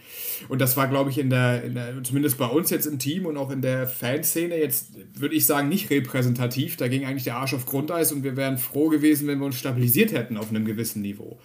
Und 0.49 0.59
das 0.59 0.75
war, 0.75 0.87
glaube 0.87 1.11
ich, 1.11 1.19
in 1.19 1.29
der, 1.29 1.63
in 1.63 1.75
der, 1.75 2.03
zumindest 2.03 2.39
bei 2.39 2.47
uns 2.47 2.71
jetzt 2.71 2.87
im 2.87 2.97
Team 2.97 3.27
und 3.27 3.37
auch 3.37 3.51
in 3.51 3.61
der 3.61 3.87
Fanszene 3.87 4.57
jetzt, 4.57 4.93
würde 5.13 5.35
ich 5.35 5.45
sagen, 5.45 5.69
nicht 5.69 5.89
repräsentativ. 5.91 6.77
Da 6.77 6.87
ging 6.87 7.05
eigentlich 7.05 7.25
der 7.25 7.37
Arsch 7.37 7.53
auf 7.53 7.67
Grundeis 7.67 8.11
und 8.11 8.23
wir 8.23 8.35
wären 8.35 8.57
froh 8.57 8.89
gewesen, 8.89 9.27
wenn 9.27 9.37
wir 9.37 9.45
uns 9.45 9.59
stabilisiert 9.59 10.11
hätten 10.13 10.35
auf 10.35 10.49
einem 10.49 10.65
gewissen 10.65 11.03
Niveau. 11.03 11.39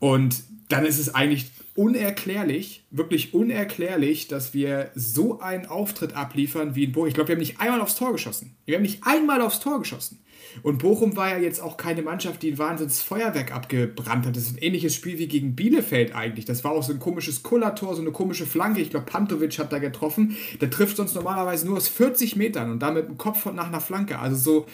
Und 0.00 0.42
dann 0.68 0.86
ist 0.86 0.98
es 0.98 1.14
eigentlich 1.14 1.50
unerklärlich, 1.78 2.84
wirklich 2.90 3.34
unerklärlich, 3.34 4.26
dass 4.26 4.52
wir 4.52 4.90
so 4.96 5.38
einen 5.38 5.66
Auftritt 5.66 6.16
abliefern 6.16 6.74
wie 6.74 6.82
in 6.82 6.92
Bochum. 6.92 7.06
Ich 7.06 7.14
glaube, 7.14 7.28
wir 7.28 7.36
haben 7.36 7.40
nicht 7.40 7.60
einmal 7.60 7.80
aufs 7.80 7.94
Tor 7.94 8.10
geschossen. 8.10 8.56
Wir 8.66 8.74
haben 8.74 8.82
nicht 8.82 9.04
einmal 9.04 9.40
aufs 9.40 9.60
Tor 9.60 9.78
geschossen. 9.78 10.18
Und 10.64 10.78
Bochum 10.78 11.16
war 11.16 11.30
ja 11.30 11.38
jetzt 11.38 11.60
auch 11.60 11.76
keine 11.76 12.02
Mannschaft, 12.02 12.42
die 12.42 12.50
ein 12.50 12.58
wahnsinniges 12.58 13.02
Feuerwerk 13.02 13.54
abgebrannt 13.54 14.26
hat. 14.26 14.34
Das 14.34 14.42
ist 14.44 14.56
ein 14.56 14.62
ähnliches 14.62 14.92
Spiel 14.92 15.18
wie 15.18 15.28
gegen 15.28 15.54
Bielefeld 15.54 16.16
eigentlich. 16.16 16.46
Das 16.46 16.64
war 16.64 16.72
auch 16.72 16.82
so 16.82 16.92
ein 16.92 16.98
komisches 16.98 17.44
Kullertor, 17.44 17.94
so 17.94 18.02
eine 18.02 18.10
komische 18.10 18.46
Flanke. 18.46 18.80
Ich 18.80 18.90
glaube, 18.90 19.06
Pantovic 19.06 19.56
hat 19.60 19.72
da 19.72 19.78
getroffen. 19.78 20.36
Der 20.60 20.70
trifft 20.70 20.96
sonst 20.96 21.14
normalerweise 21.14 21.64
nur 21.64 21.76
aus 21.76 21.86
40 21.86 22.34
Metern 22.34 22.72
und 22.72 22.80
damit 22.80 23.08
im 23.08 23.18
Kopf 23.18 23.46
nach 23.52 23.68
einer 23.68 23.80
Flanke. 23.80 24.18
Also 24.18 24.36
so 24.36 24.66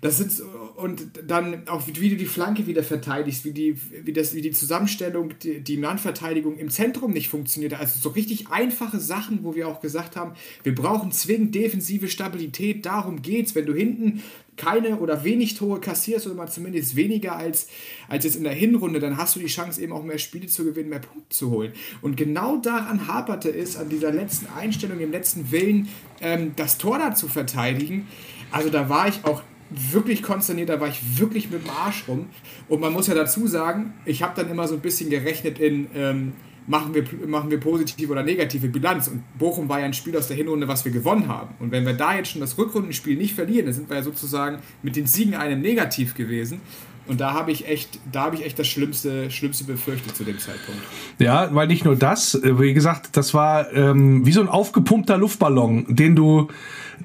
das 0.00 0.18
sind 0.18 0.42
und 0.76 1.02
dann 1.26 1.68
auch 1.68 1.86
wie 1.86 1.92
du 1.92 2.16
die 2.16 2.26
Flanke 2.26 2.66
wieder 2.66 2.82
verteidigst, 2.82 3.44
wie 3.44 3.52
die, 3.52 3.76
wie 4.04 4.12
das, 4.12 4.34
wie 4.34 4.40
die 4.40 4.52
Zusammenstellung, 4.52 5.38
die, 5.42 5.60
die 5.60 5.76
Mannverteidigung 5.76 6.56
im 6.58 6.70
Zentrum 6.70 7.12
nicht 7.12 7.28
funktioniert. 7.28 7.74
Also 7.74 7.98
so 8.00 8.10
richtig 8.10 8.48
einfache 8.48 9.00
Sachen, 9.00 9.44
wo 9.44 9.54
wir 9.54 9.68
auch 9.68 9.80
gesagt 9.80 10.16
haben, 10.16 10.32
wir 10.62 10.74
brauchen 10.74 11.12
zwingend 11.12 11.54
defensive 11.54 12.08
Stabilität. 12.08 12.86
Darum 12.86 13.22
geht's. 13.22 13.54
Wenn 13.54 13.66
du 13.66 13.74
hinten 13.74 14.22
keine 14.56 14.98
oder 14.98 15.24
wenig 15.24 15.54
Tore 15.54 15.80
kassierst 15.80 16.26
oder 16.26 16.36
mal 16.36 16.48
zumindest 16.48 16.94
weniger 16.94 17.36
als, 17.36 17.68
als 18.08 18.24
jetzt 18.24 18.36
in 18.36 18.44
der 18.44 18.52
Hinrunde, 18.52 19.00
dann 19.00 19.16
hast 19.16 19.36
du 19.36 19.40
die 19.40 19.46
Chance 19.46 19.80
eben 19.80 19.92
auch 19.92 20.04
mehr 20.04 20.18
Spiele 20.18 20.48
zu 20.48 20.64
gewinnen, 20.64 20.90
mehr 20.90 20.98
Punkte 21.00 21.34
zu 21.34 21.50
holen. 21.50 21.72
Und 22.02 22.16
genau 22.16 22.58
daran 22.58 23.06
haperte 23.06 23.48
es, 23.48 23.76
an 23.76 23.88
dieser 23.88 24.12
letzten 24.12 24.46
Einstellung, 24.46 24.98
dem 24.98 25.12
letzten 25.12 25.50
Willen, 25.50 25.88
ähm, 26.20 26.52
das 26.56 26.76
Tor 26.76 26.98
da 26.98 27.14
zu 27.14 27.28
verteidigen. 27.28 28.06
Also 28.50 28.68
da 28.68 28.88
war 28.88 29.08
ich 29.08 29.24
auch 29.24 29.42
wirklich 29.70 30.22
konsterniert, 30.22 30.68
da 30.68 30.80
war 30.80 30.88
ich 30.88 31.18
wirklich 31.18 31.50
mit 31.50 31.64
dem 31.64 31.70
Arsch 31.70 32.04
rum. 32.08 32.26
Und 32.68 32.80
man 32.80 32.92
muss 32.92 33.06
ja 33.06 33.14
dazu 33.14 33.46
sagen, 33.46 33.94
ich 34.04 34.22
habe 34.22 34.32
dann 34.40 34.50
immer 34.50 34.66
so 34.68 34.74
ein 34.74 34.80
bisschen 34.80 35.10
gerechnet 35.10 35.58
in, 35.58 35.86
ähm, 35.94 36.32
machen, 36.66 36.94
wir, 36.94 37.04
machen 37.26 37.50
wir 37.50 37.60
positive 37.60 38.12
oder 38.12 38.22
negative 38.22 38.68
Bilanz. 38.68 39.08
Und 39.08 39.22
Bochum 39.38 39.68
war 39.68 39.80
ja 39.80 39.86
ein 39.86 39.94
Spiel 39.94 40.16
aus 40.16 40.28
der 40.28 40.36
Hinrunde, 40.36 40.68
was 40.68 40.84
wir 40.84 40.92
gewonnen 40.92 41.28
haben. 41.28 41.54
Und 41.58 41.72
wenn 41.72 41.84
wir 41.84 41.94
da 41.94 42.14
jetzt 42.16 42.30
schon 42.30 42.40
das 42.40 42.56
Rückrundenspiel 42.58 43.16
nicht 43.16 43.34
verlieren, 43.34 43.66
dann 43.66 43.74
sind 43.74 43.88
wir 43.88 43.96
ja 43.96 44.02
sozusagen 44.02 44.58
mit 44.82 44.96
den 44.96 45.06
Siegen 45.06 45.34
einem 45.34 45.60
negativ 45.60 46.14
gewesen. 46.14 46.60
Und 47.06 47.20
da 47.20 47.32
habe 47.32 47.50
ich 47.50 47.66
echt, 47.66 47.98
da 48.12 48.22
habe 48.22 48.36
ich 48.36 48.44
echt 48.44 48.56
das 48.58 48.68
Schlimmste, 48.68 49.32
Schlimmste 49.32 49.64
befürchtet 49.64 50.14
zu 50.14 50.22
dem 50.22 50.38
Zeitpunkt. 50.38 50.80
Ja, 51.18 51.52
weil 51.52 51.66
nicht 51.66 51.84
nur 51.84 51.96
das, 51.96 52.36
äh, 52.36 52.60
wie 52.60 52.72
gesagt, 52.72 53.16
das 53.16 53.34
war 53.34 53.72
ähm, 53.72 54.24
wie 54.24 54.32
so 54.32 54.40
ein 54.40 54.48
aufgepumpter 54.48 55.18
Luftballon, 55.18 55.86
den 55.88 56.14
du 56.14 56.48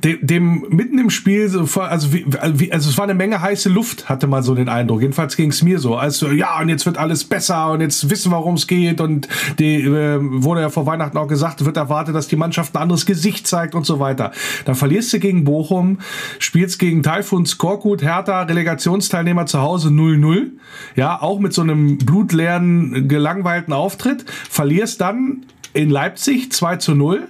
dem, 0.04 0.20
dem 0.22 0.66
mitten 0.70 1.00
im 1.00 1.10
Spiel, 1.10 1.48
so, 1.48 1.82
also, 1.82 2.14
wie, 2.14 2.72
also 2.72 2.90
es 2.90 2.98
war 2.98 3.06
eine 3.06 3.14
Menge 3.14 3.42
heiße 3.42 3.70
Luft, 3.70 4.10
hatte 4.10 4.28
man 4.28 4.44
so 4.44 4.54
den 4.54 4.70
Eindruck. 4.70 5.02
Jedenfalls 5.02 5.38
ging 5.38 5.50
es 5.50 5.64
mir 5.64 5.80
so. 5.80 5.96
Also 5.96 6.32
ja, 6.32 6.60
und 6.60 6.70
jetzt 6.70 6.86
wird 6.86 6.98
alles 6.98 7.24
besser 7.24 7.72
und 7.72 7.82
jetzt 7.82 8.10
wissen 8.10 8.32
wir, 8.32 8.38
worum 8.38 8.56
es 8.56 8.68
geht. 8.68 9.00
Und 9.00 9.28
die 9.58 9.82
äh, 9.82 10.20
wurde 10.20 10.62
ja 10.62 10.70
vor 10.70 10.86
Weihnachten 10.86 11.18
auch 11.18 11.28
gesagt, 11.28 11.64
wird 11.64 11.78
erwartet, 11.78 12.16
dass 12.16 12.28
die 12.28 12.36
Mannschaft 12.36 12.76
ein 12.76 12.82
anderes 12.82 13.06
Gesicht 13.06 13.48
zeigt 13.48 13.74
und 13.74 13.86
so 13.86 14.00
weiter. 14.00 14.32
Dann 14.66 14.76
verlierst 14.76 15.14
du 15.14 15.20
gegen 15.20 15.46
Bochum, 15.46 16.00
spielst 16.40 16.80
gegen 16.80 17.02
Taifun 17.02 17.46
Skorkut, 17.46 18.02
Hertha, 18.02 18.44
Relegationsteilnehmer 18.44 19.46
zu 19.46 19.62
Hause 19.62 19.90
0-0. 19.90 20.52
Ja, 20.96 21.22
auch 21.22 21.40
mit 21.40 21.54
so 21.54 21.62
einem 21.62 21.98
blutleeren, 21.98 23.08
gelangweilten 23.08 23.74
Auftritt. 23.74 24.26
Verlierst 24.50 25.02
dann 25.02 25.46
in 25.74 25.90
Leipzig 25.90 26.52
2 26.52 26.78
zu 26.78 26.96
0 26.96 27.28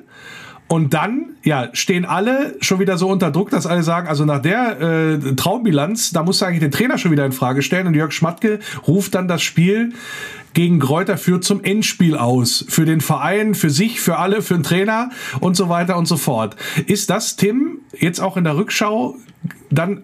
und 0.68 0.93
dann, 0.95 1.36
ja, 1.43 1.70
stehen 1.74 2.05
alle 2.05 2.55
schon 2.59 2.80
wieder 2.80 2.97
so 2.97 3.07
unter 3.09 3.30
Druck, 3.30 3.51
dass 3.51 3.68
alle 3.68 3.84
sagen, 3.84 4.07
also 4.07 4.26
nach 4.26 4.41
der 4.41 4.82
äh, 4.82 5.36
Traumbilanz, 5.36 6.11
da 6.11 6.24
musst 6.24 6.41
du 6.41 6.45
eigentlich 6.45 6.61
den 6.61 6.72
Trainer 6.72 6.97
schon 6.97 7.11
wieder 7.11 7.26
in 7.26 7.34
Frage 7.34 7.61
stellen. 7.61 7.86
Und 7.86 7.93
Jörg 7.93 8.11
Schmatke 8.11 8.59
ruft 8.88 9.13
dann 9.13 9.28
das 9.28 9.43
Spiel 9.43 9.93
gegen 10.55 10.80
Kräuter 10.80 11.18
führt 11.18 11.43
zum 11.43 11.63
Endspiel 11.63 12.18
aus. 12.18 12.66
Für 12.68 12.86
den 12.86 13.01
Verein, 13.01 13.53
für 13.53 13.70
sich, 13.70 13.99
für 13.99 14.18
alle, 14.18 14.41
für 14.41 14.55
den 14.55 14.63
Trainer 14.63 15.11
und 15.41 15.55
so 15.55 15.70
weiter 15.70 15.97
und 15.97 16.07
so 16.07 16.18
fort. 16.18 16.55
Ist 16.88 17.09
das, 17.09 17.36
Tim, 17.36 17.80
jetzt 17.99 18.20
auch 18.20 18.38
in 18.38 18.45
der 18.45 18.55
Rückschau 18.55 19.18
dann 19.70 20.03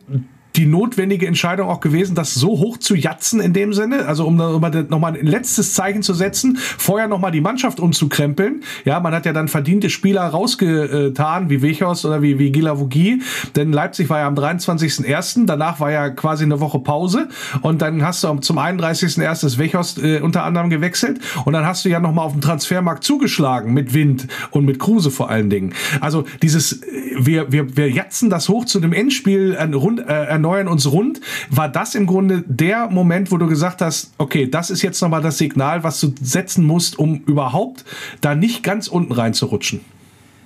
die 0.55 0.65
notwendige 0.65 1.27
Entscheidung 1.27 1.69
auch 1.69 1.79
gewesen, 1.79 2.15
das 2.15 2.33
so 2.33 2.49
hoch 2.49 2.77
zu 2.77 2.95
jatzen 2.95 3.39
in 3.39 3.53
dem 3.53 3.73
Sinne, 3.73 4.07
also 4.07 4.25
um 4.25 4.35
nochmal 4.35 5.17
ein 5.17 5.25
letztes 5.25 5.73
Zeichen 5.73 6.03
zu 6.03 6.13
setzen, 6.13 6.57
vorher 6.57 7.07
nochmal 7.07 7.31
die 7.31 7.41
Mannschaft 7.41 7.79
umzukrempeln. 7.79 8.63
Ja, 8.85 8.99
man 8.99 9.13
hat 9.13 9.25
ja 9.25 9.33
dann 9.33 9.47
verdiente 9.47 9.89
Spieler 9.89 10.23
rausgetan, 10.23 11.49
wie 11.49 11.61
Wechos 11.61 12.05
oder 12.05 12.21
wie, 12.21 12.39
wie 12.39 12.51
Gilavogi, 12.51 13.21
denn 13.55 13.71
Leipzig 13.71 14.09
war 14.09 14.19
ja 14.19 14.27
am 14.27 14.35
23.01., 14.35 15.45
danach 15.45 15.79
war 15.79 15.91
ja 15.91 16.09
quasi 16.09 16.43
eine 16.43 16.59
Woche 16.59 16.79
Pause 16.79 17.29
und 17.61 17.81
dann 17.81 18.03
hast 18.03 18.23
du 18.23 18.35
zum 18.37 18.59
31.01. 18.59 19.41
das 19.41 19.57
Wechos 19.57 19.97
äh, 19.97 20.19
unter 20.19 20.43
anderem 20.43 20.69
gewechselt 20.69 21.19
und 21.45 21.53
dann 21.53 21.65
hast 21.65 21.85
du 21.85 21.89
ja 21.89 21.99
nochmal 21.99 22.25
auf 22.25 22.33
dem 22.33 22.41
Transfermarkt 22.41 23.03
zugeschlagen 23.03 23.73
mit 23.73 23.93
Wind 23.93 24.27
und 24.51 24.65
mit 24.65 24.79
Kruse 24.79 25.11
vor 25.11 25.29
allen 25.29 25.49
Dingen. 25.49 25.73
Also 25.99 26.25
dieses, 26.41 26.81
äh, 26.81 26.85
wir, 27.17 27.51
wir, 27.51 27.77
wir 27.77 27.89
jatzen 27.89 28.29
das 28.29 28.49
hoch 28.49 28.65
zu 28.65 28.79
dem 28.79 28.93
Endspiel, 28.93 29.53
äh, 29.53 29.63
rund, 29.75 29.99
äh, 29.99 30.40
erneuern 30.41 30.67
uns 30.67 30.91
rund, 30.91 31.21
war 31.49 31.69
das 31.69 31.93
im 31.93 32.07
Grunde 32.07 32.43
der 32.47 32.89
Moment, 32.89 33.31
wo 33.31 33.37
du 33.37 33.45
gesagt 33.47 33.81
hast, 33.81 34.11
okay, 34.17 34.49
das 34.49 34.71
ist 34.71 34.81
jetzt 34.81 34.99
nochmal 35.01 35.21
das 35.21 35.37
Signal, 35.37 35.83
was 35.83 35.99
du 35.99 36.13
setzen 36.19 36.65
musst, 36.65 36.97
um 36.97 37.23
überhaupt 37.27 37.85
da 38.21 38.33
nicht 38.33 38.63
ganz 38.63 38.87
unten 38.87 39.13
reinzurutschen? 39.13 39.81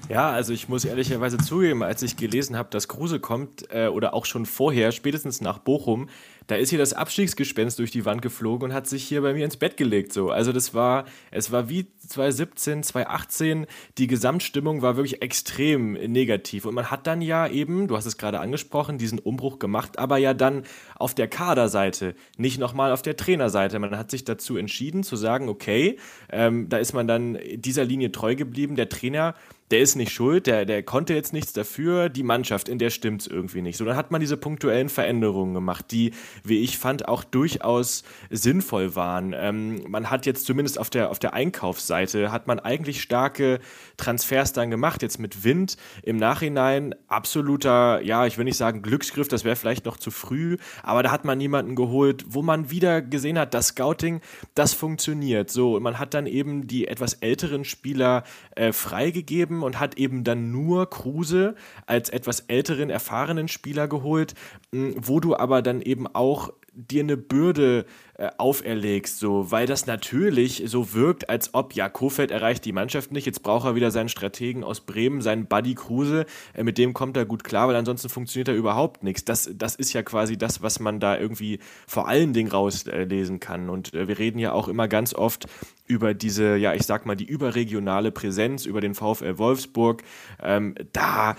Ja, 0.10 0.30
also 0.30 0.54
ich 0.54 0.70
muss 0.70 0.86
ehrlicherweise 0.86 1.38
zugeben, 1.38 1.82
als 1.82 2.04
ich 2.04 2.18
gelesen 2.18 2.58
habe, 2.58 2.70
dass 2.70 2.88
Kruse 2.88 3.20
kommt 3.20 3.66
äh, 3.72 3.88
oder 3.88 4.14
auch 4.14 4.26
schon 4.26 4.46
vorher, 4.46 4.92
spätestens 4.92 5.42
nach 5.42 5.58
Bochum, 5.58 6.10
da 6.48 6.56
ist 6.56 6.70
hier 6.70 6.80
das 6.80 6.94
Abstiegsgespenst 6.94 7.80
durch 7.80 7.92
die 7.92 8.06
Wand 8.06 8.22
geflogen 8.22 8.70
und 8.70 8.76
hat 8.76 8.88
sich 8.88 9.04
hier 9.04 9.22
bei 9.22 9.34
mir 9.34 9.46
ins 9.46 9.58
Bett 9.58 9.78
gelegt. 9.78 10.14
So. 10.14 10.30
Also 10.30 10.52
das 10.52 10.74
war, 10.74 11.06
es 11.32 11.52
war 11.52 11.70
wie 11.70 11.88
2017, 12.08 12.84
2018, 12.84 13.66
die 13.98 14.08
Gesamtstimmung 14.08 14.82
war 14.82 14.96
wirklich 14.96 15.22
extrem 15.22 15.94
negativ. 15.94 16.66
Und 16.66 16.76
man 16.76 16.92
hat 16.92 17.08
dann 17.08 17.22
ja 17.22 17.48
eben, 17.48 17.88
du 17.88 17.98
hast 17.98 18.06
es 18.06 18.18
gerade 18.18 18.40
angesprochen, 18.40 18.98
diesen 18.98 19.20
Umbruch 19.20 19.60
gemacht, 19.60 19.98
aber 19.98 20.18
ja 20.18 20.34
dann 20.34 20.64
auf 20.96 21.16
der 21.16 21.28
Kaderseite, 21.28 22.16
nicht 22.38 22.60
nochmal 22.60 22.92
auf 22.92 23.02
der 23.02 23.18
Trainerseite. 23.18 23.80
Man 23.80 23.98
hat 23.98 24.12
sich 24.12 24.24
dazu 24.24 24.58
entschieden 24.58 25.04
zu 25.04 25.16
sagen, 25.16 25.50
okay, 25.50 25.98
ähm, 26.32 26.70
da 26.70 26.78
ist 26.78 26.94
man 26.94 27.08
dann 27.08 27.40
dieser 27.56 27.86
Linie 27.86 28.12
treu 28.12 28.36
geblieben. 28.36 28.76
Der 28.76 28.90
Trainer 28.90 29.36
der 29.72 29.80
ist 29.80 29.96
nicht 29.96 30.12
schuld, 30.12 30.46
der, 30.46 30.66
der 30.66 30.84
konnte 30.84 31.14
jetzt 31.16 31.34
nichts 31.34 31.52
dafür, 31.54 32.10
die 32.10 32.22
Mannschaft, 32.22 32.70
in 32.70 32.78
der 32.78 32.92
stimmt 32.92 33.22
es 33.22 33.28
irgendwie 33.28 33.62
nicht. 33.62 33.78
So, 33.78 33.86
dann 33.86 33.96
hat 33.96 34.12
man 34.12 34.22
diese 34.22 34.38
punktuellen 34.38 34.90
Veränderungen 34.90 35.56
gemacht, 35.56 35.86
die, 35.90 36.14
wie 36.44 36.62
ich 36.62 36.78
fand, 36.78 37.08
auch 37.08 37.24
durchaus 37.24 38.04
sinnvoll 38.30 38.96
waren. 38.96 39.34
Ähm, 39.36 39.84
man 39.88 40.12
hat 40.12 40.28
jetzt 40.28 40.46
zumindest 40.46 40.78
auf 40.78 40.92
der, 40.92 41.10
auf 41.10 41.18
der 41.18 41.34
Einkaufsseite, 41.34 42.32
hat 42.32 42.46
man 42.46 42.60
eigentlich 42.60 43.02
starke 43.02 43.60
Transfers 43.98 44.54
dann 44.54 44.72
gemacht, 44.72 45.02
jetzt 45.02 45.20
mit 45.20 45.44
Wind 45.44 45.78
im 46.04 46.18
Nachhinein 46.18 46.96
absoluter, 47.08 48.02
ja, 48.02 48.26
ich 48.26 48.38
will 48.38 48.46
nicht 48.46 48.58
sagen 48.58 48.82
Glücksgriff, 48.82 49.28
das 49.28 49.44
wäre 49.44 49.56
vielleicht 49.56 49.86
noch 49.86 49.98
zu 49.98 50.12
früh, 50.12 50.58
aber 50.84 51.04
da 51.04 51.12
hat 51.12 51.26
man 51.26 51.40
jemanden 51.40 51.76
geholt, 51.76 52.26
wo 52.28 52.42
man 52.42 52.70
wieder 52.70 53.02
gesehen 53.02 53.38
hat, 53.38 53.54
das 53.54 53.68
Scouting, 53.68 54.22
das 54.54 54.74
funktioniert. 54.74 55.50
So, 55.50 55.76
und 55.76 55.84
man 55.84 56.00
hat 56.00 56.14
dann 56.14 56.26
eben 56.26 56.68
die 56.68 56.88
etwas 56.88 57.16
älteren 57.16 57.64
Spieler 57.64 58.24
äh, 58.56 58.72
freigegeben 58.72 59.26
gegeben 59.26 59.64
und 59.64 59.80
hat 59.80 59.98
eben 59.98 60.24
dann 60.24 60.52
nur 60.52 60.90
Kruse 60.90 61.56
als 61.86 62.10
etwas 62.10 62.42
älteren, 62.42 62.90
erfahrenen 62.90 63.48
Spieler 63.48 63.88
geholt, 63.88 64.34
wo 64.72 65.20
du 65.20 65.36
aber 65.36 65.62
dann 65.62 65.82
eben 65.82 66.08
auch 66.08 66.54
dir 66.74 67.04
eine 67.04 67.18
Bürde 67.18 67.80
äh, 67.80 67.86
auferlegst, 68.38 69.20
so, 69.20 69.52
weil 69.52 69.68
das 69.68 69.88
natürlich 69.88 70.64
so 70.68 70.94
wirkt, 70.94 71.30
als 71.30 71.54
ob, 71.54 71.74
ja, 71.74 71.90
Kofeld 71.90 72.32
erreicht 72.32 72.64
die 72.64 72.72
Mannschaft 72.72 73.12
nicht, 73.12 73.26
jetzt 73.26 73.44
braucht 73.44 73.66
er 73.66 73.76
wieder 73.76 73.92
seinen 73.92 74.10
Strategen 74.10 74.64
aus 74.64 74.82
Bremen, 74.82 75.22
seinen 75.22 75.48
Buddy 75.48 75.76
Kruse, 75.76 76.26
äh, 76.54 76.64
mit 76.64 76.78
dem 76.78 76.94
kommt 76.94 77.18
er 77.18 77.26
gut 77.26 77.44
klar, 77.44 77.68
weil 77.68 77.76
ansonsten 77.76 78.10
funktioniert 78.10 78.48
er 78.48 78.56
überhaupt 78.56 79.04
nichts. 79.04 79.26
Das, 79.26 79.50
das 79.54 79.76
ist 79.76 79.94
ja 79.94 80.02
quasi 80.04 80.38
das, 80.38 80.62
was 80.62 80.80
man 80.80 81.00
da 81.00 81.18
irgendwie 81.18 81.60
vor 81.88 82.08
allen 82.08 82.32
Dingen 82.34 82.50
rauslesen 82.50 83.40
kann. 83.40 83.70
Und 83.70 83.94
äh, 83.94 84.08
wir 84.08 84.18
reden 84.18 84.40
ja 84.40 84.54
auch 84.54 84.68
immer 84.68 84.88
ganz 84.88 85.14
oft 85.14 85.48
über 85.88 86.14
diese, 86.14 86.56
ja, 86.56 86.74
ich 86.74 86.84
sag 86.84 87.06
mal, 87.06 87.16
die 87.16 87.26
überregionale 87.26 88.12
Präsenz, 88.12 88.66
über 88.66 88.82
den 88.82 88.96
VfL 88.96 89.38
Wolfsburg. 89.38 90.04
Ähm, 90.42 90.76
da 90.94 91.36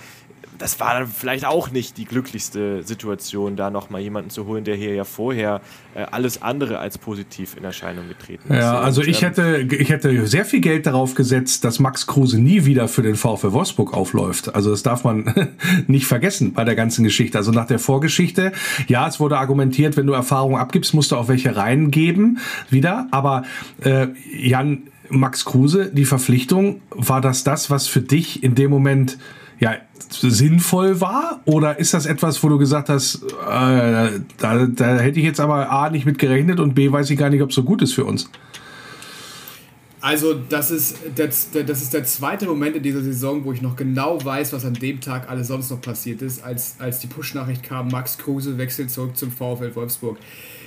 das 0.58 0.80
war 0.80 0.98
dann 0.98 1.08
vielleicht 1.08 1.44
auch 1.44 1.70
nicht 1.70 1.98
die 1.98 2.04
glücklichste 2.04 2.82
Situation, 2.82 3.56
da 3.56 3.70
nochmal 3.70 4.00
jemanden 4.00 4.30
zu 4.30 4.46
holen, 4.46 4.64
der 4.64 4.76
hier 4.76 4.94
ja 4.94 5.04
vorher 5.04 5.60
äh, 5.94 6.04
alles 6.10 6.42
andere 6.42 6.78
als 6.78 6.98
positiv 6.98 7.56
in 7.56 7.64
Erscheinung 7.64 8.08
getreten 8.08 8.52
ist. 8.52 8.58
Ja, 8.58 8.78
also 8.78 9.02
ich 9.02 9.22
ähm, 9.22 9.28
hätte, 9.28 9.76
ich 9.76 9.90
hätte 9.90 10.26
sehr 10.26 10.44
viel 10.44 10.60
Geld 10.60 10.86
darauf 10.86 11.14
gesetzt, 11.14 11.64
dass 11.64 11.78
Max 11.78 12.06
Kruse 12.06 12.40
nie 12.40 12.64
wieder 12.64 12.88
für 12.88 13.02
den 13.02 13.16
VfL 13.16 13.52
Wolfsburg 13.52 13.94
aufläuft. 13.94 14.54
Also 14.54 14.70
das 14.70 14.82
darf 14.82 15.04
man 15.04 15.32
nicht 15.86 16.06
vergessen 16.06 16.52
bei 16.52 16.64
der 16.64 16.74
ganzen 16.74 17.04
Geschichte. 17.04 17.38
Also 17.38 17.50
nach 17.50 17.66
der 17.66 17.78
Vorgeschichte, 17.78 18.52
ja, 18.88 19.06
es 19.06 19.20
wurde 19.20 19.38
argumentiert, 19.38 19.96
wenn 19.96 20.06
du 20.06 20.12
Erfahrung 20.12 20.56
abgibst, 20.56 20.94
musst 20.94 21.12
du 21.12 21.16
auch 21.16 21.28
welche 21.28 21.56
reingeben 21.56 22.38
wieder. 22.70 23.08
Aber 23.10 23.44
äh, 23.82 24.08
Jan, 24.36 24.82
Max 25.08 25.44
Kruse, 25.44 25.90
die 25.92 26.04
Verpflichtung, 26.04 26.80
war 26.90 27.20
das 27.20 27.44
das, 27.44 27.70
was 27.70 27.86
für 27.86 28.00
dich 28.00 28.42
in 28.42 28.54
dem 28.54 28.70
Moment 28.70 29.18
ja, 29.58 29.76
sinnvoll 30.10 31.00
war? 31.00 31.40
Oder 31.44 31.78
ist 31.78 31.94
das 31.94 32.06
etwas, 32.06 32.42
wo 32.42 32.48
du 32.48 32.58
gesagt 32.58 32.88
hast, 32.88 33.22
äh, 33.24 34.20
da, 34.38 34.66
da 34.66 34.98
hätte 34.98 35.18
ich 35.18 35.24
jetzt 35.24 35.40
aber 35.40 35.70
A 35.70 35.90
nicht 35.90 36.06
mit 36.06 36.18
gerechnet 36.18 36.60
und 36.60 36.74
B 36.74 36.90
weiß 36.90 37.10
ich 37.10 37.18
gar 37.18 37.30
nicht, 37.30 37.42
ob 37.42 37.50
es 37.50 37.54
so 37.54 37.62
gut 37.62 37.82
ist 37.82 37.94
für 37.94 38.04
uns? 38.04 38.30
Also 40.06 40.34
das 40.34 40.70
ist, 40.70 40.98
das, 41.16 41.50
das 41.50 41.82
ist 41.82 41.92
der 41.92 42.04
zweite 42.04 42.46
Moment 42.46 42.76
in 42.76 42.82
dieser 42.84 43.02
Saison, 43.02 43.44
wo 43.44 43.52
ich 43.52 43.60
noch 43.60 43.74
genau 43.74 44.24
weiß, 44.24 44.52
was 44.52 44.64
an 44.64 44.74
dem 44.74 45.00
Tag 45.00 45.28
alles 45.28 45.48
sonst 45.48 45.68
noch 45.70 45.80
passiert 45.80 46.22
ist, 46.22 46.44
als, 46.44 46.76
als 46.78 47.00
die 47.00 47.08
Push-Nachricht 47.08 47.64
kam, 47.64 47.88
Max 47.88 48.16
Kruse 48.16 48.56
wechselt 48.56 48.92
zurück 48.92 49.16
zum 49.16 49.32
VfL 49.32 49.74
Wolfsburg. 49.74 50.18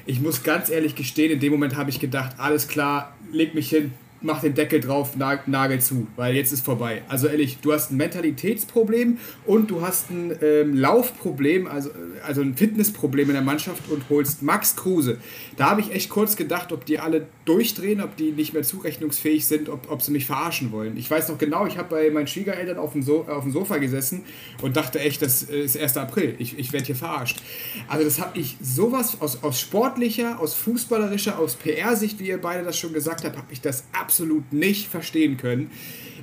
Ich 0.06 0.20
muss 0.20 0.44
ganz 0.44 0.70
ehrlich 0.70 0.96
gestehen, 0.96 1.32
in 1.32 1.40
dem 1.40 1.54
Moment 1.54 1.78
habe 1.78 1.90
ich 1.90 2.02
gedacht, 2.02 2.36
alles 2.38 2.68
klar, 2.68 3.14
leg 3.32 3.56
mich 3.56 3.70
hin, 3.70 3.94
mach 4.22 4.41
den 4.41 4.53
Deckel 4.53 4.80
drauf, 4.80 5.15
Nagel 5.15 5.80
zu, 5.80 6.07
weil 6.15 6.36
jetzt 6.36 6.51
ist 6.51 6.65
vorbei. 6.65 7.03
Also 7.07 7.28
ehrlich, 7.28 7.59
du 7.61 7.72
hast 7.72 7.91
ein 7.91 7.97
Mentalitätsproblem 7.97 9.17
und 9.45 9.72
du 9.72 9.82
hast 9.82 10.09
ein 10.09 10.36
ähm, 10.41 10.76
Laufproblem, 10.76 11.67
also, 11.67 11.89
also 12.26 12.41
ein 12.41 12.55
Fitnessproblem 12.55 13.30
in 13.30 13.34
der 13.34 13.41
Mannschaft 13.41 13.89
und 13.89 14.09
holst 14.09 14.41
Max 14.41 14.76
Kruse. 14.76 15.17
Da 15.57 15.70
habe 15.70 15.82
ich 15.82 15.91
echt 15.91 16.09
kurz 16.09 16.36
gedacht, 16.36 16.72
ob 16.72 16.86
die 16.86 16.99
alle 16.99 17.28
durchdrehen, 17.45 18.01
ob 18.01 18.15
die 18.17 18.32
nicht 18.32 18.53
mehr 18.53 18.63
zurechnungsfähig 18.63 19.45
sind, 19.45 19.70
ob, 19.70 19.89
ob 19.89 20.01
sie 20.01 20.11
mich 20.11 20.26
verarschen 20.26 20.72
wollen. 20.72 20.97
Ich 20.97 21.09
weiß 21.09 21.30
noch 21.30 21.38
genau, 21.38 21.65
ich 21.65 21.78
habe 21.78 21.89
bei 21.89 22.11
meinen 22.11 22.28
Schwiegereltern 22.28 22.78
auf 22.78 22.91
dem, 22.91 23.01
so 23.01 23.26
auf 23.26 23.43
dem 23.43 23.51
Sofa 23.51 23.78
gesessen 23.78 24.24
und 24.61 24.76
dachte 24.76 24.99
echt, 24.99 25.22
das 25.22 25.43
ist 25.43 25.78
1. 25.78 25.97
April, 25.97 26.36
ich, 26.39 26.59
ich 26.59 26.74
werde 26.74 26.88
hier 26.88 26.95
verarscht. 26.95 27.41
Also 27.88 28.03
das 28.03 28.20
habe 28.20 28.38
ich 28.38 28.57
sowas 28.61 29.17
aus, 29.22 29.43
aus 29.43 29.59
sportlicher, 29.59 30.39
aus 30.39 30.53
fußballerischer, 30.55 31.39
aus 31.39 31.55
PR-Sicht, 31.55 32.20
wie 32.20 32.28
ihr 32.28 32.39
beide 32.39 32.63
das 32.63 32.78
schon 32.78 32.93
gesagt 32.93 33.24
habt, 33.24 33.38
habe 33.38 33.47
ich 33.51 33.61
das 33.61 33.86
absolut 33.93 34.09
absolut 34.10 34.51
nicht 34.51 34.88
verstehen 34.88 35.38
können, 35.38 35.70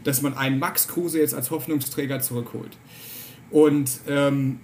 dass 0.03 0.21
man 0.21 0.37
einen 0.37 0.59
Max 0.59 0.89
Kruse 0.89 1.21
jetzt 1.21 1.35
als 1.35 1.53
Hoffnungsträger 1.53 2.19
zurückholt. 2.19 2.77
Und 3.53 4.01
ähm, 4.09 4.59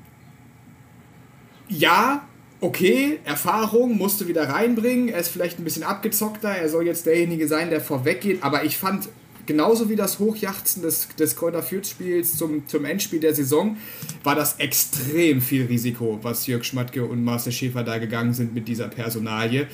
ja, 1.69 2.27
okay, 2.61 3.21
Erfahrung 3.25 3.97
musste 3.97 4.27
wieder 4.27 4.49
reinbringen. 4.49 5.09
Er 5.09 5.21
ist 5.21 5.29
vielleicht 5.29 5.61
ein 5.61 5.65
bisschen 5.65 5.85
abgezockter. 5.85 6.49
Er 6.49 6.69
soll 6.69 6.85
jetzt 6.85 7.07
derjenige 7.07 7.47
sein, 7.47 7.71
der 7.71 7.81
vorweggeht. 7.81 8.43
Aber 8.43 8.65
ich 8.65 8.77
fand 8.77 9.09
genauso 9.47 9.89
wie 9.89 9.97
das 9.97 10.19
Hochjachzen 10.19 10.83
des, 10.83 11.09
des 11.19 11.37
Kräuter 11.37 11.63
Fürth-Spiels 11.63 12.37
zum, 12.37 12.67
zum 12.67 12.85
Endspiel 12.85 13.21
der 13.21 13.35
Saison, 13.35 13.77
war 14.23 14.35
das 14.35 14.57
extrem 14.59 15.41
viel 15.41 15.67
Risiko, 15.67 16.19
was 16.23 16.47
Jörg 16.47 16.65
Schmatke 16.65 17.05
und 17.05 17.25
Marcel 17.25 17.53
Schäfer 17.53 17.85
da 17.85 17.99
gegangen 17.99 18.35
sind 18.35 18.55
mit 18.55 18.69
dieser 18.69 18.89
Personalie. 18.89 19.67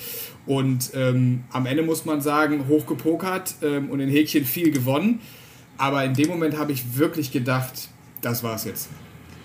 Und 0.46 0.90
ähm, 0.94 1.44
am 1.50 1.66
Ende 1.66 1.82
muss 1.82 2.04
man 2.04 2.20
sagen, 2.20 2.68
hochgepokert 2.68 3.56
ähm, 3.62 3.90
und 3.90 4.00
in 4.00 4.08
Häkchen 4.08 4.44
viel 4.44 4.70
gewonnen. 4.70 5.20
Aber 5.76 6.04
in 6.04 6.14
dem 6.14 6.28
Moment 6.28 6.58
habe 6.58 6.72
ich 6.72 6.96
wirklich 6.96 7.30
gedacht, 7.30 7.88
das 8.20 8.42
war's 8.42 8.64
jetzt. 8.64 8.88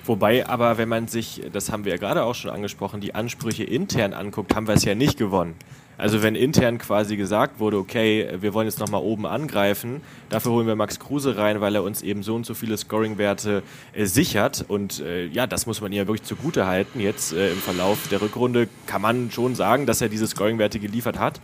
Wobei 0.06 0.46
aber, 0.48 0.78
wenn 0.78 0.90
man 0.90 1.08
sich, 1.08 1.42
das 1.54 1.72
haben 1.72 1.86
wir 1.86 1.94
ja 1.94 1.98
gerade 1.98 2.24
auch 2.24 2.36
schon 2.36 2.52
angesprochen, 2.52 3.00
die 3.00 3.16
Ansprüche 3.16 3.64
intern 3.64 4.14
anguckt, 4.14 4.54
haben 4.54 4.68
wir 4.68 4.74
es 4.74 4.84
ja 4.84 4.96
nicht 4.96 5.18
gewonnen. 5.18 5.56
Also 5.98 6.24
wenn 6.24 6.36
intern 6.36 6.78
quasi 6.78 7.18
gesagt 7.18 7.60
wurde, 7.60 7.78
okay, 7.78 8.28
wir 8.40 8.54
wollen 8.54 8.68
jetzt 8.68 8.80
nochmal 8.80 9.02
oben 9.02 9.26
angreifen, 9.26 10.02
dafür 10.30 10.54
holen 10.54 10.68
wir 10.68 10.76
Max 10.76 11.00
Kruse 11.00 11.38
rein, 11.38 11.62
weil 11.62 11.76
er 11.76 11.84
uns 11.84 12.02
eben 12.02 12.24
so 12.24 12.36
und 12.36 12.46
so 12.46 12.54
viele 12.54 12.78
Scoring-Werte 12.78 13.64
äh, 13.94 14.06
sichert. 14.06 14.66
Und 14.68 15.00
äh, 15.02 15.26
ja, 15.26 15.48
das 15.48 15.66
muss 15.66 15.82
man 15.82 15.92
ihm 15.92 15.98
ja 15.98 16.08
wirklich 16.08 16.24
zugute 16.24 16.66
halten. 16.66 17.00
Jetzt 17.00 17.34
äh, 17.34 17.52
im 17.52 17.60
Verlauf 17.60 18.08
der 18.10 18.22
Rückrunde 18.22 18.68
kann 18.88 19.02
man 19.02 19.32
schon 19.32 19.56
sagen, 19.56 19.86
dass 19.86 20.02
er 20.02 20.10
diese 20.10 20.28
Scoring-Werte 20.28 20.80
geliefert 20.80 21.20
hat. 21.20 21.40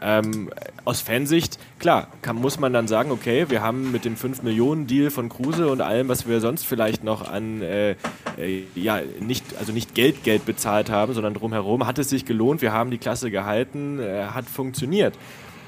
Ähm, 0.00 0.50
aus 0.84 1.00
Fansicht, 1.00 1.58
klar, 1.78 2.08
kann, 2.20 2.36
muss 2.36 2.58
man 2.58 2.72
dann 2.72 2.88
sagen, 2.88 3.10
okay, 3.10 3.46
wir 3.48 3.62
haben 3.62 3.92
mit 3.92 4.04
dem 4.04 4.16
5-Millionen-Deal 4.16 5.10
von 5.10 5.28
Kruse 5.28 5.68
und 5.68 5.80
allem, 5.80 6.08
was 6.08 6.28
wir 6.28 6.40
sonst 6.40 6.66
vielleicht 6.66 7.04
noch 7.04 7.28
an, 7.30 7.62
äh, 7.62 7.92
äh, 8.36 8.64
ja, 8.74 9.00
nicht, 9.20 9.56
also 9.58 9.72
nicht 9.72 9.94
Geld, 9.94 10.24
Geld 10.24 10.44
bezahlt 10.44 10.90
haben, 10.90 11.14
sondern 11.14 11.34
drumherum, 11.34 11.86
hat 11.86 11.98
es 11.98 12.10
sich 12.10 12.24
gelohnt, 12.24 12.60
wir 12.60 12.72
haben 12.72 12.90
die 12.90 12.98
Klasse 12.98 13.30
gehalten, 13.30 13.98
äh, 13.98 14.24
hat 14.26 14.46
funktioniert. 14.46 15.14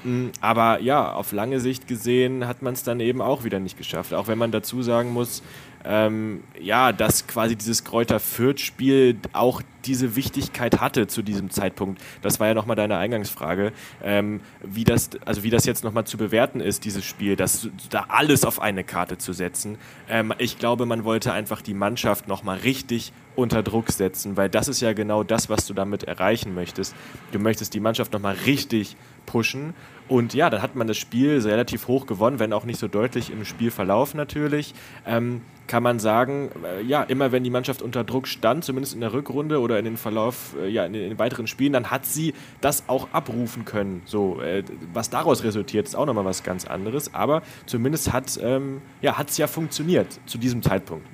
Mm, 0.03 0.27
aber 0.41 0.79
ja, 0.81 1.13
auf 1.13 1.31
lange 1.31 1.59
Sicht 1.59 1.87
gesehen 1.87 2.47
hat 2.47 2.61
man 2.61 2.73
es 2.73 2.83
dann 2.83 2.99
eben 2.99 3.21
auch 3.21 3.43
wieder 3.43 3.59
nicht 3.59 3.77
geschafft. 3.77 4.13
Auch 4.13 4.27
wenn 4.27 4.37
man 4.37 4.51
dazu 4.51 4.83
sagen 4.83 5.11
muss, 5.11 5.41
ähm, 5.85 6.43
ja, 6.59 6.91
dass 6.91 7.27
quasi 7.27 7.55
dieses 7.55 7.83
Kräuter 7.83 8.19
Fürth-Spiel 8.19 9.17
auch 9.33 9.61
diese 9.85 10.15
Wichtigkeit 10.15 10.81
hatte 10.81 11.07
zu 11.07 11.21
diesem 11.21 11.49
Zeitpunkt. 11.49 12.01
Das 12.21 12.39
war 12.39 12.47
ja 12.47 12.53
nochmal 12.53 12.75
deine 12.75 12.97
Eingangsfrage, 12.97 13.71
ähm, 14.03 14.41
wie, 14.61 14.83
das, 14.83 15.09
also 15.25 15.43
wie 15.43 15.49
das 15.49 15.65
jetzt 15.65 15.83
nochmal 15.83 16.05
zu 16.05 16.17
bewerten 16.17 16.59
ist, 16.59 16.83
dieses 16.83 17.05
Spiel, 17.05 17.35
das, 17.35 17.69
da 17.89 18.05
alles 18.09 18.43
auf 18.43 18.61
eine 18.61 18.83
Karte 18.83 19.17
zu 19.17 19.33
setzen. 19.33 19.77
Ähm, 20.09 20.33
ich 20.37 20.59
glaube, 20.59 20.85
man 20.85 21.03
wollte 21.05 21.31
einfach 21.31 21.61
die 21.61 21.73
Mannschaft 21.73 22.27
nochmal 22.27 22.57
richtig 22.57 23.13
unter 23.35 23.63
Druck 23.63 23.91
setzen, 23.91 24.35
weil 24.35 24.49
das 24.49 24.67
ist 24.67 24.81
ja 24.81 24.93
genau 24.93 25.23
das, 25.23 25.47
was 25.47 25.67
du 25.67 25.73
damit 25.73 26.03
erreichen 26.03 26.53
möchtest. 26.53 26.95
Du 27.31 27.39
möchtest 27.39 27.73
die 27.73 27.79
Mannschaft 27.79 28.11
nochmal 28.11 28.35
richtig 28.45 28.97
pushen. 29.27 29.75
Und 30.07 30.33
ja, 30.33 30.49
dann 30.49 30.63
hat 30.63 30.75
man 30.75 30.87
das 30.87 30.97
Spiel 30.97 31.37
relativ 31.39 31.87
hoch 31.87 32.07
gewonnen, 32.07 32.39
wenn 32.39 32.53
auch 32.53 32.65
nicht 32.65 32.79
so 32.79 32.87
deutlich 32.87 33.29
im 33.29 33.45
Spielverlauf 33.45 34.15
natürlich. 34.15 34.73
Ähm, 35.05 35.41
kann 35.67 35.83
man 35.83 35.99
sagen, 35.99 36.49
äh, 36.63 36.81
ja, 36.81 37.03
immer 37.03 37.33
wenn 37.33 37.43
die 37.43 37.49
Mannschaft 37.49 37.81
unter 37.81 38.05
Druck 38.05 38.27
stand, 38.27 38.63
zumindest 38.63 38.95
in 38.95 39.01
der 39.01 39.11
Rückrunde 39.11 39.59
oder 39.59 39.77
in 39.77 39.85
den 39.85 39.97
Verlauf, 39.97 40.55
äh, 40.59 40.69
ja, 40.69 40.85
in 40.85 40.93
den, 40.93 41.03
in 41.03 41.09
den, 41.09 41.19
weiteren 41.19 41.45
Spielen, 41.45 41.73
dann 41.73 41.91
hat 41.91 42.05
sie 42.05 42.33
das 42.61 42.85
auch 42.87 43.09
abrufen 43.11 43.65
können. 43.65 44.01
So, 44.05 44.41
äh, 44.41 44.63
was 44.93 45.09
daraus 45.09 45.43
resultiert, 45.43 45.87
ist 45.87 45.95
auch 45.95 46.05
nochmal 46.05 46.25
was 46.25 46.43
ganz 46.43 46.65
anderes. 46.65 47.13
Aber 47.13 47.43
zumindest 47.65 48.13
hat 48.13 48.39
ähm, 48.41 48.81
ja, 49.01 49.15
es 49.27 49.37
ja 49.37 49.47
funktioniert 49.47 50.19
zu 50.25 50.37
diesem 50.37 50.63
Zeitpunkt. 50.63 51.05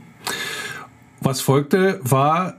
Was 1.20 1.42
folgte, 1.42 2.00
war 2.04 2.58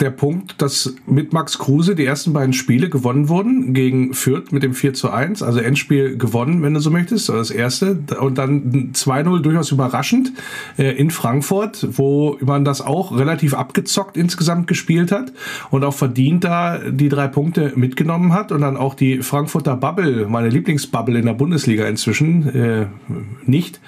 der 0.00 0.10
Punkt, 0.10 0.60
dass 0.62 0.94
mit 1.06 1.32
Max 1.32 1.58
Kruse 1.58 1.94
die 1.94 2.04
ersten 2.04 2.32
beiden 2.32 2.52
Spiele 2.52 2.88
gewonnen 2.88 3.28
wurden 3.28 3.74
gegen 3.74 4.14
Fürth 4.14 4.52
mit 4.52 4.62
dem 4.62 4.74
4 4.74 4.94
zu 4.94 5.10
1, 5.10 5.42
also 5.42 5.60
Endspiel 5.60 6.16
gewonnen, 6.16 6.62
wenn 6.62 6.74
du 6.74 6.80
so 6.80 6.90
möchtest, 6.90 7.28
das 7.28 7.50
erste. 7.50 7.98
Und 8.20 8.38
dann 8.38 8.92
2-0 8.92 9.40
durchaus 9.40 9.70
überraschend 9.70 10.32
äh, 10.78 10.96
in 10.96 11.10
Frankfurt, 11.10 11.86
wo 11.92 12.38
man 12.40 12.64
das 12.64 12.80
auch 12.80 13.16
relativ 13.16 13.54
abgezockt 13.54 14.16
insgesamt 14.16 14.66
gespielt 14.66 15.12
hat 15.12 15.32
und 15.70 15.84
auch 15.84 15.94
verdient 15.94 16.44
da 16.44 16.78
die 16.78 17.08
drei 17.08 17.28
Punkte 17.28 17.72
mitgenommen 17.76 18.32
hat 18.32 18.52
und 18.52 18.62
dann 18.62 18.76
auch 18.76 18.94
die 18.94 19.22
Frankfurter 19.22 19.76
Bubble, 19.76 20.26
meine 20.28 20.48
Lieblingsbubble 20.48 21.18
in 21.18 21.26
der 21.26 21.34
Bundesliga 21.34 21.86
inzwischen, 21.86 22.48
äh, 22.54 22.86
nicht 23.44 23.80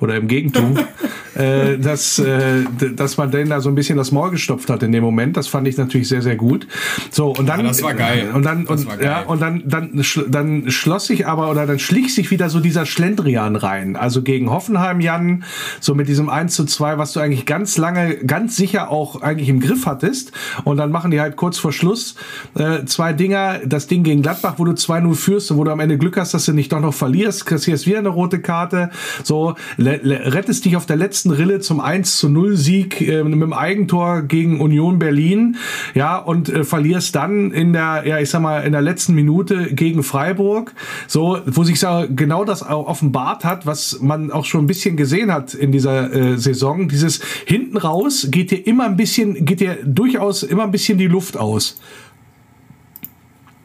oder 0.00 0.16
im 0.16 0.28
Gegentum, 0.28 0.78
äh, 1.34 1.78
dass, 1.78 2.18
äh, 2.18 2.64
dass 2.94 3.16
man 3.16 3.30
denen 3.30 3.50
da 3.50 3.60
so 3.60 3.68
ein 3.68 3.74
bisschen 3.74 3.96
das 3.96 4.12
Maul 4.12 4.30
gestopft 4.30 4.70
hat 4.70 4.82
in 4.82 4.92
dem 4.92 5.04
Moment. 5.04 5.36
Das 5.36 5.48
fand 5.48 5.66
ich 5.68 5.76
natürlich 5.76 6.08
sehr, 6.08 6.22
sehr 6.22 6.36
gut. 6.36 6.66
So, 7.10 7.28
und 7.28 7.46
dann, 7.46 7.60
ja, 7.60 7.66
das 7.68 7.82
war 7.82 7.94
geil. 7.94 8.30
Und 8.34 8.44
dann, 8.44 8.66
und, 8.66 8.88
geil. 8.88 8.98
ja, 9.02 9.22
und 9.22 9.40
dann, 9.40 9.62
dann, 9.66 10.04
dann 10.28 10.70
schloss 10.70 11.06
sich 11.06 11.26
aber 11.26 11.50
oder 11.50 11.66
dann 11.66 11.78
schlich 11.78 12.14
sich 12.14 12.30
wieder 12.30 12.50
so 12.50 12.60
dieser 12.60 12.86
Schlendrian 12.86 13.56
rein. 13.56 13.96
Also 13.96 14.22
gegen 14.22 14.50
Hoffenheim, 14.50 15.00
Jan, 15.00 15.44
so 15.80 15.94
mit 15.94 16.08
diesem 16.08 16.28
1 16.28 16.54
zu 16.54 16.64
2, 16.64 16.98
was 16.98 17.12
du 17.12 17.20
eigentlich 17.20 17.46
ganz 17.46 17.76
lange, 17.78 18.16
ganz 18.16 18.56
sicher 18.56 18.90
auch 18.90 19.22
eigentlich 19.22 19.48
im 19.48 19.60
Griff 19.60 19.86
hattest. 19.86 20.32
Und 20.64 20.76
dann 20.76 20.90
machen 20.90 21.10
die 21.10 21.20
halt 21.20 21.36
kurz 21.36 21.58
vor 21.58 21.72
Schluss 21.72 22.16
äh, 22.54 22.84
zwei 22.86 23.12
Dinger. 23.12 23.60
Das 23.64 23.86
Ding 23.86 24.02
gegen 24.02 24.22
Gladbach, 24.22 24.54
wo 24.56 24.64
du 24.64 24.72
2-0 24.72 25.14
führst 25.14 25.50
und 25.50 25.58
wo 25.58 25.64
du 25.64 25.70
am 25.70 25.80
Ende 25.80 25.98
Glück 25.98 26.16
hast, 26.16 26.34
dass 26.34 26.46
du 26.46 26.52
nicht 26.52 26.72
doch 26.72 26.80
noch 26.80 26.94
verlierst, 26.94 27.46
kassierst 27.46 27.86
wieder 27.86 27.98
eine 27.98 28.08
rote 28.08 28.40
Karte. 28.40 28.90
So, 29.22 29.54
rettest 29.78 30.64
dich 30.64 30.76
auf 30.76 30.86
der 30.86 30.96
letzten 30.96 31.19
Rille 31.28 31.60
zum 31.60 31.80
1 31.80 32.16
zu 32.16 32.28
0 32.28 32.56
Sieg 32.56 33.00
äh, 33.00 33.22
mit 33.24 33.40
dem 33.40 33.52
Eigentor 33.52 34.22
gegen 34.22 34.60
Union 34.60 34.98
Berlin, 34.98 35.56
ja, 35.94 36.16
und 36.16 36.48
äh, 36.48 36.64
verlierst 36.64 37.14
dann 37.14 37.50
in 37.50 37.72
der, 37.72 38.04
ja, 38.06 38.18
ich 38.18 38.30
sag 38.30 38.40
mal, 38.40 38.60
in 38.60 38.72
der 38.72 38.80
letzten 38.80 39.14
Minute 39.14 39.74
gegen 39.74 40.02
Freiburg, 40.02 40.72
so, 41.06 41.38
wo 41.46 41.64
sich 41.64 41.80
so 41.80 42.06
genau 42.08 42.44
das 42.44 42.62
auch 42.62 42.86
offenbart 42.86 43.44
hat, 43.44 43.66
was 43.66 44.00
man 44.00 44.30
auch 44.30 44.44
schon 44.44 44.64
ein 44.64 44.66
bisschen 44.66 44.96
gesehen 44.96 45.32
hat 45.32 45.52
in 45.54 45.72
dieser 45.72 46.12
äh, 46.12 46.38
Saison. 46.38 46.88
Dieses 46.88 47.20
hinten 47.44 47.76
raus 47.76 48.28
geht 48.30 48.50
dir 48.50 48.66
immer 48.66 48.86
ein 48.86 48.96
bisschen, 48.96 49.44
geht 49.44 49.60
dir 49.60 49.78
durchaus 49.84 50.42
immer 50.42 50.62
ein 50.62 50.70
bisschen 50.70 50.96
die 50.96 51.08
Luft 51.08 51.36
aus. 51.36 51.80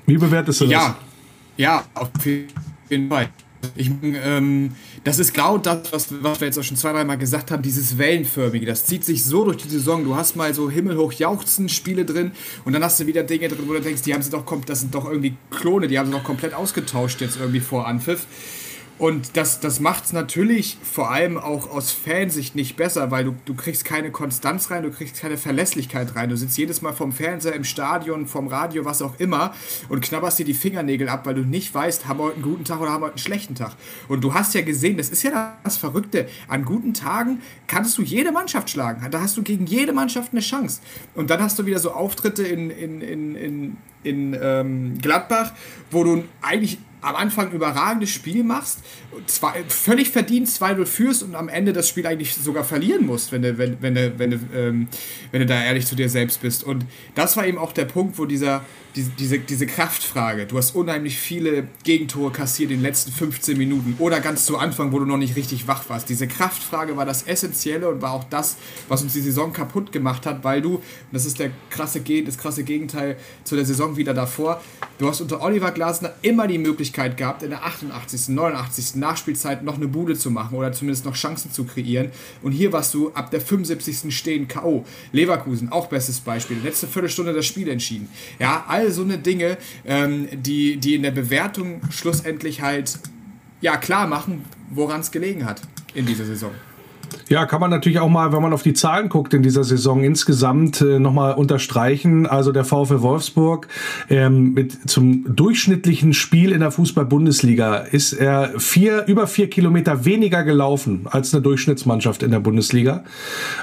Wie 0.05 0.17
bewertest 0.17 0.61
du 0.61 0.65
das? 0.65 0.73
Ja, 0.73 0.95
ja, 1.57 1.83
auf 1.93 2.09
jeden 2.25 3.09
Fall. 3.09 3.29
Ich, 3.75 3.89
ähm, 4.03 4.71
das 5.05 5.19
ist 5.19 5.35
genau 5.35 5.59
das, 5.59 5.93
was, 5.93 6.07
was 6.23 6.41
wir 6.41 6.47
jetzt 6.47 6.57
auch 6.57 6.63
schon 6.63 6.77
zwei, 6.77 6.91
dreimal 6.91 7.19
gesagt 7.19 7.51
haben, 7.51 7.61
dieses 7.61 7.99
Wellenförmige. 7.99 8.65
Das 8.65 8.85
zieht 8.85 9.05
sich 9.05 9.23
so 9.23 9.45
durch 9.45 9.57
die 9.57 9.69
Saison. 9.69 10.03
Du 10.03 10.15
hast 10.15 10.35
mal 10.35 10.51
so 10.55 10.67
himmelhoch 10.67 11.13
jauchzen 11.13 11.69
Spiele 11.69 12.05
drin 12.05 12.31
und 12.65 12.73
dann 12.73 12.83
hast 12.83 12.99
du 12.99 13.05
wieder 13.05 13.21
Dinge 13.21 13.47
drin, 13.47 13.65
wo 13.67 13.73
du 13.73 13.81
denkst, 13.81 14.01
die 14.01 14.15
haben 14.15 14.23
sie 14.23 14.31
doch, 14.31 14.43
das 14.65 14.81
sind 14.81 14.95
doch 14.95 15.05
irgendwie 15.05 15.37
Klone, 15.51 15.87
die 15.87 15.99
haben 15.99 16.07
sie 16.07 16.11
doch 16.11 16.23
komplett 16.23 16.55
ausgetauscht 16.55 17.21
jetzt 17.21 17.37
irgendwie 17.37 17.59
vor 17.59 17.85
Anpfiff. 17.85 18.25
Und 18.97 19.35
das, 19.35 19.59
das 19.59 19.81
macht 19.81 20.05
es 20.05 20.13
natürlich 20.13 20.77
vor 20.81 21.11
allem 21.11 21.37
auch 21.37 21.69
aus 21.69 21.91
Fansicht 21.91 22.55
nicht 22.55 22.77
besser, 22.77 23.11
weil 23.11 23.25
du, 23.25 23.35
du 23.43 23.53
kriegst 23.53 23.83
keine 23.83 24.09
Konstanz 24.09 24.71
rein, 24.71 24.83
du 24.83 24.91
kriegst 24.91 25.19
keine 25.19 25.37
Verlässlichkeit 25.37 26.15
rein. 26.15 26.29
Du 26.29 26.37
sitzt 26.37 26.57
jedes 26.57 26.81
Mal 26.81 26.93
vom 26.93 27.11
Fernseher, 27.11 27.53
im 27.55 27.65
Stadion, 27.65 28.25
vom 28.25 28.47
Radio, 28.47 28.85
was 28.85 29.01
auch 29.01 29.19
immer 29.19 29.53
und 29.89 30.01
knabberst 30.01 30.39
dir 30.39 30.45
die 30.45 30.53
Fingernägel 30.53 31.09
ab, 31.09 31.25
weil 31.25 31.35
du 31.35 31.41
nicht 31.41 31.73
weißt, 31.73 32.07
haben 32.07 32.19
wir 32.19 32.25
heute 32.25 32.35
einen 32.35 32.43
guten 32.43 32.63
Tag 32.63 32.79
oder 32.79 32.91
haben 32.91 33.01
wir 33.01 33.07
heute 33.07 33.15
einen 33.15 33.25
schlechten 33.25 33.55
Tag. 33.55 33.73
Und 34.07 34.23
du 34.23 34.33
hast 34.33 34.53
ja 34.53 34.61
gesehen, 34.61 34.95
das 34.95 35.09
ist 35.09 35.23
ja 35.23 35.57
das 35.63 35.75
Verrückte, 35.75 36.29
an 36.47 36.63
guten 36.63 36.93
Tagen 36.93 37.41
kannst 37.67 37.97
du 37.97 38.01
jede 38.01 38.31
Mannschaft 38.31 38.69
schlagen. 38.69 39.05
Da 39.11 39.19
hast 39.19 39.35
du 39.35 39.43
gegen 39.43 39.65
jede 39.65 39.91
Mannschaft 39.91 40.29
eine 40.31 40.41
Chance. 40.41 40.79
Und 41.15 41.29
dann 41.29 41.41
hast 41.41 41.59
du 41.59 41.65
wieder 41.65 41.79
so 41.79 41.91
Auftritte 41.91 42.43
in, 42.43 42.69
in, 42.69 43.01
in, 43.01 43.35
in, 43.35 43.77
in 44.03 44.37
ähm, 44.41 44.97
Gladbach, 45.01 45.51
wo 45.91 46.05
du 46.05 46.23
eigentlich 46.41 46.77
am 47.05 47.15
Anfang 47.15 47.51
überragendes 47.51 48.09
Spiel 48.09 48.43
machst, 48.43 48.79
zwei, 49.25 49.63
völlig 49.67 50.09
verdient 50.09 50.47
2-0 50.47 50.85
führst 50.85 51.23
und 51.23 51.35
am 51.35 51.49
Ende 51.49 51.73
das 51.73 51.89
Spiel 51.89 52.05
eigentlich 52.07 52.33
sogar 52.33 52.63
verlieren 52.63 53.05
musst, 53.05 53.31
wenn 53.31 53.41
du, 53.41 53.57
wenn, 53.57 53.81
wenn 53.81 53.95
du, 53.95 54.19
wenn 54.19 54.31
du, 54.31 54.39
ähm, 54.53 54.87
wenn 55.31 55.41
du 55.41 55.45
da 55.45 55.63
ehrlich 55.63 55.85
zu 55.85 55.95
dir 55.95 56.09
selbst 56.09 56.41
bist. 56.41 56.63
Und 56.63 56.85
das 57.15 57.37
war 57.37 57.45
eben 57.45 57.57
auch 57.57 57.73
der 57.73 57.85
Punkt, 57.85 58.17
wo 58.17 58.25
dieser, 58.25 58.63
diese, 58.95 59.11
diese, 59.11 59.39
diese 59.39 59.67
Kraftfrage, 59.67 60.45
du 60.45 60.57
hast 60.57 60.75
unheimlich 60.75 61.17
viele 61.17 61.67
Gegentore 61.83 62.31
kassiert 62.31 62.71
in 62.71 62.77
den 62.77 62.83
letzten 62.83 63.11
15 63.11 63.57
Minuten 63.57 63.95
oder 63.99 64.21
ganz 64.21 64.45
zu 64.45 64.57
Anfang, 64.57 64.91
wo 64.91 64.99
du 64.99 65.05
noch 65.05 65.17
nicht 65.17 65.35
richtig 65.35 65.67
wach 65.67 65.89
warst. 65.89 66.07
Diese 66.09 66.27
Kraftfrage 66.27 66.95
war 66.95 67.05
das 67.05 67.23
Essentielle 67.23 67.89
und 67.89 68.01
war 68.01 68.13
auch 68.13 68.23
das, 68.25 68.55
was 68.87 69.01
uns 69.01 69.13
die 69.13 69.21
Saison 69.21 69.51
kaputt 69.51 69.91
gemacht 69.91 70.25
hat, 70.25 70.43
weil 70.43 70.61
du, 70.61 70.81
das 71.11 71.25
ist 71.25 71.39
der 71.39 71.51
krasse, 71.69 72.01
das 72.01 72.37
krasse 72.37 72.63
Gegenteil 72.63 73.17
zu 73.43 73.55
der 73.55 73.65
Saison 73.65 73.97
wieder 73.97 74.13
davor, 74.13 74.61
du 74.97 75.09
hast 75.09 75.19
unter 75.19 75.41
Oliver 75.41 75.71
Glasner 75.71 76.13
immer 76.21 76.47
die 76.47 76.57
Möglichkeit 76.57 77.17
gehabt, 77.17 77.43
in 77.43 77.49
der 77.49 77.65
88., 77.65 78.29
89. 78.29 78.95
Nachspielzeit 79.05 79.63
noch 79.63 79.75
eine 79.75 79.87
Bude 79.87 80.15
zu 80.15 80.31
machen 80.31 80.57
oder 80.57 80.71
zumindest 80.71 81.05
noch 81.05 81.15
Chancen 81.15 81.51
zu 81.51 81.65
kreieren. 81.65 82.09
Und 82.41 82.51
hier 82.51 82.73
warst 82.73 82.93
du 82.93 83.11
ab 83.13 83.29
der 83.31 83.41
75. 83.41 84.15
stehen 84.15 84.47
K.O. 84.47 84.85
Leverkusen, 85.11 85.71
auch 85.71 85.87
bestes 85.87 86.19
Beispiel. 86.19 86.57
Letzte 86.63 86.87
Viertelstunde 86.87 87.33
das 87.33 87.45
Spiel 87.45 87.67
entschieden. 87.69 88.09
Ja, 88.39 88.65
all 88.67 88.91
so 88.91 89.03
eine 89.03 89.17
Dinge, 89.17 89.57
ähm, 89.85 90.27
die, 90.31 90.77
die 90.77 90.95
in 90.95 91.03
der 91.03 91.11
Bewertung 91.11 91.81
schlussendlich 91.91 92.61
halt 92.61 92.97
ja 93.61 93.77
klar 93.77 94.07
machen, 94.07 94.43
woran 94.71 95.01
es 95.01 95.11
gelegen 95.11 95.45
hat 95.45 95.61
in 95.93 96.05
dieser 96.05 96.25
Saison. 96.25 96.51
Ja, 97.27 97.47
kann 97.47 97.59
man 97.59 97.71
natürlich 97.71 97.99
auch 97.99 98.09
mal, 98.09 98.31
wenn 98.33 98.41
man 98.41 98.53
auf 98.53 98.61
die 98.61 98.73
Zahlen 98.73 99.09
guckt 99.09 99.33
in 99.33 99.41
dieser 99.41 99.63
Saison 99.63 100.03
insgesamt 100.03 100.81
äh, 100.81 100.99
nochmal 100.99 101.33
unterstreichen. 101.33 102.27
Also 102.27 102.51
der 102.51 102.65
VfL 102.65 103.01
Wolfsburg 103.01 103.67
ähm, 104.09 104.53
mit 104.53 104.89
zum 104.89 105.35
durchschnittlichen 105.35 106.13
Spiel 106.13 106.51
in 106.51 106.59
der 106.59 106.69
Fußball-Bundesliga 106.69 107.77
ist 107.77 108.13
er 108.13 108.59
vier, 108.59 109.05
über 109.07 109.25
vier 109.25 109.49
Kilometer 109.49 110.05
weniger 110.05 110.43
gelaufen 110.43 111.07
als 111.09 111.33
eine 111.33 111.41
Durchschnittsmannschaft 111.41 112.21
in 112.21 112.29
der 112.29 112.41
Bundesliga. 112.41 113.03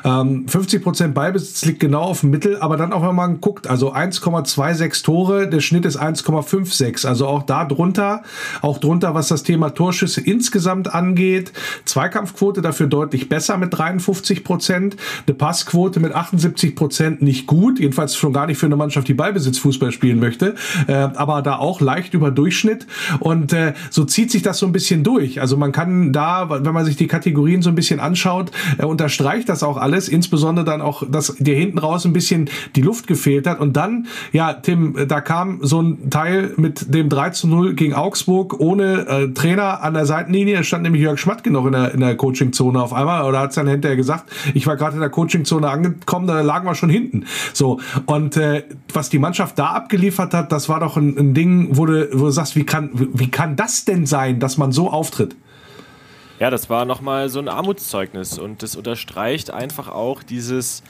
Ähm, 0.05 0.49
50 0.49 0.83
Prozent 0.83 1.15
Ballbesitz 1.15 1.65
liegt 1.65 1.79
genau 1.79 2.03
auf 2.03 2.21
dem 2.21 2.31
Mittel, 2.31 2.59
aber 2.59 2.77
dann 2.77 2.93
auch 2.93 3.07
wenn 3.07 3.15
man 3.15 3.41
guckt, 3.41 3.69
also 3.69 3.95
1,26 3.95 5.05
Tore, 5.05 5.49
der 5.49 5.61
Schnitt 5.61 5.85
ist 5.85 6.03
1,56, 6.03 7.07
also 7.07 7.29
auch 7.29 7.45
da 7.45 7.65
drunter, 7.65 8.23
auch 8.61 8.79
drunter, 8.79 9.15
was 9.15 9.29
das 9.29 9.45
Thema 9.45 9.71
Torschüsse 9.71 10.21
insgesamt 10.21 10.93
angeht. 10.93 11.53
Zweikampfquote 11.85 12.61
dafür 12.61 12.89
deutlich 12.89 13.29
besser 13.29 13.42
mit 13.59 13.77
53 13.77 14.45
Prozent, 14.45 14.97
eine 15.27 15.35
Passquote 15.35 16.01
mit 16.01 16.13
78 16.13 16.75
Prozent 16.75 17.23
nicht 17.23 17.47
gut, 17.47 17.79
jedenfalls 17.79 18.17
schon 18.17 18.33
gar 18.33 18.47
nicht 18.47 18.59
für 18.59 18.67
eine 18.67 18.77
Mannschaft, 18.77 19.09
die 19.09 19.15
Ballbesitzfußball 19.15 19.93
spielen 19.93 20.19
möchte, 20.19 20.55
äh, 20.87 20.93
aber 20.93 21.43
da 21.43 21.57
auch 21.57 21.81
leicht 21.81 22.15
über 22.15 22.31
Durchschnitt. 22.31 22.87
Und 23.21 23.53
äh, 23.53 23.75
so 23.91 24.05
zieht 24.05 24.31
sich 24.31 24.43
das 24.43 24.59
so 24.59 24.67
ein 24.67 24.73
bisschen 24.73 25.05
durch. 25.05 25.41
Also 25.41 25.57
man 25.57 25.73
kann 25.73 26.13
da, 26.13 26.49
wenn 26.65 26.75
man 26.75 26.85
sich 26.85 26.97
die 26.97 27.07
Kategorien 27.07 27.63
so 27.63 27.69
ein 27.69 27.75
bisschen 27.75 28.01
anschaut, 28.01 28.51
äh, 28.79 28.85
unterstreicht 28.85 29.49
das 29.49 29.63
auch 29.63 29.77
alles, 29.77 30.09
insbesondere 30.09 30.65
dann 30.65 30.81
auch, 30.81 31.03
dass 31.09 31.35
dir 31.37 31.57
hinten 31.57 31.79
raus 31.79 32.05
ein 32.05 32.13
bisschen 32.13 32.51
die 32.77 32.83
Luft 32.83 33.07
gefehlt 33.07 33.47
hat. 33.47 33.61
Und 33.61 33.77
dann, 33.77 34.07
ja, 34.33 34.53
Tim, 34.53 34.97
da 35.09 35.21
kam 35.21 35.61
so 35.63 35.81
ein 35.81 36.11
Teil 36.11 36.53
mit 36.57 36.95
dem 36.95 37.09
3 37.09 37.31
zu 37.31 37.49
0 37.49 37.75
gegen 37.75 37.95
Augsburg 37.95 38.59
ohne 38.61 39.07
äh, 39.07 39.29
Trainer 39.29 39.83
an 39.83 39.95
der 39.95 40.07
Seitenlinie, 40.07 40.65
stand 40.65 40.83
nämlich 40.83 41.03
Jörg 41.03 41.19
Schmatke 41.19 41.51
noch 41.51 41.67
in 41.67 41.73
der, 41.73 41.95
in 41.95 42.01
der 42.01 42.17
Coachingzone 42.17 42.83
auf 42.83 42.93
einmal 42.93 43.22
oder 43.25 43.41
hat 43.41 43.51
es 43.51 43.57
dann 43.57 43.67
hinterher 43.67 43.97
gesagt, 43.97 44.31
ich 44.55 44.67
war 44.67 44.77
gerade 44.77 44.95
in 44.95 45.01
der 45.01 45.11
Coachingzone 45.11 45.69
angekommen, 45.69 46.27
da 46.27 46.41
lagen 46.41 46.67
wir 46.67 46.75
schon 46.75 46.91
hinten. 46.91 47.27
So, 47.53 47.81
und 48.07 48.37
äh, 48.37 48.65
was 48.93 49.11
die 49.11 49.19
Mannschaft 49.19 49.59
da 49.59 49.67
abgeliefert 49.69 50.35
hat, 50.35 50.53
das 50.53 50.69
war 50.69 50.81
doch 50.81 50.97
ein, 50.97 51.17
ein 51.19 51.35
Ding, 51.35 51.77
wo 51.77 51.87
du, 51.87 52.09
wo 52.13 52.27
du 52.27 52.31
sagst, 52.31 52.57
wie 52.57 52.65
kann, 52.65 52.91
wie 52.95 53.31
kann 53.31 53.57
das 53.57 53.85
denn 53.85 54.07
sein, 54.07 54.41
dass 54.41 54.59
man 54.59 54.73
so 54.73 54.91
auftritt? 54.91 55.37
Ja, 56.39 56.51
das 56.51 56.69
war 56.69 56.85
nochmal 56.85 57.29
so 57.29 57.39
ein 57.39 57.49
Armutszeugnis 57.49 58.39
und 58.39 58.63
das 58.63 58.75
unterstreicht 58.75 59.53
einfach 59.53 59.89
auch 59.89 60.23
dieses, 60.23 60.83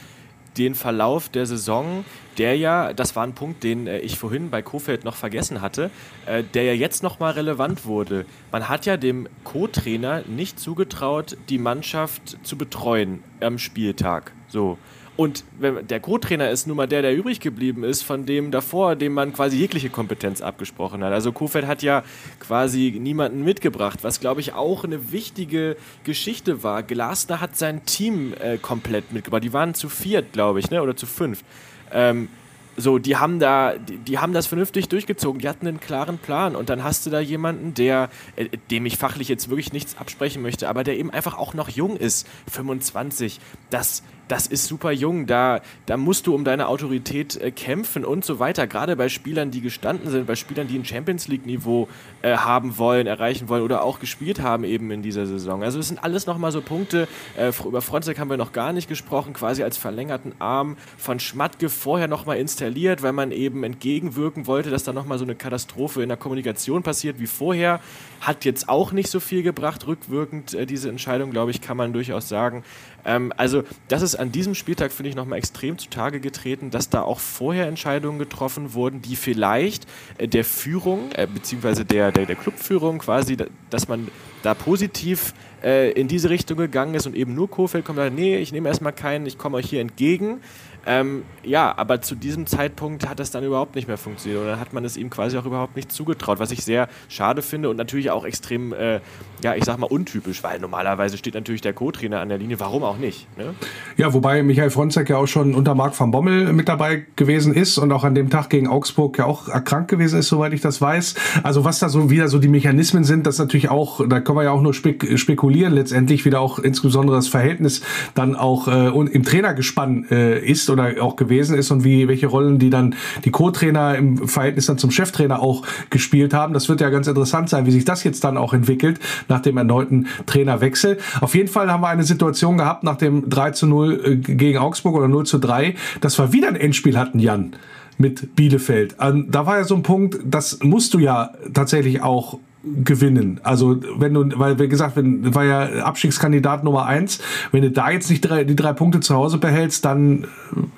den 0.59 0.74
Verlauf 0.74 1.29
der 1.29 1.47
Saison, 1.47 2.05
der 2.39 2.57
ja, 2.57 2.93
das 2.93 3.16
war 3.16 3.24
ein 3.24 3.35
Punkt, 3.35 3.62
den 3.62 3.87
äh, 3.87 3.99
ich 3.99 4.19
vorhin 4.19 4.51
bei 4.51 4.62
Kofeld 4.62 5.05
noch 5.05 5.16
vergessen 5.16 5.61
hatte, 5.61 5.91
äh, 6.27 6.43
der 6.55 6.65
ja 6.65 6.73
jetzt 6.73 7.03
nochmal 7.03 7.33
relevant 7.33 7.85
wurde. 7.87 8.27
Man 8.51 8.69
hat 8.69 8.87
ja 8.87 8.97
dem 8.97 9.29
Co-Trainer 9.45 10.23
nicht 10.27 10.59
zugetraut, 10.59 11.37
die 11.49 11.59
Mannschaft 11.59 12.39
zu 12.43 12.57
betreuen 12.57 13.23
am 13.41 13.59
Spieltag. 13.59 14.33
So. 14.49 14.79
Und 15.15 15.45
der 15.61 16.01
Co-Trainer 16.01 16.51
ist 16.51 16.67
nun 16.67 16.77
mal 16.77 16.87
der, 16.87 17.03
der 17.03 17.15
übrig 17.15 17.41
geblieben 17.41 17.85
ist, 17.85 18.03
von 18.03 18.25
dem 18.25 18.51
davor, 18.51 18.97
dem 18.97 19.13
man 19.13 19.35
quasi 19.35 19.59
jegliche 19.59 19.91
Kompetenz 19.91 20.41
abgesprochen 20.41 21.05
hat. 21.05 21.13
Also 21.13 21.33
Kofeld 21.33 21.67
hat 21.67 21.83
ja 21.83 22.03
quasi 22.41 22.99
niemanden 22.99 23.45
mitgebracht, 23.45 23.99
was 24.03 24.21
glaube 24.21 24.41
ich 24.41 24.55
auch 24.55 24.85
eine 24.85 25.13
wichtige 25.13 25.77
Geschichte 26.05 26.63
war. 26.63 26.83
Glasner 26.83 27.43
hat 27.43 27.57
sein 27.57 27.85
Team 27.85 28.33
äh, 28.41 28.57
komplett 28.57 29.13
mitgebracht. 29.13 29.45
Die 29.45 29.53
waren 29.53 29.75
zu 29.75 29.91
viert, 29.91 30.33
glaube 30.33 30.61
ich, 30.61 30.71
ne? 30.71 30.83
oder 30.83 30.97
zu 30.97 31.05
fünf. 31.05 31.45
Ähm, 31.93 32.29
so, 32.77 32.99
die 32.99 33.17
haben 33.17 33.39
da, 33.39 33.75
die, 33.77 33.99
die, 33.99 34.19
haben 34.19 34.33
das 34.33 34.47
vernünftig 34.47 34.89
durchgezogen, 34.89 35.41
die 35.41 35.49
hatten 35.49 35.67
einen 35.67 35.81
klaren 35.81 36.17
Plan 36.17 36.57
und 36.57 36.71
dann 36.71 36.83
hast 36.83 37.05
du 37.05 37.11
da 37.11 37.21
jemanden, 37.21 37.75
der, 37.75 38.09
äh, 38.37 38.49
dem 38.71 38.87
ich 38.87 38.97
fachlich 38.97 39.29
jetzt 39.29 39.51
wirklich 39.51 39.75
nichts 39.75 39.99
absprechen 39.99 40.41
möchte, 40.41 40.71
aber 40.71 40.83
der 40.85 40.99
eben 40.99 41.11
einfach 41.11 41.37
auch 41.37 41.53
noch 41.53 41.69
jung 41.69 41.99
ist, 41.99 42.27
25, 42.51 43.41
das, 43.69 44.03
das 44.28 44.47
ist 44.47 44.66
super 44.66 44.93
jung, 44.93 45.27
da, 45.27 45.61
da 45.86 45.97
musst 45.97 46.27
du 46.27 46.35
um 46.35 46.44
deine 46.44 46.69
Autorität 46.69 47.36
äh, 47.36 47.51
kämpfen 47.51 48.05
und 48.05 48.24
so 48.24 48.39
weiter. 48.39 48.66
Gerade 48.66 48.97
bei 48.97 49.09
Spielern, 49.09 49.51
die 49.51 49.61
gestanden 49.61 50.11
sind, 50.11 50.27
bei 50.27 50.36
Spielern, 50.36 50.69
die 50.69 50.78
ein 50.78 50.85
Champions 50.85 51.28
League-Niveau 51.28 51.89
äh, 52.23 52.36
haben 52.36 52.78
wollen, 52.78 53.07
erreichen 53.07 53.49
wollen 53.49 53.62
oder 53.62 53.82
auch 53.82 54.01
gespielt 54.01 54.40
haben 54.40 54.65
eben 54.65 54.90
in 54.90 55.03
dieser 55.03 55.27
Saison. 55.27 55.62
Also 55.62 55.78
es 55.78 55.89
sind 55.89 56.03
alles 56.03 56.27
nochmal 56.27 56.53
so 56.53 56.61
Punkte, 56.61 57.09
äh, 57.36 57.53
über 57.65 57.82
Fronzek 57.82 58.19
haben 58.19 58.31
wir 58.31 58.36
noch 58.36 58.53
gar 58.53 58.73
nicht 58.73 58.89
gesprochen, 58.89 59.32
quasi 59.32 59.62
als 59.62 59.77
verlängerten 59.77 60.32
Arm 60.39 60.77
von 60.97 61.20
Schmatke 61.20 61.69
vorher 61.69 62.09
nochmal 62.09 62.39
installiert, 62.39 63.03
weil 63.03 63.12
man 63.12 63.32
eben 63.32 63.65
entgegenwirken 63.65 64.47
wollte, 64.47 64.70
dass 64.70 64.85
da 64.85 64.93
nochmal 64.93 65.19
so 65.19 65.24
eine 65.24 65.35
Katastrophe 65.35 66.03
in 66.03 66.09
der 66.09 66.19
Kommunikation 66.19 66.82
passiert 66.82 67.19
wie 67.19 67.27
vorher. 67.27 67.81
Hat 68.20 68.44
jetzt 68.44 68.69
auch 68.69 68.93
nicht 68.93 69.11
so 69.11 69.20
viel 69.20 69.43
gebracht, 69.43 69.86
rückwirkend 69.86 70.55
äh, 70.55 70.66
diese 70.66 70.89
Entscheidung, 70.89 71.31
glaube 71.31 71.51
ich, 71.51 71.61
kann 71.61 71.77
man 71.77 71.93
durchaus 71.93 72.28
sagen. 72.28 72.62
Ähm, 73.05 73.33
also 73.37 73.62
das 73.89 74.03
ist 74.03 74.16
an 74.16 74.33
diesem 74.33 74.55
Spieltag, 74.55 74.93
finde 74.93 75.11
ich, 75.11 75.16
nochmal 75.16 75.39
extrem 75.39 75.79
zutage 75.79 76.20
getreten, 76.20 76.70
dass 76.70 76.89
da 76.89 77.03
auch 77.03 77.20
vorher 77.20 77.66
Entscheidungen 77.66 78.19
getroffen 78.19 78.74
wurden, 78.74 79.03
die 79.03 79.16
vielleicht 79.16 79.87
äh, 80.19 80.29
der 80.29 80.45
Führung, 80.45 81.11
äh, 81.12 81.27
beziehungsweise 81.27 81.85
der, 81.85 82.12
der, 82.12 82.27
der 82.27 82.37
Clubführung 82.37 82.99
quasi, 82.99 83.37
dass 83.70 83.89
man 83.89 84.09
da 84.43 84.55
positiv 84.55 85.35
äh, 85.62 85.93
in 85.93 86.09
diese 86.09 86.31
Richtung 86.31 86.57
gegangen 86.57 86.95
ist 86.95 87.07
und 87.07 87.15
eben 87.15 87.35
nur 87.35 87.51
Kofeld 87.51 87.85
kommt, 87.85 87.99
nee, 88.15 88.37
ich 88.39 88.53
nehme 88.53 88.69
erstmal 88.69 88.93
keinen, 88.93 89.27
ich 89.27 89.39
komme 89.39 89.57
euch 89.57 89.69
hier 89.69 89.81
entgegen. 89.81 90.41
Ähm, 90.87 91.23
ja, 91.45 91.75
aber 91.77 92.01
zu 92.01 92.15
diesem 92.15 92.47
Zeitpunkt 92.47 93.09
hat 93.09 93.21
das 93.21 93.31
dann 93.31 93.45
überhaupt 93.45 93.75
nicht 93.75 93.89
mehr 93.89 93.99
funktioniert 93.99 94.41
und 94.41 94.49
dann 94.49 94.61
hat 94.61 94.73
man 94.73 94.85
es 94.85 94.97
ihm 94.97 95.11
quasi 95.11 95.37
auch 95.39 95.45
überhaupt 95.45 95.77
nicht 95.77 95.93
zugetraut, 95.93 96.39
was 96.39 96.51
ich 96.51 96.65
sehr 96.65 96.89
schade 97.09 97.43
finde 97.43 97.69
und 97.69 97.77
natürlich 97.77 98.11
auch 98.11 98.25
extrem, 98.25 98.73
äh, 98.73 99.01
ja, 99.43 99.55
ich 99.55 99.65
sag 99.65 99.79
mal 99.79 99.87
untypisch, 99.87 100.43
weil 100.43 100.59
normalerweise 100.59 101.17
steht 101.17 101.35
natürlich 101.35 101.61
der 101.61 101.73
Co-Trainer 101.73 102.21
an 102.21 102.29
der 102.29 102.39
Linie, 102.39 102.59
warum 102.59 102.83
auch 102.83 102.99
nicht? 102.99 103.27
Ne? 103.37 103.55
Ja, 103.97 104.13
wobei 104.13 104.43
Michael 104.43 104.71
Fronzek 104.71 105.11
ja 105.11 105.19
auch 105.19 105.27
schon 105.27 105.55
unter 105.55 105.75
Marc 105.75 105.99
van 105.99 106.11
Bommel 106.11 106.53
mit 106.53 106.69
dabei 106.69 107.07
gewesen 107.17 107.55
ist 107.55 107.79
und 107.79 107.93
auch 107.93 108.05
an 108.05 108.15
dem 108.15 108.31
Tag 108.31 108.51
gegen 108.51 108.67
Augsburg 108.67 109.19
ja 109.19 109.27
auch 109.27 109.49
erkrankt 109.49 109.89
gewesen 109.89 110.19
ist, 110.19 110.29
soweit 110.29 110.53
ich 110.53 110.61
das 110.61 110.81
weiß. 110.81 111.15
Also 111.43 111.65
was 111.65 111.79
da 111.79 111.89
so 111.89 112.11
wieder 112.11 112.29
so 112.29 112.39
die 112.39 112.49
Mechanismen 112.49 113.05
sind, 113.05 113.27
das 113.27 113.39
natürlich 113.39 113.69
auch, 113.69 114.07
da 114.09 114.21
können 114.21 114.39
wir 114.39 114.45
ja 114.45 114.51
auch 114.51 114.63
nur 114.63 114.75
spek 114.75 115.19
spekulieren, 115.19 115.73
letztendlich 115.73 116.25
wieder 116.25 116.41
auch 116.41 116.59
insbesondere 116.59 117.17
das 117.17 117.29
Verhältnis 117.29 117.83
dann 118.15 118.35
auch 118.37 118.69
äh, 118.69 118.89
im 118.89 119.23
Trainergespann 119.23 120.07
äh, 120.11 120.39
ist 120.39 120.72
oder 120.73 120.94
auch 121.01 121.16
gewesen 121.16 121.57
ist 121.57 121.70
und 121.70 121.85
wie 121.85 122.09
welche 122.09 122.27
Rollen 122.27 122.59
die 122.59 122.70
dann 122.70 122.94
die 123.24 123.31
Co-Trainer 123.31 123.97
im 123.97 124.28
Verhältnis 124.28 124.66
dann 124.66 124.78
zum 124.78 124.90
Cheftrainer 124.90 125.40
auch 125.40 125.65
gespielt 125.90 126.35
haben. 126.35 126.55
Das 126.55 126.69
wird 126.69 126.81
ja 126.81 126.90
ganz 126.90 127.07
interessant 127.07 127.49
sein, 127.49 127.66
wie 127.66 127.70
sich 127.70 127.85
das 127.85 128.05
jetzt 128.05 128.24
dann 128.24 128.36
auch 128.36 128.55
entwickelt 128.55 128.99
nach 129.28 129.40
dem 129.40 129.57
erneuten 129.57 130.07
Trainerwechsel. 130.27 130.99
Auf 131.20 131.35
jeden 131.35 131.49
Fall 131.49 131.70
haben 131.70 131.82
wir 131.82 131.89
eine 131.89 132.05
Situation 132.05 132.59
gehabt 132.59 132.82
nach 132.82 132.97
dem 132.97 133.28
3 133.28 133.51
zu 133.53 133.66
0 133.66 134.01
äh, 134.05 134.16
gegen 134.16 134.59
Augsburg 134.59 134.97
oder 134.97 135.09
0 135.09 135.27
zu 135.27 135.39
3, 135.39 135.74
dass 136.01 136.19
wir 136.19 136.32
wieder 136.32 136.49
ein 136.49 136.57
Endspiel 136.57 136.99
hatten, 136.99 137.19
Jan 137.19 137.53
mit 137.99 138.35
Bielefeld. 138.35 138.97
Da 138.99 139.47
war 139.47 139.59
ja 139.59 139.65
so 139.65 139.74
ein 139.74 139.82
Punkt, 139.82 140.19
das 140.24 140.59
musst 140.62 140.94
du 140.94 140.99
ja 140.99 141.31
tatsächlich 141.53 142.03
auch 142.03 142.39
gewinnen. 142.65 143.41
Also 143.43 143.81
wenn 143.99 144.15
du, 144.15 144.39
weil 144.39 144.59
wie 144.59 144.69
gesagt, 144.69 144.97
wenn 144.97 145.35
war 145.35 145.45
ja 145.45 145.85
Abstiegskandidat 145.85 146.65
Nummer 146.65 146.87
eins, 146.87 147.21
wenn 147.51 147.63
du 147.63 147.71
da 147.71 147.91
jetzt 147.91 148.09
nicht 148.09 148.21
drei, 148.21 148.45
die 148.45 148.57
drei 148.57 148.73
Punkte 148.73 149.01
zu 149.01 149.15
Hause 149.15 149.39
behältst, 149.39 149.85
dann 149.85 150.27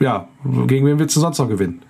ja, 0.01 0.29
gegen 0.67 0.87
wen 0.87 0.99
willst 0.99 1.15
du 1.17 1.21
sonst 1.21 1.39
noch 1.39 1.49
gewinnen? 1.49 1.83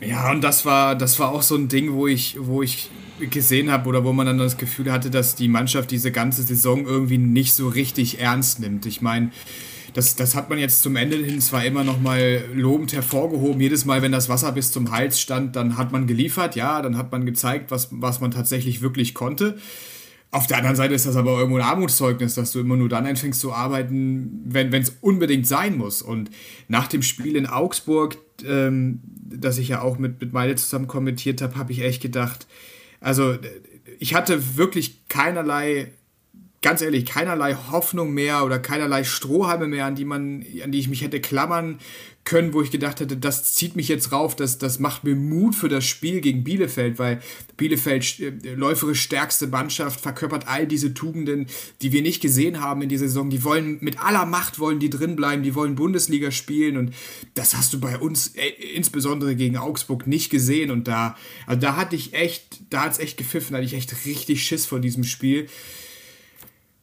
Ja, 0.00 0.30
und 0.30 0.42
das 0.42 0.64
war, 0.64 0.94
das 0.94 1.18
war 1.18 1.30
auch 1.30 1.42
so 1.42 1.56
ein 1.56 1.68
Ding, 1.68 1.92
wo 1.92 2.06
ich, 2.06 2.38
wo 2.40 2.62
ich 2.62 2.90
gesehen 3.18 3.70
habe 3.70 3.86
oder 3.86 4.02
wo 4.02 4.14
man 4.14 4.26
dann 4.26 4.38
das 4.38 4.56
Gefühl 4.56 4.90
hatte, 4.90 5.10
dass 5.10 5.34
die 5.34 5.48
Mannschaft 5.48 5.90
diese 5.90 6.10
ganze 6.10 6.42
Saison 6.42 6.86
irgendwie 6.86 7.18
nicht 7.18 7.52
so 7.52 7.68
richtig 7.68 8.18
ernst 8.18 8.60
nimmt. 8.60 8.86
Ich 8.86 9.02
meine, 9.02 9.30
das, 9.92 10.16
das 10.16 10.34
hat 10.34 10.50
man 10.50 10.58
jetzt 10.58 10.82
zum 10.82 10.96
Ende 10.96 11.16
hin 11.16 11.40
zwar 11.40 11.64
immer 11.64 11.84
noch 11.84 12.00
mal 12.00 12.44
lobend 12.54 12.92
hervorgehoben. 12.92 13.60
Jedes 13.60 13.84
Mal, 13.84 14.02
wenn 14.02 14.12
das 14.12 14.28
Wasser 14.28 14.52
bis 14.52 14.72
zum 14.72 14.90
Hals 14.90 15.20
stand, 15.20 15.56
dann 15.56 15.76
hat 15.76 15.92
man 15.92 16.06
geliefert, 16.06 16.56
ja, 16.56 16.82
dann 16.82 16.96
hat 16.96 17.12
man 17.12 17.26
gezeigt, 17.26 17.70
was, 17.70 17.88
was 17.90 18.20
man 18.20 18.30
tatsächlich 18.30 18.80
wirklich 18.82 19.14
konnte. 19.14 19.58
Auf 20.32 20.46
der 20.46 20.58
anderen 20.58 20.76
Seite 20.76 20.94
ist 20.94 21.06
das 21.06 21.16
aber 21.16 21.38
irgendwo 21.38 21.56
ein 21.56 21.64
Armutszeugnis, 21.64 22.34
dass 22.34 22.52
du 22.52 22.60
immer 22.60 22.76
nur 22.76 22.88
dann 22.88 23.04
anfängst 23.04 23.40
zu 23.40 23.52
arbeiten, 23.52 24.42
wenn 24.44 24.72
es 24.72 24.96
unbedingt 25.00 25.46
sein 25.46 25.76
muss. 25.76 26.02
Und 26.02 26.30
nach 26.68 26.86
dem 26.86 27.02
Spiel 27.02 27.34
in 27.34 27.46
Augsburg, 27.46 28.16
ähm, 28.44 29.00
das 29.04 29.58
ich 29.58 29.68
ja 29.68 29.82
auch 29.82 29.98
mit, 29.98 30.20
mit 30.20 30.32
Meile 30.32 30.54
zusammen 30.54 30.86
kommentiert 30.86 31.42
habe, 31.42 31.56
habe 31.56 31.72
ich 31.72 31.82
echt 31.82 32.00
gedacht, 32.00 32.46
also 33.00 33.36
ich 33.98 34.14
hatte 34.14 34.56
wirklich 34.56 35.08
keinerlei 35.08 35.92
ganz 36.62 36.82
ehrlich, 36.82 37.06
keinerlei 37.06 37.54
Hoffnung 37.54 38.12
mehr 38.12 38.44
oder 38.44 38.58
keinerlei 38.58 39.04
Strohhalme 39.04 39.66
mehr, 39.66 39.86
an 39.86 39.94
die 39.94 40.04
man, 40.04 40.44
an 40.62 40.72
die 40.72 40.78
ich 40.78 40.88
mich 40.88 41.02
hätte 41.02 41.20
klammern 41.20 41.78
können, 42.24 42.52
wo 42.52 42.60
ich 42.60 42.70
gedacht 42.70 43.00
hätte, 43.00 43.16
das 43.16 43.54
zieht 43.54 43.76
mich 43.76 43.88
jetzt 43.88 44.12
rauf, 44.12 44.36
das, 44.36 44.58
das 44.58 44.78
macht 44.78 45.04
mir 45.04 45.16
Mut 45.16 45.54
für 45.54 45.70
das 45.70 45.86
Spiel 45.86 46.20
gegen 46.20 46.44
Bielefeld, 46.44 46.98
weil 46.98 47.22
Bielefeld 47.56 48.20
äh, 48.20 48.54
läuferisch 48.54 49.00
stärkste 49.00 49.46
Mannschaft 49.46 50.00
verkörpert 50.00 50.46
all 50.46 50.66
diese 50.66 50.92
Tugenden, 50.92 51.46
die 51.80 51.92
wir 51.92 52.02
nicht 52.02 52.20
gesehen 52.20 52.60
haben 52.60 52.82
in 52.82 52.90
dieser 52.90 53.08
Saison. 53.08 53.30
Die 53.30 53.42
wollen 53.42 53.78
mit 53.80 54.04
aller 54.04 54.26
Macht 54.26 54.58
wollen 54.58 54.80
die 54.80 54.90
drin 54.90 55.16
bleiben, 55.16 55.42
die 55.42 55.54
wollen 55.54 55.76
Bundesliga 55.76 56.30
spielen 56.30 56.76
und 56.76 56.94
das 57.34 57.56
hast 57.56 57.72
du 57.72 57.80
bei 57.80 57.96
uns 57.98 58.34
äh, 58.36 58.48
insbesondere 58.74 59.34
gegen 59.34 59.56
Augsburg 59.56 60.06
nicht 60.06 60.28
gesehen 60.28 60.70
und 60.70 60.88
da, 60.88 61.16
also 61.46 61.58
da 61.58 61.76
hatte 61.76 61.96
ich 61.96 62.12
echt, 62.12 62.60
da 62.68 62.82
hat 62.82 62.92
es 62.92 62.98
echt 62.98 63.16
gepfiffen, 63.16 63.52
da 63.52 63.58
hatte 63.58 63.66
ich 63.66 63.74
echt 63.74 64.04
richtig 64.04 64.44
Schiss 64.44 64.66
vor 64.66 64.78
diesem 64.78 65.04
Spiel. 65.04 65.48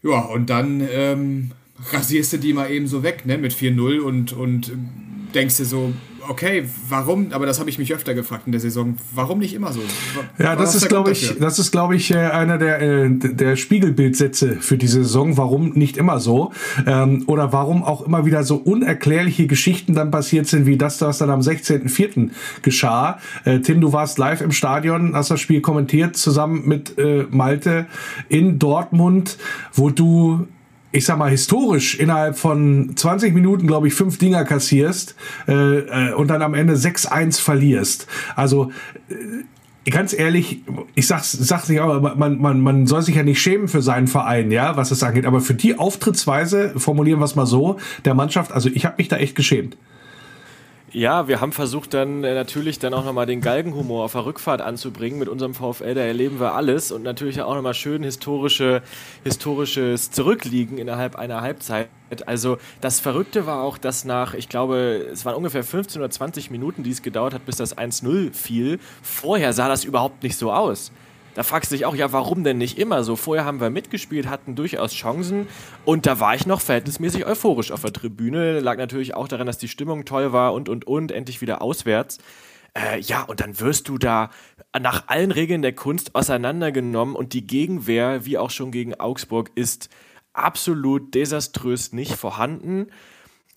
Ja, 0.04 0.20
und 0.20 0.50
dann 0.50 0.88
ähm, 0.92 1.52
rasierst 1.92 2.34
du 2.34 2.38
die 2.38 2.54
mal 2.54 2.72
eben 2.72 2.88
so 2.88 3.04
weg, 3.04 3.26
ne, 3.26 3.38
mit 3.38 3.54
4-0 3.54 4.00
und, 4.00 4.34
und 4.34 4.72
denkst 5.34 5.58
dir 5.58 5.66
so, 5.66 5.94
okay, 6.30 6.66
warum? 6.90 7.32
Aber 7.32 7.46
das 7.46 7.60
habe 7.60 7.70
ich 7.70 7.78
mich 7.78 7.94
öfter 7.94 8.14
gefragt 8.14 8.44
in 8.46 8.52
der 8.52 8.62
Saison. 8.62 8.98
Warum 9.14 9.40
nicht 9.40 9.54
immer 9.54 9.72
so? 9.72 9.82
Ja, 10.38 10.56
das 10.56 10.76
ist, 10.76 10.88
glaube 10.90 11.12
ich, 11.12 11.36
das 11.40 11.60
ist, 11.60 11.72
glaube 11.72 11.96
ich, 11.96 12.12
äh, 12.12 12.18
einer 12.18 12.58
der, 12.58 12.82
äh, 12.82 13.10
der 13.10 13.56
Spiegelbildsätze 13.56 14.58
für 14.60 14.78
diese 14.78 15.04
Saison. 15.04 15.38
Warum 15.38 15.70
nicht 15.74 15.98
immer 15.98 16.20
so? 16.20 16.52
Ähm, 16.86 17.24
oder 17.28 17.54
warum 17.54 17.84
auch 17.84 18.06
immer 18.06 18.26
wieder 18.26 18.44
so 18.44 18.56
unerklärliche 18.56 19.48
Geschichten 19.48 19.94
dann 19.94 20.12
passiert 20.12 20.48
sind, 20.48 20.66
wie 20.66 20.78
das, 20.78 21.02
was 21.02 21.18
dann 21.18 21.30
am 21.30 21.42
16.04. 21.42 22.32
geschah. 22.62 23.20
Äh, 23.46 23.60
Tim, 23.60 23.82
du 23.82 23.94
warst 23.94 24.18
live 24.18 24.42
im 24.42 24.52
Stadion, 24.52 25.16
hast 25.16 25.32
das 25.32 25.42
Spiel 25.42 25.62
kommentiert 25.62 26.18
zusammen 26.18 26.68
mit 26.68 26.96
Malte 27.30 27.86
in 28.30 28.60
Dortmund, 28.60 29.38
wo 29.74 29.90
du 29.90 30.48
ich 30.92 31.06
sag 31.06 31.18
mal, 31.18 31.30
historisch 31.30 32.00
innerhalb 32.00 32.38
von 32.38 32.94
20 32.96 33.34
Minuten, 33.34 33.68
glaube 33.68 33.88
ich, 33.88 33.94
fünf 33.94 34.18
Dinger 34.18 34.46
kassierst 34.46 35.16
äh, 35.48 35.54
äh, 35.54 36.14
und 36.14 36.30
dann 36.30 36.42
am 36.42 36.54
Ende 36.54 36.74
6-1 36.76 37.42
verlierst. 37.42 38.08
Also 38.36 38.72
äh, 39.10 39.90
ganz 39.90 40.14
ehrlich, 40.14 40.64
ich 40.96 41.08
sag's, 41.08 41.32
sag's 41.32 41.70
nicht, 41.70 41.82
aber 41.82 42.16
man, 42.16 42.40
man, 42.40 42.62
man 42.62 42.88
soll 42.88 43.02
sich 43.02 43.16
ja 43.16 43.24
nicht 43.24 43.42
schämen 43.42 43.68
für 43.68 43.82
seinen 43.82 44.08
Verein, 44.08 44.52
ja, 44.52 44.78
was 44.78 44.92
es 44.92 45.04
angeht. 45.04 45.26
Aber 45.26 45.42
für 45.42 45.54
die 45.54 45.78
Auftrittsweise, 45.78 46.74
formulieren 46.78 47.20
wir 47.20 47.26
es 47.26 47.36
mal 47.36 47.46
so, 47.46 47.78
der 48.06 48.14
Mannschaft, 48.14 48.52
also 48.52 48.70
ich 48.74 48.86
habe 48.86 48.96
mich 48.98 49.08
da 49.08 49.18
echt 49.18 49.36
geschämt. 49.36 49.78
Ja, 50.94 51.28
wir 51.28 51.42
haben 51.42 51.52
versucht 51.52 51.94
dann 51.94 52.24
äh, 52.24 52.34
natürlich 52.34 52.80
dann 52.80 52.94
auch 52.94 53.04
nochmal 53.04 53.26
den 53.26 53.42
Galgenhumor 53.42 54.06
auf 54.06 54.14
der 54.14 54.26
Rückfahrt 54.26 54.62
anzubringen. 54.62 55.20
Mit 55.20 55.28
unserem 55.28 55.54
VfL, 55.54 55.94
da 55.94 56.02
erleben 56.02 56.40
wir 56.40 56.56
alles 56.56 56.94
und 56.94 57.04
natürlich 57.04 57.42
auch 57.42 57.56
nochmal 57.56 57.74
schön 57.74 58.04
historische, 58.04 58.82
historisches 59.26 60.12
Zurückliegen 60.12 60.78
innerhalb 60.78 61.18
einer 61.18 61.42
Halbzeit. 61.42 61.90
Also 62.26 62.58
das 62.80 63.02
Verrückte 63.02 63.46
war 63.46 63.64
auch, 63.64 63.78
dass 63.78 64.06
nach, 64.06 64.34
ich 64.34 64.48
glaube, 64.48 65.10
es 65.12 65.26
waren 65.26 65.36
ungefähr 65.36 65.66
15 65.66 66.02
oder 66.02 66.10
20 66.10 66.52
Minuten, 66.52 66.84
die 66.84 66.92
es 66.92 67.02
gedauert 67.02 67.34
hat, 67.34 67.46
bis 67.46 67.58
das 67.58 67.78
1-0 67.78 68.32
fiel. 68.34 68.80
Vorher 69.02 69.52
sah 69.52 69.68
das 69.68 69.84
überhaupt 69.84 70.24
nicht 70.24 70.38
so 70.38 70.54
aus 70.54 70.94
da 71.38 71.44
fragst 71.44 71.70
du 71.70 71.76
dich 71.76 71.86
auch, 71.86 71.94
ja, 71.94 72.12
warum 72.12 72.44
denn 72.44 72.58
nicht 72.58 72.80
immer 72.80 73.04
so? 73.04 73.16
Vorher 73.16 73.46
haben 73.46 73.62
wir 73.62 73.70
mitgespielt, 73.70 74.28
hatten 74.28 74.56
durchaus 74.56 74.92
Chancen 74.92 75.48
und 75.86 76.08
da 76.08 76.20
war 76.20 76.34
ich 76.34 76.48
noch 76.48 76.62
verhältnismäßig 76.62 77.28
euphorisch 77.28 77.72
auf 77.72 77.82
der 77.82 77.94
Tribüne. 77.94 78.60
Lag 78.60 78.78
natürlich 78.78 79.14
auch 79.14 79.28
daran, 79.28 79.46
dass 79.46 79.60
die 79.60 79.68
Stimmung 79.68 80.04
toll 80.06 80.34
war 80.34 80.56
und, 80.56 80.68
und, 80.68 80.88
und, 80.88 81.12
endlich 81.12 81.40
wieder 81.40 81.62
auswärts. 81.62 82.18
Äh, 82.74 83.02
ja, 83.02 83.22
und 83.22 83.40
dann 83.40 83.60
wirst 83.60 83.88
du 83.88 84.00
da 84.00 84.32
nach 84.80 85.10
allen 85.10 85.30
Regeln 85.30 85.62
der 85.62 85.74
Kunst 85.74 86.16
auseinandergenommen 86.16 87.16
und 87.16 87.34
die 87.34 87.46
Gegenwehr, 87.46 88.26
wie 88.26 88.40
auch 88.40 88.50
schon 88.50 88.72
gegen 88.72 89.00
Augsburg, 89.00 89.52
ist 89.54 89.90
absolut 90.34 91.14
desaströs 91.14 91.94
nicht 91.94 92.16
vorhanden. 92.16 92.88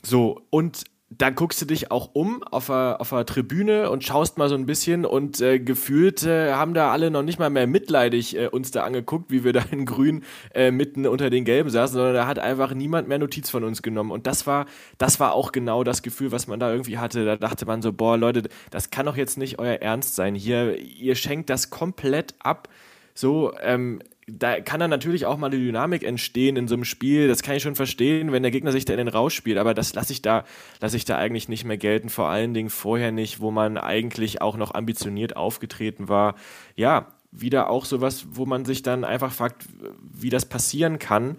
So, 0.03 0.43
und 0.51 0.85
dann 1.11 1.35
guckst 1.35 1.61
du 1.61 1.67
dich 1.67 1.91
auch 1.91 2.11
um 2.13 2.43
auf 2.45 2.67
der, 2.67 2.99
auf 3.01 3.11
der 3.11 3.27
Tribüne 3.27 3.91
und 3.91 4.05
schaust 4.05 4.39
mal 4.39 4.49
so 4.49 4.55
ein 4.55 4.65
bisschen 4.65 5.05
und 5.05 5.41
äh, 5.41 5.59
gefühlt 5.59 6.23
äh, 6.23 6.53
haben 6.53 6.73
da 6.73 6.93
alle 6.93 7.11
noch 7.11 7.23
nicht 7.23 7.41
mal 7.41 7.51
mehr 7.51 7.67
mitleidig 7.67 8.37
äh, 8.37 8.47
uns 8.47 8.71
da 8.71 8.85
angeguckt, 8.85 9.29
wie 9.29 9.43
wir 9.43 9.53
da 9.53 9.65
in 9.73 9.87
Grün 9.87 10.23
äh, 10.55 10.71
mitten 10.71 11.09
unter 11.09 11.29
den 11.29 11.45
Gelben 11.45 11.69
saßen, 11.69 11.95
sondern 11.95 12.15
da 12.15 12.27
hat 12.29 12.39
einfach 12.39 12.75
niemand 12.75 13.09
mehr 13.09 13.19
Notiz 13.19 13.51
von 13.51 13.65
uns 13.65 13.83
genommen. 13.83 14.13
Und 14.13 14.29
das 14.29 14.47
war, 14.47 14.67
das 14.99 15.19
war 15.19 15.35
auch 15.35 15.51
genau 15.51 15.83
das 15.83 16.03
Gefühl, 16.03 16.31
was 16.31 16.47
man 16.47 16.61
da 16.61 16.71
irgendwie 16.71 16.99
hatte. 16.99 17.25
Da 17.25 17.35
dachte 17.35 17.67
man 17.67 17.83
so, 17.83 17.93
boah, 17.93 18.17
Leute, 18.17 18.49
das 18.71 18.91
kann 18.91 19.07
doch 19.07 19.17
jetzt 19.17 19.37
nicht 19.37 19.59
euer 19.59 19.75
Ernst 19.75 20.15
sein. 20.15 20.37
Hier, 20.37 20.79
ihr 20.79 21.17
schenkt 21.17 21.51
das 21.51 21.71
komplett 21.71 22.37
ab. 22.39 22.69
So, 23.15 23.53
ähm, 23.61 24.01
da 24.39 24.61
kann 24.61 24.81
dann 24.81 24.91
natürlich 24.91 25.27
auch 25.27 25.37
mal 25.37 25.47
eine 25.47 25.59
Dynamik 25.59 26.03
entstehen 26.03 26.57
in 26.57 26.69
so 26.69 26.75
einem 26.75 26.85
Spiel. 26.85 27.29
Das 27.29 27.43
kann 27.43 27.57
ich 27.57 27.63
schon 27.63 27.75
verstehen, 27.75 28.33
wenn 28.33 28.43
der 28.43 28.53
Gegner 28.53 28.73
sich 28.73 28.85
da 28.85 28.93
in 28.93 28.99
den 28.99 29.09
rausspielt. 29.09 29.59
Aber 29.59 29.75
das 29.75 29.95
lasse 29.95 30.13
ich 30.13 30.23
da, 30.23 30.45
lasse 30.81 30.97
ich 30.97 31.05
da 31.05 31.17
eigentlich 31.17 31.49
nicht 31.49 31.65
mehr 31.65 31.77
gelten. 31.77 32.09
Vor 32.09 32.29
allen 32.29 32.55
Dingen 32.55 32.71
vorher 32.71 33.13
nicht, 33.13 33.41
wo 33.41 33.51
man 33.51 33.79
eigentlich 33.79 34.43
auch 34.43 34.57
noch 34.57 34.75
ambitioniert 34.75 35.37
aufgetreten 35.37 36.09
war. 36.09 36.35
Ja, 36.77 37.09
wieder 37.33 37.71
auch 37.71 37.85
sowas, 37.85 38.27
wo 38.33 38.47
man 38.47 38.65
sich 38.65 38.83
dann 38.83 39.05
einfach 39.05 39.33
fragt, 39.33 39.67
wie 40.01 40.31
das 40.31 40.47
passieren 40.47 40.99
kann. 40.99 41.37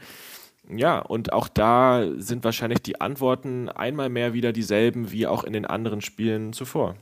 Ja, 0.70 1.00
und 1.00 1.34
auch 1.34 1.48
da 1.48 2.06
sind 2.18 2.44
wahrscheinlich 2.44 2.82
die 2.82 3.02
Antworten 3.02 3.68
einmal 3.70 4.10
mehr 4.10 4.34
wieder 4.34 4.54
dieselben 4.54 5.12
wie 5.12 5.28
auch 5.28 5.44
in 5.44 5.54
den 5.54 5.66
anderen 5.66 6.02
Spielen 6.02 6.54
zuvor. 6.54 6.96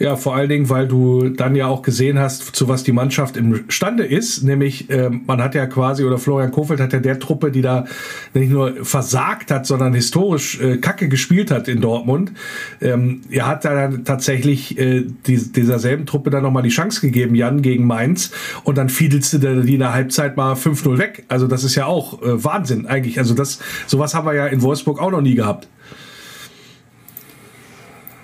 Ja, 0.00 0.16
vor 0.16 0.34
allen 0.34 0.48
Dingen, 0.48 0.70
weil 0.70 0.88
du 0.88 1.28
dann 1.28 1.54
ja 1.54 1.66
auch 1.66 1.82
gesehen 1.82 2.18
hast, 2.18 2.56
zu 2.56 2.68
was 2.68 2.84
die 2.84 2.92
Mannschaft 2.92 3.36
imstande 3.36 4.06
ist. 4.06 4.42
Nämlich, 4.42 4.88
äh, 4.88 5.10
man 5.10 5.42
hat 5.42 5.54
ja 5.54 5.66
quasi, 5.66 6.04
oder 6.04 6.16
Florian 6.16 6.52
Kofeld 6.52 6.80
hat 6.80 6.94
ja 6.94 7.00
der 7.00 7.20
Truppe, 7.20 7.50
die 7.50 7.60
da 7.60 7.84
nicht 8.32 8.50
nur 8.50 8.82
versagt 8.82 9.50
hat, 9.50 9.66
sondern 9.66 9.92
historisch 9.92 10.58
äh, 10.58 10.78
Kacke 10.78 11.10
gespielt 11.10 11.50
hat 11.50 11.68
in 11.68 11.82
Dortmund. 11.82 12.32
Ähm, 12.80 13.20
er 13.28 13.46
hat 13.46 13.66
dann 13.66 14.06
tatsächlich 14.06 14.78
äh, 14.78 15.04
die, 15.26 15.36
dieser 15.52 15.78
selben 15.78 16.06
Truppe 16.06 16.30
dann 16.30 16.44
nochmal 16.44 16.62
die 16.62 16.70
Chance 16.70 17.02
gegeben, 17.02 17.34
Jan, 17.34 17.60
gegen 17.60 17.86
Mainz. 17.86 18.30
Und 18.64 18.78
dann 18.78 18.88
fiedelste 18.88 19.38
der 19.38 19.56
die 19.56 19.74
in 19.74 19.80
der 19.80 19.92
Halbzeit 19.92 20.34
mal 20.34 20.54
5-0 20.54 20.96
weg. 20.96 21.24
Also 21.28 21.46
das 21.46 21.62
ist 21.62 21.74
ja 21.74 21.84
auch 21.84 22.22
äh, 22.22 22.42
Wahnsinn 22.42 22.86
eigentlich. 22.86 23.18
Also 23.18 23.34
das, 23.34 23.58
sowas 23.86 24.14
haben 24.14 24.26
wir 24.26 24.32
ja 24.32 24.46
in 24.46 24.62
Wolfsburg 24.62 24.98
auch 24.98 25.10
noch 25.10 25.20
nie 25.20 25.34
gehabt. 25.34 25.68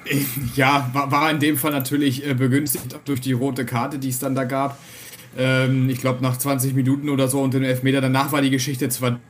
Ja, 0.56 0.90
war, 0.92 1.30
in 1.30 1.40
dem 1.40 1.56
Fall 1.56 1.72
natürlich 1.72 2.26
äh, 2.26 2.34
begünstigt 2.34 2.98
durch 3.04 3.20
die 3.20 3.32
rote 3.32 3.64
Karte, 3.64 3.98
die 3.98 4.08
es 4.08 4.18
dann 4.18 4.34
da 4.34 4.44
gab. 4.44 4.78
Ähm, 5.36 5.88
ich 5.90 6.00
glaube, 6.00 6.22
nach 6.22 6.36
20 6.36 6.74
Minuten 6.74 7.08
oder 7.08 7.28
so 7.28 7.40
und 7.40 7.54
den 7.54 7.64
Elfmeter 7.64 8.00
danach 8.00 8.32
war 8.32 8.42
die 8.42 8.50
Geschichte 8.50 8.88
zwar 8.88 9.20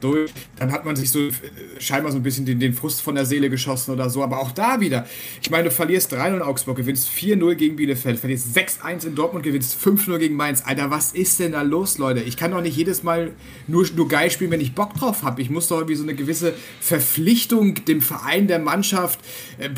durch. 0.00 0.30
Dann 0.56 0.72
hat 0.72 0.84
man 0.84 0.96
sich 0.96 1.10
so 1.10 1.20
äh, 1.20 1.32
scheinbar 1.78 2.12
so 2.12 2.18
ein 2.18 2.22
bisschen 2.22 2.44
den, 2.44 2.60
den 2.60 2.72
Frust 2.72 3.02
von 3.02 3.14
der 3.14 3.24
Seele 3.24 3.50
geschossen 3.50 3.92
oder 3.92 4.10
so. 4.10 4.22
Aber 4.22 4.40
auch 4.40 4.52
da 4.52 4.80
wieder. 4.80 5.06
Ich 5.42 5.50
meine, 5.50 5.64
du 5.64 5.70
verlierst 5.70 6.12
3-0 6.14 6.36
in 6.36 6.42
Augsburg, 6.42 6.76
gewinnst 6.76 7.08
4-0 7.10 7.54
gegen 7.54 7.76
Bielefeld, 7.76 8.18
verlierst 8.18 8.56
6-1 8.56 9.06
in 9.06 9.14
Dortmund, 9.14 9.44
gewinnst 9.44 9.76
5-0 9.82 10.18
gegen 10.18 10.36
Mainz. 10.36 10.62
Alter, 10.64 10.90
was 10.90 11.12
ist 11.12 11.38
denn 11.40 11.52
da 11.52 11.62
los, 11.62 11.98
Leute? 11.98 12.20
Ich 12.20 12.36
kann 12.36 12.50
doch 12.50 12.60
nicht 12.60 12.76
jedes 12.76 13.02
Mal 13.02 13.32
nur, 13.66 13.86
nur 13.94 14.08
geil 14.08 14.30
spielen, 14.30 14.50
wenn 14.50 14.60
ich 14.60 14.74
Bock 14.74 14.94
drauf 14.94 15.22
habe. 15.22 15.42
Ich 15.42 15.50
muss 15.50 15.68
doch 15.68 15.78
irgendwie 15.78 15.96
so 15.96 16.02
eine 16.02 16.14
gewisse 16.14 16.54
Verpflichtung 16.80 17.84
dem 17.86 18.00
Verein, 18.00 18.46
der 18.46 18.58
Mannschaft, 18.58 19.20
äh, 19.58 19.70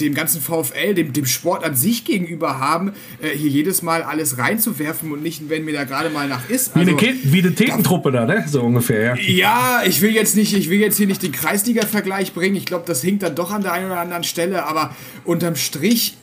dem 0.00 0.14
ganzen 0.14 0.40
VfL, 0.40 0.94
dem, 0.94 1.12
dem 1.12 1.26
Sport 1.26 1.64
an 1.64 1.74
sich 1.74 2.04
gegenüber 2.04 2.58
haben, 2.58 2.92
äh, 3.20 3.30
hier 3.36 3.50
jedes 3.50 3.82
Mal 3.82 4.02
alles 4.02 4.38
reinzuwerfen 4.38 5.12
und 5.12 5.22
nicht, 5.22 5.48
wenn 5.48 5.64
mir 5.64 5.74
da 5.74 5.84
gerade 5.84 6.10
mal 6.10 6.28
nach 6.28 6.48
ist. 6.48 6.74
Also, 6.76 6.98
wie 6.98 7.08
eine, 7.08 7.16
wie 7.24 7.38
eine 7.40 7.54
Thekentruppe 7.54 8.12
da, 8.12 8.26
ne? 8.26 8.44
So 8.48 8.62
ungefähr, 8.62 9.02
ja. 9.02 9.14
Ja, 9.34 9.82
ich 9.84 10.00
will 10.00 10.14
jetzt 10.14 10.36
nicht, 10.36 10.54
ich 10.54 10.70
will 10.70 10.78
jetzt 10.78 10.96
hier 10.96 11.08
nicht 11.08 11.20
den 11.20 11.32
Kreisliga-Vergleich 11.32 12.34
bringen. 12.34 12.54
Ich 12.54 12.66
glaube, 12.66 12.84
das 12.86 13.02
hinkt 13.02 13.24
dann 13.24 13.34
doch 13.34 13.50
an 13.50 13.62
der 13.62 13.72
einen 13.72 13.86
oder 13.86 13.98
anderen 13.98 14.22
Stelle, 14.22 14.64
aber 14.64 14.94
unterm 15.24 15.56
Strich 15.56 16.16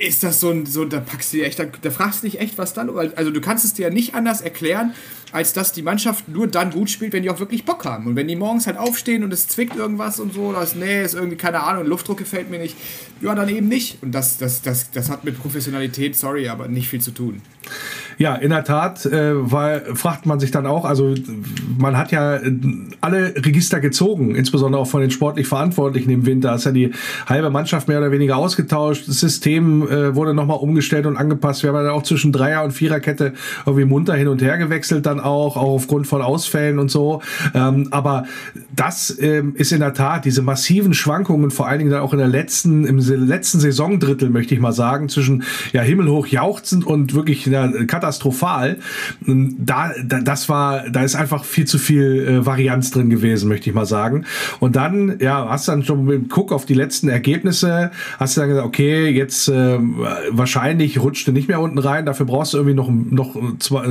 ist 0.00 0.24
das 0.24 0.40
so 0.40 0.50
ein, 0.50 0.66
so, 0.66 0.84
da 0.84 0.98
packst 0.98 1.32
du 1.32 1.36
dir 1.36 1.46
echt, 1.46 1.60
da, 1.60 1.64
da 1.64 1.90
fragst 1.92 2.22
du 2.22 2.26
dich 2.26 2.40
echt, 2.40 2.58
was 2.58 2.74
dann, 2.74 2.90
also 2.90 3.30
du 3.30 3.40
kannst 3.40 3.64
es 3.64 3.74
dir 3.74 3.88
ja 3.88 3.90
nicht 3.90 4.16
anders 4.16 4.40
erklären, 4.40 4.92
als 5.30 5.52
dass 5.52 5.72
die 5.72 5.82
Mannschaft 5.82 6.28
nur 6.28 6.48
dann 6.48 6.70
gut 6.70 6.90
spielt, 6.90 7.12
wenn 7.12 7.22
die 7.22 7.30
auch 7.30 7.38
wirklich 7.38 7.64
Bock 7.64 7.84
haben. 7.84 8.06
Und 8.08 8.16
wenn 8.16 8.26
die 8.26 8.36
morgens 8.36 8.66
halt 8.66 8.76
aufstehen 8.76 9.22
und 9.22 9.32
es 9.32 9.46
zwickt 9.46 9.76
irgendwas 9.76 10.18
und 10.18 10.34
so, 10.34 10.52
das, 10.52 10.74
nee, 10.74 11.02
ist 11.02 11.14
irgendwie, 11.14 11.36
keine 11.36 11.62
Ahnung, 11.62 11.86
Luftdruck 11.86 12.18
gefällt 12.18 12.50
mir 12.50 12.58
nicht, 12.58 12.76
ja, 13.20 13.34
dann 13.34 13.48
eben 13.48 13.68
nicht. 13.68 14.02
Und 14.02 14.12
das, 14.12 14.36
das, 14.36 14.62
das, 14.62 14.90
das 14.90 15.08
hat 15.08 15.24
mit 15.24 15.38
Professionalität, 15.38 16.16
sorry, 16.16 16.48
aber 16.48 16.66
nicht 16.66 16.88
viel 16.88 17.00
zu 17.00 17.12
tun. 17.12 17.40
Ja, 18.22 18.36
in 18.36 18.50
der 18.50 18.62
Tat, 18.62 19.04
äh, 19.04 19.32
weil, 19.34 19.96
fragt 19.96 20.26
man 20.26 20.38
sich 20.38 20.52
dann 20.52 20.64
auch, 20.64 20.84
also 20.84 21.12
man 21.76 21.96
hat 21.96 22.12
ja 22.12 22.36
äh, 22.36 22.52
alle 23.00 23.34
Register 23.34 23.80
gezogen, 23.80 24.36
insbesondere 24.36 24.80
auch 24.80 24.86
von 24.86 25.00
den 25.00 25.10
sportlich 25.10 25.48
Verantwortlichen 25.48 26.08
im 26.08 26.24
Winter. 26.24 26.54
Ist 26.54 26.64
ja 26.64 26.70
die 26.70 26.92
halbe 27.26 27.50
Mannschaft 27.50 27.88
mehr 27.88 27.98
oder 27.98 28.12
weniger 28.12 28.36
ausgetauscht. 28.36 29.08
Das 29.08 29.18
System 29.18 29.82
äh, 29.88 30.14
wurde 30.14 30.34
nochmal 30.34 30.58
umgestellt 30.58 31.06
und 31.06 31.16
angepasst. 31.16 31.64
Wir 31.64 31.72
haben 31.72 31.84
ja 31.84 31.90
auch 31.90 32.04
zwischen 32.04 32.30
Dreier- 32.30 32.62
und 32.62 32.70
Viererkette 32.70 33.32
irgendwie 33.66 33.86
munter 33.86 34.14
hin 34.14 34.28
und 34.28 34.40
her 34.40 34.56
gewechselt 34.56 35.04
dann 35.04 35.18
auch, 35.18 35.56
auch 35.56 35.74
aufgrund 35.74 36.06
von 36.06 36.22
Ausfällen 36.22 36.78
und 36.78 36.92
so. 36.92 37.22
Ähm, 37.54 37.88
aber 37.90 38.26
das 38.76 39.18
ähm, 39.18 39.56
ist 39.56 39.72
in 39.72 39.80
der 39.80 39.94
Tat 39.94 40.26
diese 40.26 40.42
massiven 40.42 40.94
Schwankungen, 40.94 41.50
vor 41.50 41.66
allen 41.66 41.80
Dingen 41.80 41.90
dann 41.90 42.02
auch 42.02 42.12
in 42.12 42.20
der 42.20 42.28
letzten, 42.28 42.84
im 42.84 42.98
letzten 42.98 43.58
Saisondrittel, 43.58 44.30
möchte 44.30 44.54
ich 44.54 44.60
mal 44.60 44.70
sagen, 44.70 45.08
zwischen 45.08 45.42
ja 45.72 45.82
himmelhoch 45.82 46.28
jauchzend 46.28 46.86
und 46.86 47.14
wirklich 47.14 47.46
ja, 47.46 47.66
katastrophal. 48.12 48.78
Da, 49.26 49.92
da, 50.04 50.20
das 50.20 50.48
war, 50.48 50.88
da 50.90 51.02
ist 51.02 51.14
einfach 51.14 51.44
viel 51.44 51.66
zu 51.66 51.78
viel 51.78 52.26
äh, 52.26 52.46
Varianz 52.46 52.90
drin 52.90 53.10
gewesen, 53.10 53.48
möchte 53.48 53.70
ich 53.70 53.74
mal 53.74 53.86
sagen. 53.86 54.24
Und 54.60 54.76
dann, 54.76 55.16
ja, 55.20 55.48
hast 55.48 55.68
dann 55.68 55.84
schon 55.84 56.04
mit 56.04 56.14
dem 56.14 56.28
Guck 56.28 56.52
auf 56.52 56.66
die 56.66 56.74
letzten 56.74 57.08
Ergebnisse, 57.08 57.90
hast 58.18 58.36
du 58.36 58.40
dann 58.40 58.50
gesagt, 58.50 58.66
okay, 58.66 59.08
jetzt 59.08 59.48
äh, 59.48 59.78
wahrscheinlich 60.30 61.00
rutscht 61.00 61.26
du 61.26 61.32
nicht 61.32 61.48
mehr 61.48 61.60
unten 61.60 61.78
rein, 61.78 62.06
dafür 62.06 62.26
brauchst 62.26 62.54
du 62.54 62.58
irgendwie 62.58 62.74
noch, 62.74 62.90
noch, 62.90 63.34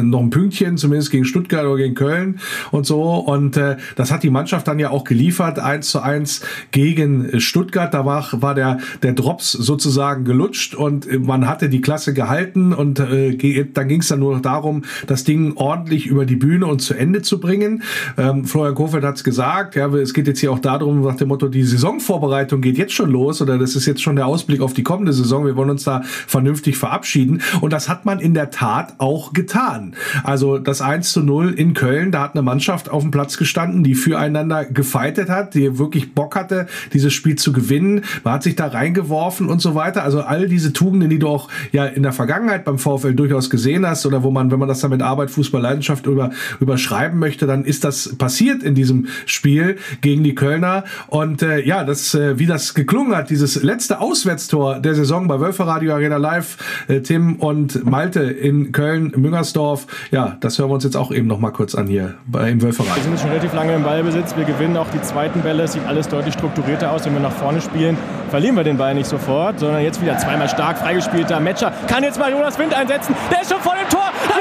noch 0.03 0.19
ein 0.21 0.29
Pünktchen, 0.29 0.77
zumindest 0.77 1.11
gegen 1.11 1.25
Stuttgart 1.25 1.65
oder 1.65 1.77
gegen 1.77 1.95
Köln 1.95 2.39
und 2.71 2.85
so. 2.85 3.01
Und 3.15 3.57
äh, 3.57 3.77
das 3.95 4.11
hat 4.11 4.23
die 4.23 4.29
Mannschaft 4.29 4.67
dann 4.67 4.79
ja 4.79 4.89
auch 4.89 5.03
geliefert, 5.03 5.59
eins 5.59 5.89
zu 5.89 6.01
eins 6.01 6.41
gegen 6.71 7.39
Stuttgart. 7.39 7.93
Da 7.93 8.05
war, 8.05 8.27
war 8.33 8.55
der, 8.55 8.79
der 9.01 9.13
Drops 9.13 9.51
sozusagen 9.51 10.25
gelutscht 10.25 10.75
und 10.75 11.25
man 11.25 11.47
hatte 11.47 11.69
die 11.69 11.81
Klasse 11.81 12.13
gehalten 12.13 12.73
und 12.73 12.99
äh, 12.99 13.65
dann 13.73 13.87
ging 13.87 14.00
es 14.01 14.09
dann 14.09 14.19
nur 14.19 14.35
noch 14.35 14.41
darum, 14.41 14.83
das 15.07 15.23
Ding 15.23 15.53
ordentlich 15.55 16.07
über 16.07 16.25
die 16.25 16.35
Bühne 16.35 16.67
und 16.67 16.81
zu 16.81 16.93
Ende 16.93 17.21
zu 17.21 17.39
bringen. 17.39 17.83
Ähm, 18.17 18.45
Florian 18.45 18.75
Kofeld 18.75 19.03
hat 19.03 19.15
es 19.15 19.23
gesagt, 19.23 19.75
ja, 19.75 19.87
es 19.95 20.13
geht 20.13 20.27
jetzt 20.27 20.39
hier 20.39 20.51
auch 20.51 20.59
darum, 20.59 21.01
nach 21.01 21.15
dem 21.15 21.29
Motto, 21.29 21.47
die 21.47 21.63
Saisonvorbereitung 21.63 22.61
geht 22.61 22.77
jetzt 22.77 22.93
schon 22.93 23.11
los 23.11 23.41
oder 23.41 23.57
das 23.57 23.75
ist 23.75 23.85
jetzt 23.85 24.01
schon 24.01 24.15
der 24.15 24.27
Ausblick 24.27 24.61
auf 24.61 24.73
die 24.73 24.83
kommende 24.83 25.13
Saison. 25.13 25.45
Wir 25.45 25.55
wollen 25.55 25.69
uns 25.69 25.83
da 25.83 26.01
vernünftig 26.27 26.77
verabschieden. 26.77 27.41
Und 27.61 27.73
das 27.73 27.89
hat 27.89 28.05
man 28.05 28.19
in 28.19 28.33
der 28.33 28.49
Tat 28.49 28.95
auch 28.97 29.33
getan. 29.33 29.95
Also 30.23 30.57
das 30.57 30.81
1 30.81 31.11
zu 31.11 31.21
0 31.21 31.53
in 31.53 31.73
Köln, 31.73 32.11
da 32.11 32.21
hat 32.21 32.35
eine 32.35 32.41
Mannschaft 32.41 32.89
auf 32.89 33.01
dem 33.01 33.11
Platz 33.11 33.37
gestanden, 33.37 33.83
die 33.83 33.95
füreinander 33.95 34.65
gefeitet 34.65 35.29
hat, 35.29 35.53
die 35.53 35.77
wirklich 35.77 36.13
Bock 36.13 36.35
hatte, 36.35 36.67
dieses 36.93 37.13
Spiel 37.13 37.35
zu 37.35 37.53
gewinnen. 37.53 38.01
Man 38.23 38.33
hat 38.33 38.43
sich 38.43 38.55
da 38.55 38.67
reingeworfen 38.67 39.49
und 39.49 39.61
so 39.61 39.75
weiter. 39.75 40.03
Also 40.03 40.21
all 40.21 40.47
diese 40.47 40.73
Tugenden, 40.73 41.09
die 41.09 41.19
du 41.19 41.27
auch 41.27 41.49
ja 41.71 41.85
in 41.85 42.03
der 42.03 42.13
Vergangenheit 42.13 42.65
beim 42.65 42.77
VfL 42.77 43.13
durchaus 43.13 43.49
gesehen 43.49 43.85
hast 43.85 43.90
oder 44.05 44.23
wo 44.23 44.31
man, 44.31 44.51
wenn 44.51 44.59
man 44.59 44.67
das 44.67 44.79
dann 44.79 44.91
mit 44.91 45.01
Arbeit, 45.01 45.31
Fußball, 45.31 45.61
Leidenschaft 45.61 46.05
über, 46.05 46.31
überschreiben 46.59 47.19
möchte, 47.19 47.47
dann 47.47 47.65
ist 47.65 47.83
das 47.83 48.15
passiert 48.17 48.63
in 48.63 48.75
diesem 48.75 49.07
Spiel 49.25 49.77
gegen 50.01 50.23
die 50.23 50.35
Kölner. 50.35 50.83
Und 51.07 51.41
äh, 51.41 51.59
ja, 51.65 51.83
das, 51.83 52.13
äh, 52.13 52.39
wie 52.39 52.45
das 52.45 52.73
geklungen 52.73 53.15
hat, 53.15 53.29
dieses 53.29 53.61
letzte 53.61 53.99
Auswärtstor 53.99 54.79
der 54.79 54.95
Saison 54.95 55.27
bei 55.27 55.39
Wölfer 55.39 55.67
Radio 55.67 55.93
Arena 55.93 56.17
Live, 56.17 56.57
äh, 56.87 57.01
Tim 57.01 57.35
und 57.35 57.85
Malte 57.85 58.21
in 58.21 58.71
Köln, 58.71 59.13
Müngersdorf, 59.15 59.87
ja, 60.11 60.37
das 60.39 60.57
hören 60.57 60.69
wir 60.69 60.75
uns 60.75 60.83
jetzt 60.83 60.97
auch 60.97 61.11
eben 61.11 61.27
noch 61.27 61.39
mal 61.39 61.51
kurz 61.51 61.75
an 61.75 61.87
hier 61.87 62.15
beim 62.25 62.61
Wölfer 62.61 62.83
Radio. 62.83 62.95
Wir 62.95 63.03
sind 63.03 63.19
schon 63.19 63.29
relativ 63.29 63.53
lange 63.53 63.75
im 63.75 63.83
Ballbesitz, 63.83 64.35
wir 64.35 64.45
gewinnen 64.45 64.77
auch 64.77 64.89
die 64.89 65.01
zweiten 65.01 65.41
Bälle, 65.41 65.63
es 65.63 65.73
sieht 65.73 65.85
alles 65.85 66.07
deutlich 66.07 66.33
strukturierter 66.33 66.91
aus, 66.91 67.05
wenn 67.05 67.13
wir 67.13 67.19
nach 67.19 67.31
vorne 67.31 67.61
spielen, 67.61 67.97
verlieren 68.31 68.55
wir 68.55 68.63
den 68.63 68.77
Ball 68.77 68.95
nicht 68.95 69.07
sofort, 69.07 69.59
sondern 69.59 69.83
jetzt 69.83 70.01
wieder 70.01 70.17
zweimal 70.17 70.49
stark 70.49 70.77
freigespielter 70.77 71.39
Matcher. 71.39 71.71
Kann 71.87 72.03
jetzt 72.03 72.17
mal 72.17 72.31
Jonas 72.31 72.57
Wind 72.57 72.73
einsetzen, 72.73 73.13
der 73.29 73.41
ist 73.41 73.51
schon 73.51 73.61
vor 73.61 73.75
dem 73.75 73.87
Tor! 73.89 74.09
Das 74.25 74.37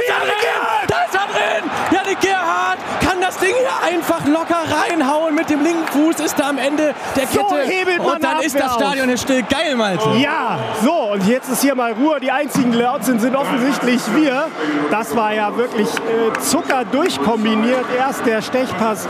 Da 0.87 1.05
ist 1.05 1.15
er 1.15 1.27
drin! 1.27 2.00
Janik 2.11 2.21
Gerhardt 2.23 2.79
kann 3.01 3.21
das 3.21 3.39
Ding 3.39 3.55
hier 3.57 3.97
einfach 3.97 4.27
locker 4.27 4.59
reinhauen. 4.69 5.35
Mit 5.35 5.49
dem 5.49 5.63
linken 5.63 5.87
Fuß 5.87 6.19
ist 6.19 6.39
er 6.41 6.49
am 6.49 6.59
Ende 6.59 6.93
der 7.15 7.27
So 7.29 7.45
Kette. 7.45 7.69
hebelt 7.69 7.99
man 7.99 8.15
und 8.15 8.25
dann 8.25 8.41
ist 8.41 8.59
das 8.59 8.75
Stadion 8.75 9.07
hier 9.07 9.17
still. 9.17 9.43
Geil, 9.49 9.77
Malte. 9.77 10.09
Ja, 10.19 10.59
so, 10.83 11.13
und 11.13 11.27
jetzt 11.29 11.49
ist 11.49 11.63
hier 11.63 11.75
mal 11.77 11.93
Ruhe. 11.93 12.19
Die 12.19 12.31
einzigen 12.33 12.73
laut 12.73 13.05
sind, 13.05 13.21
sind 13.21 13.37
offensichtlich 13.37 14.01
wir. 14.15 14.49
Das 14.91 15.15
war 15.15 15.33
ja 15.35 15.57
wirklich 15.57 15.89
äh, 15.89 16.41
Zucker 16.41 16.85
durchkombiniert. 16.85 17.85
Erst 17.97 18.27
der 18.27 18.43
Stechpass 18.43 19.07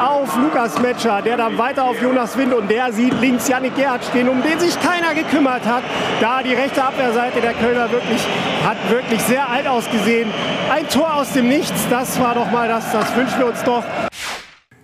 auf 0.00 0.36
Lukas 0.36 0.80
Metscher, 0.80 1.22
der 1.22 1.36
dann 1.36 1.56
weiter 1.56 1.84
auf 1.84 2.02
Jonas 2.02 2.36
Wind 2.36 2.52
und 2.52 2.68
der 2.68 2.92
sieht 2.92 3.20
links 3.20 3.46
Yannick 3.48 3.76
Gerhardt 3.76 4.04
stehen, 4.04 4.28
um 4.28 4.42
den 4.42 4.58
sich 4.58 4.76
keiner 4.80 5.14
gekümmert 5.14 5.64
hat. 5.66 5.82
Da 6.20 6.42
die 6.42 6.54
rechte 6.54 6.82
Abwehrseite 6.82 7.40
der 7.40 7.54
Kölner 7.54 7.90
wirklich, 7.92 8.20
hat 8.66 8.76
wirklich 8.90 9.20
sehr 9.22 9.48
alt 9.48 9.68
ausgesehen. 9.68 10.32
Ein 10.72 10.88
Tor 10.88 11.14
aus 11.14 11.32
dem 11.32 11.48
Nichts, 11.48 11.86
das 11.90 12.20
war 12.20 12.34
doch 12.34 12.39
mal 12.50 12.68
das, 12.68 12.92
das 12.92 13.16
wünschen 13.16 13.38
wir 13.38 13.46
uns 13.46 13.62
doch. 13.64 13.84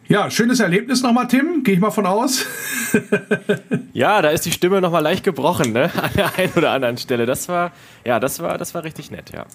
Ja, 0.08 0.30
schönes 0.30 0.60
Erlebnis 0.60 1.02
nochmal, 1.02 1.26
Tim. 1.26 1.64
Gehe 1.64 1.74
ich 1.74 1.80
mal 1.80 1.90
von 1.90 2.06
aus. 2.06 2.46
Ja, 3.92 4.20
da 4.20 4.28
ist 4.28 4.44
die 4.44 4.52
Stimme 4.52 4.80
nochmal 4.80 5.02
leicht 5.02 5.24
gebrochen, 5.24 5.72
ne? 5.72 5.90
An 6.00 6.10
der 6.14 6.34
einen 6.38 6.52
oder 6.54 6.70
anderen 6.70 6.98
Stelle. 6.98 7.24
Das 7.24 7.48
war, 7.48 7.72
ja, 8.06 8.20
das 8.20 8.38
war, 8.40 8.56
das 8.56 8.72
war 8.72 8.84
richtig 8.84 9.10
nett, 9.10 9.32
ja. 9.34 9.46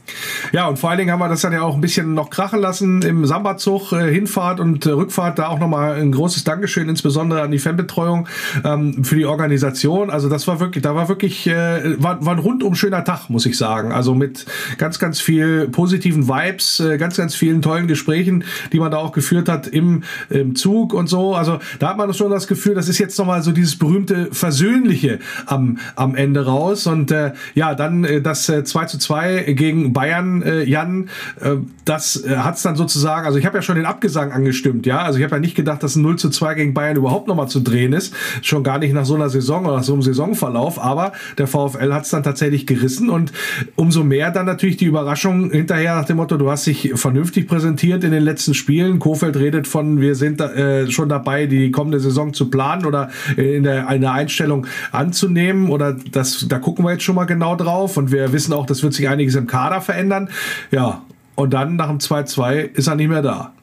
Ja, 0.51 0.67
und 0.67 0.77
vor 0.77 0.89
allen 0.89 0.99
Dingen 0.99 1.11
haben 1.11 1.19
wir 1.19 1.29
das 1.29 1.39
dann 1.39 1.53
ja 1.53 1.61
auch 1.61 1.75
ein 1.75 1.79
bisschen 1.79 2.13
noch 2.13 2.29
krachen 2.29 2.59
lassen 2.59 3.01
im 3.01 3.25
Samba-Zug, 3.25 3.93
äh, 3.93 4.11
Hinfahrt 4.11 4.59
und 4.59 4.85
äh, 4.85 4.89
Rückfahrt. 4.89 5.39
Da 5.39 5.47
auch 5.47 5.59
nochmal 5.59 5.93
ein 5.93 6.11
großes 6.11 6.43
Dankeschön, 6.43 6.89
insbesondere 6.89 7.43
an 7.43 7.51
die 7.51 7.59
Fanbetreuung 7.59 8.27
ähm, 8.65 9.05
für 9.05 9.15
die 9.15 9.25
Organisation. 9.25 10.09
Also 10.09 10.27
das 10.27 10.49
war 10.49 10.59
wirklich, 10.59 10.83
da 10.83 10.95
war 10.95 11.07
wirklich, 11.07 11.47
äh, 11.47 12.01
war, 12.03 12.25
war 12.25 12.33
ein 12.33 12.39
rundum 12.39 12.75
schöner 12.75 13.05
Tag, 13.05 13.29
muss 13.29 13.45
ich 13.45 13.57
sagen. 13.57 13.93
Also 13.93 14.15
mit 14.15 14.45
ganz, 14.77 14.99
ganz 14.99 15.21
viel 15.21 15.69
positiven 15.69 16.27
Vibes, 16.27 16.81
äh, 16.81 16.97
ganz, 16.97 17.15
ganz 17.15 17.35
vielen 17.35 17.61
tollen 17.61 17.87
Gesprächen, 17.87 18.43
die 18.73 18.79
man 18.79 18.91
da 18.91 18.97
auch 18.97 19.13
geführt 19.13 19.47
hat 19.47 19.67
im, 19.67 20.03
im 20.29 20.55
Zug 20.55 20.93
und 20.93 21.07
so. 21.07 21.35
Also 21.35 21.59
da 21.79 21.89
hat 21.89 21.97
man 21.97 22.13
schon 22.13 22.31
das 22.31 22.47
Gefühl, 22.47 22.75
das 22.75 22.89
ist 22.89 22.97
jetzt 22.97 23.17
nochmal 23.17 23.43
so 23.43 23.53
dieses 23.53 23.77
berühmte 23.77 24.27
Versöhnliche 24.33 25.19
am, 25.45 25.77
am 25.95 26.15
Ende 26.15 26.45
raus. 26.45 26.85
Und 26.85 27.11
äh, 27.11 27.31
ja, 27.55 27.75
dann 27.75 28.03
äh, 28.03 28.21
das 28.21 28.40
äh, 28.49 28.63
2 28.63 28.85
zu 28.85 28.97
2 28.97 29.53
gegen 29.53 29.93
Bayern, 29.93 30.41
äh, 30.41 30.63
Jan, 30.63 31.09
äh, 31.39 31.57
das 31.85 32.23
äh, 32.23 32.37
hat 32.37 32.55
es 32.55 32.63
dann 32.63 32.75
sozusagen, 32.75 33.25
also 33.25 33.37
ich 33.37 33.45
habe 33.45 33.57
ja 33.57 33.61
schon 33.61 33.75
den 33.75 33.85
Abgesang 33.85 34.31
angestimmt, 34.31 34.85
ja. 34.85 35.01
Also 35.01 35.19
ich 35.19 35.25
habe 35.25 35.35
ja 35.35 35.39
nicht 35.39 35.55
gedacht, 35.55 35.83
dass 35.83 35.95
ein 35.95 36.01
0 36.01 36.17
zu 36.17 36.29
2 36.29 36.55
gegen 36.55 36.73
Bayern 36.73 36.97
überhaupt 36.97 37.27
nochmal 37.27 37.47
zu 37.47 37.59
drehen 37.59 37.93
ist. 37.93 38.13
Schon 38.41 38.63
gar 38.63 38.79
nicht 38.79 38.93
nach 38.93 39.05
so 39.05 39.15
einer 39.15 39.29
Saison 39.29 39.65
oder 39.65 39.77
nach 39.77 39.83
so 39.83 39.93
einem 39.93 40.01
Saisonverlauf, 40.01 40.81
aber 40.81 41.13
der 41.37 41.47
VfL 41.47 41.93
hat 41.93 42.03
es 42.03 42.09
dann 42.09 42.23
tatsächlich 42.23 42.67
gerissen 42.67 43.09
und 43.09 43.31
umso 43.75 44.03
mehr 44.03 44.31
dann 44.31 44.45
natürlich 44.45 44.77
die 44.77 44.85
Überraschung 44.85 45.51
hinterher 45.51 45.95
nach 45.95 46.05
dem 46.05 46.17
Motto, 46.17 46.37
du 46.37 46.49
hast 46.49 46.67
dich 46.67 46.91
vernünftig 46.95 47.47
präsentiert 47.47 48.03
in 48.03 48.11
den 48.11 48.23
letzten 48.23 48.53
Spielen. 48.53 48.99
Kofeld 48.99 49.37
redet 49.37 49.67
von, 49.67 50.01
wir 50.01 50.15
sind 50.15 50.39
da, 50.39 50.51
äh, 50.51 50.89
schon 50.91 51.09
dabei, 51.09 51.45
die 51.45 51.71
kommende 51.71 51.99
Saison 51.99 52.33
zu 52.33 52.49
planen 52.49 52.85
oder 52.85 53.09
äh, 53.37 53.55
in 53.55 53.63
der 53.63 53.87
eine 53.87 54.11
Einstellung 54.11 54.67
anzunehmen 54.91 55.69
oder 55.69 55.95
das, 56.11 56.45
da 56.47 56.59
gucken 56.59 56.85
wir 56.85 56.91
jetzt 56.91 57.03
schon 57.03 57.15
mal 57.15 57.25
genau 57.25 57.55
drauf 57.55 57.97
und 57.97 58.11
wir 58.11 58.30
wissen 58.31 58.53
auch, 58.53 58.65
das 58.65 58.83
wird 58.83 58.93
sich 58.93 59.07
einiges 59.07 59.35
im 59.35 59.47
Kader 59.47 59.81
verändern. 59.81 60.29
Ja, 60.71 61.03
und 61.35 61.53
dann 61.53 61.75
nach 61.75 61.87
dem 61.87 61.99
2-2 61.99 62.73
ist 62.73 62.87
er 62.87 62.95
nicht 62.95 63.09
mehr 63.09 63.21
da. 63.21 63.53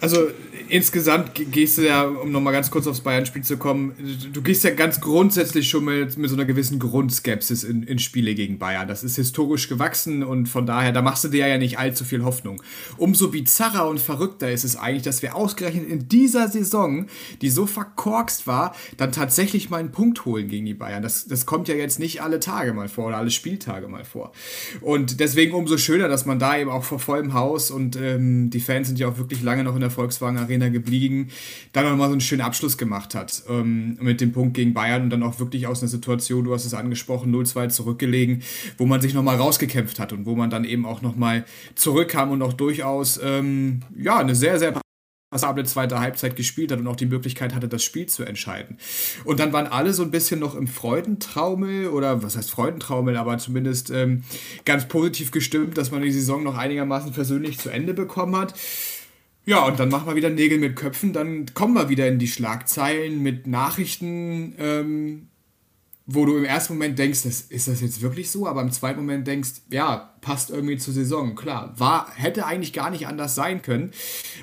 Also 0.00 0.28
insgesamt 0.70 1.34
ge- 1.34 1.46
gehst 1.46 1.78
du 1.78 1.86
ja, 1.86 2.04
um 2.04 2.30
nochmal 2.32 2.52
ganz 2.52 2.70
kurz 2.70 2.86
aufs 2.86 3.00
Bayern-Spiel 3.00 3.42
zu 3.42 3.56
kommen, 3.56 3.92
du 4.32 4.42
gehst 4.42 4.64
ja 4.64 4.70
ganz 4.70 5.00
grundsätzlich 5.00 5.68
schon 5.68 5.84
mit, 5.84 6.16
mit 6.16 6.30
so 6.30 6.36
einer 6.36 6.44
gewissen 6.44 6.78
Grundskepsis 6.78 7.64
in, 7.64 7.82
in 7.82 7.98
Spiele 7.98 8.34
gegen 8.34 8.58
Bayern. 8.58 8.88
Das 8.88 9.02
ist 9.02 9.16
historisch 9.16 9.68
gewachsen 9.68 10.22
und 10.22 10.48
von 10.48 10.66
daher, 10.66 10.92
da 10.92 11.02
machst 11.02 11.24
du 11.24 11.28
dir 11.28 11.46
ja 11.46 11.58
nicht 11.58 11.78
allzu 11.78 12.04
viel 12.04 12.24
Hoffnung. 12.24 12.62
Umso 12.96 13.28
bizarrer 13.28 13.88
und 13.88 14.00
verrückter 14.00 14.50
ist 14.50 14.64
es 14.64 14.76
eigentlich, 14.76 15.02
dass 15.02 15.22
wir 15.22 15.34
ausgerechnet 15.34 15.88
in 15.88 16.08
dieser 16.08 16.48
Saison, 16.48 17.06
die 17.42 17.50
so 17.50 17.66
verkorkst 17.66 18.46
war, 18.46 18.74
dann 18.96 19.12
tatsächlich 19.12 19.70
mal 19.70 19.78
einen 19.78 19.92
Punkt 19.92 20.24
holen 20.24 20.48
gegen 20.48 20.66
die 20.66 20.74
Bayern. 20.74 21.02
Das, 21.02 21.26
das 21.26 21.46
kommt 21.46 21.68
ja 21.68 21.74
jetzt 21.74 21.98
nicht 21.98 22.22
alle 22.22 22.40
Tage 22.40 22.72
mal 22.72 22.88
vor 22.88 23.08
oder 23.08 23.16
alle 23.16 23.30
Spieltage 23.30 23.88
mal 23.88 24.04
vor. 24.04 24.32
Und 24.80 25.20
deswegen 25.20 25.54
umso 25.54 25.78
schöner, 25.78 26.08
dass 26.08 26.26
man 26.26 26.38
da 26.38 26.56
eben 26.56 26.70
auch 26.70 26.84
vor 26.84 26.98
vollem 26.98 27.34
Haus 27.34 27.70
und 27.70 27.96
ähm, 27.96 28.50
die 28.50 28.60
Fans 28.60 28.88
sind 28.88 28.98
ja 28.98 29.08
auch 29.08 29.18
wirklich 29.18 29.42
lange 29.42 29.64
noch 29.64 29.74
in 29.74 29.80
der 29.80 29.90
Volkswagen 29.90 30.38
Arena 30.38 30.59
geblieben, 30.68 31.28
dann 31.72 31.84
nochmal 31.84 32.08
so 32.08 32.12
einen 32.12 32.20
schönen 32.20 32.42
Abschluss 32.42 32.76
gemacht 32.76 33.14
hat 33.14 33.44
ähm, 33.48 33.96
mit 34.00 34.20
dem 34.20 34.32
Punkt 34.32 34.54
gegen 34.54 34.74
Bayern 34.74 35.04
und 35.04 35.10
dann 35.10 35.22
auch 35.22 35.38
wirklich 35.38 35.66
aus 35.66 35.80
einer 35.80 35.88
Situation, 35.88 36.44
du 36.44 36.52
hast 36.52 36.66
es 36.66 36.74
angesprochen, 36.74 37.34
0-2 37.34 37.70
zurückgelegen, 37.70 38.42
wo 38.76 38.84
man 38.84 39.00
sich 39.00 39.14
nochmal 39.14 39.36
rausgekämpft 39.36 39.98
hat 39.98 40.12
und 40.12 40.26
wo 40.26 40.34
man 40.34 40.50
dann 40.50 40.64
eben 40.64 40.84
auch 40.84 41.00
nochmal 41.00 41.46
zurückkam 41.74 42.30
und 42.30 42.42
auch 42.42 42.52
durchaus 42.52 43.18
ähm, 43.22 43.80
ja, 43.96 44.18
eine 44.18 44.34
sehr, 44.34 44.58
sehr 44.58 44.74
passable 45.30 45.64
zweite 45.64 46.00
Halbzeit 46.00 46.34
gespielt 46.34 46.72
hat 46.72 46.80
und 46.80 46.88
auch 46.88 46.96
die 46.96 47.06
Möglichkeit 47.06 47.54
hatte, 47.54 47.68
das 47.68 47.84
Spiel 47.84 48.06
zu 48.06 48.24
entscheiden. 48.24 48.78
Und 49.24 49.38
dann 49.38 49.52
waren 49.52 49.68
alle 49.68 49.92
so 49.92 50.02
ein 50.02 50.10
bisschen 50.10 50.40
noch 50.40 50.56
im 50.56 50.66
Freudentraumel 50.66 51.86
oder 51.88 52.22
was 52.22 52.36
heißt 52.36 52.50
Freudentraumel, 52.50 53.16
aber 53.16 53.38
zumindest 53.38 53.90
ähm, 53.90 54.24
ganz 54.64 54.88
positiv 54.88 55.30
gestimmt, 55.30 55.78
dass 55.78 55.92
man 55.92 56.02
die 56.02 56.10
Saison 56.10 56.42
noch 56.42 56.56
einigermaßen 56.56 57.12
persönlich 57.12 57.58
zu 57.58 57.70
Ende 57.70 57.94
bekommen 57.94 58.36
hat. 58.36 58.54
Ja, 59.50 59.66
und 59.66 59.80
dann 59.80 59.88
machen 59.88 60.06
wir 60.06 60.14
wieder 60.14 60.30
Nägel 60.30 60.58
mit 60.58 60.76
Köpfen, 60.76 61.12
dann 61.12 61.44
kommen 61.54 61.74
wir 61.74 61.88
wieder 61.88 62.06
in 62.06 62.20
die 62.20 62.28
Schlagzeilen 62.28 63.20
mit 63.20 63.48
Nachrichten, 63.48 64.54
ähm, 64.60 65.26
wo 66.06 66.24
du 66.24 66.36
im 66.36 66.44
ersten 66.44 66.74
Moment 66.74 67.00
denkst, 67.00 67.24
das, 67.24 67.40
ist 67.40 67.66
das 67.66 67.80
jetzt 67.80 68.00
wirklich 68.00 68.30
so? 68.30 68.46
Aber 68.46 68.62
im 68.62 68.70
zweiten 68.70 69.00
Moment 69.00 69.26
denkst, 69.26 69.62
ja, 69.72 70.14
passt 70.20 70.50
irgendwie 70.50 70.76
zur 70.76 70.94
Saison. 70.94 71.34
Klar, 71.34 71.74
war, 71.76 72.12
hätte 72.14 72.46
eigentlich 72.46 72.72
gar 72.72 72.90
nicht 72.90 73.08
anders 73.08 73.34
sein 73.34 73.60
können. 73.60 73.90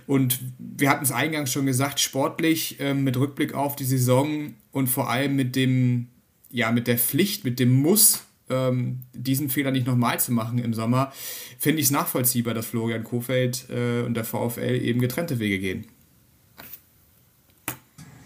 Und 0.08 0.42
wir 0.60 0.90
hatten 0.90 1.06
es 1.06 1.14
eingangs 1.14 1.54
schon 1.54 1.66
gesagt, 1.66 2.02
sportlich 2.02 2.76
ähm, 2.82 3.06
mit 3.06 3.16
Rückblick 3.16 3.54
auf 3.54 3.78
die 3.78 3.86
Saison 3.86 4.56
und 4.74 4.88
vor 4.88 5.10
allem 5.10 5.38
mit 5.38 5.56
dem, 5.56 6.10
ja, 6.52 6.74
mit 6.74 6.86
der 6.86 6.98
Pflicht, 6.98 7.46
mit 7.46 7.60
dem 7.62 7.82
Muss, 7.82 8.26
ähm, 8.50 9.00
diesen 9.14 9.50
Fehler 9.50 9.72
nicht 9.72 9.88
nochmal 9.88 10.20
zu 10.20 10.32
machen 10.32 10.60
im 10.60 10.74
Sommer, 10.74 11.12
finde 11.60 11.80
ich 11.80 11.88
es 11.88 11.92
nachvollziehbar, 11.92 12.54
dass 12.54 12.68
Florian 12.68 13.04
Kofeld 13.04 13.68
äh, 13.70 14.04
und 14.04 14.14
der 14.16 14.24
VfL 14.24 14.82
eben 14.82 15.00
getrennte 15.00 15.40
Wege 15.40 15.60
gehen. 15.60 15.86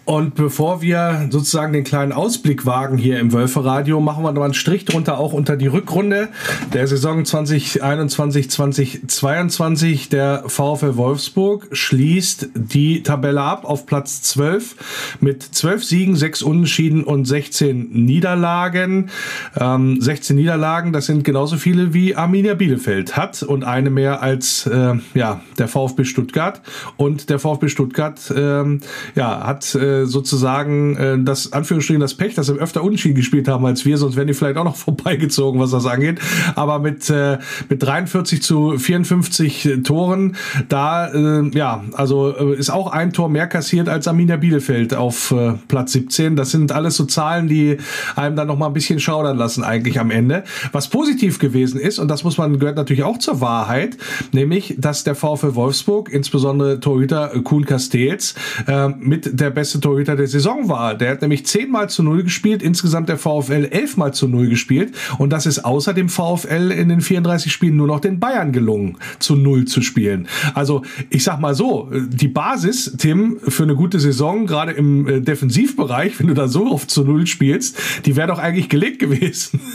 Und 0.03 0.33
bevor 0.33 0.81
wir 0.81 1.27
sozusagen 1.29 1.73
den 1.73 1.83
kleinen 1.83 2.11
Ausblick 2.11 2.65
wagen 2.65 2.97
hier 2.97 3.19
im 3.19 3.33
Wölferadio, 3.33 3.99
machen 3.99 4.23
wir 4.23 4.31
noch 4.31 4.41
einen 4.41 4.55
Strich 4.55 4.83
drunter 4.85 5.19
auch 5.19 5.31
unter 5.31 5.55
die 5.55 5.67
Rückrunde 5.67 6.29
der 6.73 6.87
Saison 6.87 7.23
2021, 7.23 8.49
2022. 8.49 10.09
Der 10.09 10.43
VfL 10.47 10.97
Wolfsburg 10.97 11.67
schließt 11.71 12.49
die 12.55 13.03
Tabelle 13.03 13.41
ab 13.41 13.63
auf 13.63 13.85
Platz 13.85 14.23
12 14.23 15.17
mit 15.19 15.43
12 15.43 15.83
Siegen, 15.83 16.15
6 16.15 16.41
Unentschieden 16.41 17.03
und 17.03 17.25
16 17.25 17.91
Niederlagen. 17.91 19.11
Ähm, 19.55 20.01
16 20.01 20.35
Niederlagen, 20.35 20.93
das 20.93 21.05
sind 21.05 21.23
genauso 21.23 21.57
viele 21.57 21.93
wie 21.93 22.15
Arminia 22.15 22.55
Bielefeld 22.55 23.15
hat 23.17 23.43
und 23.43 23.63
eine 23.63 23.91
mehr 23.91 24.23
als 24.23 24.65
äh, 24.65 24.95
ja, 25.13 25.41
der 25.59 25.67
VfB 25.67 26.05
Stuttgart. 26.05 26.61
Und 26.97 27.29
der 27.29 27.37
VfB 27.37 27.69
Stuttgart 27.69 28.33
ähm, 28.35 28.79
ja, 29.13 29.45
hat 29.45 29.75
äh, 29.75 29.90
sozusagen 30.05 30.95
äh, 30.95 31.23
das 31.23 31.53
Anführungsstrichen 31.53 32.01
das 32.01 32.15
Pech, 32.15 32.35
dass 32.35 32.47
sie 32.47 32.53
öfter 32.53 32.83
Unentschieden 32.83 33.15
gespielt 33.15 33.47
haben 33.47 33.65
als 33.65 33.85
wir, 33.85 33.97
sonst 33.97 34.15
wären 34.15 34.27
die 34.27 34.33
vielleicht 34.33 34.57
auch 34.57 34.63
noch 34.63 34.75
vorbeigezogen, 34.87 35.59
was 35.59 35.71
das 35.71 35.85
angeht. 35.85 36.19
Aber 36.55 36.79
mit, 36.79 37.09
äh, 37.09 37.37
mit 37.69 37.83
43 37.83 38.41
zu 38.41 38.77
54 38.77 39.69
Toren, 39.83 40.35
da 40.69 41.07
äh, 41.07 41.49
ja, 41.53 41.83
also 41.93 42.35
äh, 42.35 42.55
ist 42.55 42.69
auch 42.69 42.91
ein 42.91 43.13
Tor 43.13 43.29
mehr 43.29 43.47
kassiert 43.47 43.89
als 43.89 44.07
Arminia 44.07 44.37
Bielefeld 44.37 44.93
auf 44.93 45.31
äh, 45.31 45.53
Platz 45.67 45.93
17. 45.93 46.35
Das 46.35 46.51
sind 46.51 46.71
alles 46.71 46.95
so 46.95 47.05
Zahlen, 47.05 47.47
die 47.47 47.77
einem 48.15 48.35
dann 48.35 48.47
noch 48.47 48.57
mal 48.57 48.67
ein 48.67 48.73
bisschen 48.73 48.99
schaudern 48.99 49.37
lassen 49.37 49.63
eigentlich 49.63 49.99
am 49.99 50.11
Ende. 50.11 50.43
Was 50.71 50.89
positiv 50.89 51.39
gewesen 51.39 51.79
ist, 51.79 51.99
und 51.99 52.07
das 52.07 52.23
muss 52.23 52.37
man, 52.37 52.59
gehört 52.59 52.77
natürlich 52.77 53.03
auch 53.03 53.17
zur 53.17 53.41
Wahrheit, 53.41 53.97
nämlich, 54.31 54.75
dass 54.77 55.03
der 55.03 55.15
VfL 55.15 55.55
Wolfsburg, 55.55 56.09
insbesondere 56.09 56.79
Torhüter 56.79 57.29
Kuhn 57.43 57.65
Castells, 57.65 58.35
äh, 58.67 58.89
mit 58.89 59.39
der 59.39 59.49
beste 59.49 59.79
Torhüter 59.81 60.15
der 60.15 60.27
Saison 60.27 60.69
war. 60.69 60.95
Der 60.95 61.11
hat 61.11 61.21
nämlich 61.21 61.45
zehnmal 61.45 61.89
zu 61.89 62.03
null 62.03 62.23
gespielt, 62.23 62.63
insgesamt 62.63 63.09
der 63.09 63.17
VfL 63.17 63.67
elfmal 63.71 64.13
zu 64.13 64.27
null 64.27 64.49
gespielt 64.49 64.93
und 65.17 65.31
das 65.31 65.45
ist 65.45 65.65
außer 65.65 65.93
dem 65.93 66.09
VfL 66.09 66.71
in 66.71 66.89
den 66.89 67.01
34 67.01 67.51
Spielen 67.51 67.75
nur 67.75 67.87
noch 67.87 67.99
den 67.99 68.19
Bayern 68.19 68.51
gelungen, 68.51 68.97
zu 69.19 69.35
null 69.35 69.65
zu 69.65 69.81
spielen. 69.81 70.27
Also 70.53 70.83
ich 71.09 71.23
sag 71.23 71.39
mal 71.39 71.55
so, 71.55 71.89
die 71.91 72.27
Basis, 72.27 72.95
Tim, 72.97 73.39
für 73.47 73.63
eine 73.63 73.75
gute 73.75 73.99
Saison, 73.99 74.45
gerade 74.45 74.71
im 74.71 75.07
äh, 75.07 75.21
Defensivbereich, 75.21 76.19
wenn 76.19 76.27
du 76.27 76.33
da 76.33 76.47
so 76.47 76.71
oft 76.71 76.89
zu 76.89 77.03
null 77.03 77.27
spielst, 77.27 77.77
die 78.05 78.15
wäre 78.15 78.27
doch 78.27 78.39
eigentlich 78.39 78.69
gelegt 78.69 78.99
gewesen. 78.99 79.59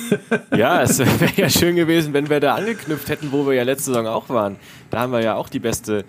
Ja, 0.56 0.82
es 0.82 0.98
wäre 0.98 1.32
ja 1.36 1.50
schön 1.50 1.76
gewesen, 1.76 2.12
wenn 2.12 2.30
wir 2.30 2.40
da 2.40 2.54
angeknüpft 2.54 3.08
hätten, 3.08 3.32
wo 3.32 3.46
wir 3.46 3.54
ja 3.54 3.62
letzte 3.62 3.86
Saison 3.86 4.06
auch 4.06 4.28
waren. 4.28 4.56
Da 4.90 5.00
haben 5.00 5.12
wir 5.12 5.20
ja 5.20 5.34
auch 5.34 5.48
die 5.48 5.58
beste 5.58 6.04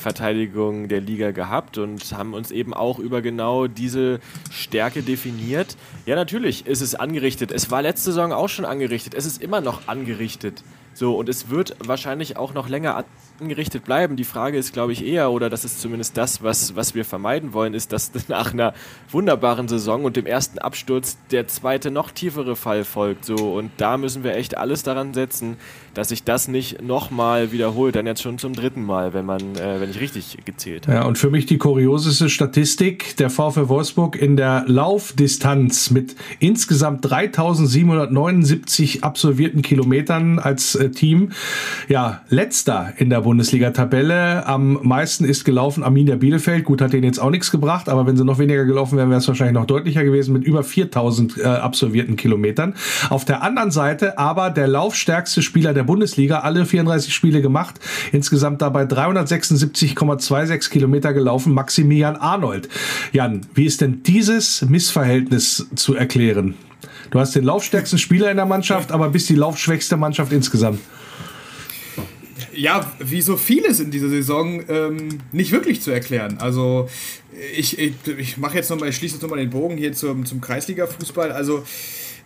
Verteidigung 0.00 0.88
der 0.88 1.00
Liga 1.00 1.30
gehabt 1.30 1.78
und 1.78 2.12
haben 2.12 2.34
uns 2.34 2.50
eben 2.50 2.74
auch 2.74 2.98
über 2.98 3.22
genau 3.22 3.66
diese 3.66 4.20
Stärke 4.50 5.02
definiert. 5.02 5.76
Ja, 6.06 6.16
natürlich 6.16 6.66
ist 6.66 6.80
es 6.80 6.94
angerichtet. 6.94 7.52
Es 7.52 7.70
war 7.70 7.82
letzte 7.82 8.12
Saison 8.12 8.32
auch 8.32 8.48
schon 8.48 8.64
angerichtet. 8.64 9.14
Es 9.14 9.26
ist 9.26 9.42
immer 9.42 9.60
noch 9.60 9.88
angerichtet. 9.88 10.62
So, 10.94 11.16
und 11.16 11.28
es 11.28 11.48
wird 11.48 11.76
wahrscheinlich 11.84 12.36
auch 12.36 12.52
noch 12.54 12.68
länger 12.68 13.04
angerichtet 13.42 13.84
bleiben. 13.84 14.16
Die 14.16 14.24
Frage 14.24 14.56
ist, 14.56 14.72
glaube 14.72 14.92
ich, 14.92 15.04
eher, 15.04 15.30
oder 15.30 15.50
das 15.50 15.64
ist 15.64 15.80
zumindest 15.80 16.16
das, 16.16 16.42
was, 16.42 16.76
was 16.76 16.94
wir 16.94 17.04
vermeiden 17.04 17.52
wollen, 17.52 17.74
ist, 17.74 17.92
dass 17.92 18.12
nach 18.28 18.52
einer 18.52 18.72
wunderbaren 19.10 19.68
Saison 19.68 20.04
und 20.04 20.16
dem 20.16 20.26
ersten 20.26 20.58
Absturz 20.58 21.18
der 21.30 21.46
zweite, 21.48 21.90
noch 21.90 22.10
tiefere 22.10 22.56
Fall 22.56 22.84
folgt. 22.84 23.24
So, 23.24 23.34
und 23.34 23.70
da 23.76 23.98
müssen 23.98 24.24
wir 24.24 24.36
echt 24.36 24.56
alles 24.56 24.82
daran 24.82 25.14
setzen, 25.14 25.56
dass 25.94 26.08
sich 26.08 26.24
das 26.24 26.48
nicht 26.48 26.82
nochmal 26.82 27.52
wiederholt, 27.52 27.96
dann 27.96 28.06
jetzt 28.06 28.22
schon 28.22 28.38
zum 28.38 28.54
dritten 28.54 28.82
Mal, 28.82 29.12
wenn 29.12 29.26
man, 29.26 29.56
äh, 29.56 29.80
wenn 29.80 29.90
ich 29.90 30.00
richtig 30.00 30.38
gezählt 30.44 30.86
habe. 30.86 30.98
Ja, 30.98 31.04
und 31.04 31.18
für 31.18 31.30
mich 31.30 31.46
die 31.46 31.58
kurioseste 31.58 32.30
Statistik, 32.30 33.16
der 33.16 33.30
VfL 33.30 33.68
Wolfsburg 33.68 34.16
in 34.16 34.36
der 34.36 34.64
Laufdistanz 34.66 35.90
mit 35.90 36.16
insgesamt 36.38 37.04
3779 37.04 39.04
absolvierten 39.04 39.62
Kilometern 39.62 40.38
als 40.38 40.74
äh, 40.74 40.90
Team, 40.90 41.32
ja, 41.88 42.22
letzter 42.28 42.94
in 42.96 43.10
der 43.10 43.24
Bundesliga-Tabelle. 43.32 44.46
Am 44.46 44.78
meisten 44.82 45.24
ist 45.24 45.44
gelaufen 45.44 45.82
Arminia 45.82 46.16
Bielefeld. 46.16 46.64
Gut, 46.64 46.82
hat 46.82 46.92
denen 46.92 47.04
jetzt 47.04 47.18
auch 47.18 47.30
nichts 47.30 47.50
gebracht, 47.50 47.88
aber 47.88 48.06
wenn 48.06 48.14
sie 48.14 48.26
noch 48.26 48.38
weniger 48.38 48.66
gelaufen 48.66 48.98
wären, 48.98 49.08
wäre 49.08 49.20
es 49.20 49.26
wahrscheinlich 49.26 49.54
noch 49.54 49.64
deutlicher 49.64 50.04
gewesen 50.04 50.34
mit 50.34 50.44
über 50.44 50.62
4000 50.62 51.38
äh, 51.38 51.44
absolvierten 51.44 52.16
Kilometern. 52.16 52.74
Auf 53.08 53.24
der 53.24 53.42
anderen 53.42 53.70
Seite 53.70 54.18
aber 54.18 54.50
der 54.50 54.68
laufstärkste 54.68 55.40
Spieler 55.40 55.72
der 55.72 55.84
Bundesliga, 55.84 56.40
alle 56.40 56.66
34 56.66 57.14
Spiele 57.14 57.40
gemacht, 57.40 57.80
insgesamt 58.12 58.60
dabei 58.60 58.82
376,26 58.82 60.68
Kilometer 60.68 61.14
gelaufen, 61.14 61.54
Maximilian 61.54 62.16
Arnold. 62.16 62.68
Jan, 63.12 63.46
wie 63.54 63.64
ist 63.64 63.80
denn 63.80 64.02
dieses 64.02 64.60
Missverhältnis 64.68 65.68
zu 65.74 65.94
erklären? 65.94 66.54
Du 67.10 67.18
hast 67.18 67.34
den 67.34 67.44
laufstärksten 67.44 67.98
Spieler 67.98 68.30
in 68.30 68.36
der 68.36 68.44
Mannschaft, 68.44 68.92
aber 68.92 69.08
bist 69.08 69.30
die 69.30 69.36
laufschwächste 69.36 69.96
Mannschaft 69.96 70.32
insgesamt. 70.32 70.80
Ja, 72.54 72.92
wie 72.98 73.22
so 73.22 73.36
vieles 73.36 73.80
in 73.80 73.90
dieser 73.90 74.08
Saison 74.08 74.62
ähm, 74.68 75.20
nicht 75.32 75.52
wirklich 75.52 75.80
zu 75.80 75.90
erklären. 75.90 76.38
Also 76.38 76.88
ich, 77.56 77.78
ich, 77.78 77.94
ich 78.18 78.36
mache 78.36 78.56
jetzt 78.56 78.70
nochmal, 78.70 78.90
ich 78.90 78.96
schließe 78.96 79.14
jetzt 79.14 79.22
nochmal 79.22 79.38
den 79.38 79.50
Bogen 79.50 79.76
hier 79.76 79.92
zum, 79.92 80.26
zum 80.26 80.40
Kreisliga-Fußball. 80.40 81.32
Also 81.32 81.64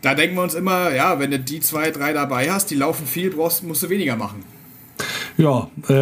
da 0.03 0.15
denken 0.15 0.36
wir 0.36 0.43
uns 0.43 0.55
immer, 0.55 0.94
ja, 0.94 1.19
wenn 1.19 1.31
du 1.31 1.39
die 1.39 1.61
zwei, 1.61 1.90
drei 1.90 2.12
dabei 2.12 2.51
hast, 2.51 2.70
die 2.70 2.74
laufen 2.74 3.07
viel, 3.07 3.31
brauchst, 3.31 3.62
musst 3.62 3.82
du 3.82 3.89
weniger 3.89 4.16
machen. 4.16 4.44
Ja, 5.38 5.70
äh, 5.88 5.92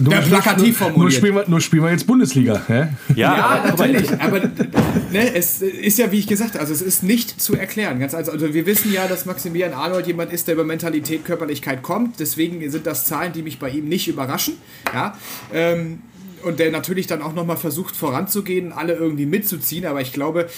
nur, 0.00 0.12
ja, 0.12 0.20
plakativ 0.22 0.80
nur, 0.80 0.90
nur, 0.92 1.10
spielen 1.10 1.34
wir, 1.34 1.44
nur 1.46 1.60
spielen 1.60 1.82
wir 1.82 1.90
jetzt 1.90 2.06
Bundesliga. 2.06 2.62
Hä? 2.66 2.88
Ja, 3.14 3.36
ja 3.36 3.64
natürlich. 3.66 4.10
aber 4.18 4.40
ne, 5.12 5.34
es 5.34 5.60
ist 5.60 5.98
ja, 5.98 6.10
wie 6.10 6.18
ich 6.18 6.26
gesagt 6.26 6.54
habe, 6.54 6.60
also 6.60 6.72
es 6.72 6.80
ist 6.80 7.02
nicht 7.02 7.40
zu 7.40 7.54
erklären. 7.54 8.00
Ganz 8.00 8.14
also, 8.14 8.32
also 8.32 8.54
wir 8.54 8.64
wissen 8.64 8.92
ja, 8.92 9.06
dass 9.06 9.26
Maximilian 9.26 9.74
Arnold 9.74 10.06
jemand 10.06 10.32
ist, 10.32 10.48
der 10.48 10.54
über 10.54 10.64
Mentalität, 10.64 11.24
Körperlichkeit 11.24 11.82
kommt. 11.82 12.18
Deswegen 12.18 12.70
sind 12.70 12.86
das 12.86 13.04
Zahlen, 13.04 13.32
die 13.34 13.42
mich 13.42 13.58
bei 13.58 13.68
ihm 13.68 13.88
nicht 13.88 14.08
überraschen. 14.08 14.54
Ja, 14.94 15.16
ähm, 15.52 16.00
und 16.44 16.58
der 16.58 16.70
natürlich 16.70 17.06
dann 17.06 17.22
auch 17.22 17.34
nochmal 17.34 17.56
versucht 17.56 17.96
voranzugehen, 17.96 18.72
alle 18.72 18.94
irgendwie 18.94 19.26
mitzuziehen. 19.26 19.86
Aber 19.86 20.00
ich 20.00 20.12
glaube, 20.12 20.48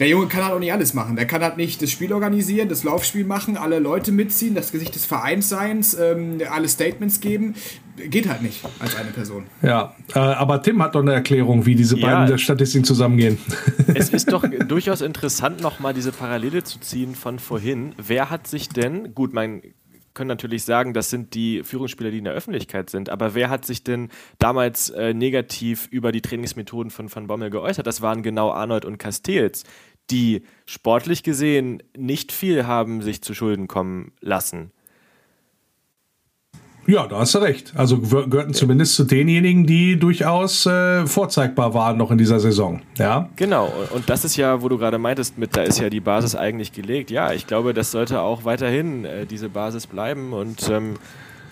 der 0.00 0.08
Junge 0.08 0.26
kann 0.26 0.44
halt 0.44 0.54
auch 0.54 0.58
nicht 0.58 0.72
alles 0.72 0.94
machen. 0.94 1.16
Der 1.16 1.26
kann 1.26 1.42
halt 1.42 1.56
nicht 1.56 1.80
das 1.82 1.90
Spiel 1.90 2.12
organisieren, 2.12 2.68
das 2.68 2.84
Laufspiel 2.84 3.24
machen, 3.24 3.56
alle 3.56 3.78
Leute 3.78 4.12
mitziehen, 4.12 4.54
das 4.54 4.72
Gesicht 4.72 4.94
des 4.94 5.06
Vereinsseins, 5.06 5.94
ähm, 5.94 6.40
alle 6.50 6.68
Statements 6.68 7.20
geben. 7.20 7.54
Geht 7.96 8.28
halt 8.28 8.42
nicht 8.42 8.60
als 8.80 8.96
eine 8.96 9.10
Person. 9.10 9.44
Ja, 9.62 9.94
äh, 10.14 10.18
aber 10.18 10.60
Tim 10.62 10.82
hat 10.82 10.96
doch 10.96 11.02
eine 11.02 11.12
Erklärung, 11.12 11.64
wie 11.64 11.76
diese 11.76 11.96
ja, 11.96 12.22
beiden 12.22 12.38
Statistiken 12.38 12.84
zusammengehen. 12.84 13.38
Es 13.94 14.10
ist 14.10 14.32
doch 14.32 14.44
durchaus 14.66 15.00
interessant, 15.00 15.60
nochmal 15.60 15.94
diese 15.94 16.10
Parallele 16.10 16.64
zu 16.64 16.80
ziehen 16.80 17.14
von 17.14 17.38
vorhin. 17.38 17.94
Wer 17.96 18.30
hat 18.30 18.48
sich 18.48 18.68
denn, 18.68 19.14
gut, 19.14 19.32
mein 19.32 19.62
können 20.14 20.28
natürlich 20.28 20.64
sagen, 20.64 20.94
das 20.94 21.10
sind 21.10 21.34
die 21.34 21.62
Führungsspieler, 21.62 22.10
die 22.10 22.18
in 22.18 22.24
der 22.24 22.32
Öffentlichkeit 22.32 22.88
sind. 22.88 23.10
Aber 23.10 23.34
wer 23.34 23.50
hat 23.50 23.66
sich 23.66 23.84
denn 23.84 24.10
damals 24.38 24.90
äh, 24.90 25.12
negativ 25.12 25.88
über 25.90 26.12
die 26.12 26.22
Trainingsmethoden 26.22 26.90
von 26.90 27.14
Van 27.14 27.26
Bommel 27.26 27.50
geäußert? 27.50 27.86
Das 27.86 28.00
waren 28.00 28.22
genau 28.22 28.50
Arnold 28.50 28.84
und 28.84 28.98
Castells, 28.98 29.64
die 30.10 30.42
sportlich 30.66 31.22
gesehen 31.22 31.82
nicht 31.96 32.32
viel 32.32 32.66
haben 32.66 33.02
sich 33.02 33.22
zu 33.22 33.34
Schulden 33.34 33.68
kommen 33.68 34.12
lassen. 34.20 34.70
Ja, 36.86 37.06
da 37.06 37.18
hast 37.18 37.34
du 37.34 37.38
recht. 37.38 37.72
Also 37.76 37.98
gehörten 37.98 38.52
ja. 38.52 38.52
zumindest 38.52 38.94
zu 38.94 39.04
denjenigen, 39.04 39.66
die 39.66 39.98
durchaus 39.98 40.66
äh, 40.66 41.06
vorzeigbar 41.06 41.74
waren 41.74 41.96
noch 41.96 42.10
in 42.10 42.18
dieser 42.18 42.40
Saison. 42.40 42.82
Ja. 42.98 43.28
Genau. 43.36 43.72
Und 43.90 44.08
das 44.10 44.24
ist 44.24 44.36
ja, 44.36 44.62
wo 44.62 44.68
du 44.68 44.78
gerade 44.78 44.98
meintest, 44.98 45.38
mit 45.38 45.56
da 45.56 45.62
ist 45.62 45.78
ja 45.78 45.90
die 45.90 46.00
Basis 46.00 46.34
eigentlich 46.36 46.72
gelegt. 46.72 47.10
Ja, 47.10 47.32
ich 47.32 47.46
glaube, 47.46 47.74
das 47.74 47.90
sollte 47.90 48.20
auch 48.20 48.44
weiterhin 48.44 49.04
äh, 49.04 49.26
diese 49.26 49.48
Basis 49.48 49.86
bleiben 49.86 50.32
und 50.32 50.68
ähm, 50.68 50.94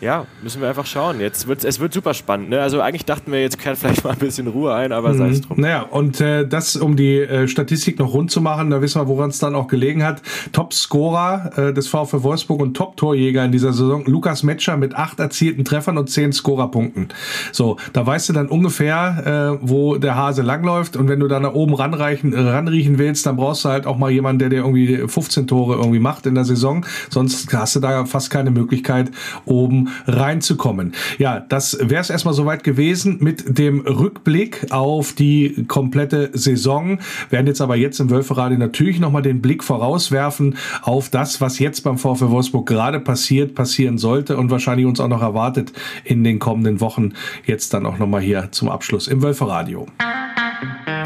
ja, 0.02 0.26
müssen 0.42 0.60
wir 0.60 0.68
einfach 0.68 0.84
schauen. 0.84 1.20
Jetzt 1.20 1.46
wird's, 1.46 1.64
es 1.64 1.78
wird 1.78 1.92
super 1.92 2.12
spannend. 2.12 2.50
Ne? 2.50 2.60
Also 2.60 2.80
eigentlich 2.80 3.04
dachten 3.04 3.30
wir, 3.30 3.40
jetzt 3.40 3.60
kehrt 3.60 3.78
vielleicht 3.78 4.02
mal 4.02 4.10
ein 4.10 4.18
bisschen 4.18 4.48
Ruhe 4.48 4.74
ein, 4.74 4.90
aber 4.90 5.10
mhm. 5.10 5.18
sei 5.18 5.28
es 5.28 5.40
drum. 5.42 5.60
Naja, 5.60 5.82
und 5.82 6.20
äh, 6.20 6.46
das, 6.46 6.74
um 6.74 6.96
die 6.96 7.18
äh, 7.18 7.46
Statistik 7.46 8.00
noch 8.00 8.12
rund 8.12 8.32
zu 8.32 8.40
machen, 8.40 8.70
da 8.70 8.82
wissen 8.82 9.00
wir, 9.00 9.06
woran 9.06 9.30
es 9.30 9.38
dann 9.38 9.54
auch 9.54 9.68
gelegen 9.68 10.02
hat. 10.02 10.20
Top-Scorer 10.50 11.52
äh, 11.56 11.72
des 11.72 11.86
VfL 11.86 12.24
Wolfsburg 12.24 12.60
und 12.60 12.76
Top-Torjäger 12.76 13.44
in 13.44 13.52
dieser 13.52 13.72
Saison, 13.72 14.04
Lukas 14.06 14.42
Metscher 14.42 14.76
mit 14.76 14.96
acht 14.96 15.20
erzielten 15.20 15.64
Treffern 15.64 15.96
und 15.96 16.10
zehn 16.10 16.32
Scorerpunkten. 16.32 17.08
So, 17.52 17.76
da 17.92 18.04
weißt 18.04 18.28
du 18.28 18.32
dann 18.32 18.48
ungefähr, 18.48 19.58
äh, 19.62 19.64
wo 19.64 19.98
der 19.98 20.16
Hase 20.16 20.42
langläuft 20.42 20.96
und 20.96 21.08
wenn 21.08 21.20
du 21.20 21.28
da 21.28 21.38
nach 21.38 21.54
oben 21.54 21.74
ranreichen, 21.74 22.32
äh, 22.32 22.40
ranriechen 22.40 22.98
willst, 22.98 23.24
dann 23.24 23.36
brauchst 23.36 23.64
du 23.64 23.68
halt 23.68 23.86
auch 23.86 23.98
mal 23.98 24.10
jemanden, 24.10 24.40
der 24.40 24.48
dir 24.48 24.64
irgendwie 24.64 25.06
15 25.06 25.46
Tore 25.46 25.76
irgendwie 25.76 26.00
macht 26.00 26.26
in 26.26 26.34
der 26.34 26.44
Saison. 26.44 26.84
Sonst 27.08 27.54
hast 27.54 27.76
du 27.76 27.80
da 27.80 28.04
fast 28.04 28.30
keine 28.30 28.50
Möglichkeit, 28.50 29.12
oben 29.44 29.91
reinzukommen. 30.06 30.92
Ja, 31.18 31.40
das 31.40 31.78
wäre 31.80 32.00
es 32.00 32.10
erstmal 32.10 32.34
soweit 32.34 32.64
gewesen 32.64 33.18
mit 33.20 33.58
dem 33.58 33.80
Rückblick 33.80 34.66
auf 34.70 35.12
die 35.12 35.64
komplette 35.68 36.30
Saison. 36.32 36.98
Wir 37.28 37.38
werden 37.38 37.46
jetzt 37.46 37.60
aber 37.60 37.76
jetzt 37.76 38.00
im 38.00 38.10
Wölferadio 38.10 38.58
natürlich 38.58 39.00
nochmal 39.00 39.22
den 39.22 39.40
Blick 39.42 39.64
vorauswerfen 39.64 40.56
auf 40.82 41.08
das, 41.10 41.40
was 41.40 41.58
jetzt 41.58 41.82
beim 41.82 41.98
VfL 41.98 42.30
Wolfsburg 42.30 42.66
gerade 42.66 43.00
passiert, 43.00 43.54
passieren 43.54 43.98
sollte 43.98 44.36
und 44.36 44.50
wahrscheinlich 44.50 44.86
uns 44.86 45.00
auch 45.00 45.08
noch 45.08 45.22
erwartet 45.22 45.72
in 46.04 46.24
den 46.24 46.38
kommenden 46.38 46.80
Wochen. 46.80 47.12
Jetzt 47.44 47.74
dann 47.74 47.86
auch 47.86 47.98
nochmal 47.98 48.20
hier 48.20 48.48
zum 48.50 48.68
Abschluss 48.68 49.08
im 49.08 49.22
Wölferadio. 49.22 49.86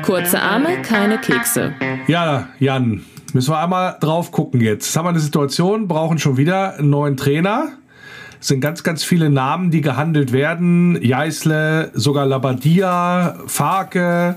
Kurze 0.02 0.40
Arme, 0.40 0.82
keine 0.82 1.18
Kekse. 1.18 1.74
Ja, 2.06 2.48
Jan, 2.60 3.02
müssen 3.32 3.50
wir 3.50 3.58
einmal 3.58 3.96
drauf 4.00 4.30
gucken 4.30 4.60
jetzt. 4.60 4.86
Jetzt 4.86 4.96
haben 4.96 5.04
wir 5.04 5.10
eine 5.10 5.18
Situation, 5.18 5.88
brauchen 5.88 6.18
schon 6.18 6.36
wieder 6.36 6.78
einen 6.78 6.90
neuen 6.90 7.16
Trainer 7.16 7.72
sind 8.40 8.60
ganz, 8.60 8.82
ganz 8.82 9.02
viele 9.02 9.30
Namen, 9.30 9.70
die 9.70 9.80
gehandelt 9.80 10.32
werden. 10.32 11.02
Jeißle, 11.02 11.90
sogar 11.94 12.26
Labadia, 12.26 13.38
Farke. 13.46 14.36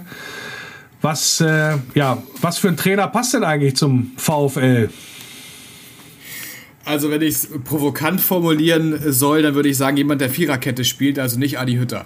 Was, 1.01 1.39
äh, 1.39 1.77
ja, 1.95 2.21
was 2.41 2.57
für 2.57 2.67
ein 2.67 2.77
Trainer 2.77 3.07
passt 3.07 3.33
denn 3.33 3.43
eigentlich 3.43 3.75
zum 3.75 4.11
VfL? 4.17 4.89
Also 6.85 7.11
wenn 7.11 7.21
ich 7.21 7.35
es 7.35 7.49
provokant 7.63 8.19
formulieren 8.19 8.99
soll, 9.11 9.43
dann 9.43 9.53
würde 9.53 9.69
ich 9.69 9.77
sagen, 9.77 9.95
jemand, 9.95 10.21
der 10.21 10.29
Viererkette 10.29 10.83
spielt, 10.83 11.19
also 11.19 11.37
nicht 11.37 11.59
Adi 11.59 11.75
Hütter. 11.75 12.05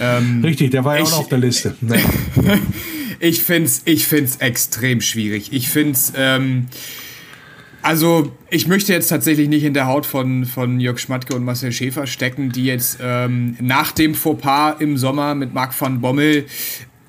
Ähm, 0.00 0.42
Richtig, 0.44 0.70
der 0.70 0.84
war 0.84 0.96
ja 0.96 1.02
auch 1.02 1.10
noch 1.10 1.18
auf 1.18 1.28
der 1.28 1.38
Liste. 1.38 1.74
ich 3.18 3.42
finde 3.42 3.64
es 3.64 3.82
ich 3.84 4.06
find's 4.06 4.36
extrem 4.36 5.00
schwierig. 5.00 5.52
Ich 5.52 5.68
finde 5.68 5.92
es... 5.92 6.12
Ähm, 6.16 6.68
also, 7.82 8.32
ich 8.48 8.68
möchte 8.68 8.92
jetzt 8.92 9.08
tatsächlich 9.08 9.48
nicht 9.48 9.64
in 9.64 9.74
der 9.74 9.86
Haut 9.86 10.06
von, 10.06 10.44
von 10.44 10.78
Jörg 10.80 10.98
Schmatke 10.98 11.34
und 11.34 11.44
Marcel 11.44 11.72
Schäfer 11.72 12.06
stecken, 12.06 12.50
die 12.50 12.64
jetzt 12.64 12.98
ähm, 13.02 13.56
nach 13.60 13.92
dem 13.92 14.14
Fauxpas 14.14 14.76
im 14.80 14.96
Sommer 14.96 15.34
mit 15.34 15.52
Marc 15.52 15.78
van 15.80 16.00
Bommel 16.00 16.46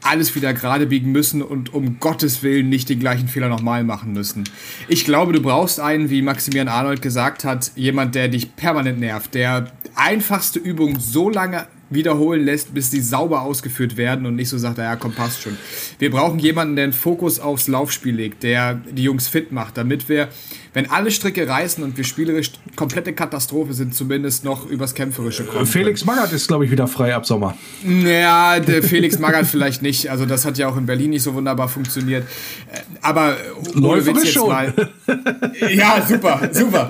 alles 0.04 0.36
wieder 0.36 0.54
gerade 0.54 0.88
biegen 0.88 1.12
müssen 1.12 1.41
und 1.41 1.74
um 1.74 2.00
Gottes 2.00 2.44
Willen 2.44 2.70
nicht 2.70 2.90
den 2.90 3.00
gleichen 3.00 3.28
Fehler 3.28 3.50
nochmal 3.50 3.84
machen 3.84 4.14
müssen. 4.14 4.44
Ich 4.88 5.06
glaube, 5.06 5.34
du 5.34 5.41
brauchst 5.41 5.80
einen, 5.80 6.10
wie 6.10 6.22
Maximilian 6.22 6.68
Arnold 6.68 7.02
gesagt 7.02 7.45
hat, 7.45 7.72
jemand, 7.76 8.16
der 8.16 8.28
dich 8.28 8.56
permanent 8.56 9.00
nervt, 9.00 9.34
der 9.34 9.72
einfachste 9.95 10.60
Übung 10.60 11.00
so 11.00 11.30
lange 11.30 11.68
wiederholen 11.90 12.44
lässt, 12.44 12.74
bis 12.74 12.90
die 12.90 13.02
sauber 13.02 13.44
ausgeführt 13.44 13.98
werden 13.98 14.26
und 14.26 14.36
nicht 14.36 14.50
so 14.50 14.58
sagt, 14.58 14.78
ja, 14.80 14.95
komm, 14.95 15.14
passt 15.14 15.44
schon. 15.44 15.58
Wir 16.00 16.10
brauchen 16.10 16.40
jemanden, 16.40 16.76
der 16.76 16.86
einen 16.86 16.94
Fokus 16.94 17.40
aufs 17.40 17.68
Laufspiel 17.68 18.16
legt, 18.16 18.44
der 18.44 18.76
die 18.76 19.04
Jungs 19.04 19.28
fit 19.28 19.52
macht, 19.52 19.78
damit 19.78 20.10
wir 20.10 20.30
wenn 20.74 20.90
alle 20.90 21.12
Stricke 21.12 21.48
reißen 21.48 21.84
und 21.84 21.98
wir 21.98 22.04
spielerisch 22.04 22.52
komplette 22.76 23.14
Katastrophe 23.14 23.74
sind, 23.74 23.94
zumindest 23.94 24.44
noch 24.44 24.66
übers 24.66 24.95
Kämpferische 24.95 25.45
kommen. 25.45 25.66
Felix 25.66 26.04
Magath 26.06 26.34
ist, 26.34 26.48
glaube 26.48 26.66
ich, 26.66 26.72
wieder 26.72 26.88
frei 26.88 27.16
ab 27.16 27.26
Sommer. 27.26 27.56
Ja, 27.84 28.60
der 28.60 28.82
Felix 28.82 29.20
Magath 29.20 29.48
vielleicht 29.48 29.82
nicht. 29.82 30.10
Also 30.10 30.26
das 30.26 30.45
hat 30.45 30.58
ja 30.58 30.68
auch 30.68 30.78
in 30.78 30.86
Berlin 30.86 31.12
nicht 31.12 31.24
so 31.24 31.34
wunderbar 31.36 31.70
funktioniert. 31.70 32.24
Äh, 32.72 32.80
aber 33.02 33.38
Witz 33.76 34.24
jetzt 34.24 34.34
schon. 34.34 34.48
mal. 34.50 34.74
Ja, 35.74 36.04
super, 36.08 36.50
super. 36.52 36.90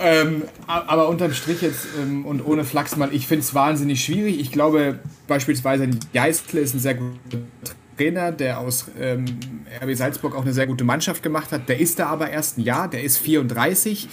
Ähm, 0.00 0.42
aber 0.66 1.08
unterm 1.08 1.32
Strich 1.32 1.62
jetzt 1.62 1.86
ähm, 2.00 2.24
und 2.24 2.44
ohne 2.44 2.64
Flachs 2.64 2.96
mal, 2.96 3.12
ich 3.12 3.26
finde 3.26 3.42
es 3.42 3.54
wahnsinnig 3.54 4.04
schwierig. 4.04 4.40
Ich 4.40 4.52
glaube 4.52 4.98
beispielsweise 5.26 5.88
Geistle 6.12 6.60
ist 6.60 6.74
ein 6.74 6.80
sehr 6.80 6.94
guter 6.94 7.38
Trainer, 7.96 8.32
der 8.32 8.58
aus 8.58 8.86
ähm, 9.00 9.24
RB 9.82 9.94
Salzburg 9.94 10.34
auch 10.34 10.42
eine 10.42 10.52
sehr 10.52 10.66
gute 10.66 10.84
Mannschaft 10.84 11.22
gemacht 11.22 11.52
hat. 11.52 11.68
Der 11.68 11.78
ist 11.78 11.98
da 11.98 12.06
aber 12.06 12.30
erst 12.30 12.58
ein 12.58 12.62
Jahr, 12.62 12.88
der 12.88 13.02
ist 13.02 13.18
34. 13.18 14.08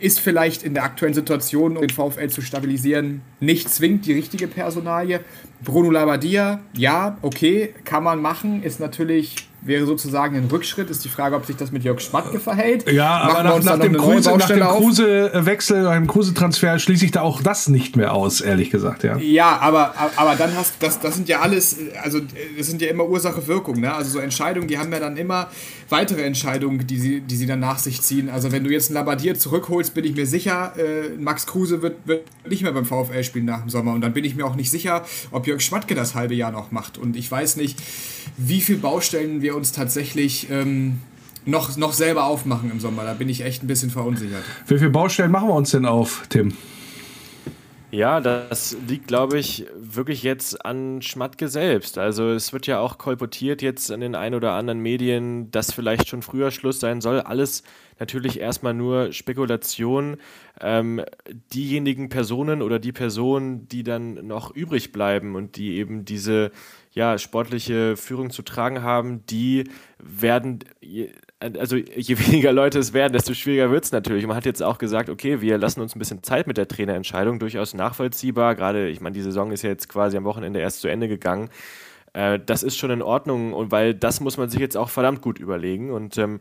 ist 0.00 0.20
vielleicht 0.20 0.62
in 0.62 0.74
der 0.74 0.82
aktuellen 0.84 1.14
Situation, 1.14 1.76
um 1.76 1.86
den 1.86 1.90
VfL 1.90 2.28
zu 2.28 2.42
stabilisieren, 2.42 3.22
nicht 3.40 3.70
zwingend 3.70 4.06
die 4.06 4.12
richtige 4.12 4.48
Personalie. 4.48 5.20
Bruno 5.64 5.90
Labbadia, 5.90 6.60
ja, 6.76 7.18
okay, 7.22 7.74
kann 7.84 8.02
man 8.02 8.20
machen, 8.20 8.62
ist 8.62 8.80
natürlich 8.80 9.48
wäre 9.64 9.86
sozusagen 9.86 10.36
ein 10.36 10.48
Rückschritt. 10.50 10.90
Ist 10.90 11.04
die 11.04 11.08
Frage, 11.08 11.36
ob 11.36 11.46
sich 11.46 11.56
das 11.56 11.72
mit 11.72 11.84
Jörg 11.84 12.00
Schmatke 12.00 12.38
verhält. 12.40 12.90
Ja, 12.90 13.20
aber 13.20 13.42
nach, 13.42 13.62
nach, 13.62 13.78
dem 13.78 13.96
Kruse, 13.96 14.36
nach, 14.36 14.48
dem 14.48 14.60
Kruse-Wechsel, 14.60 15.86
einem 15.86 16.06
Kruse-Transfer 16.06 16.78
schließe 16.78 17.04
ich 17.04 17.10
da 17.12 17.22
auch 17.22 17.42
das 17.42 17.68
nicht 17.68 17.96
mehr 17.96 18.12
aus, 18.14 18.40
ehrlich 18.40 18.70
gesagt. 18.70 19.04
Ja, 19.04 19.16
ja 19.18 19.58
aber, 19.58 19.94
aber 20.16 20.34
dann 20.36 20.54
hast 20.56 20.74
das, 20.80 21.00
das 21.00 21.14
sind 21.14 21.28
ja 21.28 21.40
alles, 21.40 21.76
also 22.02 22.20
das 22.56 22.66
sind 22.66 22.82
ja 22.82 22.88
immer 22.88 23.08
Ursache-Wirkung. 23.08 23.80
Ne? 23.80 23.92
Also 23.92 24.10
so 24.10 24.18
Entscheidungen, 24.18 24.68
die 24.68 24.78
haben 24.78 24.92
ja 24.92 25.00
dann 25.00 25.16
immer 25.16 25.48
weitere 25.88 26.22
Entscheidungen, 26.22 26.86
die 26.86 26.98
sie, 26.98 27.20
die 27.20 27.36
sie 27.36 27.46
dann 27.46 27.60
nach 27.60 27.78
sich 27.78 28.02
ziehen. 28.02 28.28
Also 28.28 28.50
wenn 28.50 28.64
du 28.64 28.70
jetzt 28.70 28.88
einen 28.88 28.94
Labadier 28.94 29.38
zurückholst, 29.38 29.94
bin 29.94 30.04
ich 30.04 30.16
mir 30.16 30.26
sicher, 30.26 30.72
äh, 30.76 31.16
Max 31.18 31.46
Kruse 31.46 31.82
wird, 31.82 31.96
wird 32.06 32.24
nicht 32.48 32.62
mehr 32.62 32.72
beim 32.72 32.86
VfL 32.86 33.22
spielen 33.22 33.44
nach 33.44 33.60
dem 33.60 33.70
Sommer. 33.70 33.92
Und 33.92 34.00
dann 34.00 34.12
bin 34.12 34.24
ich 34.24 34.34
mir 34.34 34.44
auch 34.44 34.56
nicht 34.56 34.70
sicher, 34.70 35.04
ob 35.30 35.46
Jörg 35.46 35.60
Schmatke 35.60 35.94
das 35.94 36.14
halbe 36.14 36.34
Jahr 36.34 36.50
noch 36.50 36.72
macht. 36.72 36.98
Und 36.98 37.16
ich 37.16 37.30
weiß 37.30 37.56
nicht, 37.56 37.78
wie 38.36 38.60
viele 38.60 38.78
Baustellen 38.78 39.42
wir 39.42 39.51
uns 39.54 39.72
tatsächlich 39.72 40.50
ähm, 40.50 41.00
noch, 41.44 41.76
noch 41.76 41.92
selber 41.92 42.24
aufmachen 42.24 42.70
im 42.70 42.80
Sommer. 42.80 43.04
Da 43.04 43.14
bin 43.14 43.28
ich 43.28 43.42
echt 43.42 43.62
ein 43.62 43.66
bisschen 43.66 43.90
verunsichert. 43.90 44.42
Wie 44.66 44.78
viele 44.78 44.90
Baustellen 44.90 45.30
machen 45.30 45.48
wir 45.48 45.54
uns 45.54 45.70
denn 45.70 45.86
auf, 45.86 46.24
Tim? 46.28 46.52
Ja, 47.92 48.20
das 48.20 48.74
liegt, 48.88 49.06
glaube 49.06 49.38
ich, 49.38 49.66
wirklich 49.78 50.22
jetzt 50.22 50.64
an 50.64 51.02
Schmatke 51.02 51.48
selbst. 51.48 51.98
Also 51.98 52.30
es 52.30 52.54
wird 52.54 52.66
ja 52.66 52.78
auch 52.80 52.96
kolportiert 52.96 53.60
jetzt 53.60 53.90
in 53.90 54.00
den 54.00 54.14
ein 54.14 54.34
oder 54.34 54.52
anderen 54.52 54.80
Medien, 54.80 55.50
dass 55.50 55.74
vielleicht 55.74 56.08
schon 56.08 56.22
früher 56.22 56.50
Schluss 56.50 56.80
sein 56.80 57.02
soll. 57.02 57.20
Alles 57.20 57.64
natürlich 58.00 58.40
erstmal 58.40 58.72
nur 58.72 59.12
Spekulation. 59.12 60.16
Ähm, 60.58 61.02
diejenigen 61.52 62.08
Personen 62.08 62.62
oder 62.62 62.78
die 62.78 62.92
Personen, 62.92 63.68
die 63.68 63.82
dann 63.82 64.26
noch 64.26 64.54
übrig 64.54 64.92
bleiben 64.92 65.34
und 65.34 65.56
die 65.56 65.76
eben 65.76 66.06
diese 66.06 66.50
ja, 66.92 67.16
sportliche 67.16 67.96
Führung 67.96 68.30
zu 68.30 68.42
tragen 68.42 68.82
haben, 68.82 69.24
die 69.26 69.64
werden, 69.98 70.60
also 71.40 71.76
je 71.76 72.18
weniger 72.26 72.52
Leute 72.52 72.78
es 72.78 72.92
werden, 72.92 73.14
desto 73.14 73.34
schwieriger 73.34 73.70
wird 73.70 73.84
es 73.84 73.92
natürlich. 73.92 74.26
Man 74.26 74.36
hat 74.36 74.44
jetzt 74.44 74.62
auch 74.62 74.78
gesagt, 74.78 75.08
okay, 75.08 75.40
wir 75.40 75.56
lassen 75.56 75.80
uns 75.80 75.96
ein 75.96 75.98
bisschen 75.98 76.22
Zeit 76.22 76.46
mit 76.46 76.58
der 76.58 76.68
Trainerentscheidung, 76.68 77.38
durchaus 77.38 77.72
nachvollziehbar. 77.72 78.54
Gerade, 78.54 78.88
ich 78.88 79.00
meine, 79.00 79.14
die 79.14 79.22
Saison 79.22 79.52
ist 79.52 79.62
ja 79.62 79.70
jetzt 79.70 79.88
quasi 79.88 80.16
am 80.16 80.24
Wochenende 80.24 80.60
erst 80.60 80.80
zu 80.80 80.88
Ende 80.88 81.08
gegangen. 81.08 81.48
Äh, 82.12 82.38
das 82.44 82.62
ist 82.62 82.76
schon 82.76 82.90
in 82.90 83.02
Ordnung 83.02 83.54
und 83.54 83.70
weil 83.70 83.94
das 83.94 84.20
muss 84.20 84.36
man 84.36 84.50
sich 84.50 84.60
jetzt 84.60 84.76
auch 84.76 84.90
verdammt 84.90 85.22
gut 85.22 85.38
überlegen 85.38 85.90
und 85.90 86.18
ähm, 86.18 86.40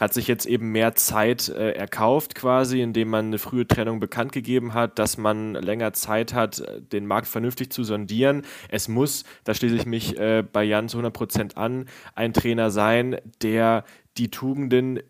hat 0.00 0.14
sich 0.14 0.26
jetzt 0.26 0.46
eben 0.46 0.72
mehr 0.72 0.94
Zeit 0.94 1.48
äh, 1.48 1.72
erkauft 1.72 2.34
quasi, 2.34 2.80
indem 2.80 3.10
man 3.10 3.26
eine 3.26 3.38
frühe 3.38 3.68
Trennung 3.68 4.00
bekannt 4.00 4.32
gegeben 4.32 4.74
hat, 4.74 4.98
dass 4.98 5.18
man 5.18 5.54
länger 5.54 5.92
Zeit 5.92 6.32
hat, 6.32 6.62
den 6.92 7.06
Markt 7.06 7.28
vernünftig 7.28 7.70
zu 7.70 7.84
sondieren. 7.84 8.42
Es 8.68 8.88
muss, 8.88 9.24
da 9.44 9.54
schließe 9.54 9.76
ich 9.76 9.86
mich 9.86 10.18
äh, 10.18 10.42
bei 10.42 10.64
Jan 10.64 10.88
zu 10.88 10.96
100 10.96 11.12
Prozent 11.12 11.56
an, 11.56 11.86
ein 12.14 12.32
Trainer 12.32 12.70
sein, 12.70 13.18
der 13.42 13.84
die 14.16 14.30
Tugenden 14.30 14.96
äh, 14.96 15.02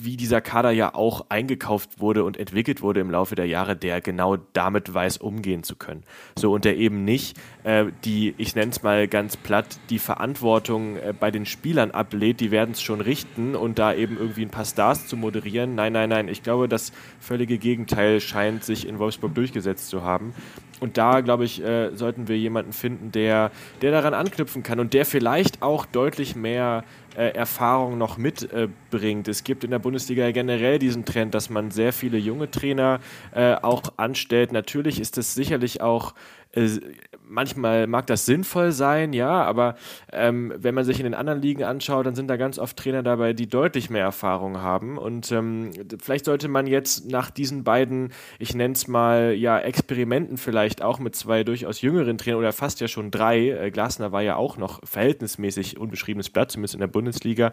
wie 0.00 0.16
dieser 0.16 0.40
Kader 0.40 0.70
ja 0.70 0.94
auch 0.94 1.26
eingekauft 1.28 2.00
wurde 2.00 2.24
und 2.24 2.36
entwickelt 2.36 2.82
wurde 2.82 3.00
im 3.00 3.10
Laufe 3.10 3.34
der 3.34 3.46
Jahre, 3.46 3.76
der 3.76 4.00
genau 4.00 4.36
damit 4.52 4.92
weiß, 4.92 5.18
umgehen 5.18 5.62
zu 5.62 5.76
können. 5.76 6.02
So 6.38 6.52
und 6.52 6.64
der 6.64 6.76
eben 6.76 7.04
nicht 7.04 7.38
äh, 7.64 7.86
die, 8.04 8.34
ich 8.38 8.54
nenne 8.54 8.70
es 8.70 8.82
mal 8.82 9.08
ganz 9.08 9.36
platt, 9.36 9.78
die 9.90 9.98
Verantwortung 9.98 10.96
äh, 10.96 11.12
bei 11.18 11.30
den 11.30 11.46
Spielern 11.46 11.90
ablehnt, 11.90 12.40
die 12.40 12.50
werden 12.50 12.72
es 12.72 12.82
schon 12.82 13.00
richten 13.00 13.54
und 13.54 13.78
da 13.78 13.94
eben 13.94 14.16
irgendwie 14.18 14.42
ein 14.42 14.50
paar 14.50 14.64
Stars 14.64 15.06
zu 15.06 15.16
moderieren. 15.16 15.74
Nein, 15.74 15.92
nein, 15.92 16.08
nein, 16.08 16.28
ich 16.28 16.42
glaube, 16.42 16.68
das 16.68 16.92
völlige 17.20 17.58
Gegenteil 17.58 18.20
scheint 18.20 18.64
sich 18.64 18.86
in 18.86 18.98
Wolfsburg 18.98 19.34
durchgesetzt 19.34 19.88
zu 19.88 20.02
haben. 20.02 20.32
Und 20.78 20.98
da, 20.98 21.22
glaube 21.22 21.44
ich, 21.44 21.62
äh, 21.64 21.94
sollten 21.94 22.28
wir 22.28 22.36
jemanden 22.36 22.72
finden, 22.72 23.10
der, 23.10 23.50
der 23.80 23.92
daran 23.92 24.14
anknüpfen 24.14 24.62
kann 24.62 24.78
und 24.78 24.92
der 24.92 25.06
vielleicht 25.06 25.62
auch 25.62 25.86
deutlich 25.86 26.36
mehr 26.36 26.84
äh, 27.16 27.30
Erfahrung 27.30 27.98
noch 27.98 28.18
mitbringt. 28.18 29.28
Äh, 29.28 29.30
es 29.30 29.42
gibt 29.42 29.64
in 29.64 29.70
der 29.70 29.78
Bundesliga 29.78 30.30
generell 30.30 30.78
diesen 30.78 31.04
Trend, 31.04 31.34
dass 31.34 31.50
man 31.50 31.70
sehr 31.70 31.92
viele 31.92 32.18
junge 32.18 32.50
Trainer 32.50 33.00
äh, 33.34 33.54
auch 33.54 33.82
anstellt. 33.96 34.52
Natürlich 34.52 35.00
ist 35.00 35.16
es 35.18 35.34
sicherlich 35.34 35.80
auch 35.80 36.14
äh, 36.56 36.80
manchmal 37.28 37.86
mag 37.86 38.06
das 38.06 38.26
sinnvoll 38.26 38.72
sein, 38.72 39.12
ja, 39.12 39.42
aber 39.44 39.76
ähm, 40.12 40.52
wenn 40.56 40.74
man 40.74 40.84
sich 40.84 40.98
in 40.98 41.04
den 41.04 41.14
anderen 41.14 41.42
Ligen 41.42 41.64
anschaut, 41.64 42.06
dann 42.06 42.14
sind 42.14 42.28
da 42.28 42.36
ganz 42.36 42.58
oft 42.58 42.76
Trainer 42.76 43.02
dabei, 43.02 43.32
die 43.32 43.48
deutlich 43.48 43.90
mehr 43.90 44.02
Erfahrung 44.02 44.62
haben. 44.62 44.96
Und 44.96 45.30
ähm, 45.32 45.70
vielleicht 46.00 46.24
sollte 46.24 46.48
man 46.48 46.66
jetzt 46.66 47.10
nach 47.10 47.30
diesen 47.30 47.64
beiden, 47.64 48.12
ich 48.38 48.54
nenne 48.54 48.74
es 48.74 48.88
mal, 48.88 49.32
ja, 49.32 49.58
Experimenten 49.58 50.36
vielleicht 50.36 50.82
auch 50.82 50.98
mit 50.98 51.14
zwei 51.14 51.44
durchaus 51.44 51.80
jüngeren 51.80 52.18
Trainern 52.18 52.38
oder 52.38 52.52
fast 52.52 52.80
ja 52.80 52.88
schon 52.88 53.10
drei, 53.10 53.50
äh, 53.50 53.70
Glasner 53.70 54.12
war 54.12 54.22
ja 54.22 54.36
auch 54.36 54.56
noch 54.56 54.80
verhältnismäßig 54.84 55.78
unbeschriebenes 55.78 56.30
Blatt, 56.30 56.52
zumindest 56.52 56.74
in 56.74 56.80
der 56.80 56.86
Bundesliga, 56.86 57.52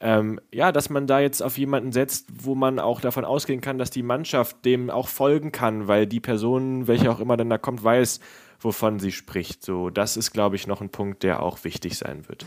ähm, 0.00 0.40
ja, 0.50 0.72
dass 0.72 0.90
man 0.90 1.06
da 1.06 1.20
jetzt 1.20 1.42
auf 1.42 1.56
jemanden 1.58 1.92
setzt, 1.92 2.26
wo 2.42 2.54
man 2.54 2.80
auch 2.80 3.00
davon 3.00 3.24
ausgehen 3.24 3.60
kann, 3.60 3.78
dass 3.78 3.90
die 3.90 4.02
Mannschaft 4.02 4.64
dem 4.64 4.90
auch 4.90 5.08
folgen 5.08 5.52
kann, 5.52 5.86
weil 5.86 6.06
die 6.06 6.20
Person, 6.20 6.88
welche 6.88 7.10
auch 7.10 7.20
immer 7.20 7.36
dann 7.36 7.48
da 7.48 7.56
kommt, 7.58 7.84
weiß, 7.84 8.20
wovon 8.62 8.98
sie 8.98 9.12
spricht. 9.12 9.64
So, 9.64 9.90
das 9.90 10.16
ist, 10.16 10.32
glaube 10.32 10.56
ich, 10.56 10.66
noch 10.66 10.80
ein 10.80 10.88
Punkt, 10.88 11.22
der 11.22 11.42
auch 11.42 11.64
wichtig 11.64 11.96
sein 11.98 12.22
wird. 12.28 12.46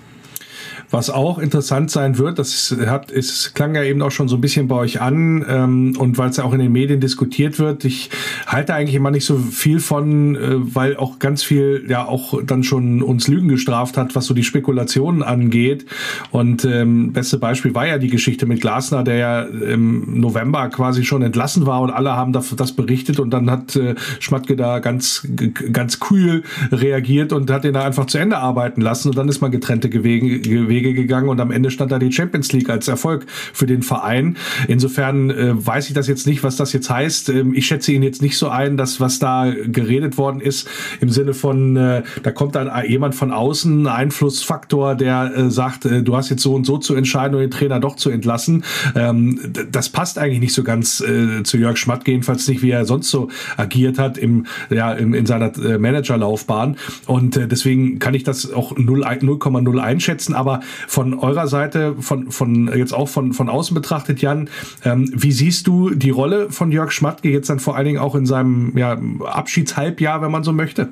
Was 0.89 1.09
auch 1.09 1.39
interessant 1.39 1.91
sein 1.91 2.17
wird, 2.17 2.39
das 2.39 2.75
hat, 2.85 3.11
es 3.11 3.53
klang 3.53 3.75
ja 3.75 3.83
eben 3.83 4.01
auch 4.01 4.11
schon 4.11 4.27
so 4.27 4.37
ein 4.37 4.41
bisschen 4.41 4.67
bei 4.67 4.75
euch 4.75 5.01
an 5.01 5.45
ähm, 5.47 5.95
und 5.97 6.17
weil 6.17 6.29
es 6.29 6.37
ja 6.37 6.43
auch 6.43 6.53
in 6.53 6.59
den 6.59 6.71
Medien 6.71 6.99
diskutiert 6.99 7.59
wird. 7.59 7.85
Ich 7.85 8.09
halte 8.47 8.73
eigentlich 8.73 8.95
immer 8.95 9.11
nicht 9.11 9.25
so 9.25 9.37
viel 9.37 9.79
von, 9.79 10.35
äh, 10.35 10.75
weil 10.75 10.97
auch 10.97 11.19
ganz 11.19 11.43
viel 11.43 11.85
ja 11.87 12.05
auch 12.05 12.41
dann 12.43 12.63
schon 12.63 13.01
uns 13.01 13.27
Lügen 13.27 13.47
gestraft 13.47 13.97
hat, 13.97 14.15
was 14.15 14.25
so 14.25 14.33
die 14.33 14.43
Spekulationen 14.43 15.23
angeht. 15.23 15.85
Und 16.31 16.65
ähm, 16.65 17.13
beste 17.13 17.37
Beispiel 17.37 17.73
war 17.75 17.87
ja 17.87 17.97
die 17.97 18.09
Geschichte 18.09 18.45
mit 18.45 18.61
Glasner, 18.61 19.03
der 19.03 19.15
ja 19.15 19.41
im 19.41 20.19
November 20.19 20.69
quasi 20.69 21.03
schon 21.03 21.21
entlassen 21.21 21.65
war 21.65 21.81
und 21.81 21.91
alle 21.91 22.15
haben 22.15 22.33
das, 22.33 22.55
berichtet 22.75 23.19
und 23.19 23.29
dann 23.31 23.49
hat 23.49 23.75
äh, 23.75 23.95
Schmatke 24.19 24.55
da 24.55 24.79
ganz 24.79 25.27
ganz 25.71 25.99
kühl 26.07 26.43
reagiert 26.71 27.33
und 27.33 27.49
hat 27.49 27.65
ihn 27.65 27.73
da 27.73 27.83
einfach 27.83 28.05
zu 28.05 28.17
Ende 28.17 28.37
arbeiten 28.37 28.81
lassen 28.81 29.09
und 29.09 29.17
dann 29.17 29.27
ist 29.27 29.41
man 29.41 29.51
getrennte 29.51 29.91
Wege, 30.03 30.69
Wege 30.69 30.93
gegangen 30.93 31.29
und 31.29 31.39
am 31.39 31.51
Ende 31.51 31.71
stand 31.71 31.91
da 31.91 31.99
die 31.99 32.11
Champions 32.11 32.51
League 32.53 32.69
als 32.69 32.87
Erfolg 32.87 33.25
für 33.27 33.65
den 33.65 33.81
Verein. 33.81 34.37
Insofern 34.67 35.29
äh, 35.31 35.53
weiß 35.55 35.87
ich 35.87 35.93
das 35.93 36.07
jetzt 36.07 36.27
nicht, 36.27 36.43
was 36.43 36.57
das 36.57 36.73
jetzt 36.73 36.89
heißt. 36.89 37.29
Ähm, 37.29 37.53
ich 37.53 37.65
schätze 37.65 37.91
ihn 37.91 38.03
jetzt 38.03 38.21
nicht 38.21 38.37
so 38.37 38.49
ein, 38.49 38.77
dass 38.77 38.99
was 38.99 39.19
da 39.19 39.51
geredet 39.51 40.17
worden 40.17 40.41
ist 40.41 40.67
im 41.01 41.09
Sinne 41.09 41.33
von, 41.33 41.75
äh, 41.75 42.03
da 42.23 42.31
kommt 42.31 42.55
dann 42.55 42.69
jemand 42.87 43.15
von 43.15 43.31
außen, 43.31 43.87
ein 43.87 43.87
Einflussfaktor, 43.87 44.95
der 44.95 45.31
äh, 45.35 45.49
sagt, 45.49 45.85
äh, 45.85 46.03
du 46.03 46.15
hast 46.15 46.29
jetzt 46.29 46.43
so 46.43 46.53
und 46.53 46.65
so 46.65 46.77
zu 46.77 46.95
entscheiden 46.95 47.35
und 47.35 47.41
den 47.41 47.51
Trainer 47.51 47.79
doch 47.79 47.95
zu 47.95 48.09
entlassen. 48.09 48.63
Ähm, 48.95 49.39
das 49.71 49.89
passt 49.89 50.19
eigentlich 50.19 50.39
nicht 50.39 50.53
so 50.53 50.63
ganz 50.63 51.01
äh, 51.01 51.43
zu 51.43 51.57
Jörg 51.57 51.77
Schmatt, 51.77 52.07
jedenfalls 52.07 52.47
nicht, 52.47 52.61
wie 52.61 52.71
er 52.71 52.85
sonst 52.85 53.09
so 53.09 53.29
agiert 53.57 53.97
hat 53.97 54.17
im, 54.17 54.45
ja, 54.69 54.93
im, 54.93 55.13
in 55.13 55.25
seiner 55.25 55.57
äh, 55.57 55.77
Managerlaufbahn. 55.95 56.77
Und 57.05 57.37
äh, 57.37 57.47
deswegen 57.47 57.99
kann 57.99 58.13
ich 58.13 58.23
das 58.23 58.51
auch 58.51 58.73
0,0 58.73 59.79
einschätzen. 59.79 60.33
Aber 60.33 60.61
von 60.87 61.13
eurer 61.13 61.47
Seite, 61.47 61.95
von, 61.99 62.31
von 62.31 62.75
jetzt 62.75 62.93
auch 62.93 63.09
von, 63.09 63.33
von 63.33 63.49
außen 63.49 63.73
betrachtet, 63.73 64.21
Jan, 64.21 64.49
ähm, 64.83 65.09
wie 65.13 65.31
siehst 65.31 65.67
du 65.67 65.91
die 65.91 66.09
Rolle 66.09 66.51
von 66.51 66.71
Jörg 66.71 66.91
Schmatke 66.91 67.29
jetzt 67.29 67.49
dann 67.49 67.59
vor 67.59 67.75
allen 67.75 67.85
Dingen 67.85 67.99
auch 67.99 68.15
in 68.15 68.25
seinem 68.25 68.77
ja, 68.77 68.99
Abschiedshalbjahr, 69.25 70.21
wenn 70.21 70.31
man 70.31 70.43
so 70.43 70.53
möchte? 70.53 70.89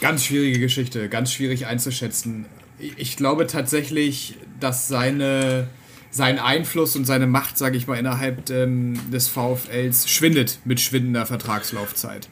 Ganz 0.00 0.24
schwierige 0.24 0.60
Geschichte, 0.60 1.08
ganz 1.08 1.32
schwierig 1.32 1.66
einzuschätzen. 1.66 2.46
Ich 2.78 3.16
glaube 3.16 3.46
tatsächlich, 3.46 4.36
dass 4.60 4.88
seine, 4.88 5.68
sein 6.16 6.38
Einfluss 6.38 6.96
und 6.96 7.04
seine 7.04 7.26
Macht, 7.26 7.58
sage 7.58 7.76
ich 7.76 7.86
mal, 7.86 7.98
innerhalb 7.98 8.48
ähm, 8.48 8.98
des 9.12 9.28
VfLs 9.28 10.08
schwindet 10.08 10.60
mit 10.64 10.80
schwindender 10.80 11.26
Vertragslaufzeit. 11.26 12.28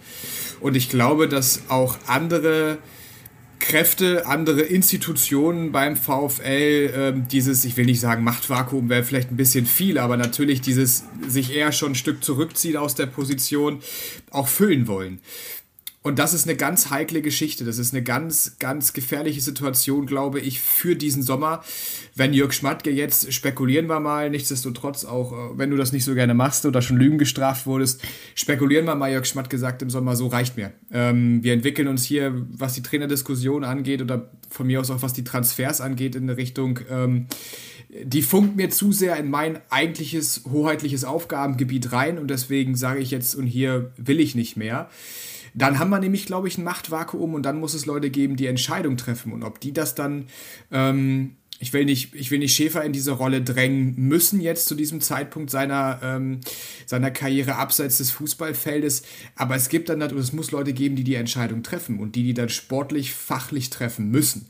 Und 0.61 0.75
ich 0.75 0.89
glaube, 0.89 1.29
dass 1.29 1.65
auch 1.69 1.99
andere 2.07 2.79
Kräfte, 3.59 4.27
andere 4.27 4.63
Institutionen 4.63 5.71
beim 5.71 5.97
VfL, 5.97 6.93
ähm, 6.97 7.29
dieses, 7.29 7.65
ich 7.67 7.77
will 7.77 7.85
nicht 7.85 8.01
sagen 8.01 8.25
Machtvakuum 8.25 8.89
wäre 8.89 9.05
vielleicht 9.05 9.31
ein 9.31 9.37
bisschen 9.37 9.67
viel, 9.67 9.99
aber 9.99 10.17
natürlich 10.17 10.63
dieses 10.63 11.05
sich 11.29 11.55
eher 11.55 11.73
schon 11.73 11.93
ein 11.93 11.95
Stück 11.95 12.25
zurückziehen 12.25 12.79
aus 12.79 12.95
der 12.95 13.07
Position 13.07 13.81
auch 14.31 14.49
füllen 14.49 14.87
wollen. 14.87 15.21
Und 16.07 16.19
das 16.19 16.35
ist 16.35 16.47
eine 16.47 16.55
ganz 16.55 16.91
heikle 16.91 17.23
Geschichte. 17.23 17.65
Das 17.65 17.79
ist 17.79 17.95
eine 17.95 18.03
ganz, 18.03 18.57
ganz 18.59 18.93
gefährliche 18.93 19.41
Situation, 19.41 20.05
glaube 20.05 20.39
ich, 20.39 20.61
für 20.61 20.97
diesen 20.97 21.23
Sommer. 21.23 21.65
Wenn 22.15 22.35
Jörg 22.35 22.53
Schmatke 22.53 22.91
jetzt, 22.91 23.33
spekulieren 23.33 23.87
wir 23.87 24.01
mal, 24.01 24.29
nichtsdestotrotz 24.29 25.07
auch, 25.07 25.33
äh, 25.33 25.59
wenn 25.59 25.71
du 25.71 25.79
das 25.79 25.93
nicht 25.93 26.05
so 26.05 26.15
gerne 26.15 26.35
machst 26.35 26.67
oder 26.67 26.83
schon 26.83 26.99
Lügen 26.99 27.17
gestraft 27.17 27.65
wurdest, 27.65 28.03
spekulieren 28.35 28.85
wir 28.85 28.95
mal, 28.97 29.11
Jörg 29.11 29.25
Schmatke 29.25 29.57
sagt 29.57 29.81
im 29.81 29.89
Sommer, 29.89 30.15
so 30.15 30.27
reicht 30.27 30.59
mir. 30.59 30.73
Ähm, 30.93 31.43
wir 31.43 31.55
entwickeln 31.55 31.89
uns 31.89 32.05
hier, 32.05 32.35
was 32.51 32.75
die 32.75 32.83
Trainerdiskussion 32.83 33.65
angeht 33.65 34.03
oder 34.03 34.31
von 34.51 34.67
mir 34.67 34.81
aus 34.81 34.91
auch 34.91 35.01
was 35.01 35.15
die 35.15 35.25
Transfers 35.25 35.81
angeht, 35.81 36.17
in 36.17 36.25
eine 36.25 36.37
Richtung, 36.37 36.81
ähm, 36.91 37.29
die 37.89 38.21
funkt 38.21 38.57
mir 38.57 38.69
zu 38.69 38.93
sehr 38.93 39.17
in 39.17 39.31
mein 39.31 39.59
eigentliches 39.71 40.43
hoheitliches 40.53 41.05
Aufgabengebiet 41.05 41.93
rein 41.93 42.19
und 42.19 42.29
deswegen 42.29 42.77
sage 42.77 43.01
ich 43.01 43.11
jetzt, 43.11 43.35
und 43.35 43.47
hier 43.47 43.93
will 43.97 44.21
ich 44.21 44.35
nicht 44.35 44.59
mehr. 44.59 44.91
Dann 45.55 45.79
haben 45.79 45.91
wir 45.91 46.01
nämlich, 46.01 46.27
glaube 46.27 46.49
ich, 46.49 46.59
ein 46.59 46.65
Machtvakuum 46.65 47.35
und 47.35 47.45
dann 47.45 47.61
muss 47.61 47.75
es 47.75 47.87
Leute 47.87 48.11
geben, 48.11 48.37
die 48.37 48.47
Entscheidungen 48.47 48.97
treffen. 48.97 49.33
Und 49.33 49.45
ob 49.45 49.61
die 49.61 49.73
das 49.73 49.95
dann, 49.95 50.27
ähm, 50.73 51.37
ich, 51.61 51.73
will 51.73 51.85
nicht, 51.85 52.15
ich 52.15 52.33
will 52.33 52.41
nicht 52.41 52.55
Schäfer 52.55 52.83
in 52.85 52.93
diese 52.93 53.13
Rolle 53.13 53.41
drängen 53.41 53.95
müssen 53.97 54.41
jetzt 54.41 54.67
zu 54.67 54.75
diesem 54.75 55.01
Zeitpunkt 55.01 55.51
seiner, 55.51 56.01
ähm, 56.03 56.41
seiner 56.87 57.13
Karriere 57.13 57.55
abseits 57.55 57.99
des 57.99 58.11
Fußballfeldes. 58.11 59.05
Aber 59.37 59.55
es 59.55 59.69
gibt 59.69 59.89
dann, 59.89 60.03
und 60.03 60.19
es 60.19 60.33
muss 60.33 60.51
Leute 60.51 60.73
geben, 60.73 60.97
die 60.97 61.05
die 61.05 61.15
Entscheidung 61.15 61.63
treffen 61.63 62.01
und 62.01 62.17
die 62.17 62.25
die 62.25 62.35
dann 62.35 62.49
sportlich, 62.49 63.15
fachlich 63.15 63.71
treffen 63.71 64.11
müssen. 64.11 64.47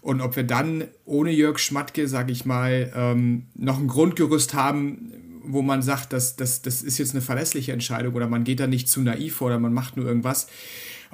Und 0.00 0.20
ob 0.20 0.36
wir 0.36 0.44
dann 0.44 0.84
ohne 1.04 1.32
Jörg 1.32 1.58
Schmatke, 1.58 2.08
sage 2.08 2.32
ich 2.32 2.46
mal, 2.46 2.92
ähm, 2.94 3.46
noch 3.54 3.78
ein 3.78 3.88
Grundgerüst 3.88 4.54
haben, 4.54 5.12
wo 5.46 5.62
man 5.62 5.82
sagt, 5.82 6.12
das, 6.12 6.36
das, 6.36 6.62
das 6.62 6.82
ist 6.82 6.98
jetzt 6.98 7.12
eine 7.12 7.22
verlässliche 7.22 7.72
Entscheidung 7.72 8.14
oder 8.14 8.28
man 8.28 8.44
geht 8.44 8.60
da 8.60 8.66
nicht 8.66 8.88
zu 8.88 9.00
naiv 9.00 9.36
vor 9.36 9.48
oder 9.48 9.58
man 9.58 9.72
macht 9.72 9.96
nur 9.96 10.06
irgendwas. 10.06 10.48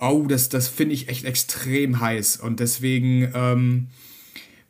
Oh, 0.01 0.25
das, 0.27 0.49
das 0.49 0.69
finde 0.69 0.95
ich 0.95 1.09
echt 1.09 1.25
extrem 1.25 2.01
heiß. 2.01 2.39
Und 2.39 2.61
deswegen 2.61 3.31
ähm, 3.35 3.89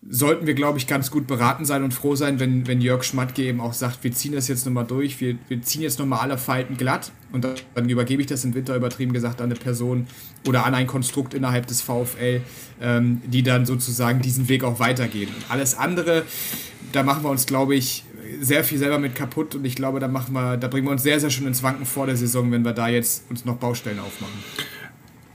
sollten 0.08 0.46
wir, 0.46 0.54
glaube 0.54 0.78
ich, 0.78 0.86
ganz 0.86 1.10
gut 1.10 1.26
beraten 1.26 1.64
sein 1.64 1.84
und 1.84 1.94
froh 1.94 2.16
sein, 2.16 2.40
wenn, 2.40 2.66
wenn 2.66 2.80
Jörg 2.80 3.04
Schmatke 3.04 3.44
eben 3.44 3.60
auch 3.60 3.72
sagt, 3.72 4.02
wir 4.02 4.12
ziehen 4.12 4.32
das 4.32 4.48
jetzt 4.48 4.66
nochmal 4.66 4.84
durch, 4.84 5.20
wir, 5.20 5.36
wir 5.48 5.62
ziehen 5.62 5.82
jetzt 5.82 5.98
nochmal 5.98 6.20
alle 6.20 6.38
Falten 6.38 6.76
glatt 6.76 7.12
und 7.30 7.44
dann, 7.44 7.54
dann, 7.74 7.88
übergebe 7.88 8.20
ich 8.20 8.26
das 8.26 8.44
im 8.44 8.54
Winter 8.54 8.74
übertrieben 8.74 9.12
gesagt 9.12 9.40
an 9.40 9.50
eine 9.50 9.54
Person 9.58 10.08
oder 10.46 10.66
an 10.66 10.74
ein 10.74 10.88
Konstrukt 10.88 11.34
innerhalb 11.34 11.68
des 11.68 11.82
VfL, 11.82 12.40
ähm, 12.80 13.22
die 13.26 13.44
dann 13.44 13.64
sozusagen 13.64 14.20
diesen 14.20 14.48
Weg 14.48 14.64
auch 14.64 14.80
weitergehen. 14.80 15.28
Und 15.28 15.50
alles 15.50 15.76
andere, 15.76 16.24
da 16.90 17.04
machen 17.04 17.22
wir 17.22 17.30
uns, 17.30 17.46
glaube 17.46 17.76
ich, 17.76 18.04
sehr 18.40 18.64
viel 18.64 18.78
selber 18.78 18.98
mit 18.98 19.14
kaputt 19.14 19.54
und 19.54 19.64
ich 19.64 19.76
glaube, 19.76 20.00
da 20.00 20.08
machen 20.08 20.34
wir, 20.34 20.56
da 20.56 20.68
bringen 20.68 20.86
wir 20.86 20.92
uns 20.92 21.02
sehr, 21.02 21.20
sehr 21.20 21.30
schön 21.30 21.46
ins 21.46 21.62
Wanken 21.62 21.86
vor 21.86 22.06
der 22.06 22.16
Saison, 22.16 22.50
wenn 22.52 22.64
wir 22.64 22.72
da 22.72 22.88
jetzt 22.88 23.24
uns 23.30 23.44
noch 23.44 23.56
Baustellen 23.56 23.98
aufmachen. 23.98 24.42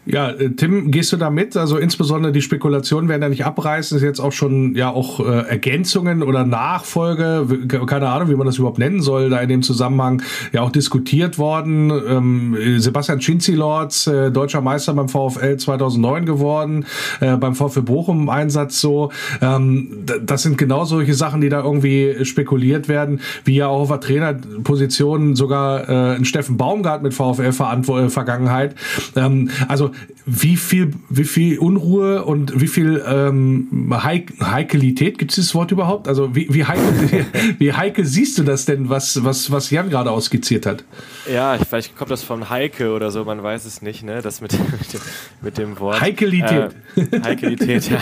Ja, 0.09 0.29
äh, 0.29 0.51
Tim, 0.51 0.89
gehst 0.91 1.11
du 1.11 1.17
da 1.17 1.29
mit? 1.29 1.57
Also 1.57 1.77
insbesondere 1.77 2.31
die 2.31 2.41
Spekulationen 2.41 3.09
werden 3.09 3.21
ja 3.21 3.29
nicht 3.29 3.45
abreißen. 3.45 3.95
Das 3.95 4.01
ist 4.01 4.07
jetzt 4.07 4.19
auch 4.19 4.31
schon 4.31 4.75
ja 4.75 4.89
auch 4.89 5.19
äh, 5.19 5.49
Ergänzungen 5.49 6.23
oder 6.23 6.45
Nachfolge, 6.45 7.45
keine 7.85 8.09
Ahnung, 8.09 8.29
wie 8.29 8.35
man 8.35 8.47
das 8.47 8.57
überhaupt 8.57 8.79
nennen 8.79 9.01
soll, 9.01 9.29
da 9.29 9.39
in 9.39 9.49
dem 9.49 9.61
Zusammenhang 9.63 10.21
ja 10.53 10.61
auch 10.61 10.71
diskutiert 10.71 11.38
worden. 11.38 11.91
Ähm, 11.91 12.57
Sebastian 12.77 13.19
Schinzi-Lords, 13.19 14.07
äh, 14.07 14.31
deutscher 14.31 14.61
Meister 14.61 14.93
beim 14.93 15.09
VfL 15.09 15.57
2009 15.57 16.25
geworden, 16.25 16.85
äh, 17.19 17.35
beim 17.35 17.55
VfL 17.55 17.81
Bochum 17.81 18.21
im 18.21 18.29
Einsatz 18.29 18.79
so. 18.79 19.11
Ähm, 19.41 20.05
das 20.23 20.43
sind 20.43 20.57
genau 20.57 20.85
solche 20.85 21.13
Sachen, 21.15 21.41
die 21.41 21.49
da 21.49 21.61
irgendwie 21.61 22.23
spekuliert 22.23 22.88
werden, 22.88 23.19
wie 23.43 23.55
ja 23.55 23.67
auch 23.67 23.81
auf 23.81 23.89
der 23.89 23.99
Trainerposition 23.99 25.35
sogar 25.35 25.89
äh, 25.89 26.15
ein 26.15 26.25
Steffen 26.25 26.55
Baumgart 26.55 27.03
mit 27.03 27.13
VfL-Vergangenheit. 27.13 28.75
Ähm, 29.15 29.49
also 29.67 29.91
wie 30.26 30.57
viel, 30.57 30.91
wie 31.10 31.24
viel 31.24 31.57
Unruhe 31.57 32.26
und 32.26 32.60
wie 32.60 32.68
viel 32.68 33.02
ähm, 33.07 33.94
Heik 34.03 34.34
Heikelität 34.41 35.18
gibt 35.18 35.32
es 35.32 35.38
das 35.38 35.56
Wort 35.56 35.72
überhaupt? 35.72 36.10
Also 36.10 36.36
wie, 36.36 36.53
wie, 36.53 36.65
heikel, 36.65 37.26
wie 37.60 37.72
heikel 37.72 38.06
siehst 38.06 38.38
du 38.38 38.44
das 38.44 38.65
denn, 38.65 38.90
was, 38.90 39.24
was, 39.24 39.52
was 39.52 39.72
Jan 39.72 39.90
gerade 39.90 40.11
ausskizziert 40.11 40.65
hat? 40.65 40.84
Ja, 41.32 41.57
vielleicht 41.57 41.95
kommt 41.95 42.11
das 42.11 42.24
von 42.24 42.49
Heike 42.49 42.91
oder 42.91 43.10
so, 43.10 43.24
man 43.24 43.41
weiß 43.41 43.65
es 43.65 43.82
nicht, 43.82 44.03
ne? 44.03 44.22
Das 44.22 44.41
mit, 44.41 44.52
mit, 44.80 44.94
dem, 44.94 45.02
mit 45.41 45.57
dem 45.57 45.80
Wort. 45.80 46.02
Heikelität. 46.02 46.76
Äh, 46.95 47.22
Heikelität, 47.24 47.90
ja. 47.90 47.99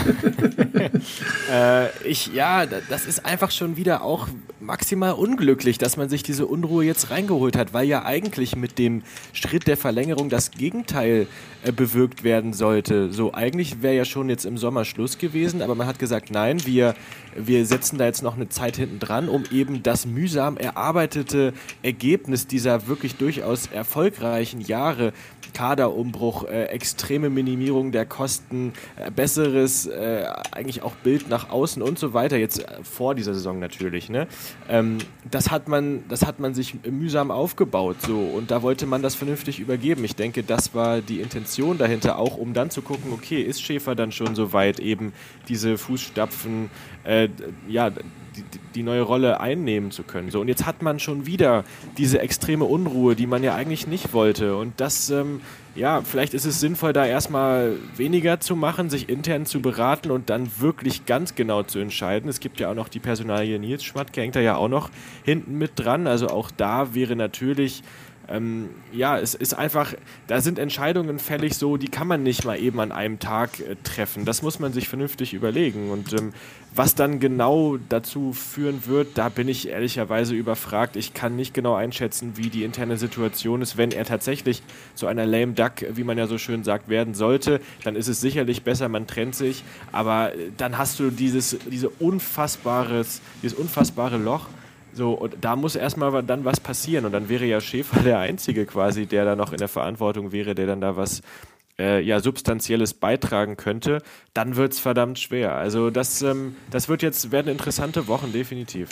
äh, 1.85 1.89
ich, 2.09 2.33
ja, 2.33 2.65
das 2.65 3.05
ist 3.05 3.23
einfach 3.23 3.51
schon 3.51 3.77
wieder 3.77 4.01
auch 4.01 4.27
maximal 4.59 5.13
unglücklich, 5.13 5.77
dass 5.77 5.97
man 5.97 6.09
sich 6.09 6.23
diese 6.23 6.45
Unruhe 6.45 6.83
jetzt 6.83 7.11
reingeholt 7.11 7.55
hat, 7.55 7.73
weil 7.73 7.85
ja 7.85 8.03
eigentlich 8.03 8.55
mit 8.55 8.79
dem 8.79 9.03
Schritt 9.33 9.67
der 9.67 9.77
Verlängerung 9.77 10.29
das 10.29 10.51
Gegenteil 10.51 11.27
äh, 11.54 11.54
bewirkt 11.71 12.23
werden 12.23 12.53
sollte. 12.53 13.11
So, 13.11 13.33
eigentlich 13.33 13.81
wäre 13.81 13.95
ja 13.95 14.05
schon 14.05 14.29
jetzt 14.29 14.45
im 14.45 14.57
Sommer 14.57 14.85
Schluss 14.85 15.17
gewesen, 15.17 15.61
aber 15.61 15.75
man 15.75 15.87
hat 15.87 15.99
gesagt, 15.99 16.31
nein, 16.31 16.65
wir, 16.65 16.95
wir 17.35 17.65
setzen 17.65 17.97
da 17.97 18.05
jetzt 18.05 18.23
noch 18.23 18.35
eine 18.35 18.49
Zeit 18.49 18.77
hinten 18.77 18.99
dran, 18.99 19.29
um 19.29 19.43
eben 19.51 19.83
das 19.83 20.05
mühsam 20.05 20.57
erarbeitete 20.57 21.53
Ergebnis 21.83 22.47
dieser 22.47 22.87
wirklich 22.87 23.15
durchaus 23.15 23.67
erfolgreichen 23.67 24.61
Jahre 24.61 25.13
Kaderumbruch, 25.53 26.43
äh, 26.43 26.65
extreme 26.65 27.29
Minimierung 27.29 27.91
der 27.91 28.05
Kosten, 28.05 28.73
äh, 28.97 29.09
besseres 29.09 29.87
äh, 29.87 30.25
eigentlich 30.51 30.83
auch 30.83 30.93
Bild 30.95 31.29
nach 31.29 31.49
außen 31.49 31.81
und 31.81 31.97
so 31.97 32.13
weiter, 32.13 32.37
jetzt 32.37 32.59
äh, 32.59 32.83
vor 32.83 33.15
dieser 33.15 33.33
Saison 33.33 33.59
natürlich. 33.59 34.09
Ne? 34.09 34.27
Ähm, 34.69 34.99
das, 35.31 35.49
hat 35.49 35.67
man, 35.67 36.03
das 36.09 36.25
hat 36.25 36.39
man 36.39 36.53
sich 36.53 36.75
mühsam 36.83 37.31
aufgebaut 37.31 37.97
so 38.01 38.19
und 38.19 38.51
da 38.51 38.61
wollte 38.61 38.85
man 38.85 39.01
das 39.01 39.15
vernünftig 39.15 39.59
übergeben. 39.59 40.03
Ich 40.03 40.15
denke, 40.15 40.43
das 40.43 40.75
war 40.75 41.01
die 41.01 41.21
Intention 41.21 41.54
dahinter 41.77 42.19
auch, 42.19 42.37
um 42.37 42.53
dann 42.53 42.69
zu 42.69 42.81
gucken, 42.81 43.11
okay, 43.13 43.41
ist 43.41 43.61
Schäfer 43.61 43.95
dann 43.95 44.11
schon 44.11 44.35
so 44.35 44.53
weit, 44.53 44.79
eben 44.79 45.13
diese 45.47 45.77
Fußstapfen, 45.77 46.69
äh, 47.03 47.29
ja, 47.67 47.89
die, 47.89 48.43
die, 48.75 48.83
neue 48.83 49.01
Rolle 49.01 49.39
einnehmen 49.39 49.91
zu 49.91 50.03
können. 50.03 50.29
So, 50.29 50.41
und 50.41 50.47
jetzt 50.47 50.65
hat 50.65 50.81
man 50.81 50.99
schon 50.99 51.25
wieder 51.25 51.63
diese 51.97 52.19
extreme 52.19 52.65
Unruhe, 52.65 53.15
die 53.15 53.27
man 53.27 53.43
ja 53.43 53.55
eigentlich 53.55 53.87
nicht 53.87 54.13
wollte. 54.13 54.57
Und 54.57 54.73
das, 54.81 55.09
ähm, 55.09 55.41
ja, 55.75 56.01
vielleicht 56.01 56.33
ist 56.33 56.45
es 56.45 56.59
sinnvoll, 56.59 56.93
da 56.93 57.05
erstmal 57.05 57.77
weniger 57.95 58.39
zu 58.39 58.55
machen, 58.55 58.89
sich 58.89 59.09
intern 59.09 59.45
zu 59.45 59.61
beraten 59.61 60.11
und 60.11 60.29
dann 60.29 60.49
wirklich 60.59 61.05
ganz 61.05 61.35
genau 61.35 61.63
zu 61.63 61.79
entscheiden. 61.79 62.29
Es 62.29 62.39
gibt 62.39 62.59
ja 62.59 62.69
auch 62.69 62.75
noch 62.75 62.89
die 62.89 62.99
Personalie 62.99 63.59
Nils 63.59 63.83
Schmatke, 63.83 64.21
hängt 64.21 64.35
da 64.35 64.41
ja 64.41 64.55
auch 64.55 64.69
noch 64.69 64.89
hinten 65.23 65.57
mit 65.57 65.71
dran. 65.75 66.07
Also 66.07 66.27
auch 66.27 66.51
da 66.51 66.93
wäre 66.93 67.15
natürlich 67.15 67.83
ähm, 68.29 68.69
ja, 68.91 69.19
es 69.19 69.35
ist 69.35 69.53
einfach, 69.53 69.93
da 70.27 70.41
sind 70.41 70.59
Entscheidungen 70.59 71.19
fällig 71.19 71.55
so, 71.55 71.77
die 71.77 71.87
kann 71.87 72.07
man 72.07 72.23
nicht 72.23 72.45
mal 72.45 72.59
eben 72.59 72.79
an 72.79 72.91
einem 72.91 73.19
Tag 73.19 73.59
äh, 73.59 73.75
treffen. 73.83 74.25
Das 74.25 74.41
muss 74.41 74.59
man 74.59 74.73
sich 74.73 74.89
vernünftig 74.89 75.33
überlegen. 75.33 75.91
Und 75.91 76.13
ähm, 76.13 76.33
was 76.73 76.95
dann 76.95 77.19
genau 77.19 77.77
dazu 77.89 78.33
führen 78.33 78.85
wird, 78.85 79.17
da 79.17 79.29
bin 79.29 79.47
ich 79.47 79.69
ehrlicherweise 79.69 80.35
überfragt. 80.35 80.95
Ich 80.95 81.13
kann 81.13 81.35
nicht 81.35 81.53
genau 81.53 81.75
einschätzen, 81.75 82.33
wie 82.35 82.49
die 82.49 82.63
interne 82.63 82.97
Situation 82.97 83.61
ist. 83.61 83.77
Wenn 83.77 83.91
er 83.91 84.05
tatsächlich 84.05 84.61
zu 84.93 85.07
einer 85.07 85.25
lame 85.25 85.53
duck, 85.53 85.85
wie 85.93 86.03
man 86.03 86.17
ja 86.17 86.27
so 86.27 86.37
schön 86.37 86.63
sagt, 86.63 86.89
werden 86.89 87.13
sollte, 87.13 87.61
dann 87.83 87.95
ist 87.95 88.07
es 88.07 88.19
sicherlich 88.21 88.63
besser, 88.63 88.89
man 88.89 89.07
trennt 89.07 89.35
sich. 89.35 89.63
Aber 89.91 90.33
äh, 90.33 90.51
dann 90.57 90.77
hast 90.77 90.99
du 90.99 91.11
dieses, 91.11 91.57
diese 91.71 91.89
unfassbares, 91.89 93.21
dieses 93.41 93.57
unfassbare 93.57 94.17
Loch 94.17 94.47
so, 94.95 95.11
und 95.11 95.35
da 95.41 95.55
muss 95.55 95.75
erstmal 95.75 96.23
dann 96.23 96.45
was 96.45 96.59
passieren. 96.59 97.05
Und 97.05 97.11
dann 97.11 97.29
wäre 97.29 97.45
ja 97.45 97.59
Schäfer 97.59 98.01
der 98.01 98.19
Einzige 98.19 98.65
quasi, 98.65 99.05
der 99.05 99.25
da 99.25 99.35
noch 99.35 99.51
in 99.51 99.57
der 99.57 99.67
Verantwortung 99.67 100.31
wäre, 100.31 100.55
der 100.55 100.67
dann 100.67 100.81
da 100.81 100.95
was 100.95 101.21
äh, 101.77 102.01
ja, 102.01 102.19
Substanzielles 102.21 102.93
beitragen 102.93 103.57
könnte. 103.57 104.01
Dann 104.33 104.55
wird 104.55 104.73
es 104.73 104.79
verdammt 104.79 105.19
schwer. 105.19 105.53
Also 105.53 105.89
das, 105.89 106.21
ähm, 106.21 106.55
das 106.71 106.87
wird 106.87 107.01
jetzt, 107.01 107.31
werden 107.31 107.51
interessante 107.51 108.07
Wochen, 108.07 108.31
definitiv. 108.31 108.89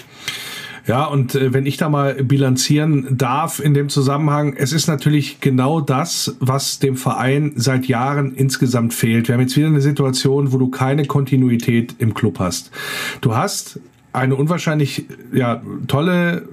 Ja, 0.86 1.06
und 1.06 1.36
äh, 1.36 1.54
wenn 1.54 1.66
ich 1.66 1.78
da 1.78 1.88
mal 1.88 2.16
bilanzieren 2.16 3.18
darf 3.18 3.62
in 3.62 3.74
dem 3.74 3.88
Zusammenhang, 3.88 4.54
es 4.58 4.74
ist 4.74 4.88
natürlich 4.88 5.40
genau 5.40 5.80
das, 5.80 6.36
was 6.42 6.80
dem 6.80 6.98
Verein 6.98 7.54
seit 7.56 7.86
Jahren 7.86 8.36
insgesamt 8.36 8.94
fehlt. 8.94 9.30
Wir 9.30 9.36
haben 9.36 9.42
jetzt 9.42 9.56
wieder 9.56 9.68
eine 9.68 9.80
Situation, 9.80 10.52
wo 10.52 10.58
du 10.58 10.70
keine 10.70 11.06
Kontinuität 11.06 11.96
im 12.00 12.14
Club 12.14 12.40
hast. 12.40 12.72
Du 13.22 13.34
hast 13.34 13.80
eine 14.14 14.36
unwahrscheinlich 14.36 15.06
ja, 15.34 15.62
tolle 15.88 16.44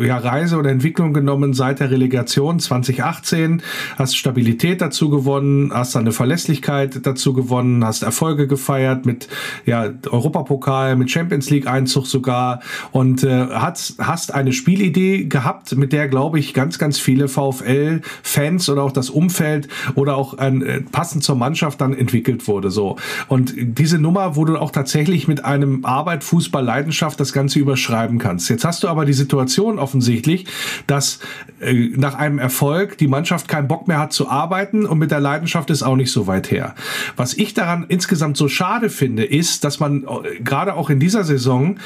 ja, 0.00 0.18
Reise 0.18 0.56
oder 0.56 0.70
Entwicklung 0.70 1.12
genommen 1.12 1.54
seit 1.54 1.80
der 1.80 1.90
Relegation 1.90 2.58
2018, 2.58 3.62
hast 3.96 4.16
Stabilität 4.16 4.80
dazu 4.80 5.10
gewonnen, 5.10 5.72
hast 5.72 5.96
eine 5.96 6.12
Verlässlichkeit 6.12 7.04
dazu 7.06 7.32
gewonnen, 7.32 7.84
hast 7.84 8.02
Erfolge 8.02 8.46
gefeiert 8.46 9.06
mit 9.06 9.28
ja, 9.66 9.90
Europapokal, 10.10 10.96
mit 10.96 11.10
Champions 11.10 11.50
League 11.50 11.66
Einzug 11.66 12.06
sogar 12.06 12.60
und 12.90 13.24
äh, 13.24 13.46
hast, 13.50 13.98
hast 13.98 14.34
eine 14.34 14.52
Spielidee 14.52 15.24
gehabt, 15.24 15.76
mit 15.76 15.92
der 15.92 16.08
glaube 16.08 16.38
ich 16.38 16.54
ganz, 16.54 16.78
ganz 16.78 16.98
viele 16.98 17.28
VfL-Fans 17.28 18.68
oder 18.68 18.82
auch 18.82 18.92
das 18.92 19.10
Umfeld 19.10 19.68
oder 19.94 20.16
auch 20.16 20.34
ein, 20.38 20.62
äh, 20.62 20.80
passend 20.80 21.24
zur 21.24 21.36
Mannschaft 21.36 21.80
dann 21.80 21.94
entwickelt 21.94 22.48
wurde. 22.48 22.70
So. 22.70 22.96
Und 23.28 23.54
diese 23.56 23.98
Nummer, 23.98 24.36
wo 24.36 24.44
du 24.44 24.56
auch 24.56 24.70
tatsächlich 24.70 25.28
mit 25.28 25.44
einem 25.44 25.84
Arbeit, 25.84 26.24
Fußball, 26.24 26.64
Leidenschaft 26.64 27.20
das 27.20 27.32
Ganze 27.32 27.58
überschreiben 27.58 28.18
kannst. 28.18 28.48
Jetzt 28.48 28.64
hast 28.64 28.82
du 28.82 28.88
aber 28.88 29.04
die 29.04 29.12
Situation 29.12 29.78
offensichtlich, 29.82 30.46
dass 30.86 31.18
äh, 31.60 31.90
nach 31.96 32.14
einem 32.14 32.38
Erfolg 32.38 32.96
die 32.98 33.08
Mannschaft 33.08 33.48
keinen 33.48 33.68
Bock 33.68 33.88
mehr 33.88 33.98
hat 33.98 34.12
zu 34.12 34.28
arbeiten 34.28 34.86
und 34.86 34.98
mit 34.98 35.10
der 35.10 35.20
Leidenschaft 35.20 35.70
ist 35.70 35.82
auch 35.82 35.96
nicht 35.96 36.12
so 36.12 36.26
weit 36.26 36.50
her. 36.50 36.74
Was 37.16 37.34
ich 37.34 37.54
daran 37.54 37.84
insgesamt 37.88 38.36
so 38.36 38.48
schade 38.48 38.88
finde, 38.88 39.24
ist, 39.24 39.64
dass 39.64 39.80
man 39.80 40.04
äh, 40.04 40.40
gerade 40.40 40.74
auch 40.74 40.90
in 40.90 41.00
dieser 41.00 41.24
Saison 41.24 41.78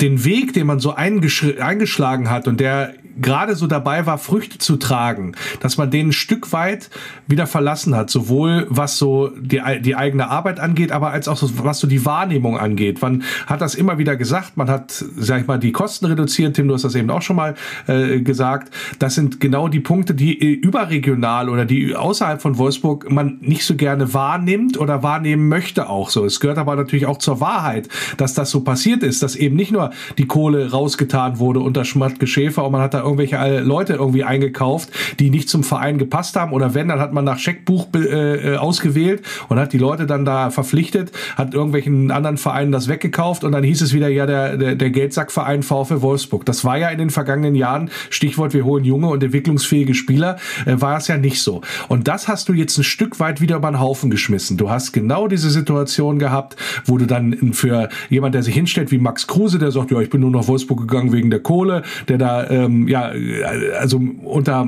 den 0.00 0.24
Weg, 0.24 0.52
den 0.54 0.66
man 0.66 0.80
so 0.80 0.94
eingeschlagen 0.94 2.30
hat 2.30 2.48
und 2.48 2.58
der 2.60 2.94
gerade 3.20 3.54
so 3.54 3.66
dabei 3.66 4.06
war, 4.06 4.18
Früchte 4.18 4.58
zu 4.58 4.76
tragen, 4.76 5.32
dass 5.60 5.76
man 5.76 5.90
den 5.90 6.08
ein 6.08 6.12
Stück 6.12 6.52
weit 6.52 6.90
wieder 7.26 7.46
verlassen 7.46 7.94
hat, 7.94 8.10
sowohl 8.10 8.66
was 8.68 8.98
so 8.98 9.30
die, 9.38 9.60
die 9.80 9.96
eigene 9.96 10.28
Arbeit 10.28 10.60
angeht, 10.60 10.92
aber 10.92 11.10
als 11.10 11.28
auch 11.28 11.36
so, 11.36 11.50
was 11.64 11.78
so 11.78 11.86
die 11.86 12.04
Wahrnehmung 12.04 12.58
angeht. 12.58 13.00
Man 13.02 13.22
hat 13.46 13.60
das 13.60 13.74
immer 13.74 13.98
wieder 13.98 14.16
gesagt, 14.16 14.56
man 14.56 14.68
hat, 14.68 15.04
sag 15.16 15.42
ich 15.42 15.46
mal, 15.46 15.58
die 15.58 15.72
Kosten 15.72 16.06
reduziert. 16.06 16.56
Tim, 16.56 16.68
du 16.68 16.74
hast 16.74 16.82
das 16.82 16.94
eben 16.94 17.10
auch 17.10 17.22
schon 17.22 17.36
mal 17.36 17.54
äh, 17.86 18.20
gesagt. 18.20 18.72
Das 18.98 19.14
sind 19.14 19.40
genau 19.40 19.68
die 19.68 19.80
Punkte, 19.80 20.14
die 20.14 20.34
überregional 20.34 21.48
oder 21.48 21.64
die 21.64 21.94
außerhalb 21.94 22.40
von 22.40 22.58
Wolfsburg 22.58 23.10
man 23.10 23.38
nicht 23.40 23.64
so 23.64 23.76
gerne 23.76 24.14
wahrnimmt 24.14 24.78
oder 24.78 25.02
wahrnehmen 25.02 25.48
möchte 25.48 25.88
auch 25.88 26.10
so. 26.10 26.24
Es 26.24 26.40
gehört 26.40 26.58
aber 26.58 26.76
natürlich 26.76 27.06
auch 27.06 27.18
zur 27.18 27.40
Wahrheit, 27.40 27.88
dass 28.16 28.34
das 28.34 28.50
so 28.50 28.60
passiert 28.60 29.02
ist, 29.02 29.22
dass 29.22 29.36
eben 29.36 29.56
nicht 29.56 29.72
nur 29.72 29.90
die 30.18 30.26
Kohle 30.26 30.70
rausgetan 30.70 31.38
wurde 31.38 31.60
unter 31.60 31.84
Schmatke 31.84 32.26
Schäfer 32.26 32.64
und 32.64 32.72
man 32.72 32.82
hat 32.82 32.94
da 32.94 33.03
irgendwelche 33.04 33.36
äh, 33.36 33.60
Leute 33.60 33.94
irgendwie 33.94 34.24
eingekauft, 34.24 34.90
die 35.18 35.30
nicht 35.30 35.48
zum 35.48 35.64
Verein 35.64 35.98
gepasst 35.98 36.36
haben 36.36 36.52
oder 36.52 36.74
wenn, 36.74 36.88
dann 36.88 37.00
hat 37.00 37.12
man 37.12 37.24
nach 37.24 37.38
Scheckbuch 37.38 37.86
äh, 37.94 38.56
ausgewählt 38.56 39.22
und 39.48 39.58
hat 39.58 39.72
die 39.72 39.78
Leute 39.78 40.06
dann 40.06 40.24
da 40.24 40.50
verpflichtet, 40.50 41.12
hat 41.36 41.54
irgendwelchen 41.54 42.10
anderen 42.10 42.36
Vereinen 42.36 42.72
das 42.72 42.88
weggekauft 42.88 43.44
und 43.44 43.52
dann 43.52 43.64
hieß 43.64 43.82
es 43.82 43.92
wieder, 43.92 44.08
ja, 44.08 44.26
der, 44.26 44.56
der, 44.56 44.74
der 44.74 44.90
Geldsackverein 44.90 45.62
VfL 45.62 46.02
Wolfsburg. 46.02 46.44
Das 46.44 46.64
war 46.64 46.78
ja 46.78 46.88
in 46.88 46.98
den 46.98 47.10
vergangenen 47.10 47.54
Jahren, 47.54 47.90
Stichwort, 48.10 48.54
wir 48.54 48.64
holen 48.64 48.84
junge 48.84 49.08
und 49.08 49.22
entwicklungsfähige 49.22 49.94
Spieler, 49.94 50.36
äh, 50.66 50.80
war 50.80 50.96
es 50.96 51.08
ja 51.08 51.16
nicht 51.16 51.42
so. 51.42 51.60
Und 51.88 52.08
das 52.08 52.28
hast 52.28 52.48
du 52.48 52.52
jetzt 52.52 52.78
ein 52.78 52.84
Stück 52.84 53.20
weit 53.20 53.40
wieder 53.40 53.56
über 53.56 53.70
den 53.70 53.80
Haufen 53.80 54.10
geschmissen. 54.10 54.56
Du 54.56 54.70
hast 54.70 54.92
genau 54.92 55.28
diese 55.28 55.50
Situation 55.50 56.18
gehabt, 56.18 56.56
wo 56.84 56.98
du 56.98 57.06
dann 57.06 57.52
für 57.52 57.88
jemand, 58.08 58.34
der 58.34 58.42
sich 58.42 58.54
hinstellt 58.54 58.90
wie 58.90 58.98
Max 58.98 59.26
Kruse, 59.26 59.58
der 59.58 59.70
sagt, 59.70 59.90
ja, 59.90 60.00
ich 60.00 60.10
bin 60.10 60.20
nur 60.20 60.30
nach 60.30 60.48
Wolfsburg 60.48 60.80
gegangen 60.80 61.12
wegen 61.12 61.30
der 61.30 61.40
Kohle, 61.40 61.82
der 62.08 62.18
da 62.18 62.48
ähm, 62.48 62.88
ja 62.88 62.93
also 63.00 64.00
unter 64.22 64.66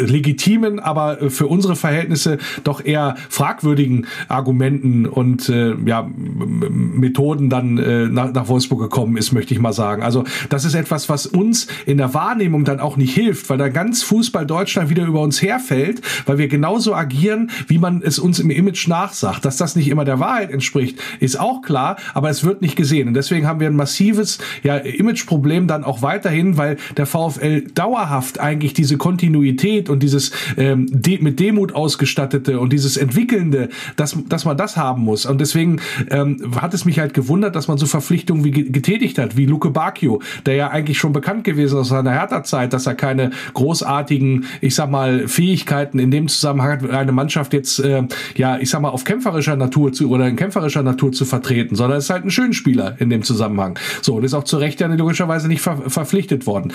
legitimen, 0.00 0.80
aber 0.80 1.30
für 1.30 1.46
unsere 1.46 1.76
Verhältnisse 1.76 2.38
doch 2.64 2.84
eher 2.84 3.16
fragwürdigen 3.28 4.06
Argumenten 4.28 5.06
und 5.06 5.48
äh, 5.48 5.74
ja 5.84 6.08
Methoden 6.08 7.50
dann 7.50 7.78
äh, 7.78 8.06
nach, 8.06 8.32
nach 8.32 8.48
Wolfsburg 8.48 8.80
gekommen 8.80 9.16
ist, 9.16 9.32
möchte 9.32 9.54
ich 9.54 9.60
mal 9.60 9.72
sagen. 9.72 10.02
Also 10.02 10.24
das 10.48 10.64
ist 10.64 10.74
etwas, 10.74 11.08
was 11.08 11.26
uns 11.26 11.66
in 11.86 11.98
der 11.98 12.14
Wahrnehmung 12.14 12.64
dann 12.64 12.80
auch 12.80 12.96
nicht 12.96 13.14
hilft, 13.14 13.48
weil 13.50 13.58
da 13.58 13.68
ganz 13.68 14.02
Fußball 14.02 14.46
Deutschland 14.46 14.90
wieder 14.90 15.04
über 15.04 15.20
uns 15.20 15.42
herfällt, 15.42 16.02
weil 16.26 16.38
wir 16.38 16.48
genauso 16.48 16.94
agieren, 16.94 17.50
wie 17.68 17.78
man 17.78 18.02
es 18.02 18.18
uns 18.18 18.38
im 18.38 18.50
Image 18.50 18.88
nachsagt. 18.88 19.44
Dass 19.44 19.56
das 19.56 19.76
nicht 19.76 19.88
immer 19.88 20.04
der 20.04 20.20
Wahrheit 20.20 20.50
entspricht, 20.50 21.00
ist 21.20 21.38
auch 21.38 21.62
klar, 21.62 21.96
aber 22.14 22.30
es 22.30 22.44
wird 22.44 22.62
nicht 22.62 22.76
gesehen. 22.76 23.08
Und 23.08 23.14
deswegen 23.14 23.46
haben 23.46 23.60
wir 23.60 23.68
ein 23.68 23.76
massives 23.76 24.38
ja, 24.62 24.76
Imageproblem 24.76 25.66
dann 25.66 25.84
auch 25.84 26.02
weiterhin, 26.02 26.56
weil 26.56 26.76
der 26.96 27.06
VfL 27.36 27.62
dauerhaft 27.74 28.40
eigentlich 28.40 28.74
diese 28.74 28.96
Kontinuität 28.96 29.88
und 29.88 30.02
dieses 30.02 30.32
ähm, 30.56 30.86
de 30.90 31.20
mit 31.20 31.40
Demut 31.40 31.74
ausgestattete 31.74 32.60
und 32.60 32.72
dieses 32.72 32.96
Entwickelnde, 32.96 33.68
dass, 33.96 34.16
dass 34.28 34.44
man 34.44 34.56
das 34.56 34.76
haben 34.76 35.02
muss. 35.02 35.26
Und 35.26 35.40
deswegen 35.40 35.80
ähm, 36.10 36.52
hat 36.60 36.74
es 36.74 36.84
mich 36.84 36.98
halt 36.98 37.14
gewundert, 37.14 37.56
dass 37.56 37.68
man 37.68 37.78
so 37.78 37.86
Verpflichtungen 37.86 38.44
wie 38.44 38.50
getätigt 38.50 39.18
hat, 39.18 39.36
wie 39.36 39.46
Luke 39.46 39.70
Bacchio, 39.70 40.20
der 40.44 40.54
ja 40.54 40.68
eigentlich 40.68 40.98
schon 40.98 41.12
bekannt 41.12 41.44
gewesen 41.44 41.78
aus 41.78 41.88
seiner 41.88 42.12
Hertha-Zeit, 42.12 42.72
dass 42.72 42.86
er 42.86 42.94
keine 42.94 43.30
großartigen, 43.54 44.44
ich 44.60 44.74
sag 44.74 44.90
mal, 44.90 45.28
Fähigkeiten 45.28 45.98
in 45.98 46.10
dem 46.10 46.28
Zusammenhang 46.28 46.70
hat, 46.70 46.90
eine 46.90 47.12
Mannschaft 47.12 47.52
jetzt, 47.52 47.78
äh, 47.80 48.02
ja, 48.36 48.58
ich 48.58 48.70
sag 48.70 48.80
mal, 48.80 48.90
auf 48.90 49.04
kämpferischer 49.04 49.56
Natur 49.56 49.92
zu 49.92 50.10
oder 50.10 50.28
in 50.28 50.36
kämpferischer 50.36 50.82
Natur 50.82 51.12
zu 51.12 51.24
vertreten, 51.24 51.76
sondern 51.76 51.98
ist 51.98 52.10
halt 52.10 52.24
ein 52.24 52.30
schöner 52.30 52.52
Spieler 52.52 52.96
in 52.98 53.10
dem 53.10 53.22
Zusammenhang. 53.22 53.78
So, 54.02 54.16
und 54.16 54.24
ist 54.24 54.34
auch 54.34 54.44
zu 54.44 54.56
Recht 54.56 54.80
ja 54.80 54.86
logischerweise 54.86 55.48
nicht 55.48 55.60
ver 55.60 55.76
verpflichtet 55.86 56.46
worden. 56.46 56.72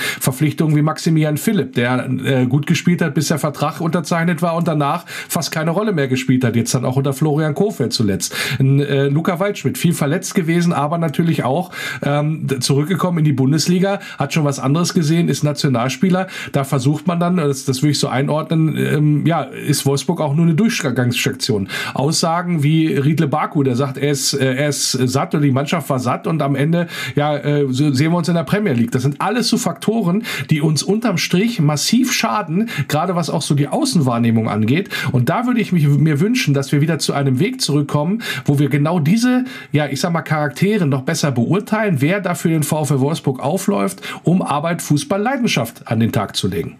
Verpflichtungen 0.52 0.76
wie 0.76 0.82
Maximilian 0.82 1.38
Philipp, 1.38 1.76
der 1.76 2.10
äh, 2.26 2.46
gut 2.46 2.68
gespielt 2.68 3.02
hat, 3.02 3.14
bis 3.14 3.30
der 3.30 3.40
Vertrag 3.40 3.80
unterzeichnet 3.80 4.42
war 4.42 4.56
und 4.56 4.68
danach 4.68 5.06
fast 5.08 5.52
keine 5.52 5.72
Rolle 5.72 5.94
mehr 5.94 6.10
gespielt 6.10 6.44
hat. 6.44 6.56
Jetzt 6.56 6.74
dann 6.74 6.84
auch 6.84 6.98
unter 6.98 7.14
Florian 7.14 7.56
Kofeld 7.56 7.94
zuletzt. 7.94 8.36
Ein, 8.60 8.82
äh, 8.82 9.08
Luca 9.08 9.40
Waldschmidt, 9.40 9.78
viel 9.78 9.94
verletzt 9.94 10.36
gewesen, 10.36 10.74
aber 10.74 10.98
natürlich 10.98 11.46
auch 11.46 11.72
ähm, 12.04 12.48
zurückgekommen 12.60 13.20
in 13.20 13.26
die 13.26 13.34
Bundesliga, 13.34 14.00
hat 14.20 14.34
schon 14.34 14.44
was 14.44 14.60
anderes 14.60 14.94
gesehen, 14.94 15.30
ist 15.30 15.44
Nationalspieler. 15.44 16.28
Da 16.52 16.66
versucht 16.66 17.08
man 17.08 17.20
dann, 17.20 17.38
das, 17.38 17.64
das 17.64 17.82
will 17.82 17.92
ich 17.92 18.00
so 18.00 18.10
einordnen, 18.10 18.76
ähm, 18.78 19.26
ja, 19.26 19.44
ist 19.44 19.86
Wolfsburg 19.86 20.20
auch 20.20 20.36
nur 20.36 20.46
eine 20.46 20.56
Durchgangsstation. 20.56 21.70
Aussagen 21.94 22.62
wie 22.62 22.88
Riedle 22.88 23.28
Baku, 23.28 23.64
der 23.64 23.78
sagt, 23.78 23.98
er 23.98 24.12
ist, 24.12 24.34
äh, 24.34 24.56
er 24.56 24.70
ist 24.70 24.92
satt 24.92 25.34
oder 25.34 25.44
die 25.44 25.52
Mannschaft 25.52 25.90
war 25.90 26.00
satt 26.00 26.28
und 26.28 26.42
am 26.42 26.56
Ende, 26.56 26.88
ja, 27.16 27.38
äh, 27.38 27.66
sehen 27.70 28.12
wir 28.12 28.18
uns 28.18 28.28
in 28.28 28.36
der 28.36 28.44
Premier 28.44 28.74
League. 28.74 28.92
Das 28.92 29.04
sind 29.04 29.22
alles 29.22 29.48
so 29.48 29.58
Faktoren, 29.58 30.24
die 30.50 30.62
uns 30.62 30.84
unterm 30.84 31.18
Strich 31.18 31.60
massiv 31.60 32.12
schaden, 32.12 32.70
gerade 32.88 33.16
was 33.16 33.30
auch 33.30 33.42
so 33.42 33.56
die 33.56 33.68
Außenwahrnehmung 33.68 34.50
angeht. 34.50 34.90
Und 35.12 35.30
da 35.30 35.46
würde 35.46 35.62
ich 35.62 35.72
mich, 35.72 35.88
mir 35.88 36.20
wünschen, 36.20 36.54
dass 36.54 36.72
wir 36.72 36.82
wieder 36.82 37.00
zu 37.00 37.14
einem 37.14 37.40
Weg 37.40 37.62
zurückkommen, 37.62 38.22
wo 38.46 38.60
wir 38.60 38.70
genau 38.70 39.00
diese, 39.00 39.46
ja, 39.72 39.88
ich 39.88 40.00
sag 40.00 40.14
mal, 40.14 40.22
Charaktere 40.22 40.86
noch 40.86 41.04
besser 41.04 41.32
beurteilen, 41.32 42.02
wer 42.02 42.22
dafür 42.22 42.52
den 42.52 42.64
VfL 42.64 43.00
Wolfsburg 43.00 43.40
aufläuft, 43.40 44.02
um 44.24 44.42
Arbeit, 44.42 44.82
Fußball, 44.82 45.22
Leidenschaft 45.22 45.88
an 45.88 46.00
den 46.00 46.12
Tag 46.12 46.36
zu 46.36 46.48
legen. 46.48 46.78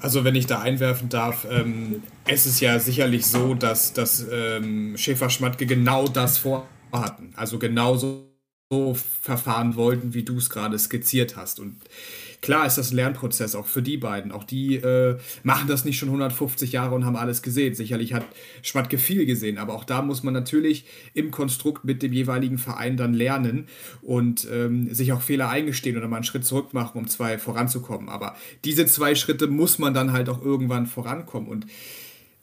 Also 0.00 0.24
wenn 0.24 0.34
ich 0.34 0.46
da 0.46 0.60
einwerfen 0.60 1.08
darf, 1.08 1.46
ähm, 1.48 2.02
es 2.26 2.44
ist 2.44 2.60
ja 2.60 2.80
sicherlich 2.80 3.24
so, 3.24 3.54
dass, 3.54 3.92
dass 3.92 4.26
ähm, 4.32 4.96
Schäfer-Schmatke 4.96 5.64
genau 5.64 6.08
das 6.08 6.38
vorhatten. 6.38 7.32
Also 7.36 7.60
genauso 7.60 8.31
so 8.72 8.94
verfahren 8.94 9.76
wollten, 9.76 10.14
wie 10.14 10.22
du 10.22 10.38
es 10.38 10.48
gerade 10.48 10.78
skizziert 10.78 11.36
hast. 11.36 11.60
Und 11.60 11.76
klar 12.40 12.66
ist 12.66 12.78
das 12.78 12.90
ein 12.90 12.96
Lernprozess 12.96 13.54
auch 13.54 13.66
für 13.66 13.82
die 13.82 13.98
beiden. 13.98 14.32
Auch 14.32 14.44
die 14.44 14.76
äh, 14.76 15.18
machen 15.42 15.68
das 15.68 15.84
nicht 15.84 15.98
schon 15.98 16.08
150 16.08 16.72
Jahre 16.72 16.94
und 16.94 17.04
haben 17.04 17.16
alles 17.16 17.42
gesehen. 17.42 17.74
Sicherlich 17.74 18.14
hat 18.14 18.24
Schmatke 18.62 18.96
viel 18.96 19.26
gesehen, 19.26 19.58
aber 19.58 19.74
auch 19.74 19.84
da 19.84 20.00
muss 20.00 20.22
man 20.22 20.32
natürlich 20.32 20.86
im 21.12 21.30
Konstrukt 21.30 21.84
mit 21.84 22.02
dem 22.02 22.14
jeweiligen 22.14 22.56
Verein 22.56 22.96
dann 22.96 23.12
lernen 23.12 23.68
und 24.00 24.48
ähm, 24.50 24.92
sich 24.94 25.12
auch 25.12 25.20
Fehler 25.20 25.50
eingestehen 25.50 25.98
oder 25.98 26.08
mal 26.08 26.16
einen 26.16 26.24
Schritt 26.24 26.46
zurück 26.46 26.72
machen, 26.72 26.96
um 26.96 27.08
zwei 27.08 27.36
voranzukommen. 27.36 28.08
Aber 28.08 28.36
diese 28.64 28.86
zwei 28.86 29.14
Schritte 29.14 29.48
muss 29.48 29.78
man 29.78 29.92
dann 29.92 30.14
halt 30.14 30.30
auch 30.30 30.42
irgendwann 30.42 30.86
vorankommen. 30.86 31.50
Und 31.50 31.66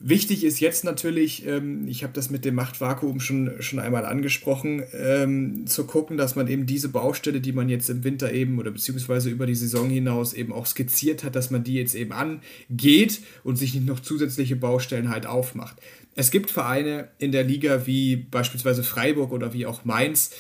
Wichtig 0.01 0.45
ist 0.45 0.61
jetzt 0.61 0.85
natürlich, 0.85 1.45
ähm, 1.45 1.85
ich 1.85 2.03
habe 2.03 2.13
das 2.13 2.29
mit 2.29 2.45
dem 2.45 2.55
Machtvakuum 2.55 3.19
schon, 3.19 3.61
schon 3.61 3.79
einmal 3.79 4.05
angesprochen, 4.05 4.81
ähm, 4.93 5.67
zu 5.67 5.85
gucken, 5.85 6.15
dass 6.15 6.37
man 6.37 6.47
eben 6.47 6.65
diese 6.65 6.87
Baustelle, 6.87 7.41
die 7.41 7.51
man 7.51 7.67
jetzt 7.67 7.89
im 7.89 8.05
Winter 8.05 8.31
eben 8.31 8.59
oder 8.59 8.71
beziehungsweise 8.71 9.29
über 9.29 9.45
die 9.45 9.55
Saison 9.55 9.89
hinaus 9.89 10.31
eben 10.33 10.53
auch 10.53 10.65
skizziert 10.65 11.25
hat, 11.25 11.35
dass 11.35 11.51
man 11.51 11.65
die 11.65 11.73
jetzt 11.73 11.95
eben 11.95 12.13
angeht 12.13 13.19
und 13.43 13.57
sich 13.57 13.73
nicht 13.73 13.87
noch 13.87 13.99
zusätzliche 13.99 14.55
Baustellen 14.55 15.09
halt 15.09 15.25
aufmacht. 15.25 15.75
Es 16.15 16.31
gibt 16.31 16.49
Vereine 16.49 17.09
in 17.17 17.33
der 17.33 17.43
Liga 17.43 17.85
wie 17.85 18.15
beispielsweise 18.15 18.83
Freiburg 18.83 19.33
oder 19.33 19.51
wie 19.51 19.65
auch 19.65 19.83
Mainz, 19.83 20.31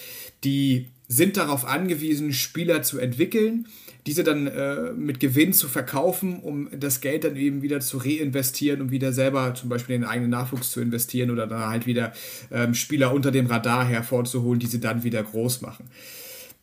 die 0.45 0.87
sind 1.09 1.35
darauf 1.35 1.65
angewiesen, 1.65 2.31
Spieler 2.31 2.81
zu 2.81 2.97
entwickeln 2.97 3.67
diese 4.09 4.23
dann 4.23 4.47
äh, 4.47 4.91
mit 4.93 5.19
Gewinn 5.19 5.53
zu 5.53 5.67
verkaufen, 5.67 6.39
um 6.39 6.67
das 6.71 6.99
Geld 6.99 7.25
dann 7.25 7.35
eben 7.35 7.61
wieder 7.61 7.79
zu 7.79 7.99
reinvestieren, 7.99 8.81
um 8.81 8.89
wieder 8.89 9.13
selber 9.13 9.53
zum 9.53 9.69
Beispiel 9.69 9.93
in 9.93 10.01
den 10.01 10.09
eigenen 10.09 10.31
Nachwuchs 10.31 10.71
zu 10.71 10.81
investieren 10.81 11.29
oder 11.29 11.45
dann 11.45 11.67
halt 11.67 11.85
wieder 11.85 12.11
ähm, 12.49 12.73
Spieler 12.73 13.13
unter 13.13 13.29
dem 13.29 13.45
Radar 13.45 13.85
hervorzuholen, 13.85 14.59
die 14.59 14.65
sie 14.65 14.79
dann 14.79 15.03
wieder 15.03 15.21
groß 15.21 15.61
machen. 15.61 15.91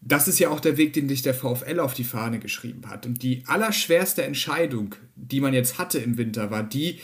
Das 0.01 0.27
ist 0.27 0.40
ja 0.40 0.48
auch 0.48 0.59
der 0.59 0.77
Weg, 0.77 0.94
den 0.94 1.09
sich 1.09 1.23
der 1.23 1.35
VfL 1.35 1.78
auf 1.78 1.94
die 1.94 2.02
Fahne 2.02 2.40
geschrieben 2.40 2.82
hat. 2.89 3.06
Und 3.06 3.23
die 3.23 3.44
allerschwerste 3.47 4.24
Entscheidung, 4.24 4.97
die 5.14 5.40
man 5.40 5.55
jetzt 5.55 5.78
hatte 5.78 5.98
im 5.98 6.18
Winter, 6.18 6.51
war 6.51 6.64
die, 6.64 6.98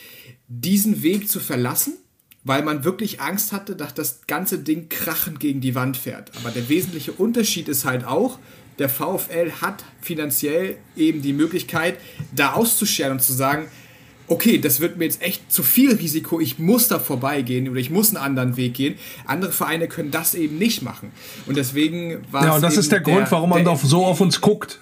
diesen 0.48 1.04
Weg 1.04 1.28
zu 1.28 1.38
verlassen 1.38 1.94
weil 2.44 2.64
man 2.64 2.82
wirklich 2.82 3.20
Angst 3.20 3.52
hatte, 3.52 3.76
dass 3.76 3.94
das 3.94 4.22
ganze 4.26 4.58
Ding 4.58 4.88
krachend 4.88 5.38
gegen 5.38 5.60
die 5.60 5.76
Wand 5.76 5.96
fährt. 5.96 6.32
Aber 6.36 6.50
der 6.50 6.68
wesentliche 6.68 7.12
Unterschied 7.12 7.68
ist 7.68 7.84
halt 7.84 8.04
auch, 8.04 8.40
der 8.78 8.88
VfL 8.88 9.52
hat 9.60 9.84
finanziell 10.00 10.76
eben 10.96 11.22
die 11.22 11.32
Möglichkeit, 11.32 11.98
da 12.34 12.52
auszuscheren 12.52 13.12
und 13.12 13.22
zu 13.22 13.32
sagen, 13.32 13.66
okay, 14.28 14.58
das 14.58 14.80
wird 14.80 14.96
mir 14.96 15.04
jetzt 15.04 15.22
echt 15.22 15.52
zu 15.52 15.62
viel 15.62 15.94
Risiko, 15.94 16.40
ich 16.40 16.58
muss 16.58 16.88
da 16.88 16.98
vorbeigehen 16.98 17.68
oder 17.68 17.80
ich 17.80 17.90
muss 17.90 18.08
einen 18.08 18.24
anderen 18.24 18.56
Weg 18.56 18.74
gehen. 18.74 18.94
Andere 19.26 19.52
Vereine 19.52 19.88
können 19.88 20.10
das 20.10 20.34
eben 20.34 20.58
nicht 20.58 20.82
machen. 20.82 21.12
Und 21.46 21.56
deswegen 21.56 22.18
war 22.30 22.44
Ja, 22.44 22.54
und 22.54 22.62
das 22.62 22.76
ist 22.76 22.90
der, 22.90 23.00
der 23.00 23.14
Grund, 23.14 23.30
warum 23.30 23.50
man 23.50 23.64
doch 23.64 23.82
so 23.82 24.04
auf 24.04 24.20
uns 24.20 24.40
guckt. 24.40 24.78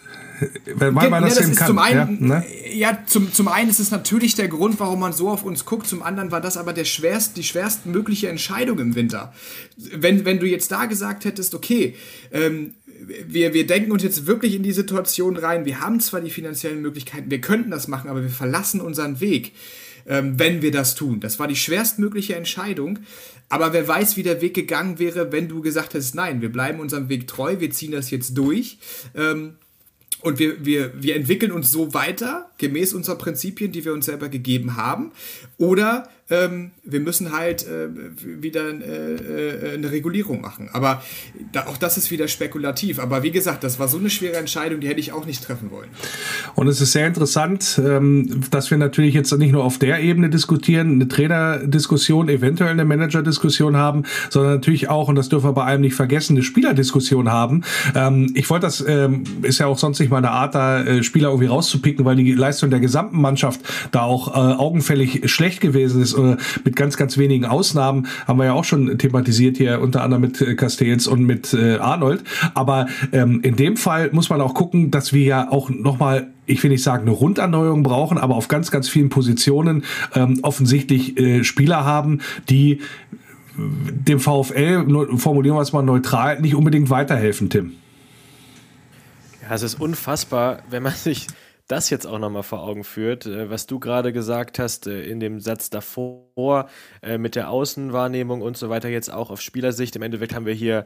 Weil 0.75 0.93
man 0.93 1.11
ja, 1.11 1.21
das, 1.21 1.35
das 1.35 1.47
eben 1.47 1.55
kann. 1.55 1.67
Zum 1.67 1.79
einen, 1.79 2.29
ja, 2.29 2.39
ne? 2.39 2.45
ja, 2.73 2.99
zum, 3.07 3.33
zum 3.33 3.49
einen 3.49 3.69
ist 3.69 3.79
es 3.79 3.91
natürlich 3.91 4.35
der 4.35 4.49
Grund, 4.49 4.81
warum 4.81 5.01
man 5.01 5.13
so 5.13 5.29
auf 5.29 5.45
uns 5.45 5.65
guckt. 5.65 5.87
Zum 5.87 6.03
anderen 6.03 6.31
war 6.31 6.41
das 6.41 6.57
aber 6.57 6.73
der 6.73 6.85
schwerst, 6.85 7.37
die 7.37 7.45
schwerstmögliche 7.45 8.29
Entscheidung 8.29 8.79
im 8.79 8.95
Winter. 8.95 9.35
Wenn, 9.77 10.25
wenn 10.25 10.39
du 10.41 10.47
jetzt 10.47 10.73
da 10.73 10.87
gesagt 10.87 11.25
hättest, 11.25 11.55
okay, 11.55 11.95
ähm, 12.33 12.75
wir, 13.07 13.55
wir 13.55 13.67
denken 13.67 13.93
uns 13.93 14.03
jetzt 14.03 14.27
wirklich 14.27 14.55
in 14.55 14.63
die 14.63 14.73
Situation 14.73 15.37
rein. 15.37 15.65
Wir 15.65 15.81
haben 15.81 16.01
zwar 16.01 16.21
die 16.21 16.31
finanziellen 16.31 16.81
Möglichkeiten, 16.81 17.31
wir 17.31 17.41
könnten 17.41 17.71
das 17.71 17.89
machen, 17.89 18.11
aber 18.11 18.23
wir 18.23 18.31
verlassen 18.31 18.81
unseren 18.81 19.21
Weg, 19.21 19.53
ähm, 20.07 20.39
wenn 20.39 20.63
wir 20.63 20.71
das 20.71 20.95
tun. 20.95 21.21
Das 21.21 21.39
war 21.39 21.49
die 21.49 21.57
schwerstmögliche 21.57 22.37
Entscheidung. 22.37 23.01
Aber 23.49 23.73
wer 23.73 23.87
weiß, 23.87 24.17
wie 24.17 24.23
der 24.23 24.41
Weg 24.41 24.55
gegangen 24.55 24.99
wäre, 24.99 25.33
wenn 25.33 25.49
du 25.49 25.61
gesagt 25.61 25.95
hättest, 25.95 26.15
nein, 26.15 26.41
wir 26.41 26.53
bleiben 26.53 26.81
unserem 26.81 27.09
Weg 27.09 27.27
treu, 27.27 27.57
wir 27.59 27.71
ziehen 27.71 27.93
das 27.93 28.11
jetzt 28.11 28.37
durch. 28.39 28.79
Ähm, 29.15 29.55
und 30.23 30.39
wir, 30.39 30.65
wir, 30.65 30.93
wir 31.03 31.17
entwickeln 31.17 31.51
uns 31.51 31.71
so 31.71 31.95
weiter, 31.95 32.51
gemäß 32.59 32.93
unserer 32.93 33.17
Prinzipien, 33.17 33.73
die 33.73 33.85
wir 33.85 33.93
uns 33.93 34.07
selber 34.07 34.29
gegeben 34.29 34.77
haben. 34.77 35.13
Oder 35.57 36.09
ähm, 36.31 36.71
wir 36.85 37.01
müssen 37.01 37.33
halt 37.33 37.67
äh, 37.67 37.89
wieder 38.43 38.69
äh, 38.71 39.15
äh, 39.15 39.75
eine 39.75 39.91
Regulierung 39.91 40.41
machen. 40.41 40.69
Aber 40.73 41.03
da, 41.53 41.67
auch 41.67 41.77
das 41.77 41.97
ist 41.97 42.11
wieder 42.11 42.29
spekulativ. 42.29 42.99
Aber 42.99 43.23
wie 43.23 43.31
gesagt, 43.31 43.65
das 43.65 43.79
war 43.79 43.89
so 43.89 43.99
eine 43.99 44.11
schwere 44.11 44.37
Entscheidung, 44.37 44.81
die 44.81 44.89
hätte 44.89 45.01
ich 45.01 45.13
auch 45.13 45.27
nicht 45.27 45.43
treffen 45.45 45.71
wollen. 45.71 45.89
Und 46.55 46.69
es 46.69 46.81
ist 46.81 46.93
sehr 46.93 47.07
interessant, 47.07 47.81
ähm, 47.85 48.43
dass 48.51 48.71
wir 48.71 48.79
natürlich 48.79 49.15
jetzt 49.15 49.37
nicht 49.37 49.53
nur 49.53 49.65
auf 49.65 49.79
der 49.79 50.01
Ebene 50.01 50.31
diskutieren, 50.31 50.93
eine 50.93 51.09
Trainerdiskussion, 51.09 52.29
eventuell 52.29 52.71
eine 52.71 52.85
Managerdiskussion 52.85 53.77
haben, 53.77 54.05
sondern 54.31 54.55
natürlich 54.55 54.89
auch, 54.89 55.09
und 55.09 55.17
das 55.17 55.29
dürfen 55.29 55.49
wir 55.49 55.53
bei 55.53 55.65
allem 55.65 55.81
nicht 55.81 55.95
vergessen, 55.95 56.37
eine 56.37 56.43
Spielerdiskussion 56.43 57.31
haben. 57.31 57.63
Ähm, 57.95 58.31
ich 58.35 58.49
wollte 58.51 58.67
das, 58.67 58.85
ähm, 58.87 59.25
ist 59.43 59.59
ja 59.59 59.67
auch 59.67 59.79
sonst 59.79 59.99
nicht 59.99 60.11
meine 60.11 60.31
Art, 60.31 60.55
da 60.55 60.83
äh, 60.83 61.03
Spieler 61.03 61.29
irgendwie 61.29 61.47
rauszupicken, 61.47 62.05
weil 62.05 62.17
die 62.17 62.33
Leistung 62.33 62.71
der 62.71 62.81
gesamten 62.81 63.21
Mannschaft 63.21 63.61
da 63.91 64.03
auch 64.03 64.29
äh, 64.29 64.55
augenfällig 64.55 65.31
schlecht 65.31 65.61
gewesen 65.61 66.03
ist 66.03 66.15
mit 66.65 66.77
ganz, 66.77 66.97
ganz 66.97 67.19
wenigen 67.19 67.45
Ausnahmen, 67.45 68.07
haben 68.27 68.39
wir 68.39 68.47
ja 68.47 68.53
auch 68.53 68.65
schon 68.65 68.99
thematisiert 68.99 69.57
hier, 69.57 69.81
unter 69.81 70.03
anderem 70.03 70.23
mit 70.23 70.41
äh, 70.41 70.55
Castells 70.55 71.07
und 71.07 71.25
mit 71.25 71.55
äh, 71.55 71.77
Arnold. 71.77 72.23
Aber 72.55 72.87
ähm, 73.13 73.41
in 73.43 73.57
dem 73.57 73.77
Fall 73.77 74.11
muss 74.13 74.31
man 74.31 74.41
auch 74.41 74.55
gucken, 74.55 74.91
dass 74.91 75.13
wir 75.13 75.25
ja 75.25 75.51
auch 75.51 75.71
nochmal 75.71 76.29
ich 76.47 76.63
will 76.65 76.71
nicht 76.71 76.83
sagen, 76.83 77.03
eine 77.03 77.13
Runderneuerung 77.13 77.85
brauchen, 77.85 78.19
aber 78.19 78.35
auf 78.35 78.49
ganz, 78.49 78.73
ganz 78.73 78.89
vielen 78.89 79.09
Positionen 79.09 79.85
ähm, 80.15 80.41
offensichtlich 80.43 81.17
äh, 81.17 81.45
Spieler 81.45 81.85
haben, 81.85 82.23
die 82.49 82.73
äh, 82.73 82.79
dem 83.57 84.19
VfL, 84.19 84.87
formulieren 85.17 85.57
wir 85.57 85.63
es 85.63 85.73
mal 85.73 85.83
neutral, 85.83 86.41
nicht 86.41 86.57
unbedingt 86.57 86.91
weiterhelfen, 86.91 87.51
Tim. 87.51 87.73
Ja, 89.43 89.55
es 89.55 89.63
ist 89.63 89.81
unfassbar, 89.81 90.63
wenn 90.71 90.83
man 90.83 90.95
sich 90.95 91.27
das 91.71 91.89
jetzt 91.89 92.07
auch 92.07 92.19
nochmal 92.19 92.43
vor 92.43 92.63
Augen 92.63 92.83
führt, 92.83 93.27
äh, 93.27 93.49
was 93.49 93.67
du 93.67 93.79
gerade 93.79 94.13
gesagt 94.13 94.59
hast 94.59 94.87
äh, 94.87 95.03
in 95.05 95.21
dem 95.21 95.41
Satz 95.41 95.71
davor 95.71 96.69
äh, 97.03 97.17
mit 97.17 97.37
der 97.37 97.51
Außenwahrnehmung 97.51 98.43
und 98.43 98.57
so 98.57 98.71
weiter, 98.71 98.89
jetzt 98.89 99.13
auch 99.13 99.31
auf 99.31 99.41
Spielersicht. 99.41 99.95
Im 99.95 100.03
Endeffekt 100.03 100.35
haben 100.35 100.47
wir 100.47 100.55
hier 100.55 100.85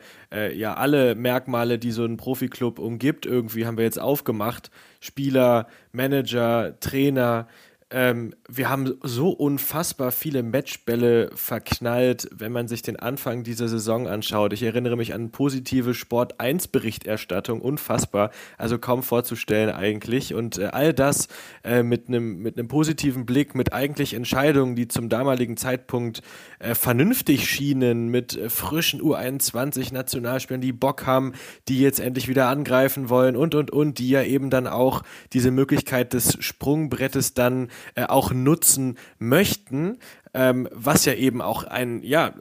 ja 0.54 0.74
alle 0.74 1.14
Merkmale, 1.14 1.78
die 1.78 1.92
so 1.92 2.04
ein 2.04 2.16
Profiklub 2.16 2.78
umgibt, 2.78 3.24
irgendwie 3.24 3.66
haben 3.66 3.76
wir 3.76 3.84
jetzt 3.84 4.00
aufgemacht. 4.00 4.70
Spieler, 5.00 5.68
Manager, 5.92 6.78
Trainer, 6.80 7.46
ähm, 7.94 8.34
wir 8.48 8.68
haben 8.68 8.94
so 9.04 9.28
unfassbar 9.30 10.10
viele 10.10 10.42
Matchbälle 10.42 11.30
verknallt, 11.36 12.28
wenn 12.34 12.50
man 12.50 12.66
sich 12.66 12.82
den 12.82 12.96
Anfang 12.96 13.44
dieser 13.44 13.68
Saison 13.68 14.08
anschaut. 14.08 14.52
Ich 14.52 14.64
erinnere 14.64 14.96
mich 14.96 15.14
an 15.14 15.30
positive 15.30 15.94
Sport 15.94 16.40
1 16.40 16.68
Berichterstattung, 16.68 17.60
unfassbar, 17.60 18.32
also 18.58 18.78
kaum 18.78 19.04
vorzustellen 19.04 19.70
eigentlich. 19.70 20.34
Und 20.34 20.58
äh, 20.58 20.70
all 20.72 20.92
das 20.92 21.28
äh, 21.62 21.84
mit 21.84 22.08
einem 22.08 22.42
mit 22.42 22.66
positiven 22.66 23.26
Blick, 23.26 23.54
mit 23.54 23.72
eigentlich 23.72 24.14
Entscheidungen, 24.14 24.74
die 24.74 24.88
zum 24.88 25.08
damaligen 25.08 25.56
Zeitpunkt 25.56 26.22
äh, 26.58 26.74
vernünftig 26.74 27.48
schienen, 27.48 28.08
mit 28.08 28.36
äh, 28.36 28.50
frischen 28.50 29.00
U21 29.00 29.94
Nationalspielern, 29.94 30.60
die 30.60 30.72
Bock 30.72 31.06
haben, 31.06 31.32
die 31.68 31.78
jetzt 31.78 32.00
endlich 32.00 32.26
wieder 32.26 32.48
angreifen 32.48 33.08
wollen 33.08 33.36
und 33.36 33.54
und 33.54 33.70
und, 33.70 34.00
die 34.00 34.08
ja 34.08 34.24
eben 34.24 34.50
dann 34.50 34.66
auch 34.66 35.02
diese 35.32 35.52
Möglichkeit 35.52 36.12
des 36.12 36.36
Sprungbrettes 36.40 37.34
dann 37.34 37.68
äh, 37.94 38.04
auch 38.04 38.32
nutzen 38.32 38.96
möchten, 39.18 39.98
ähm, 40.34 40.68
was 40.72 41.04
ja 41.04 41.14
eben 41.14 41.40
auch 41.40 41.64
ein, 41.64 42.02
ja, 42.02 42.34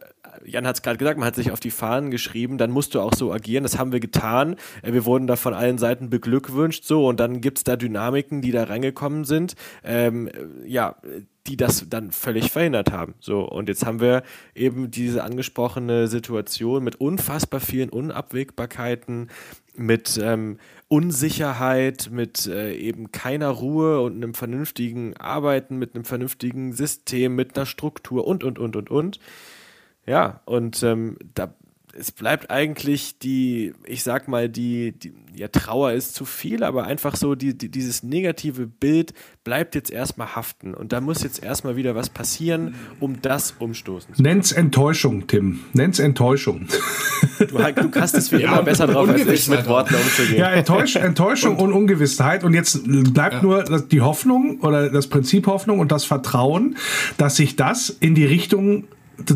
Jan 0.45 0.67
hat 0.67 0.75
es 0.75 0.81
gerade 0.81 0.97
gesagt, 0.97 1.19
man 1.19 1.27
hat 1.27 1.35
sich 1.35 1.51
auf 1.51 1.59
die 1.59 1.71
Fahnen 1.71 2.11
geschrieben, 2.11 2.57
dann 2.57 2.71
musst 2.71 2.95
du 2.95 3.01
auch 3.01 3.13
so 3.13 3.31
agieren. 3.31 3.63
Das 3.63 3.77
haben 3.77 3.91
wir 3.91 3.99
getan. 3.99 4.55
Äh, 4.81 4.93
wir 4.93 5.05
wurden 5.05 5.27
da 5.27 5.35
von 5.35 5.53
allen 5.53 5.77
Seiten 5.77 6.09
beglückwünscht, 6.09 6.83
so 6.83 7.07
und 7.07 7.19
dann 7.19 7.41
gibt 7.41 7.59
es 7.59 7.63
da 7.63 7.75
Dynamiken, 7.75 8.41
die 8.41 8.51
da 8.51 8.63
reingekommen 8.63 9.25
sind, 9.25 9.55
ähm, 9.83 10.29
ja, 10.65 10.95
die 11.47 11.57
das 11.57 11.85
dann 11.89 12.11
völlig 12.11 12.51
verhindert 12.51 12.91
haben. 12.91 13.15
So, 13.19 13.41
und 13.41 13.67
jetzt 13.67 13.85
haben 13.85 13.99
wir 13.99 14.23
eben 14.55 14.91
diese 14.91 15.23
angesprochene 15.23 16.07
Situation 16.07 16.83
mit 16.83 16.95
unfassbar 16.95 17.59
vielen 17.59 17.89
Unabwägbarkeiten, 17.89 19.29
mit 19.75 20.19
ähm, 20.21 20.57
Unsicherheit, 20.93 22.09
mit 22.11 22.45
äh, 22.45 22.75
eben 22.75 23.11
keiner 23.11 23.49
Ruhe 23.49 23.99
und 24.01 24.13
einem 24.15 24.35
vernünftigen 24.35 25.17
Arbeiten, 25.17 25.79
mit 25.79 25.95
einem 25.95 26.05
vernünftigen 26.05 26.71
System, 26.71 27.35
mit 27.35 27.57
einer 27.57 27.65
Struktur 27.65 28.27
und, 28.27 28.43
und, 28.43 28.59
und, 28.59 28.75
und, 28.75 28.91
und. 28.91 29.19
Ja, 30.05 30.41
und 30.45 30.83
ähm, 30.83 31.17
da 31.33 31.55
es 31.95 32.11
bleibt 32.11 32.49
eigentlich 32.49 33.19
die, 33.19 33.73
ich 33.85 34.03
sag 34.03 34.27
mal, 34.27 34.49
die, 34.49 34.93
die, 34.93 35.13
ja, 35.35 35.47
Trauer 35.47 35.91
ist 35.91 36.15
zu 36.15 36.25
viel, 36.25 36.63
aber 36.63 36.85
einfach 36.85 37.15
so 37.15 37.35
die, 37.35 37.55
die, 37.55 37.69
dieses 37.69 38.01
negative 38.01 38.65
Bild 38.65 39.13
bleibt 39.43 39.75
jetzt 39.75 39.91
erstmal 39.91 40.35
haften. 40.35 40.73
Und 40.73 40.91
da 40.91 41.01
muss 41.01 41.21
jetzt 41.21 41.43
erstmal 41.43 41.75
wieder 41.75 41.93
was 41.93 42.09
passieren, 42.09 42.75
um 42.99 43.21
das 43.21 43.53
umstoßen 43.59 44.15
zu 44.15 44.21
Nenn's 44.23 44.51
Enttäuschung, 44.51 45.27
Tim. 45.27 45.59
Nenn's 45.73 45.99
Enttäuschung. 45.99 46.67
Du, 47.39 47.45
du 47.47 47.99
hast 47.99 48.15
es 48.15 48.31
wie 48.31 48.41
immer 48.41 48.57
ja, 48.57 48.61
besser 48.61 48.87
drauf, 48.87 49.09
als 49.09 49.27
ich 49.27 49.47
mit 49.47 49.67
Worten 49.67 49.95
umzugehen. 49.95 50.39
Ja, 50.39 50.49
Enttäusch, 50.51 50.95
Enttäuschung 50.95 51.57
und, 51.57 51.71
und, 51.71 51.73
Ungewissheit. 51.73 52.43
Und 52.43 52.53
jetzt 52.53 52.81
bleibt 53.13 53.35
ja. 53.35 53.41
nur 53.41 53.63
die 53.63 54.01
Hoffnung 54.01 54.61
oder 54.61 54.89
das 54.89 55.07
Prinzip 55.07 55.47
Hoffnung 55.47 55.79
und 55.79 55.91
das 55.91 56.05
Vertrauen, 56.05 56.77
dass 57.17 57.35
sich 57.35 57.55
das 57.55 57.89
in 57.89 58.15
die 58.15 58.25
Richtung 58.25 58.85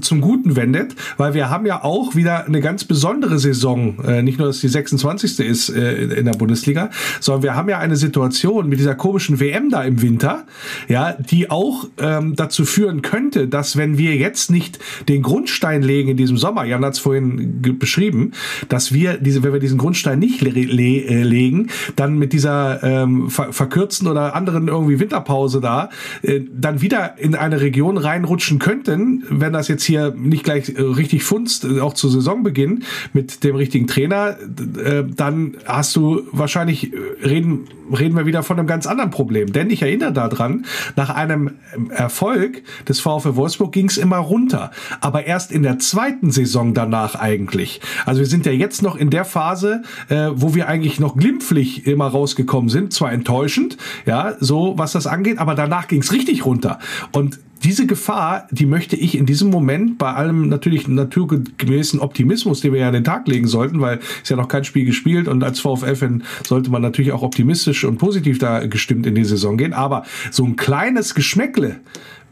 zum 0.01 0.21
Guten 0.21 0.55
wendet, 0.55 0.95
weil 1.17 1.33
wir 1.33 1.49
haben 1.49 1.65
ja 1.65 1.83
auch 1.83 2.15
wieder 2.15 2.45
eine 2.45 2.61
ganz 2.61 2.83
besondere 2.83 3.39
Saison, 3.39 4.03
äh, 4.03 4.21
nicht 4.21 4.39
nur, 4.39 4.47
dass 4.47 4.59
die 4.59 4.67
26. 4.67 5.39
ist 5.39 5.69
äh, 5.69 6.03
in 6.03 6.25
der 6.25 6.33
Bundesliga, 6.33 6.89
sondern 7.19 7.43
wir 7.43 7.55
haben 7.55 7.69
ja 7.69 7.77
eine 7.77 7.95
Situation 7.95 8.69
mit 8.69 8.79
dieser 8.79 8.95
komischen 8.95 9.39
WM 9.39 9.69
da 9.69 9.83
im 9.83 10.01
Winter, 10.01 10.45
ja, 10.87 11.13
die 11.13 11.51
auch 11.51 11.87
ähm, 11.99 12.35
dazu 12.35 12.65
führen 12.65 13.01
könnte, 13.01 13.47
dass 13.47 13.77
wenn 13.77 13.97
wir 13.97 14.15
jetzt 14.15 14.49
nicht 14.49 14.79
den 15.07 15.21
Grundstein 15.21 15.83
legen 15.83 16.09
in 16.09 16.17
diesem 16.17 16.37
Sommer, 16.37 16.65
Jan 16.65 16.83
hat 16.83 16.93
es 16.93 16.99
vorhin 16.99 17.61
beschrieben, 17.77 18.31
dass 18.69 18.93
wir 18.93 19.17
diese, 19.17 19.43
wenn 19.43 19.53
wir 19.53 19.59
diesen 19.59 19.77
Grundstein 19.77 20.19
nicht 20.19 20.41
le 20.41 20.49
le 20.49 21.05
äh, 21.05 21.23
legen, 21.23 21.67
dann 21.95 22.17
mit 22.17 22.33
dieser 22.33 22.83
ähm, 22.83 23.29
ver 23.29 23.53
verkürzten 23.53 24.07
oder 24.07 24.35
anderen 24.35 24.67
irgendwie 24.67 24.99
Winterpause 24.99 25.61
da, 25.61 25.89
äh, 26.23 26.41
dann 26.51 26.81
wieder 26.81 27.17
in 27.17 27.35
eine 27.35 27.61
Region 27.61 27.97
reinrutschen 27.97 28.59
könnten, 28.59 29.23
wenn 29.29 29.53
das 29.53 29.66
jetzt 29.67 29.83
hier 29.83 30.13
nicht 30.15 30.43
gleich 30.43 30.69
äh, 30.69 30.81
richtig 30.81 31.23
funzt, 31.23 31.65
äh, 31.65 31.79
auch 31.79 31.93
zu 31.93 32.09
Saisonbeginn 32.09 32.83
mit 33.13 33.43
dem 33.43 33.55
richtigen 33.55 33.87
Trainer, 33.87 34.37
äh, 34.83 35.03
dann 35.03 35.57
hast 35.65 35.95
du 35.95 36.23
wahrscheinlich, 36.31 36.91
reden, 37.23 37.67
reden 37.91 38.15
wir 38.15 38.25
wieder 38.25 38.43
von 38.43 38.57
einem 38.57 38.67
ganz 38.67 38.87
anderen 38.87 39.11
Problem. 39.11 39.51
Denn 39.51 39.69
ich 39.69 39.81
erinnere 39.81 40.11
daran, 40.11 40.65
nach 40.95 41.09
einem 41.09 41.51
Erfolg 41.89 42.63
des 42.87 42.99
VfL 42.99 43.35
Wolfsburg 43.35 43.71
ging 43.71 43.87
es 43.87 43.97
immer 43.97 44.17
runter. 44.17 44.71
Aber 45.01 45.25
erst 45.25 45.51
in 45.51 45.63
der 45.63 45.79
zweiten 45.79 46.31
Saison 46.31 46.73
danach 46.73 47.15
eigentlich. 47.15 47.81
Also 48.05 48.19
wir 48.19 48.27
sind 48.27 48.45
ja 48.45 48.51
jetzt 48.51 48.81
noch 48.81 48.95
in 48.95 49.09
der 49.09 49.25
Phase, 49.25 49.83
wo 50.09 50.53
wir 50.53 50.67
eigentlich 50.67 50.99
noch 50.99 51.15
glimpflich 51.15 51.87
immer 51.87 52.07
rausgekommen 52.07 52.69
sind. 52.69 52.93
Zwar 52.93 53.11
enttäuschend, 53.11 53.77
ja, 54.05 54.35
so 54.39 54.73
was 54.77 54.91
das 54.91 55.07
angeht, 55.07 55.39
aber 55.39 55.55
danach 55.55 55.87
ging 55.87 56.01
es 56.01 56.11
richtig 56.11 56.45
runter. 56.45 56.79
Und 57.11 57.39
diese 57.63 57.85
Gefahr, 57.87 58.47
die 58.51 58.65
möchte 58.65 58.95
ich 58.95 59.17
in 59.17 59.25
diesem 59.25 59.49
Moment 59.49 59.97
bei 59.97 60.13
allem 60.13 60.49
natürlich 60.49 60.87
naturgemäßen 60.87 61.99
Optimismus, 61.99 62.61
den 62.61 62.73
wir 62.73 62.81
ja 62.81 62.87
an 62.87 62.93
den 62.93 63.03
Tag 63.03 63.27
legen 63.27 63.47
sollten, 63.47 63.81
weil 63.81 63.99
es 64.23 64.29
ja 64.29 64.35
noch 64.35 64.47
kein 64.47 64.63
Spiel 64.63 64.85
gespielt 64.85 65.27
und 65.27 65.43
als 65.43 65.59
VfL-Fan 65.59 66.23
sollte 66.45 66.69
man 66.69 66.81
natürlich 66.81 67.11
auch 67.11 67.21
optimistisch 67.21 67.83
und 67.83 67.97
positiv 67.97 68.39
da 68.39 68.65
gestimmt 68.67 69.05
in 69.05 69.15
die 69.15 69.25
Saison 69.25 69.57
gehen. 69.57 69.73
Aber 69.73 70.03
so 70.31 70.45
ein 70.45 70.55
kleines 70.55 71.15
Geschmäckle 71.15 71.79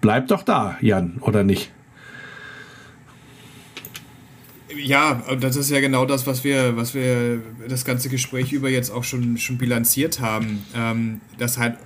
bleibt 0.02 0.31
doch 0.31 0.43
da, 0.43 0.77
Jan, 0.81 1.18
oder 1.22 1.43
nicht? 1.43 1.72
Ja, 4.77 5.23
und 5.30 5.43
das 5.43 5.56
ist 5.56 5.69
ja 5.69 5.80
genau 5.80 6.06
das, 6.06 6.27
was 6.27 6.43
wir, 6.43 6.76
was 6.76 6.93
wir 6.93 7.41
das 7.68 7.85
ganze 7.85 8.10
Gespräch 8.10 8.52
über 8.52 8.69
jetzt 8.69 8.91
auch 8.91 9.03
schon, 9.03 9.38
schon 9.38 9.57
bilanziert 9.57 10.19
haben. 10.19 10.64
Ähm, 10.76 11.22
dass 11.38 11.57
halt 11.57 11.77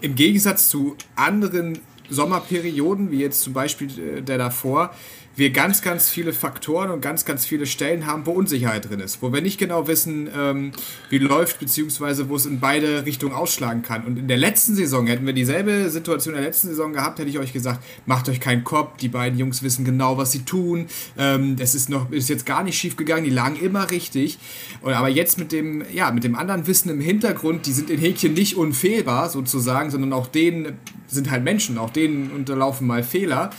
im 0.00 0.14
Gegensatz 0.14 0.68
zu 0.68 0.96
anderen 1.14 1.78
Sommerperioden, 2.10 3.10
wie 3.10 3.20
jetzt 3.20 3.40
zum 3.42 3.52
Beispiel 3.52 4.18
äh, 4.18 4.22
der 4.22 4.38
davor, 4.38 4.94
wir 5.40 5.50
ganz, 5.50 5.82
ganz 5.82 6.08
viele 6.08 6.32
Faktoren 6.32 6.90
und 6.90 7.00
ganz, 7.00 7.24
ganz 7.24 7.44
viele 7.44 7.66
Stellen 7.66 8.06
haben, 8.06 8.26
wo 8.26 8.30
Unsicherheit 8.30 8.88
drin 8.88 9.00
ist, 9.00 9.22
wo 9.22 9.32
wir 9.32 9.40
nicht 9.40 9.58
genau 9.58 9.88
wissen, 9.88 10.28
ähm, 10.36 10.70
wie 11.08 11.18
läuft, 11.18 11.58
beziehungsweise 11.58 12.28
wo 12.28 12.36
es 12.36 12.46
in 12.46 12.60
beide 12.60 13.04
Richtungen 13.06 13.34
ausschlagen 13.34 13.82
kann. 13.82 14.04
Und 14.04 14.18
in 14.18 14.28
der 14.28 14.36
letzten 14.36 14.76
Saison 14.76 15.08
hätten 15.08 15.26
wir 15.26 15.32
dieselbe 15.32 15.90
Situation 15.90 16.34
in 16.34 16.40
der 16.40 16.48
letzten 16.48 16.68
Saison 16.68 16.92
gehabt, 16.92 17.18
hätte 17.18 17.28
ich 17.28 17.40
euch 17.40 17.52
gesagt, 17.52 17.82
macht 18.06 18.28
euch 18.28 18.38
keinen 18.38 18.62
Kopf, 18.62 18.98
die 18.98 19.08
beiden 19.08 19.38
Jungs 19.38 19.64
wissen 19.64 19.84
genau, 19.84 20.16
was 20.16 20.30
sie 20.30 20.44
tun. 20.44 20.86
Ähm, 21.18 21.56
das 21.56 21.74
ist 21.74 21.88
noch, 21.88 22.12
ist 22.12 22.28
jetzt 22.28 22.46
gar 22.46 22.62
nicht 22.62 22.78
schief 22.78 22.96
gegangen, 22.96 23.24
die 23.24 23.30
lagen 23.30 23.56
immer 23.56 23.90
richtig. 23.90 24.38
Und, 24.82 24.92
aber 24.92 25.08
jetzt 25.08 25.38
mit 25.38 25.50
dem, 25.50 25.82
ja, 25.92 26.12
mit 26.12 26.22
dem 26.22 26.36
anderen 26.36 26.66
Wissen 26.66 26.90
im 26.90 27.00
Hintergrund, 27.00 27.66
die 27.66 27.72
sind 27.72 27.90
in 27.90 27.98
Häkchen 27.98 28.34
nicht 28.34 28.56
unfehlbar 28.56 29.30
sozusagen, 29.30 29.90
sondern 29.90 30.12
auch 30.12 30.26
denen 30.26 30.78
sind 31.06 31.30
halt 31.30 31.42
Menschen, 31.42 31.78
auch 31.78 31.90
denen 31.90 32.30
unterlaufen 32.30 32.86
mal 32.86 33.02
Fehler, 33.02 33.50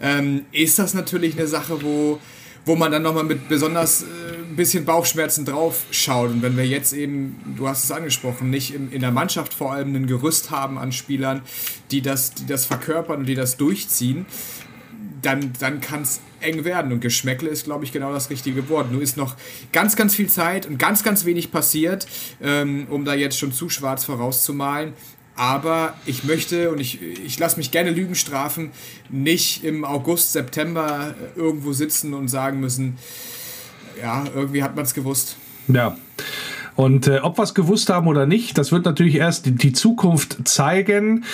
ähm, 0.00 0.46
ist 0.52 0.78
das 0.78 0.94
natürlich 0.94 1.38
eine 1.38 1.46
Sache, 1.46 1.82
wo, 1.82 2.18
wo 2.64 2.76
man 2.76 2.92
dann 2.92 3.02
nochmal 3.02 3.24
mit 3.24 3.48
besonders 3.48 4.02
äh, 4.02 4.06
ein 4.48 4.56
bisschen 4.56 4.84
Bauchschmerzen 4.84 5.44
drauf 5.44 5.84
schaut 5.90 6.30
und 6.30 6.42
wenn 6.42 6.56
wir 6.56 6.66
jetzt 6.66 6.92
eben, 6.92 7.54
du 7.56 7.68
hast 7.68 7.84
es 7.84 7.92
angesprochen, 7.92 8.50
nicht 8.50 8.74
in, 8.74 8.90
in 8.90 9.00
der 9.00 9.12
Mannschaft 9.12 9.54
vor 9.54 9.72
allem 9.72 9.94
ein 9.94 10.06
Gerüst 10.06 10.50
haben 10.50 10.78
an 10.78 10.92
Spielern, 10.92 11.42
die 11.90 12.02
das, 12.02 12.34
die 12.34 12.46
das 12.46 12.66
verkörpern 12.66 13.20
und 13.20 13.26
die 13.26 13.34
das 13.34 13.56
durchziehen, 13.56 14.26
dann, 15.22 15.52
dann 15.58 15.80
kann 15.80 16.02
es 16.02 16.20
eng 16.40 16.64
werden. 16.64 16.92
Und 16.92 17.00
Geschmäckle 17.00 17.48
ist, 17.48 17.64
glaube 17.64 17.84
ich, 17.84 17.92
genau 17.92 18.12
das 18.12 18.30
richtige 18.30 18.68
Wort. 18.68 18.90
Nur 18.90 19.02
ist 19.02 19.16
noch 19.16 19.36
ganz, 19.72 19.96
ganz 19.96 20.14
viel 20.14 20.28
Zeit 20.28 20.66
und 20.66 20.78
ganz, 20.78 21.02
ganz 21.02 21.24
wenig 21.24 21.52
passiert, 21.52 22.06
ähm, 22.42 22.86
um 22.90 23.04
da 23.04 23.14
jetzt 23.14 23.38
schon 23.38 23.52
zu 23.52 23.68
schwarz 23.68 24.04
vorauszumalen. 24.04 24.94
Aber 25.36 25.94
ich 26.06 26.24
möchte, 26.24 26.70
und 26.70 26.80
ich, 26.80 27.00
ich 27.00 27.38
lasse 27.38 27.56
mich 27.56 27.70
gerne 27.70 27.90
Lügen 27.90 28.14
strafen, 28.14 28.70
nicht 29.08 29.64
im 29.64 29.84
August, 29.84 30.32
September 30.32 31.14
irgendwo 31.36 31.72
sitzen 31.72 32.12
und 32.14 32.28
sagen 32.28 32.60
müssen, 32.60 32.98
ja, 34.00 34.24
irgendwie 34.34 34.62
hat 34.62 34.76
man 34.76 34.84
es 34.84 34.94
gewusst. 34.94 35.36
Ja. 35.68 35.96
Und 36.76 37.06
äh, 37.08 37.18
ob 37.18 37.38
wir 37.38 37.42
es 37.42 37.54
gewusst 37.54 37.90
haben 37.90 38.06
oder 38.06 38.26
nicht, 38.26 38.56
das 38.56 38.72
wird 38.72 38.84
natürlich 38.84 39.16
erst 39.16 39.46
die 39.46 39.72
Zukunft 39.72 40.48
zeigen 40.48 41.24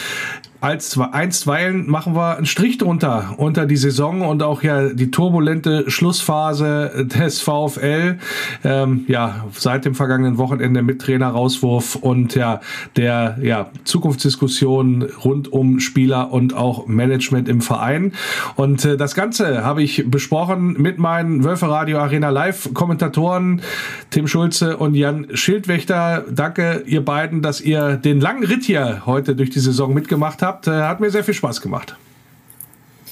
als 0.66 0.98
einstweilen 0.98 1.88
machen 1.88 2.16
wir 2.16 2.38
einen 2.38 2.44
Strich 2.44 2.76
drunter 2.78 3.34
unter 3.36 3.66
die 3.66 3.76
Saison 3.76 4.22
und 4.22 4.42
auch 4.42 4.64
ja 4.64 4.88
die 4.88 5.12
turbulente 5.12 5.88
Schlussphase 5.88 7.06
des 7.06 7.40
VfL. 7.40 8.18
Ähm, 8.64 9.04
ja, 9.06 9.44
seit 9.52 9.84
dem 9.84 9.94
vergangenen 9.94 10.38
Wochenende 10.38 10.82
mit 10.82 11.00
Trainer-Rauswurf 11.00 11.94
und 11.94 12.34
ja 12.34 12.60
der 12.96 13.38
ja 13.40 13.70
Zukunftsdiskussion 13.84 15.04
rund 15.24 15.52
um 15.52 15.78
Spieler 15.78 16.32
und 16.32 16.52
auch 16.52 16.88
Management 16.88 17.48
im 17.48 17.60
Verein. 17.60 18.10
Und 18.56 18.84
äh, 18.84 18.96
das 18.96 19.14
Ganze 19.14 19.64
habe 19.64 19.84
ich 19.84 20.10
besprochen 20.10 20.72
mit 20.82 20.98
meinen 20.98 21.44
Wölfe 21.44 21.68
Radio 21.68 21.98
Arena 21.98 22.30
Live 22.30 22.74
Kommentatoren 22.74 23.62
Tim 24.10 24.26
Schulze 24.26 24.78
und 24.78 24.96
Jan 24.96 25.28
Schildwächter. 25.32 26.24
Danke 26.28 26.82
ihr 26.86 27.04
beiden, 27.04 27.40
dass 27.40 27.60
ihr 27.60 27.98
den 27.98 28.20
langen 28.20 28.42
Ritt 28.42 28.64
hier 28.64 29.02
heute 29.06 29.36
durch 29.36 29.50
die 29.50 29.60
Saison 29.60 29.94
mitgemacht 29.94 30.42
habt 30.42 30.55
habt. 30.56 30.66
Äh, 30.66 30.82
hat 30.82 31.00
mir 31.00 31.10
sehr 31.10 31.24
viel 31.24 31.34
Spaß 31.34 31.60
gemacht. 31.60 31.96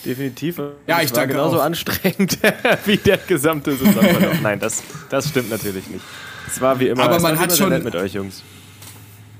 Definitiv. 0.04 0.60
Ja, 0.86 1.00
ich 1.00 1.12
danke 1.12 1.32
genauso 1.32 1.58
auch. 1.58 1.64
anstrengend 1.64 2.38
wie 2.84 2.98
der 2.98 3.16
gesamte 3.16 3.74
Saisonverlauf. 3.74 4.40
Nein, 4.42 4.60
das, 4.60 4.82
das 5.08 5.28
stimmt 5.28 5.50
natürlich 5.50 5.88
nicht. 5.88 6.04
Es 6.46 6.60
war 6.60 6.78
wie 6.78 6.88
immer. 6.88 7.04
Aber 7.04 7.20
man 7.20 7.38
hat 7.38 7.56
schon 7.56 7.70
nett 7.70 7.84
mit 7.84 7.94
euch 7.94 8.12
Jungs. 8.12 8.42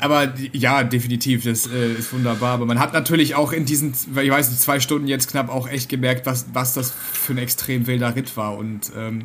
Aber 0.01 0.33
ja, 0.53 0.83
definitiv, 0.85 1.45
das 1.45 1.67
äh, 1.67 1.93
ist 1.93 2.13
wunderbar. 2.13 2.55
Aber 2.55 2.67
man 2.67 2.79
hat 2.79 2.93
natürlich 2.93 3.35
auch 3.37 3.53
in 3.53 3.65
diesen, 3.65 3.95
ich 4.21 4.31
weiß 4.31 4.51
nicht, 4.51 4.61
zwei 4.61 4.81
Stunden 4.81 5.07
jetzt 5.07 5.31
knapp 5.31 5.49
auch 5.49 5.69
echt 5.69 5.89
gemerkt, 5.89 6.27
was, 6.27 6.47
was 6.53 6.75
das 6.75 6.91
für 6.91 7.33
ein 7.33 7.39
extrem 7.39 7.87
wilder 7.87 8.15
Ritt 8.17 8.37
war. 8.37 8.59
Und 8.59 8.93
ähm, 8.99 9.23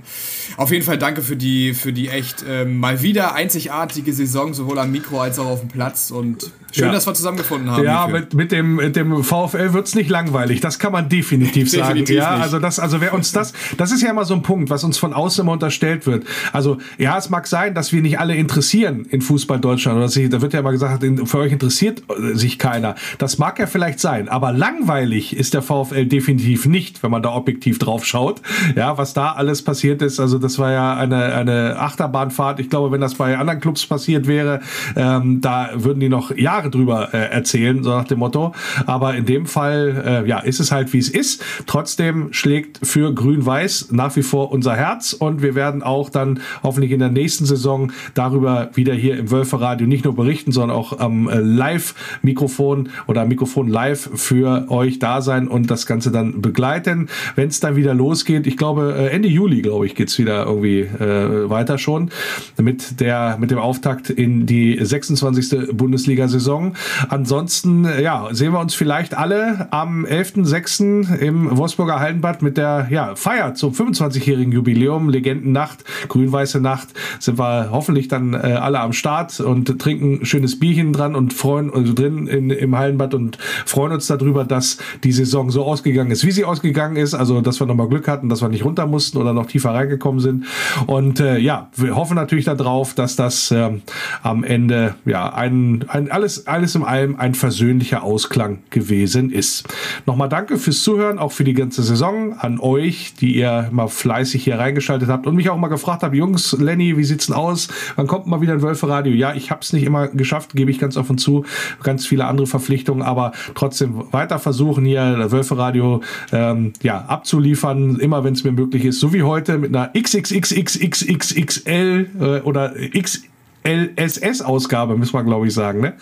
auf 0.57 0.71
jeden 0.71 0.85
Fall 0.85 0.97
danke 0.97 1.21
für 1.21 1.35
die, 1.35 1.73
für 1.73 1.91
die 1.91 2.09
echt 2.09 2.45
ähm, 2.47 2.77
mal 2.77 3.01
wieder 3.01 3.33
einzigartige 3.33 4.13
Saison, 4.13 4.53
sowohl 4.53 4.79
am 4.79 4.91
Mikro 4.91 5.19
als 5.21 5.39
auch 5.39 5.47
auf 5.47 5.59
dem 5.61 5.69
Platz. 5.69 6.11
Und 6.11 6.51
schön, 6.71 6.85
Ja. 6.85 6.91
dass 6.91 7.07
wir 7.07 7.13
zusammengefunden 7.13 7.71
haben. 7.71 7.83
Ja, 7.83 8.07
mit, 8.07 8.33
mit, 8.35 8.51
dem, 8.51 8.75
mit 8.75 8.95
dem 8.95 9.23
VfL 9.23 9.73
wird's 9.73 9.95
nicht 9.95 10.09
langweilig. 10.09 10.61
Das 10.61 10.77
kann 10.79 10.91
man 10.91 11.09
definitiv 11.09 11.69
sagen. 11.71 11.81
Definitiv 11.89 12.15
ja, 12.17 12.35
nicht. 12.35 12.43
also 12.43 12.59
das, 12.59 12.79
also 12.79 13.01
wer 13.01 13.13
uns 13.13 13.31
das, 13.31 13.53
das 13.77 13.91
ist 13.91 14.01
ja 14.03 14.11
immer 14.11 14.23
so 14.23 14.35
ein 14.35 14.43
Punkt, 14.43 14.69
was 14.69 14.83
uns 14.83 14.97
von 14.97 15.13
außen 15.13 15.41
immer 15.43 15.53
unterstellt 15.53 16.05
wird. 16.05 16.25
Also 16.53 16.77
ja, 16.97 17.17
es 17.17 17.29
mag 17.29 17.47
sein, 17.47 17.73
dass 17.73 17.91
wir 17.91 18.01
nicht 18.01 18.19
alle 18.19 18.35
interessieren 18.35 19.05
in 19.09 19.21
Fußball 19.21 19.59
Deutschland. 19.59 19.97
Oder 19.97 20.07
sie, 20.09 20.29
da 20.29 20.41
wird 20.41 20.53
ja 20.53 20.59
immer 20.60 20.72
gesagt, 20.72 21.03
in- 21.03 21.26
für 21.26 21.40
euch 21.40 21.52
interessiert 21.52 22.03
äh, 22.10 22.36
sich 22.36 22.60
keiner. 22.60 22.95
Das 23.18 23.38
mag 23.38 23.60
ja 23.60 23.68
vielleicht 23.68 23.99
sein, 23.99 24.30
aber 24.30 24.52
langweilig 24.52 25.36
ist 25.36 25.53
der 25.53 25.61
VfL 25.61 26.06
definitiv 26.06 26.65
nicht, 26.65 27.03
wenn 27.03 27.11
man 27.11 27.22
da 27.23 27.34
objektiv 27.34 27.80
drauf 27.80 28.06
schaut. 28.06 28.41
Ja, 28.76 28.98
was 28.98 29.14
da 29.14 29.31
alles 29.34 29.61
passiert 29.64 30.02
ist, 30.02 30.19
also 30.19 30.38
das 30.40 30.60
war 30.60 30.72
ja 30.72 30.95
eine, 30.95 31.34
eine 31.34 31.77
Achterbahnfahrt. 31.80 32.60
Ich 32.60 32.69
glaube, 32.69 32.91
wenn 32.91 33.02
das 33.02 33.15
bei 33.15 33.38
anderen 33.38 33.60
Clubs 33.60 33.86
passiert 33.86 34.27
wäre, 34.27 34.61
ähm, 34.95 35.41
da 35.41 35.69
würden 35.76 35.99
die 35.99 36.10
noch 36.10 36.36
Jahre 36.36 36.69
drüber 36.69 37.14
äh, 37.14 37.18
erzählen, 37.31 37.84
so 37.84 37.90
nach 37.91 38.06
dem 38.06 38.19
Motto. 38.19 38.53
Aber 38.86 39.15
in 39.15 39.26
dem 39.26 39.45
Fall, 39.45 40.23
äh, 40.26 40.27
ja, 40.30 40.40
ist 40.40 40.60
es 40.60 40.72
halt 40.72 40.94
wie 40.94 40.98
es 40.99 41.10
ist. 41.10 41.44
Trotzdem 41.65 42.30
schlägt 42.31 42.80
für 42.86 43.14
Grün-Weiß 43.14 43.90
nach 43.91 44.15
wie 44.15 44.23
vor 44.23 44.52
unser 44.52 44.76
Herz 44.76 45.14
und 45.14 45.41
wir 45.41 45.56
werden 45.56 45.84
auch 45.84 46.10
dann 46.10 46.40
hoffentlich 46.64 46.91
in 46.91 46.99
der 46.99 47.10
nächsten 47.10 47.45
Saison 47.45 47.91
darüber 48.14 48.69
wieder 48.73 48.94
hier 48.94 49.18
im 49.18 49.31
Wölferadio 49.31 49.88
nicht 49.88 50.06
nur 50.06 50.15
berichten, 50.15 50.48
sondern 50.51 50.76
auch 50.76 50.99
am 50.99 51.27
äh, 51.27 51.39
Live-Mikrofon 51.39 52.89
oder 53.07 53.26
Mikrofon 53.26 53.67
live 53.67 54.09
für 54.15 54.65
euch 54.69 54.99
da 54.99 55.21
sein 55.21 55.47
und 55.47 55.69
das 55.71 55.85
Ganze 55.85 56.11
dann 56.11 56.41
begleiten. 56.41 57.09
Wenn 57.35 57.49
es 57.49 57.59
dann 57.59 57.76
wieder 57.76 57.93
losgeht, 57.93 58.47
ich 58.47 58.57
glaube 58.57 58.95
äh, 58.97 59.07
Ende 59.07 59.27
Juli, 59.27 59.61
glaube 59.61 59.85
ich, 59.85 59.95
geht's 59.95 60.17
wieder 60.17 60.45
irgendwie 60.45 60.81
äh, 60.81 61.49
weiter 61.49 61.77
schon 61.77 62.09
mit 62.57 62.99
der 62.99 63.38
mit 63.39 63.51
dem 63.51 63.59
Auftakt 63.59 64.09
in 64.09 64.45
die 64.45 64.77
26. 64.80 65.69
Bundesliga-Saison. 65.73 66.73
Ansonsten, 67.09 67.88
ja, 68.01 68.27
sehen 68.31 68.53
wir 68.53 68.59
uns 68.59 68.76
vielleicht 68.76 69.17
alle 69.17 69.67
am 69.71 70.05
11.06. 70.05 71.15
im 71.17 71.57
Wolfsburger 71.57 71.99
Hallenbad 71.99 72.41
mit 72.41 72.57
der 72.57 72.88
ja, 72.89 73.15
Feier 73.15 73.53
zum 73.55 73.73
25-jährigen 73.73 74.51
Jubiläum, 74.51 75.09
Legendennacht, 75.09 75.84
grün-weiße 76.07 76.61
Nacht, 76.61 76.89
sind 77.19 77.38
wir 77.38 77.69
hoffentlich 77.71 78.07
dann 78.07 78.34
äh, 78.34 78.38
alle 78.38 78.80
am 78.80 78.93
Start 78.93 79.39
und 79.39 79.80
trinken 79.80 80.19
ein 80.21 80.26
schönes 80.39 80.57
Bierchen 80.57 80.93
dran 80.93 81.15
und 81.15 81.33
freuen 81.33 81.73
also 81.73 81.91
drin 81.91 82.25
in, 82.25 82.49
im 82.49 82.77
Hallenbad 82.77 83.13
und 83.13 83.37
freuen 83.65 83.91
uns 83.91 84.07
darüber, 84.07 84.45
dass 84.45 84.77
die 85.03 85.11
Saison 85.11 85.51
so 85.51 85.65
ausgegangen 85.65 86.11
ist, 86.11 86.25
wie 86.25 86.31
sie 86.31 86.45
ausgegangen 86.45 86.95
ist. 86.95 87.13
Also, 87.13 87.41
dass 87.41 87.59
wir 87.59 87.67
nochmal 87.67 87.89
Glück 87.89 88.07
hatten, 88.07 88.29
dass 88.29 88.41
wir 88.41 88.47
nicht 88.47 88.63
runter 88.63 88.87
mussten 88.87 89.17
oder 89.17 89.33
noch 89.33 89.47
tiefer 89.47 89.71
reingekommen 89.71 90.21
sind. 90.21 90.45
Und 90.87 91.19
äh, 91.19 91.39
ja, 91.39 91.69
wir 91.75 91.97
hoffen 91.97 92.15
natürlich 92.15 92.45
darauf, 92.45 92.93
dass 92.93 93.17
das 93.17 93.51
ähm, 93.51 93.81
am 94.23 94.45
Ende 94.45 94.95
ja 95.03 95.33
ein, 95.33 95.83
ein 95.89 96.09
alles, 96.09 96.47
alles 96.47 96.73
in 96.75 96.83
allem 96.83 97.17
ein 97.17 97.33
versöhnlicher 97.33 98.01
Ausklang 98.03 98.59
gewesen 98.69 99.31
ist. 99.31 99.67
Nochmal 100.05 100.29
danke 100.29 100.57
fürs 100.57 100.83
Zuhören, 100.83 101.19
auch 101.19 101.33
für 101.33 101.43
die 101.43 101.53
ganze 101.53 101.83
Saison 101.83 102.33
an 102.39 102.61
euch, 102.61 103.13
die 103.19 103.35
ihr 103.35 103.67
mal 103.73 103.89
fleißig 103.89 104.45
hier 104.45 104.57
reingeschaltet 104.57 105.09
habt 105.09 105.27
und 105.27 105.35
mich 105.35 105.49
auch 105.49 105.57
mal 105.57 105.67
gefragt 105.67 106.03
habt, 106.03 106.15
Jungs, 106.15 106.55
Lenny, 106.57 106.95
wie 106.95 107.03
sieht's 107.03 107.25
denn 107.25 107.35
aus? 107.35 107.67
Wann 107.97 108.07
kommt 108.07 108.27
mal 108.27 108.39
wieder 108.39 108.53
ein 108.53 108.61
Wölferadio? 108.61 109.13
Ja, 109.13 109.33
ich 109.33 109.51
habe 109.51 109.59
es 109.61 109.73
nicht 109.73 109.83
immer 109.83 110.07
geschafft, 110.07 110.28
gebe 110.56 110.72
ich 110.72 110.80
ganz 110.80 110.95
offen 110.97 111.18
zu. 111.18 111.45
Ganz 111.84 112.06
viele 112.06 112.26
andere 112.26 112.47
Verpflichtungen, 112.47 113.01
aber 113.01 113.31
trotzdem 113.56 114.11
weiter 114.11 114.39
versuchen 114.39 114.85
hier 114.85 115.31
Wölferadio 115.31 116.01
ähm, 116.31 116.73
ja, 116.81 117.06
abzuliefern, 117.06 117.97
immer 117.97 118.23
wenn 118.23 118.34
es 118.34 118.43
mir 118.43 118.51
möglich 118.51 118.85
ist. 118.85 118.99
So 118.99 119.14
wie 119.14 119.23
heute 119.23 119.57
mit 119.57 119.76
einer 119.76 119.91
XXXXXXL 119.93 122.10
äh, 122.19 122.41
oder 122.41 122.73
X 122.77 123.23
LSS-Ausgabe, 123.65 124.97
müssen 124.97 125.14
wir, 125.14 125.23
glaube 125.23 125.47
ich, 125.47 125.53
sagen, 125.53 125.81
ne? 125.81 125.93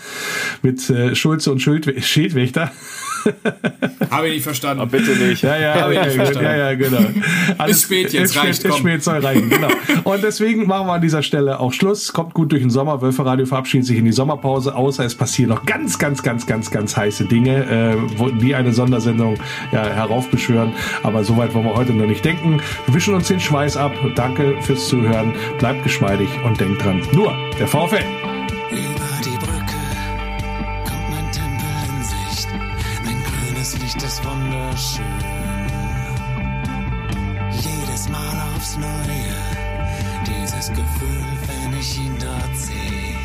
Mit 0.62 0.90
äh, 0.90 1.16
Schulze 1.16 1.52
und 1.52 1.60
Schild 1.60 2.04
Schildwächter. 2.04 2.72
Habe 4.11 4.27
ich 4.27 4.35
nicht 4.35 4.44
verstanden. 4.44 4.84
Oh, 4.84 4.85
bitte 4.85 5.11
nicht. 5.11 5.41
Ja, 5.41 5.57
ja, 5.57 5.81
Hab 5.81 5.89
ich 5.89 5.95
ja, 5.95 6.06
nicht 6.06 6.15
verstanden. 6.15 6.44
ja, 6.44 6.57
ja, 6.57 6.76
genau. 6.76 6.99
Ist 7.68 7.84
spät 7.84 8.14
jetzt, 8.14 8.23
ist 8.23 8.34
spät, 8.34 8.44
reicht, 8.44 8.64
ist 8.64 8.69
komm. 8.69 8.80
spät, 8.80 9.03
soll 9.03 9.19
reichen, 9.19 9.49
genau. 9.49 9.69
Und 10.03 10.23
deswegen 10.23 10.68
machen 10.68 10.88
wir 10.88 10.94
an 10.94 11.02
dieser 11.02 11.23
Stelle 11.23 11.60
auch 11.60 11.73
Schluss. 11.73 12.14
Kommt 12.14 12.34
gut 12.34 12.52
durch 12.52 12.61
den 12.61 12.69
Sommer. 12.69 13.02
Wölferadio 13.02 13.45
verabschiedet 13.45 13.88
sich 13.88 13.98
in 13.98 14.06
die 14.06 14.11
Sommerpause, 14.11 14.76
außer 14.76 15.06
es 15.06 15.15
passieren 15.15 15.49
noch 15.49 15.65
ganz, 15.65 15.99
ganz, 15.99 16.23
ganz, 16.23 16.45
ganz, 16.45 16.72
ganz 16.72 16.95
heiße 16.95 17.26
Dinge, 17.26 17.98
äh, 17.99 18.31
die 18.41 18.56
eine 18.56 18.73
Sondersendung 18.73 19.38
ja, 19.72 19.85
heraufbeschwören. 19.85 20.73
Aber 21.03 21.23
soweit 21.23 21.53
wollen 21.53 21.65
wir 21.65 21.76
heute 21.76 21.94
noch 21.94 22.07
nicht 22.07 22.23
denken. 22.23 22.61
Wir 22.85 22.95
wischen 22.95 23.14
uns 23.14 23.27
den 23.27 23.39
Schweiß 23.39 23.77
ab. 23.77 23.94
Danke 24.15 24.56
fürs 24.61 24.88
Zuhören. 24.88 25.34
Bleibt 25.60 25.84
geschmeidig 25.84 26.30
und 26.44 26.60
denkt 26.60 26.84
dran. 26.84 27.02
Nur 27.14 27.34
der 27.60 27.68
VfL. 27.68 28.27
Wunderschön. 34.78 35.06
Jedes 37.52 38.10
Mal 38.10 38.56
aufs 38.56 38.78
Neue, 38.78 39.36
dieses 40.26 40.70
Gefühl, 40.70 41.26
wenn 41.48 41.80
ich 41.80 41.99
ihn 41.99 42.16
dort 42.20 42.56
sehe. 42.56 43.16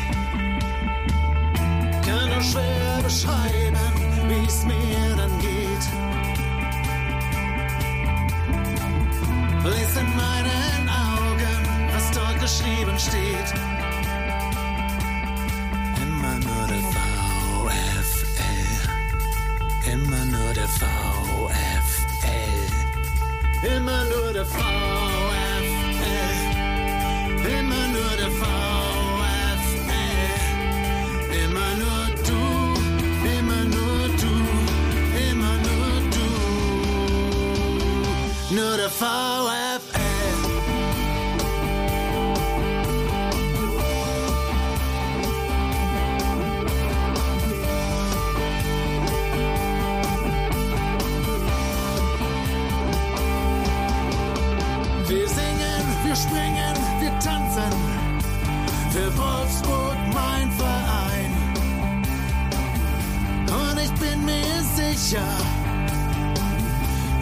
Kann 2.05 2.29
nur 2.29 2.41
schwer 2.41 3.01
beschreiben, 3.03 3.77
wie 4.27 4.45
es 4.47 4.65
mir 4.65 5.15
dann 5.15 5.39
geht. 5.39 5.85
Lies 9.63 9.95
in 9.97 10.15
meinen 10.15 10.89
Augen, 10.89 11.57
was 11.93 12.11
dort 12.11 12.39
geschrieben 12.41 12.97
steht. 12.97 13.92
Der 20.63 20.69
VfL. 20.69 22.27
Immer 23.75 24.01
nur 24.05 24.31
der 24.31 24.45
VfL. 24.45 25.63
Immer 27.59 27.87
nur 27.95 28.11
der 28.21 28.31
VfL. 28.41 29.63
Immer 31.43 31.71
nur 31.83 32.03
du. 32.27 32.41
Immer 33.37 33.63
nur 33.75 34.01
du. 34.21 34.33
Immer 35.29 35.55
nur 35.67 35.91
du. 36.15 36.27
Nur 38.55 38.73
der 38.77 38.89
VfL. 38.89 39.92
Wolfsburg 59.17 59.97
mein 60.13 60.51
Verein. 60.51 61.31
Und 63.47 63.79
ich 63.79 63.91
bin 63.93 64.25
mir 64.25 64.61
sicher, 64.75 65.27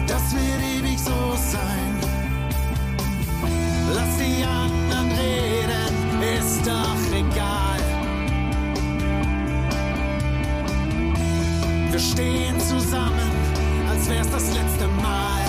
das 0.06 0.34
wird 0.34 0.62
ewig 0.76 0.98
so 0.98 1.36
sein. 1.36 1.94
Lass 3.94 4.16
die 4.18 4.44
anderen 4.44 5.10
reden, 5.18 6.22
ist 6.38 6.66
doch 6.66 7.02
egal. 7.12 7.80
Wir 11.90 12.00
stehen 12.00 12.58
zusammen, 12.58 13.30
als 13.90 14.08
wär's 14.08 14.30
das 14.30 14.46
letzte 14.54 14.88
Mal. 14.88 15.42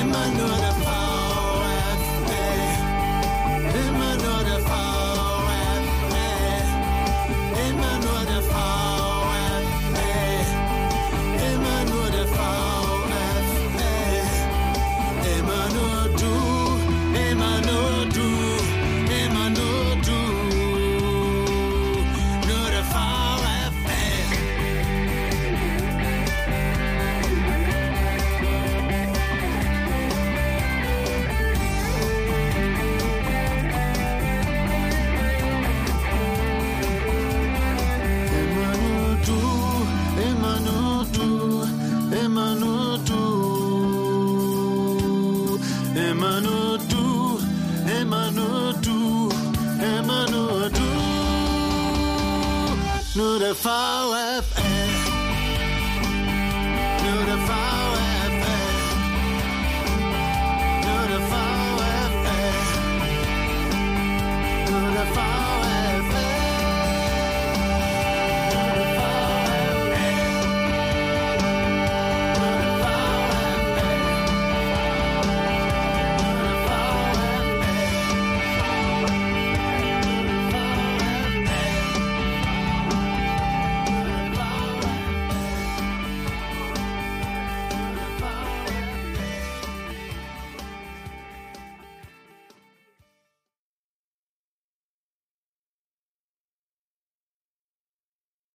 Immer 0.00 0.26
nur 0.28 0.56
der 0.56 0.72
VfL. 0.72 0.91